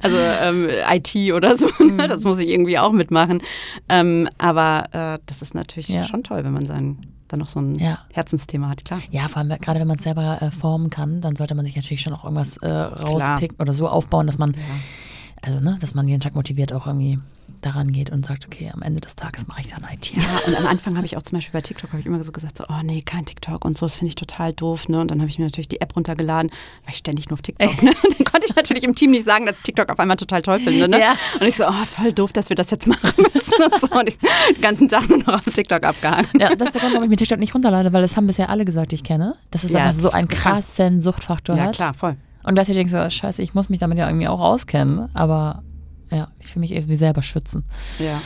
Also 0.00 0.16
ähm, 0.18 0.68
IT 0.92 1.32
oder 1.32 1.56
so, 1.56 1.66
Mhm. 1.80 1.96
ne? 1.96 2.06
das 2.08 2.22
muss 2.22 2.38
ich 2.38 2.48
irgendwie 2.48 2.78
auch 2.78 2.92
mitmachen. 2.92 3.42
Ähm, 3.88 4.28
aber 4.38 4.84
äh, 4.92 5.18
das 5.26 5.42
ist 5.42 5.54
natürlich 5.54 5.88
Ja. 5.88 6.04
schon 6.04 6.22
toll, 6.22 6.44
wenn 6.44 6.52
man 6.52 6.66
sein, 6.66 6.98
dann 7.36 7.40
noch 7.40 7.48
so 7.48 7.60
ein 7.60 7.78
Ja. 7.78 7.98
Herzensthema 8.12 8.68
hat, 8.68 8.84
klar. 8.84 9.00
Ja, 9.10 9.28
vor 9.28 9.38
allem 9.38 9.48
gerade 9.60 9.80
wenn 9.80 9.86
man 9.86 9.96
es 9.98 10.02
selber 10.04 10.40
äh, 10.42 10.50
formen 10.50 10.90
kann, 10.90 11.20
dann 11.20 11.36
sollte 11.36 11.54
man 11.54 11.64
sich 11.66 11.76
natürlich 11.76 12.00
schon 12.00 12.12
auch 12.12 12.24
irgendwas 12.24 12.56
äh, 12.58 12.68
rauspicken 12.68 13.58
oder 13.60 13.72
so 13.72 13.88
aufbauen, 13.88 14.26
dass 14.26 14.38
man, 14.38 14.54
also 15.42 15.60
ne, 15.60 15.76
dass 15.80 15.94
man 15.94 16.08
jeden 16.08 16.20
Tag 16.20 16.34
motiviert 16.34 16.72
auch 16.72 16.86
irgendwie 16.86 17.18
daran 17.66 17.92
geht 17.92 18.10
und 18.10 18.24
sagt, 18.24 18.46
okay, 18.46 18.70
am 18.72 18.80
Ende 18.82 19.00
des 19.00 19.16
Tages 19.16 19.46
mache 19.46 19.60
ich 19.60 19.68
dann 19.68 19.82
IT. 19.92 20.12
Ja, 20.14 20.22
und 20.46 20.54
am 20.56 20.66
Anfang 20.66 20.96
habe 20.96 21.04
ich 21.04 21.16
auch 21.16 21.22
zum 21.22 21.36
Beispiel 21.36 21.52
bei 21.52 21.60
TikTok 21.60 21.90
habe 21.90 22.00
ich 22.00 22.06
immer 22.06 22.22
so 22.24 22.32
gesagt, 22.32 22.56
so, 22.58 22.64
oh 22.68 22.82
nee, 22.82 23.02
kein 23.02 23.24
TikTok 23.26 23.64
und 23.64 23.76
so, 23.76 23.86
das 23.86 23.96
finde 23.96 24.08
ich 24.08 24.14
total 24.14 24.52
doof. 24.52 24.88
Ne? 24.88 25.00
Und 25.00 25.10
dann 25.10 25.20
habe 25.20 25.28
ich 25.28 25.38
mir 25.38 25.44
natürlich 25.44 25.68
die 25.68 25.80
App 25.80 25.94
runtergeladen, 25.96 26.50
weil 26.84 26.90
ich 26.92 26.96
ständig 26.98 27.28
nur 27.28 27.34
auf 27.34 27.42
TikTok. 27.42 27.82
Ne? 27.82 27.92
Dann 28.02 28.24
konnte 28.24 28.46
ich 28.48 28.54
natürlich 28.56 28.84
im 28.84 28.94
Team 28.94 29.10
nicht 29.10 29.24
sagen, 29.24 29.44
dass 29.46 29.58
ich 29.58 29.62
TikTok 29.62 29.88
auf 29.90 29.98
einmal 29.98 30.16
total 30.16 30.42
toll 30.42 30.58
finde. 30.60 30.88
Ne? 30.88 31.00
Ja. 31.00 31.14
Und 31.40 31.46
ich 31.46 31.56
so, 31.56 31.64
oh, 31.66 31.84
voll 31.84 32.12
doof, 32.12 32.32
dass 32.32 32.48
wir 32.48 32.56
das 32.56 32.70
jetzt 32.70 32.86
machen 32.86 33.12
müssen. 33.34 33.62
Und, 33.62 33.80
so. 33.80 33.88
und 33.98 34.08
ich 34.08 34.18
den 34.18 34.60
ganzen 34.62 34.88
Tag 34.88 35.08
nur 35.08 35.18
noch 35.18 35.34
auf 35.34 35.44
TikTok 35.52 35.84
abgehangen. 35.84 36.28
Ja, 36.40 36.54
das 36.54 36.68
ist 36.68 36.74
der 36.74 36.80
Grund, 36.80 36.92
warum 36.94 37.04
ich 37.04 37.10
mir 37.10 37.16
TikTok 37.16 37.38
nicht 37.38 37.54
runterlade, 37.54 37.92
weil 37.92 38.02
das 38.02 38.16
haben 38.16 38.26
bisher 38.26 38.48
alle 38.50 38.64
gesagt, 38.64 38.90
die 38.92 38.96
ich 38.96 39.04
kenne, 39.04 39.34
dass 39.50 39.64
es 39.64 39.72
Ja, 39.72 39.80
einfach 39.84 39.92
so 40.00 40.08
das 40.10 40.20
ist 40.20 40.28
krank. 40.28 40.42
krassen 40.54 41.00
Suchtfaktor 41.00 41.56
Ja, 41.56 41.64
hat. 41.64 41.74
klar, 41.74 41.94
voll. 41.94 42.16
Und 42.44 42.54
gleichzeitig 42.54 42.78
denkst 42.78 42.92
du, 42.92 43.04
oh, 43.04 43.10
scheiße, 43.10 43.42
ich 43.42 43.54
muss 43.54 43.68
mich 43.68 43.80
damit 43.80 43.98
ja 43.98 44.06
irgendwie 44.08 44.28
auch 44.28 44.40
auskennen, 44.40 45.08
aber 45.14 45.62
ja, 46.10 46.28
ich 46.40 46.54
will 46.54 46.60
mich 46.60 46.72
irgendwie 46.72 46.94
selber 46.94 47.22
schützen. 47.22 47.64
Ja. 47.98 48.20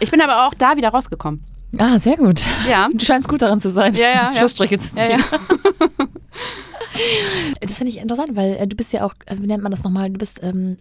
Ich 0.00 0.10
bin 0.10 0.20
aber 0.20 0.46
auch 0.46 0.54
da 0.54 0.76
wieder 0.76 0.88
rausgekommen. 0.88 1.44
Ah, 1.78 1.98
sehr 1.98 2.16
gut. 2.16 2.44
Ja. 2.68 2.88
Du 2.92 3.04
scheinst 3.04 3.28
gut 3.28 3.42
daran 3.42 3.60
zu 3.60 3.70
sein, 3.70 3.94
Ja, 3.94 4.08
ja, 4.08 4.14
ja. 4.32 4.38
Schlussstriche 4.38 4.78
zu 4.78 4.96
Ja, 4.96 5.04
ziehen. 5.04 5.20
ja. 5.20 6.06
Das 7.60 7.78
finde 7.78 7.92
ich 7.92 7.98
interessant, 7.98 8.30
weil 8.34 8.56
äh, 8.56 8.66
du 8.66 8.76
bist 8.76 8.92
ja 8.92 9.04
auch, 9.04 9.14
äh, 9.26 9.36
wie 9.40 9.46
nennt 9.46 9.62
man 9.62 9.70
das 9.70 9.84
nochmal, 9.84 10.10
du 10.10 10.18
bist 10.18 10.40
ähm, 10.42 10.76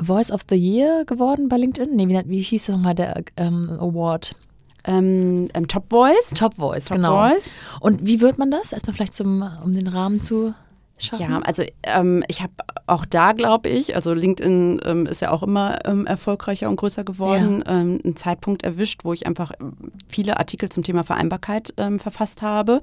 Voice 0.00 0.30
of 0.30 0.42
the 0.48 0.54
Year 0.56 1.04
geworden 1.04 1.48
bei 1.48 1.56
LinkedIn. 1.56 1.96
Nee, 1.96 2.08
wie, 2.08 2.22
wie 2.30 2.40
hieß 2.40 2.66
das 2.66 2.76
nochmal 2.76 2.94
der 2.94 3.22
ähm, 3.36 3.68
Award? 3.80 4.36
Ähm, 4.84 5.48
ähm, 5.52 5.66
Top 5.68 5.90
Voice. 5.90 6.30
Top 6.34 6.54
Voice, 6.54 6.84
Top 6.86 6.96
genau. 6.96 7.28
Voice. 7.28 7.50
Und 7.80 8.06
wie 8.06 8.20
wird 8.20 8.38
man 8.38 8.50
das? 8.50 8.72
Erstmal 8.72 8.94
vielleicht 8.94 9.14
zum, 9.16 9.44
um 9.64 9.72
den 9.72 9.88
Rahmen 9.88 10.20
zu 10.20 10.54
schaffen. 11.02 11.30
Ja, 11.30 11.38
also 11.40 11.62
ähm, 11.82 12.22
ich 12.28 12.42
habe 12.42 12.52
auch 12.86 13.04
da, 13.04 13.32
glaube 13.32 13.68
ich, 13.68 13.94
also 13.94 14.12
LinkedIn 14.14 14.80
ähm, 14.84 15.06
ist 15.06 15.20
ja 15.22 15.30
auch 15.30 15.42
immer 15.42 15.78
ähm, 15.86 16.06
erfolgreicher 16.06 16.68
und 16.68 16.76
größer 16.76 17.04
geworden, 17.04 17.62
ähm, 17.66 18.00
einen 18.04 18.16
Zeitpunkt 18.16 18.62
erwischt, 18.64 19.04
wo 19.04 19.12
ich 19.12 19.26
einfach 19.26 19.52
ähm, 19.60 19.72
viele 20.08 20.38
Artikel 20.38 20.68
zum 20.68 20.82
Thema 20.82 21.02
Vereinbarkeit 21.04 21.72
ähm, 21.76 21.98
verfasst 21.98 22.42
habe. 22.42 22.80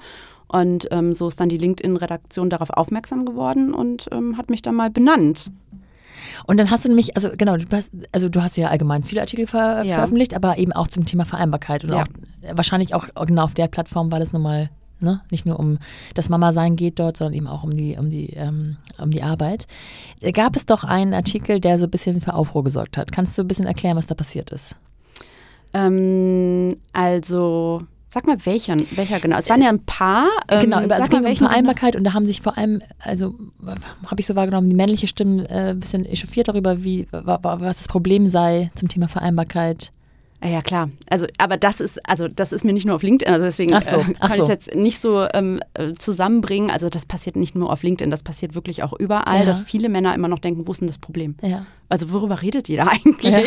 Und 0.49 0.87
so 1.11 1.27
ist 1.27 1.41
dann 1.41 1.49
die 1.49 1.57
LinkedIn-Redaktion 1.57 2.49
darauf 2.49 2.69
aufmerksam 2.69 3.25
geworden 3.25 3.73
und 3.73 4.09
hat 4.37 4.49
mich 4.49 4.61
dann 4.61 4.75
mal 4.75 4.89
benannt. 4.89 5.51
Und 6.45 6.57
dann 6.57 6.71
hast 6.71 6.85
du 6.85 6.89
nämlich, 6.89 7.17
also 7.17 7.29
genau, 7.37 7.57
du 7.57 7.65
hast, 7.75 7.91
also 8.13 8.29
du 8.29 8.41
hast 8.41 8.55
ja 8.55 8.69
allgemein 8.69 9.03
viele 9.03 9.19
Artikel 9.21 9.45
ver 9.45 9.83
Ja. 9.83 9.95
veröffentlicht, 9.95 10.33
aber 10.33 10.57
eben 10.57 10.71
auch 10.71 10.87
zum 10.87 11.05
Thema 11.05 11.25
Vereinbarkeit 11.25 11.83
und 11.83 11.89
Ja. 11.91 12.03
auch 12.03 12.07
wahrscheinlich 12.55 12.95
auch 12.95 13.07
genau 13.25 13.43
auf 13.43 13.53
der 13.55 13.67
Plattform, 13.67 14.09
weil 14.11 14.21
es 14.21 14.31
nun 14.31 14.41
mal 14.41 14.69
ne, 14.99 15.21
nicht 15.31 15.45
nur 15.45 15.59
um 15.59 15.77
das 16.15 16.29
Mama-Sein 16.29 16.75
geht 16.75 16.99
dort, 16.99 17.17
sondern 17.17 17.33
eben 17.33 17.47
auch 17.47 17.63
um 17.63 17.75
die, 17.75 17.97
um 17.97 18.09
die, 18.09 18.31
ähm, 18.33 18.77
um 19.01 19.11
die 19.11 19.23
Arbeit. 19.23 19.67
Äh, 20.21 20.31
Gab 20.31 20.55
es 20.55 20.65
doch 20.65 20.83
einen 20.83 21.13
Artikel, 21.13 21.59
der 21.59 21.77
so 21.79 21.85
ein 21.85 21.91
bisschen 21.91 22.21
für 22.21 22.33
Aufruhr 22.33 22.63
gesorgt 22.63 22.97
hat. 22.97 23.11
Kannst 23.11 23.37
du 23.37 23.41
ein 23.43 23.47
bisschen 23.47 23.65
erklären, 23.65 23.97
was 23.97 24.07
da 24.07 24.15
passiert 24.15 24.49
ist? 24.51 24.75
Ähm, 25.73 26.69
also, 26.93 27.81
sag 28.09 28.25
mal, 28.25 28.37
welcher, 28.45 28.75
welcher 28.91 29.19
genau? 29.19 29.37
Es 29.37 29.49
waren 29.49 29.61
ja 29.61 29.69
ein 29.69 29.83
paar. 29.85 30.27
Ähm, 30.49 30.61
genau, 30.61 30.81
über, 30.83 30.95
also 30.95 31.03
es 31.05 31.09
ging 31.09 31.19
um 31.19 31.25
welchen 31.25 31.39
genau? 31.39 31.49
Vereinbarkeit 31.49 31.95
und 31.95 32.03
da 32.03 32.13
haben 32.13 32.25
sich 32.25 32.41
vor 32.41 32.57
allem, 32.57 32.81
also 32.99 33.35
habe 34.05 34.19
ich 34.19 34.25
so 34.25 34.35
wahrgenommen, 34.35 34.69
die 34.69 34.75
männliche 34.75 35.07
Stimmen 35.07 35.45
äh, 35.45 35.71
ein 35.71 35.79
bisschen 35.79 36.05
echauffiert 36.05 36.47
darüber, 36.47 36.83
wie, 36.83 37.07
wa- 37.11 37.39
wa- 37.41 37.59
was 37.59 37.77
das 37.79 37.87
Problem 37.87 38.27
sei 38.27 38.71
zum 38.75 38.87
Thema 38.87 39.07
Vereinbarkeit. 39.07 39.91
Ja, 40.43 40.49
ja, 40.49 40.61
klar. 40.61 40.89
Also, 41.09 41.25
aber 41.39 41.57
das 41.57 41.79
ist, 41.79 41.99
also 42.07 42.27
das 42.27 42.51
ist 42.51 42.63
mir 42.63 42.71
nicht 42.73 42.85
nur 42.85 42.95
auf 42.95 43.01
LinkedIn, 43.01 43.33
also 43.33 43.45
deswegen 43.45 43.71
so, 43.81 43.97
äh, 43.97 44.03
kann 44.03 44.31
ich 44.31 44.39
es 44.39 44.47
jetzt 44.47 44.75
nicht 44.75 45.01
so 45.01 45.25
ähm, 45.33 45.59
äh, 45.73 45.93
zusammenbringen. 45.93 46.69
Also 46.69 46.89
das 46.89 47.07
passiert 47.07 47.35
nicht 47.35 47.55
nur 47.55 47.71
auf 47.71 47.81
LinkedIn, 47.81 48.11
das 48.11 48.21
passiert 48.21 48.53
wirklich 48.53 48.83
auch 48.83 48.93
überall, 48.93 49.39
Ja. 49.39 49.45
dass 49.45 49.61
viele 49.61 49.89
Männer 49.89 50.13
immer 50.13 50.27
noch 50.27 50.37
denken, 50.37 50.67
wo 50.67 50.71
ist 50.71 50.79
denn 50.81 50.87
das 50.87 50.99
Problem? 50.99 51.35
Ja. 51.41 51.65
Also 51.89 52.11
worüber 52.11 52.41
redet 52.43 52.67
jeder 52.67 52.87
eigentlich? 52.91 53.33
Ja. 53.33 53.41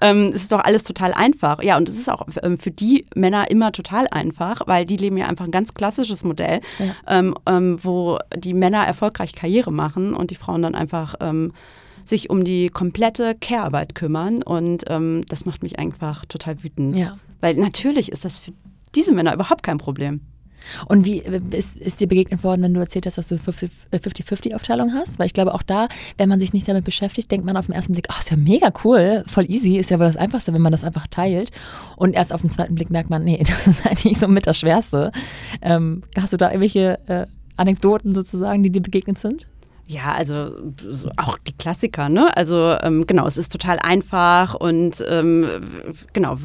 Ähm, 0.00 0.30
es 0.34 0.42
ist 0.42 0.52
doch 0.52 0.64
alles 0.64 0.82
total 0.82 1.12
einfach. 1.14 1.62
Ja, 1.62 1.76
und 1.76 1.88
es 1.88 1.98
ist 1.98 2.10
auch 2.10 2.26
ähm, 2.42 2.58
für 2.58 2.72
die 2.72 3.06
Männer 3.14 3.48
immer 3.50 3.70
total 3.70 4.08
einfach, 4.10 4.62
weil 4.66 4.86
die 4.86 4.96
leben 4.96 5.16
ja 5.16 5.26
einfach 5.28 5.44
ein 5.44 5.50
ganz 5.52 5.72
klassisches 5.74 6.24
Modell, 6.24 6.60
ähm, 7.06 7.36
ähm, 7.46 7.78
wo 7.80 8.18
die 8.36 8.54
Männer 8.54 8.84
erfolgreich 8.84 9.34
Karriere 9.34 9.70
machen 9.72 10.14
und 10.14 10.32
die 10.32 10.36
Frauen 10.36 10.62
dann 10.62 10.74
einfach 10.74 11.14
ähm, 11.20 11.52
sich 12.08 12.30
um 12.30 12.44
die 12.44 12.68
komplette 12.68 13.34
Care-Arbeit 13.34 13.94
kümmern. 13.94 14.42
Und 14.42 14.84
ähm, 14.88 15.22
das 15.28 15.44
macht 15.44 15.62
mich 15.62 15.78
einfach 15.78 16.24
total 16.26 16.62
wütend. 16.62 16.96
Ja. 16.96 17.16
Weil 17.40 17.56
natürlich 17.56 18.10
ist 18.12 18.24
das 18.24 18.38
für 18.38 18.52
diese 18.94 19.12
Männer 19.12 19.34
überhaupt 19.34 19.62
kein 19.62 19.78
Problem. 19.78 20.20
Und 20.86 21.04
wie 21.04 21.20
äh, 21.20 21.40
ist, 21.52 21.76
ist 21.76 22.00
dir 22.00 22.08
begegnet 22.08 22.42
worden, 22.44 22.62
wenn 22.62 22.74
du 22.74 22.80
erzählt 22.80 23.06
hast, 23.06 23.18
dass 23.18 23.28
du 23.28 23.38
50 23.38 23.70
äh, 23.90 23.96
50-50-Aufteilung 23.96 24.92
hast? 24.92 25.18
Weil 25.18 25.26
ich 25.26 25.32
glaube, 25.32 25.54
auch 25.54 25.62
da, 25.62 25.88
wenn 26.16 26.28
man 26.28 26.40
sich 26.40 26.52
nicht 26.52 26.68
damit 26.68 26.84
beschäftigt, 26.84 27.30
denkt 27.30 27.46
man 27.46 27.56
auf 27.56 27.66
den 27.66 27.74
ersten 27.74 27.92
Blick, 27.92 28.06
ach, 28.08 28.20
ist 28.20 28.30
ja 28.30 28.36
mega 28.36 28.72
cool, 28.84 29.24
voll 29.26 29.50
easy, 29.50 29.76
ist 29.76 29.90
ja 29.90 29.98
wohl 29.98 30.06
das 30.06 30.16
Einfachste, 30.16 30.52
wenn 30.52 30.62
man 30.62 30.72
das 30.72 30.84
einfach 30.84 31.06
teilt. 31.06 31.50
Und 31.96 32.14
erst 32.14 32.32
auf 32.32 32.40
den 32.40 32.50
zweiten 32.50 32.74
Blick 32.74 32.90
merkt 32.90 33.10
man, 33.10 33.24
nee, 33.24 33.42
das 33.46 33.66
ist 33.66 33.86
eigentlich 33.86 34.18
so 34.18 34.28
mit 34.28 34.46
das 34.46 34.58
Schwerste. 34.58 35.10
Ähm, 35.62 36.02
hast 36.18 36.32
du 36.32 36.36
da 36.36 36.48
irgendwelche 36.48 36.98
äh, 37.06 37.26
Anekdoten 37.56 38.14
sozusagen, 38.14 38.62
die 38.62 38.70
dir 38.70 38.82
begegnet 38.82 39.18
sind? 39.18 39.46
Ja, 39.86 40.12
also 40.12 40.50
so 40.76 41.10
auch 41.16 41.36
die 41.38 41.52
Klassiker, 41.52 42.08
ne? 42.08 42.34
Also 42.36 42.76
ähm, 42.80 43.06
genau, 43.06 43.26
es 43.26 43.36
ist 43.36 43.52
total 43.52 43.78
einfach 43.78 44.54
und 44.54 45.04
ähm, 45.06 45.46
genau, 46.12 46.38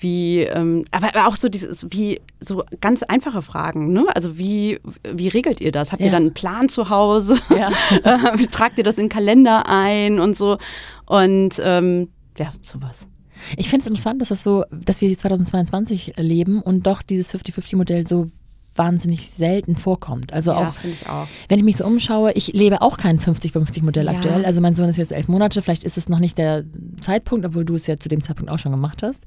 wie, 0.00 0.42
ähm, 0.42 0.84
aber, 0.92 1.26
auch 1.26 1.34
so 1.34 1.48
dieses, 1.48 1.86
wie 1.90 2.20
so 2.38 2.62
ganz 2.80 3.02
einfache 3.02 3.42
Fragen, 3.42 3.92
ne? 3.92 4.04
Also 4.14 4.38
wie, 4.38 4.78
wie 5.02 5.28
regelt 5.28 5.60
ihr 5.60 5.72
das? 5.72 5.90
Habt 5.90 6.00
ja. 6.00 6.06
ihr 6.06 6.12
dann 6.12 6.22
einen 6.22 6.34
Plan 6.34 6.68
zu 6.68 6.88
Hause? 6.88 7.36
Ja. 7.50 7.70
Tragt 8.50 8.78
ihr 8.78 8.84
das 8.84 8.96
in 8.98 9.04
den 9.04 9.08
Kalender 9.08 9.64
ein 9.66 10.20
und 10.20 10.36
so? 10.36 10.58
Und 11.06 11.60
ähm, 11.64 12.08
ja, 12.38 12.52
sowas. 12.62 13.08
Ich 13.56 13.68
finde 13.68 13.82
es 13.82 13.86
interessant, 13.88 14.20
dass 14.20 14.28
das 14.28 14.44
so, 14.44 14.64
dass 14.70 15.00
wir 15.00 15.16
2022 15.16 16.14
leben 16.16 16.60
und 16.62 16.86
doch 16.86 17.02
dieses 17.02 17.34
50-50-Modell 17.34 18.06
so 18.06 18.30
wahnsinnig 18.78 19.30
selten 19.30 19.76
vorkommt. 19.76 20.32
Also 20.32 20.52
ja, 20.52 20.68
auch, 20.68 20.84
ich 20.84 21.08
auch, 21.08 21.26
wenn 21.48 21.58
ich 21.58 21.64
mich 21.64 21.76
so 21.76 21.84
umschaue, 21.84 22.32
ich 22.32 22.52
lebe 22.52 22.80
auch 22.80 22.96
kein 22.96 23.18
50-50-Modell 23.18 24.06
ja. 24.06 24.12
aktuell. 24.12 24.44
Also 24.44 24.60
mein 24.60 24.74
Sohn 24.74 24.88
ist 24.88 24.96
jetzt 24.96 25.12
elf 25.12 25.28
Monate, 25.28 25.60
vielleicht 25.60 25.84
ist 25.84 25.98
es 25.98 26.08
noch 26.08 26.20
nicht 26.20 26.38
der 26.38 26.64
Zeitpunkt, 27.00 27.44
obwohl 27.44 27.64
du 27.64 27.74
es 27.74 27.86
ja 27.86 27.96
zu 27.96 28.08
dem 28.08 28.22
Zeitpunkt 28.22 28.50
auch 28.50 28.58
schon 28.58 28.72
gemacht 28.72 29.02
hast. 29.02 29.24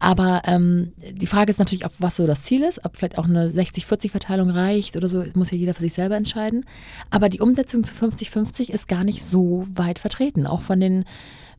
Aber 0.00 0.42
ähm, 0.46 0.92
die 1.12 1.26
Frage 1.26 1.50
ist 1.50 1.58
natürlich 1.58 1.86
auch, 1.86 1.92
was 1.98 2.16
so 2.16 2.26
das 2.26 2.42
Ziel 2.42 2.62
ist, 2.62 2.84
ob 2.84 2.96
vielleicht 2.96 3.18
auch 3.18 3.26
eine 3.26 3.48
60-40-Verteilung 3.48 4.50
reicht 4.50 4.96
oder 4.96 5.08
so, 5.08 5.22
das 5.22 5.34
muss 5.34 5.50
ja 5.50 5.56
jeder 5.56 5.74
für 5.74 5.82
sich 5.82 5.92
selber 5.92 6.16
entscheiden. 6.16 6.64
Aber 7.10 7.28
die 7.28 7.40
Umsetzung 7.40 7.84
zu 7.84 7.94
50-50 7.94 8.70
ist 8.70 8.88
gar 8.88 9.04
nicht 9.04 9.24
so 9.24 9.64
weit 9.72 9.98
vertreten, 9.98 10.46
auch 10.46 10.62
von 10.62 10.80
den 10.80 11.04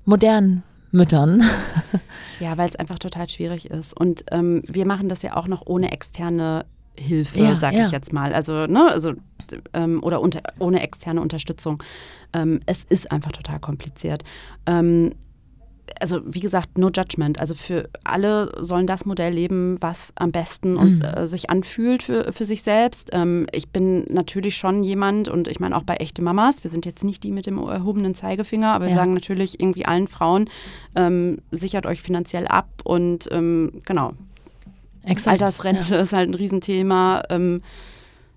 modernen 0.05 0.63
Müttern. 0.91 1.43
Ja, 2.41 2.57
weil 2.57 2.67
es 2.67 2.75
einfach 2.75 2.99
total 2.99 3.29
schwierig 3.29 3.71
ist. 3.71 3.97
Und 3.97 4.25
ähm, 4.31 4.61
wir 4.67 4.85
machen 4.85 5.07
das 5.07 5.21
ja 5.21 5.37
auch 5.37 5.47
noch 5.47 5.65
ohne 5.65 5.93
externe 5.93 6.65
Hilfe, 6.97 7.41
ja, 7.41 7.55
sage 7.55 7.77
ja. 7.77 7.85
ich 7.85 7.91
jetzt 7.91 8.13
mal. 8.13 8.33
Also, 8.33 8.67
ne, 8.67 8.91
also 8.91 9.13
ähm, 9.73 10.01
oder 10.03 10.21
unter, 10.21 10.41
ohne 10.59 10.81
externe 10.81 11.21
Unterstützung. 11.21 11.81
Ähm, 12.33 12.59
es 12.65 12.83
ist 12.83 13.11
einfach 13.11 13.31
total 13.31 13.59
kompliziert. 13.59 14.23
Ähm, 14.65 15.11
also 15.99 16.21
wie 16.25 16.39
gesagt, 16.39 16.77
no 16.77 16.89
judgment. 16.89 17.39
Also 17.39 17.53
für 17.53 17.89
alle 18.03 18.51
sollen 18.63 18.87
das 18.87 19.05
Modell 19.05 19.33
leben, 19.33 19.77
was 19.81 20.13
am 20.15 20.31
besten 20.31 20.73
mhm. 20.73 20.79
und 20.79 21.01
äh, 21.01 21.27
sich 21.27 21.49
anfühlt 21.49 22.03
für, 22.03 22.33
für 22.33 22.45
sich 22.45 22.63
selbst. 22.63 23.09
Ähm, 23.13 23.47
ich 23.51 23.69
bin 23.69 24.05
natürlich 24.09 24.57
schon 24.57 24.83
jemand 24.83 25.29
und 25.29 25.47
ich 25.47 25.59
meine 25.59 25.75
auch 25.77 25.83
bei 25.83 25.95
echte 25.97 26.23
Mamas, 26.23 26.63
wir 26.63 26.71
sind 26.71 26.85
jetzt 26.85 27.03
nicht 27.03 27.23
die 27.23 27.31
mit 27.31 27.45
dem 27.45 27.59
erhobenen 27.59 28.15
Zeigefinger, 28.15 28.73
aber 28.73 28.85
ja. 28.85 28.91
wir 28.91 28.95
sagen 28.95 29.13
natürlich 29.13 29.59
irgendwie 29.59 29.85
allen 29.85 30.07
Frauen, 30.07 30.49
ähm, 30.95 31.39
sichert 31.51 31.85
euch 31.85 32.01
finanziell 32.01 32.47
ab 32.47 32.67
und 32.83 33.29
ähm, 33.31 33.81
genau, 33.85 34.13
Exakt, 35.05 35.41
Altersrente 35.41 35.95
ja. 35.95 36.01
ist 36.01 36.13
halt 36.13 36.29
ein 36.29 36.33
Riesenthema. 36.33 37.23
Ähm, 37.29 37.61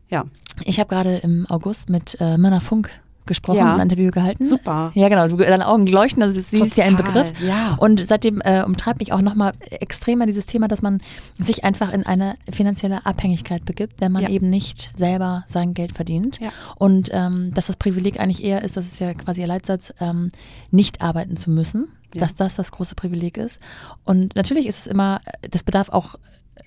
ja. 0.08 0.24
Ich 0.64 0.80
habe 0.80 0.88
gerade 0.88 1.16
im 1.18 1.46
August 1.48 1.88
mit 1.88 2.16
äh, 2.20 2.36
Männer 2.36 2.60
Funk 2.60 2.90
gesprochen, 3.28 3.58
ja. 3.58 3.74
ein 3.74 3.80
Interview 3.80 4.10
gehalten. 4.10 4.44
Super. 4.44 4.90
Ja, 4.94 5.08
genau. 5.08 5.28
Du, 5.28 5.36
deine 5.36 5.68
Augen 5.68 5.86
leuchten, 5.86 6.22
also 6.22 6.40
sie 6.40 6.60
ist 6.60 6.76
ja 6.76 6.86
ein 6.86 6.96
Begriff. 6.96 7.32
Ja. 7.46 7.76
Und 7.78 8.04
seitdem 8.04 8.40
äh, 8.40 8.64
umtreibt 8.64 8.98
mich 8.98 9.12
auch 9.12 9.20
nochmal 9.20 9.52
extremer 9.70 10.26
dieses 10.26 10.46
Thema, 10.46 10.66
dass 10.66 10.82
man 10.82 11.00
sich 11.38 11.62
einfach 11.62 11.92
in 11.92 12.04
eine 12.04 12.34
finanzielle 12.50 13.06
Abhängigkeit 13.06 13.64
begibt, 13.64 14.00
wenn 14.00 14.10
man 14.10 14.24
ja. 14.24 14.30
eben 14.30 14.50
nicht 14.50 14.90
selber 14.96 15.44
sein 15.46 15.74
Geld 15.74 15.92
verdient. 15.92 16.40
Ja. 16.40 16.50
Und 16.76 17.10
ähm, 17.12 17.52
dass 17.54 17.68
das 17.68 17.76
Privileg 17.76 18.18
eigentlich 18.18 18.42
eher 18.42 18.64
ist, 18.64 18.76
das 18.76 18.86
ist 18.86 18.98
ja 18.98 19.14
quasi 19.14 19.42
ihr 19.42 19.46
Leitsatz, 19.46 19.92
ähm, 20.00 20.32
nicht 20.70 21.02
arbeiten 21.02 21.36
zu 21.36 21.50
müssen. 21.50 21.88
Ja. 22.14 22.20
Dass 22.20 22.34
das 22.34 22.56
das 22.56 22.72
große 22.72 22.94
Privileg 22.94 23.36
ist. 23.36 23.61
Und 24.04 24.34
natürlich 24.36 24.66
ist 24.66 24.78
es 24.78 24.86
immer, 24.86 25.20
das 25.50 25.62
bedarf 25.62 25.90
auch 25.90 26.16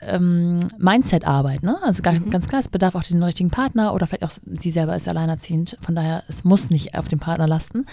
ähm, 0.02 0.60
Mindset-Arbeit. 0.78 1.64
Ne? 1.64 1.78
Also 1.84 2.02
ganz, 2.02 2.26
mhm. 2.26 2.30
ganz 2.30 2.48
klar, 2.48 2.62
es 2.62 2.70
bedarf 2.70 2.96
auch 2.96 3.04
den 3.04 3.22
richtigen 3.22 3.50
Partner 3.50 3.94
oder 3.94 4.08
vielleicht 4.08 4.24
auch 4.24 4.32
sie 4.46 4.72
selber 4.72 4.96
ist 4.96 5.08
alleinerziehend. 5.08 5.78
Von 5.82 5.96
daher, 5.96 6.24
es 6.28 6.44
muss 6.44 6.70
nicht 6.70 6.96
auf 6.96 7.08
dem 7.08 7.20
Partner 7.20 7.48
lasten. 7.48 7.86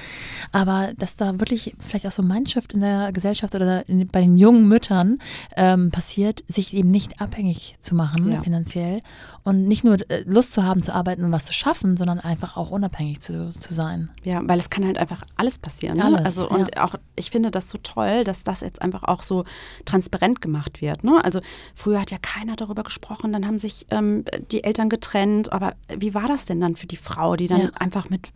Aber 0.52 0.92
dass 0.96 1.16
da 1.16 1.40
wirklich 1.40 1.74
vielleicht 1.78 2.06
auch 2.06 2.10
so 2.12 2.22
ein 2.22 2.28
Mindshift 2.28 2.72
in 2.72 2.80
der 2.80 3.12
Gesellschaft 3.12 3.54
oder 3.54 3.88
in, 3.88 4.06
bei 4.08 4.20
den 4.20 4.36
jungen 4.36 4.68
Müttern 4.68 5.18
ähm, 5.56 5.90
passiert, 5.90 6.42
sich 6.48 6.74
eben 6.74 6.90
nicht 6.90 7.20
abhängig 7.20 7.76
zu 7.80 7.94
machen 7.94 8.32
ja. 8.32 8.40
finanziell 8.40 9.00
und 9.44 9.66
nicht 9.66 9.84
nur 9.84 9.98
äh, 10.10 10.24
Lust 10.26 10.52
zu 10.52 10.62
haben 10.62 10.82
zu 10.82 10.94
arbeiten 10.94 11.24
und 11.24 11.32
was 11.32 11.46
zu 11.46 11.52
schaffen, 11.52 11.96
sondern 11.96 12.20
einfach 12.20 12.56
auch 12.56 12.70
unabhängig 12.70 13.20
zu, 13.20 13.50
zu 13.50 13.74
sein. 13.74 14.10
Ja, 14.22 14.40
weil 14.44 14.58
es 14.58 14.70
kann 14.70 14.84
halt 14.84 14.98
einfach 14.98 15.22
alles 15.36 15.58
passieren. 15.58 15.98
Ne? 15.98 16.04
Alles, 16.04 16.20
also 16.20 16.48
und 16.48 16.74
ja. 16.74 16.84
auch 16.84 16.94
ich 17.16 17.30
finde 17.30 17.37
das 17.42 17.70
so 17.70 17.78
toll, 17.82 18.24
dass 18.24 18.44
das 18.44 18.60
jetzt 18.60 18.82
einfach 18.82 19.04
auch 19.04 19.22
so 19.22 19.44
transparent 19.84 20.40
gemacht 20.40 20.80
wird. 20.80 21.04
Ne? 21.04 21.22
Also 21.24 21.40
früher 21.74 22.00
hat 22.00 22.10
ja 22.10 22.18
keiner 22.18 22.56
darüber 22.56 22.82
gesprochen, 22.82 23.32
dann 23.32 23.46
haben 23.46 23.58
sich 23.58 23.86
ähm, 23.90 24.24
die 24.50 24.64
Eltern 24.64 24.88
getrennt. 24.88 25.52
Aber 25.52 25.74
wie 25.94 26.14
war 26.14 26.28
das 26.28 26.44
denn 26.44 26.60
dann 26.60 26.76
für 26.76 26.86
die 26.86 26.96
Frau, 26.96 27.36
die 27.36 27.48
dann 27.48 27.60
ja. 27.60 27.70
einfach 27.78 28.10
mit 28.10 28.28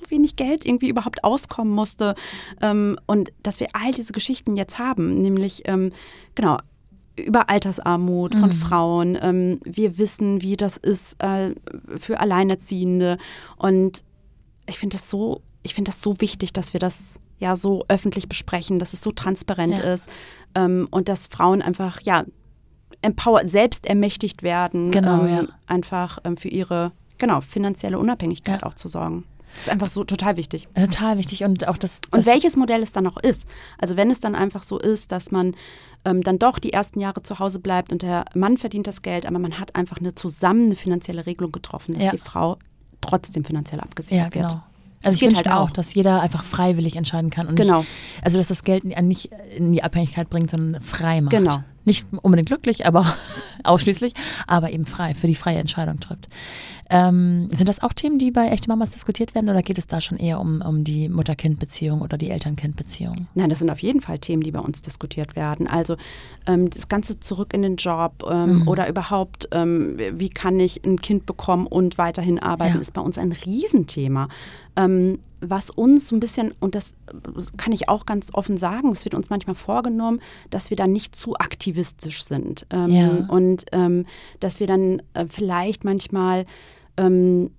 so 0.00 0.10
wenig 0.10 0.36
Geld 0.36 0.64
irgendwie 0.64 0.88
überhaupt 0.88 1.24
auskommen 1.24 1.72
musste? 1.72 2.14
Ähm, 2.60 2.98
und 3.06 3.32
dass 3.42 3.60
wir 3.60 3.68
all 3.72 3.90
diese 3.92 4.12
Geschichten 4.12 4.56
jetzt 4.56 4.78
haben, 4.78 5.20
nämlich 5.20 5.62
ähm, 5.66 5.90
genau 6.34 6.58
über 7.16 7.48
Altersarmut 7.48 8.34
von 8.34 8.48
mhm. 8.48 8.52
Frauen. 8.52 9.18
Ähm, 9.20 9.60
wir 9.64 9.98
wissen, 9.98 10.42
wie 10.42 10.56
das 10.56 10.76
ist 10.76 11.16
äh, 11.22 11.54
für 11.98 12.20
Alleinerziehende. 12.20 13.18
Und 13.56 14.04
ich 14.66 14.78
finde 14.78 14.96
das 14.96 15.10
so, 15.10 15.42
ich 15.62 15.74
finde 15.74 15.90
das 15.90 16.02
so 16.02 16.20
wichtig, 16.20 16.52
dass 16.52 16.72
wir 16.72 16.80
das 16.80 17.20
ja 17.38 17.56
so 17.56 17.84
öffentlich 17.88 18.28
besprechen, 18.28 18.78
dass 18.78 18.92
es 18.92 19.00
so 19.00 19.10
transparent 19.10 19.78
ja. 19.78 19.94
ist 19.94 20.08
ähm, 20.54 20.88
und 20.90 21.08
dass 21.08 21.26
Frauen 21.26 21.62
einfach 21.62 22.00
ja 22.02 22.24
empowered, 23.02 23.48
selbst 23.48 23.86
ermächtigt 23.86 24.42
werden, 24.42 24.90
genau, 24.90 25.24
ähm, 25.24 25.34
ja. 25.34 25.44
einfach 25.66 26.18
ähm, 26.24 26.36
für 26.36 26.48
ihre 26.48 26.92
genau 27.18 27.40
finanzielle 27.40 27.98
Unabhängigkeit 27.98 28.62
ja. 28.62 28.66
auch 28.66 28.74
zu 28.74 28.88
sorgen. 28.88 29.24
Das 29.54 29.64
ist 29.64 29.68
einfach 29.68 29.88
so 29.88 30.02
total 30.02 30.36
wichtig. 30.36 30.68
Total 30.74 31.16
wichtig 31.16 31.44
und 31.44 31.68
auch 31.68 31.76
das, 31.76 32.00
das 32.10 32.18
Und 32.18 32.26
welches 32.26 32.56
Modell 32.56 32.82
es 32.82 32.90
dann 32.90 33.04
noch 33.04 33.16
ist. 33.16 33.46
Also 33.78 33.96
wenn 33.96 34.10
es 34.10 34.20
dann 34.20 34.34
einfach 34.34 34.64
so 34.64 34.78
ist, 34.78 35.12
dass 35.12 35.30
man 35.30 35.54
ähm, 36.04 36.22
dann 36.22 36.40
doch 36.40 36.58
die 36.58 36.72
ersten 36.72 36.98
Jahre 36.98 37.22
zu 37.22 37.38
Hause 37.38 37.60
bleibt 37.60 37.92
und 37.92 38.02
der 38.02 38.24
Mann 38.34 38.58
verdient 38.58 38.88
das 38.88 39.02
Geld, 39.02 39.26
aber 39.26 39.38
man 39.38 39.60
hat 39.60 39.76
einfach 39.76 39.98
eine 39.98 40.14
zusammen 40.14 40.66
eine 40.66 40.76
finanzielle 40.76 41.26
Regelung 41.26 41.52
getroffen, 41.52 41.94
dass 41.94 42.10
die 42.10 42.18
Frau 42.18 42.58
trotzdem 43.00 43.44
finanziell 43.44 43.80
abgesichert 43.80 44.18
ja, 44.18 44.28
genau. 44.28 44.48
wird. 44.48 44.62
Also 45.04 45.16
ich 45.16 45.22
wünsche 45.22 45.44
halt 45.44 45.56
auch, 45.56 45.70
dass 45.70 45.94
jeder 45.94 46.20
einfach 46.20 46.44
freiwillig 46.44 46.96
entscheiden 46.96 47.30
kann 47.30 47.46
und 47.46 47.56
genau. 47.56 47.80
nicht, 47.80 47.88
also 48.22 48.38
dass 48.38 48.48
das 48.48 48.64
Geld 48.64 48.84
nicht 48.84 49.30
in 49.56 49.72
die 49.72 49.82
Abhängigkeit 49.82 50.30
bringt, 50.30 50.50
sondern 50.50 50.80
frei 50.80 51.20
macht. 51.20 51.36
Genau. 51.36 51.62
Nicht 51.84 52.06
unbedingt 52.22 52.48
glücklich, 52.48 52.86
aber 52.86 53.14
ausschließlich, 53.64 54.14
aber 54.46 54.72
eben 54.72 54.84
frei, 54.84 55.14
für 55.14 55.26
die 55.26 55.34
freie 55.34 55.58
Entscheidung 55.58 56.00
trifft. 56.00 56.28
Ähm, 56.90 57.48
sind 57.50 57.68
das 57.68 57.82
auch 57.82 57.92
Themen, 57.92 58.18
die 58.18 58.30
bei 58.30 58.48
echte 58.48 58.68
Mamas 58.68 58.90
diskutiert 58.90 59.34
werden 59.34 59.48
oder 59.48 59.62
geht 59.62 59.78
es 59.78 59.86
da 59.86 60.00
schon 60.00 60.18
eher 60.18 60.38
um, 60.40 60.60
um 60.60 60.84
die 60.84 61.08
Mutter-Kind-Beziehung 61.08 62.02
oder 62.02 62.18
die 62.18 62.30
Eltern-Kind-Beziehung? 62.30 63.26
Nein, 63.34 63.48
das 63.48 63.60
sind 63.60 63.70
auf 63.70 63.78
jeden 63.78 64.00
Fall 64.00 64.18
Themen, 64.18 64.42
die 64.42 64.50
bei 64.50 64.60
uns 64.60 64.82
diskutiert 64.82 65.34
werden. 65.34 65.66
Also 65.66 65.96
ähm, 66.46 66.68
das 66.68 66.88
Ganze 66.88 67.20
zurück 67.20 67.54
in 67.54 67.62
den 67.62 67.76
Job 67.76 68.22
ähm, 68.30 68.60
mhm. 68.60 68.68
oder 68.68 68.88
überhaupt, 68.88 69.48
ähm, 69.52 69.96
wie 70.12 70.28
kann 70.28 70.60
ich 70.60 70.84
ein 70.84 71.00
Kind 71.00 71.24
bekommen 71.24 71.66
und 71.66 71.96
weiterhin 71.96 72.38
arbeiten, 72.38 72.74
ja. 72.74 72.80
ist 72.80 72.92
bei 72.92 73.00
uns 73.00 73.16
ein 73.16 73.32
Riesenthema. 73.32 74.28
Ähm, 74.76 75.20
was 75.40 75.70
uns 75.70 76.08
so 76.08 76.16
ein 76.16 76.20
bisschen, 76.20 76.54
und 76.58 76.74
das 76.74 76.94
kann 77.58 77.72
ich 77.72 77.88
auch 77.88 78.06
ganz 78.06 78.30
offen 78.32 78.56
sagen, 78.56 78.90
es 78.92 79.04
wird 79.04 79.14
uns 79.14 79.28
manchmal 79.28 79.54
vorgenommen, 79.54 80.20
dass 80.48 80.70
wir 80.70 80.76
da 80.76 80.86
nicht 80.86 81.14
zu 81.14 81.34
aktivistisch 81.36 82.24
sind. 82.24 82.66
Ähm, 82.70 82.90
ja. 82.90 83.10
Und 83.28 83.66
dass 84.40 84.60
wir 84.60 84.66
dann 84.66 85.02
äh, 85.12 85.26
vielleicht 85.28 85.84
manchmal 85.84 86.46
ähm, 86.96 87.50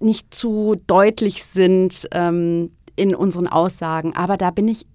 nicht 0.00 0.34
zu 0.34 0.76
deutlich 0.86 1.44
sind 1.44 2.08
ähm, 2.12 2.70
in 2.96 3.14
unseren 3.14 3.46
Aussagen. 3.46 4.14
Aber 4.16 4.36
da 4.36 4.50
bin 4.50 4.68
ich, 4.68 4.86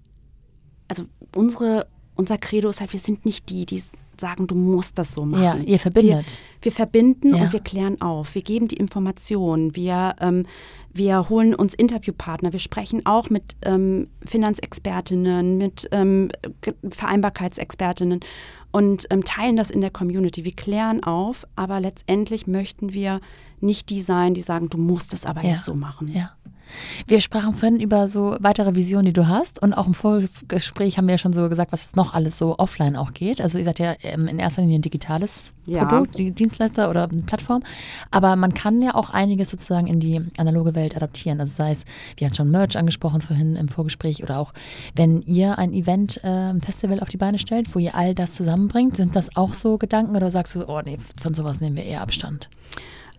also 0.88 1.04
unsere, 1.34 1.86
unser 2.14 2.38
Credo 2.38 2.68
ist 2.68 2.80
halt, 2.80 2.92
wir 2.92 3.00
sind 3.00 3.24
nicht 3.24 3.48
die, 3.48 3.66
die 3.66 3.82
sagen, 4.22 4.46
du 4.46 4.54
musst 4.54 4.98
das 4.98 5.12
so 5.12 5.26
machen. 5.26 5.42
Ja, 5.42 5.56
ihr 5.56 5.78
verbindet. 5.78 6.26
Wir, 6.60 6.64
wir 6.64 6.72
verbinden 6.72 7.34
ja. 7.34 7.42
und 7.42 7.52
wir 7.52 7.60
klären 7.60 8.00
auf. 8.00 8.34
Wir 8.34 8.42
geben 8.42 8.68
die 8.68 8.76
Informationen. 8.76 9.76
Wir, 9.76 10.14
ähm, 10.20 10.46
wir 10.94 11.28
holen 11.28 11.54
uns 11.54 11.74
Interviewpartner. 11.74 12.52
Wir 12.52 12.60
sprechen 12.60 13.04
auch 13.04 13.28
mit 13.28 13.56
ähm, 13.62 14.08
Finanzexpertinnen, 14.24 15.58
mit 15.58 15.88
ähm, 15.92 16.28
Vereinbarkeitsexpertinnen 16.88 18.20
und 18.70 19.06
ähm, 19.10 19.24
teilen 19.24 19.56
das 19.56 19.70
in 19.70 19.80
der 19.82 19.90
Community. 19.90 20.44
Wir 20.44 20.56
klären 20.56 21.02
auf, 21.02 21.46
aber 21.56 21.80
letztendlich 21.80 22.46
möchten 22.46 22.94
wir 22.94 23.20
nicht 23.60 23.90
die 23.90 24.00
sein, 24.00 24.34
die 24.34 24.40
sagen, 24.40 24.70
du 24.70 24.78
musst 24.78 25.12
es 25.12 25.26
aber 25.26 25.42
ja. 25.42 25.56
jetzt 25.56 25.66
so 25.66 25.74
machen. 25.74 26.08
Ja. 26.08 26.32
Wir 27.06 27.20
sprachen 27.20 27.54
vorhin 27.54 27.80
über 27.80 28.08
so 28.08 28.36
weitere 28.40 28.74
Visionen, 28.74 29.06
die 29.06 29.12
du 29.12 29.28
hast. 29.28 29.62
Und 29.62 29.74
auch 29.74 29.86
im 29.86 29.94
Vorgespräch 29.94 30.96
haben 30.96 31.06
wir 31.06 31.14
ja 31.14 31.18
schon 31.18 31.32
so 31.32 31.48
gesagt, 31.48 31.72
was 31.72 31.94
noch 31.96 32.14
alles 32.14 32.38
so 32.38 32.58
offline 32.58 32.96
auch 32.96 33.12
geht. 33.12 33.40
Also 33.40 33.58
ihr 33.58 33.64
seid 33.64 33.78
ja 33.78 33.94
ähm, 34.02 34.28
in 34.28 34.38
erster 34.38 34.62
Linie 34.62 34.78
ein 34.78 34.82
digitales 34.82 35.54
ja. 35.66 35.84
Produkt, 35.84 36.16
Dienstleister 36.18 36.90
oder 36.90 37.08
Plattform. 37.08 37.62
Aber 38.10 38.36
man 38.36 38.54
kann 38.54 38.80
ja 38.82 38.94
auch 38.94 39.10
einiges 39.10 39.50
sozusagen 39.50 39.86
in 39.86 40.00
die 40.00 40.20
analoge 40.38 40.74
Welt 40.74 40.96
adaptieren. 40.96 41.40
Also 41.40 41.52
sei 41.54 41.70
es, 41.72 41.84
wir 42.16 42.26
hatten 42.26 42.36
schon 42.36 42.50
Merch 42.50 42.76
angesprochen 42.76 43.22
vorhin 43.22 43.56
im 43.56 43.68
Vorgespräch 43.68 44.22
oder 44.22 44.38
auch, 44.38 44.52
wenn 44.94 45.22
ihr 45.22 45.58
ein 45.58 45.72
Event, 45.72 46.22
ein 46.24 46.60
Festival 46.60 47.00
auf 47.00 47.08
die 47.08 47.16
Beine 47.16 47.38
stellt, 47.38 47.74
wo 47.74 47.78
ihr 47.78 47.94
all 47.94 48.14
das 48.14 48.34
zusammenbringt, 48.34 48.96
sind 48.96 49.16
das 49.16 49.36
auch 49.36 49.54
so 49.54 49.78
Gedanken 49.78 50.16
oder 50.16 50.30
sagst 50.30 50.54
du, 50.54 50.68
oh 50.68 50.80
nee, 50.84 50.98
von 51.20 51.34
sowas 51.34 51.60
nehmen 51.60 51.76
wir 51.76 51.84
eher 51.84 52.02
Abstand? 52.02 52.48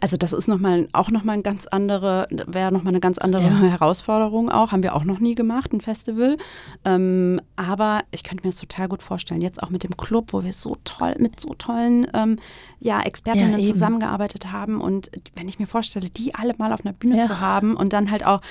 Also 0.04 0.18
das 0.18 0.34
ist 0.34 0.50
noch 0.50 0.60
mal, 0.60 0.90
auch 0.92 1.12
nochmal 1.12 1.38
ein 1.38 1.44
ganz 1.44 1.66
andere, 1.66 2.28
wäre 2.30 2.74
nochmal 2.74 2.92
eine 2.92 3.00
ganz 3.00 3.20
andere 3.20 3.44
ja. 3.44 3.62
Herausforderung 3.62 4.50
auch. 4.50 4.74
Haben 4.74 4.84
wir 4.84 4.98
auch 4.98 5.06
noch 5.06 5.20
nie 5.20 5.34
gemacht, 5.34 5.72
ein 5.72 5.80
Festival. 5.80 6.36
Ähm, 6.84 7.40
aber 7.56 8.02
ich 8.12 8.26
könnte 8.26 8.44
mir 8.44 8.52
das 8.52 8.60
total 8.60 8.90
gut 8.90 9.02
vorstellen. 9.02 9.40
Jetzt 9.40 9.64
auch 9.64 9.70
mit 9.70 9.86
dem 9.86 9.96
Club, 9.96 10.34
wo 10.34 10.44
wir 10.44 10.52
so 10.52 10.76
toll, 10.84 11.16
mit 11.20 11.40
so 11.40 11.54
tollen 11.54 12.06
ähm, 12.14 12.38
ja, 12.82 13.00
Expertinnen 13.00 13.62
ja, 13.62 13.66
zusammengearbeitet 13.66 14.52
haben. 14.52 14.82
Und 14.82 15.10
wenn 15.38 15.48
ich 15.48 15.58
mir 15.58 15.68
vorstelle, 15.68 16.10
die 16.10 16.36
alle 16.36 16.54
mal 16.58 16.74
auf 16.74 16.86
einer 16.86 16.94
Bühne 16.94 17.20
ja. 17.20 17.24
zu 17.24 17.40
haben 17.40 17.74
und 17.78 17.94
dann 17.94 18.12
halt 18.12 18.26
auch 18.26 18.42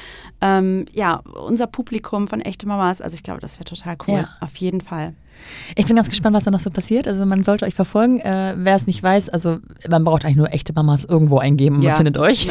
ähm, 0.40 0.86
ja, 0.94 1.16
unser 1.46 1.66
Publikum 1.66 2.28
von 2.28 2.40
echte 2.40 2.66
Mamas, 2.66 3.02
also 3.02 3.14
ich 3.14 3.24
glaube, 3.24 3.40
das 3.40 3.56
wäre 3.56 3.66
total 3.66 3.98
cool. 4.08 4.26
Auf 4.40 4.56
jeden 4.56 4.80
Fall. 4.80 5.12
Ich 5.76 5.86
bin 5.86 5.96
ganz 5.96 6.08
gespannt, 6.08 6.36
was 6.36 6.44
da 6.44 6.50
noch 6.50 6.60
so 6.60 6.70
passiert. 6.70 7.08
Also 7.08 7.24
man 7.26 7.42
sollte 7.42 7.64
euch 7.66 7.74
verfolgen. 7.74 8.20
Äh, 8.20 8.54
wer 8.56 8.74
es 8.74 8.86
nicht 8.86 9.02
weiß, 9.02 9.28
also 9.28 9.58
man 9.88 10.04
braucht 10.04 10.24
eigentlich 10.24 10.36
nur 10.36 10.52
echte 10.52 10.72
Mamas 10.72 11.04
irgendwo 11.04 11.38
eingeben 11.38 11.76
und 11.76 11.82
ja. 11.82 11.90
man 11.90 11.98
findet 11.98 12.18
euch. 12.18 12.48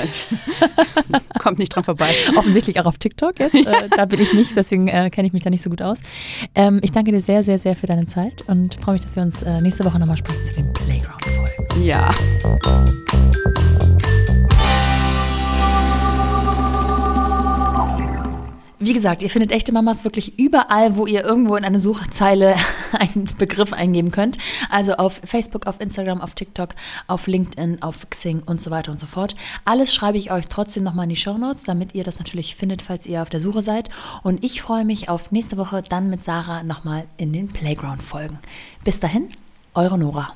Kommt 1.39 1.59
nicht 1.59 1.75
dran 1.75 1.83
vorbei. 1.83 2.09
Offensichtlich 2.35 2.79
auch 2.79 2.85
auf 2.85 2.97
TikTok 2.97 3.39
jetzt. 3.39 3.55
Äh, 3.55 3.89
da 3.95 4.05
bin 4.05 4.21
ich 4.21 4.33
nicht, 4.33 4.55
deswegen 4.55 4.87
äh, 4.87 5.09
kenne 5.09 5.27
ich 5.27 5.33
mich 5.33 5.43
da 5.43 5.49
nicht 5.49 5.63
so 5.63 5.69
gut 5.69 5.81
aus. 5.81 5.99
Ähm, 6.55 6.79
ich 6.81 6.91
danke 6.91 7.11
dir 7.11 7.21
sehr, 7.21 7.43
sehr, 7.43 7.57
sehr 7.57 7.75
für 7.75 7.87
deine 7.87 8.05
Zeit 8.05 8.43
und 8.47 8.75
freue 8.75 8.93
mich, 8.93 9.03
dass 9.03 9.15
wir 9.15 9.23
uns 9.23 9.41
äh, 9.41 9.61
nächste 9.61 9.83
Woche 9.85 9.99
nochmal 9.99 10.17
sprechen 10.17 10.45
zu 10.45 10.53
den 10.53 10.73
Playground-Folgen. 10.73 11.83
Ja. 11.83 12.13
Wie 18.83 18.93
gesagt, 18.93 19.21
ihr 19.21 19.29
findet 19.29 19.51
echte 19.51 19.71
Mamas 19.71 20.05
wirklich 20.05 20.39
überall, 20.39 20.95
wo 20.95 21.05
ihr 21.05 21.23
irgendwo 21.23 21.55
in 21.55 21.63
eine 21.63 21.79
Suchzeile 21.79 22.55
einen 22.93 23.29
Begriff 23.37 23.73
eingeben 23.73 24.09
könnt. 24.09 24.39
Also 24.71 24.93
auf 24.93 25.21
Facebook, 25.23 25.67
auf 25.67 25.79
Instagram, 25.79 26.19
auf 26.19 26.33
TikTok, 26.33 26.69
auf 27.05 27.27
LinkedIn, 27.27 27.83
auf 27.83 28.09
Xing 28.09 28.41
und 28.43 28.59
so 28.59 28.71
weiter 28.71 28.91
und 28.91 28.99
so 28.99 29.05
fort. 29.05 29.35
Alles 29.65 29.93
schreibe 29.93 30.17
ich 30.17 30.31
euch 30.31 30.47
trotzdem 30.47 30.83
nochmal 30.83 31.03
in 31.03 31.11
die 31.11 31.15
Show 31.15 31.37
Notes, 31.37 31.61
damit 31.61 31.93
ihr 31.93 32.03
das 32.03 32.17
natürlich 32.17 32.55
findet, 32.55 32.81
falls 32.81 33.05
ihr 33.05 33.21
auf 33.21 33.29
der 33.29 33.39
Suche 33.39 33.61
seid. 33.61 33.89
Und 34.23 34.43
ich 34.43 34.63
freue 34.63 34.83
mich 34.83 35.09
auf 35.09 35.31
nächste 35.31 35.59
Woche 35.59 35.83
dann 35.87 36.09
mit 36.09 36.23
Sarah 36.23 36.63
nochmal 36.63 37.05
in 37.17 37.33
den 37.33 37.49
Playground-Folgen. 37.49 38.39
Bis 38.83 38.99
dahin, 38.99 39.29
eure 39.75 39.99
Nora. 39.99 40.33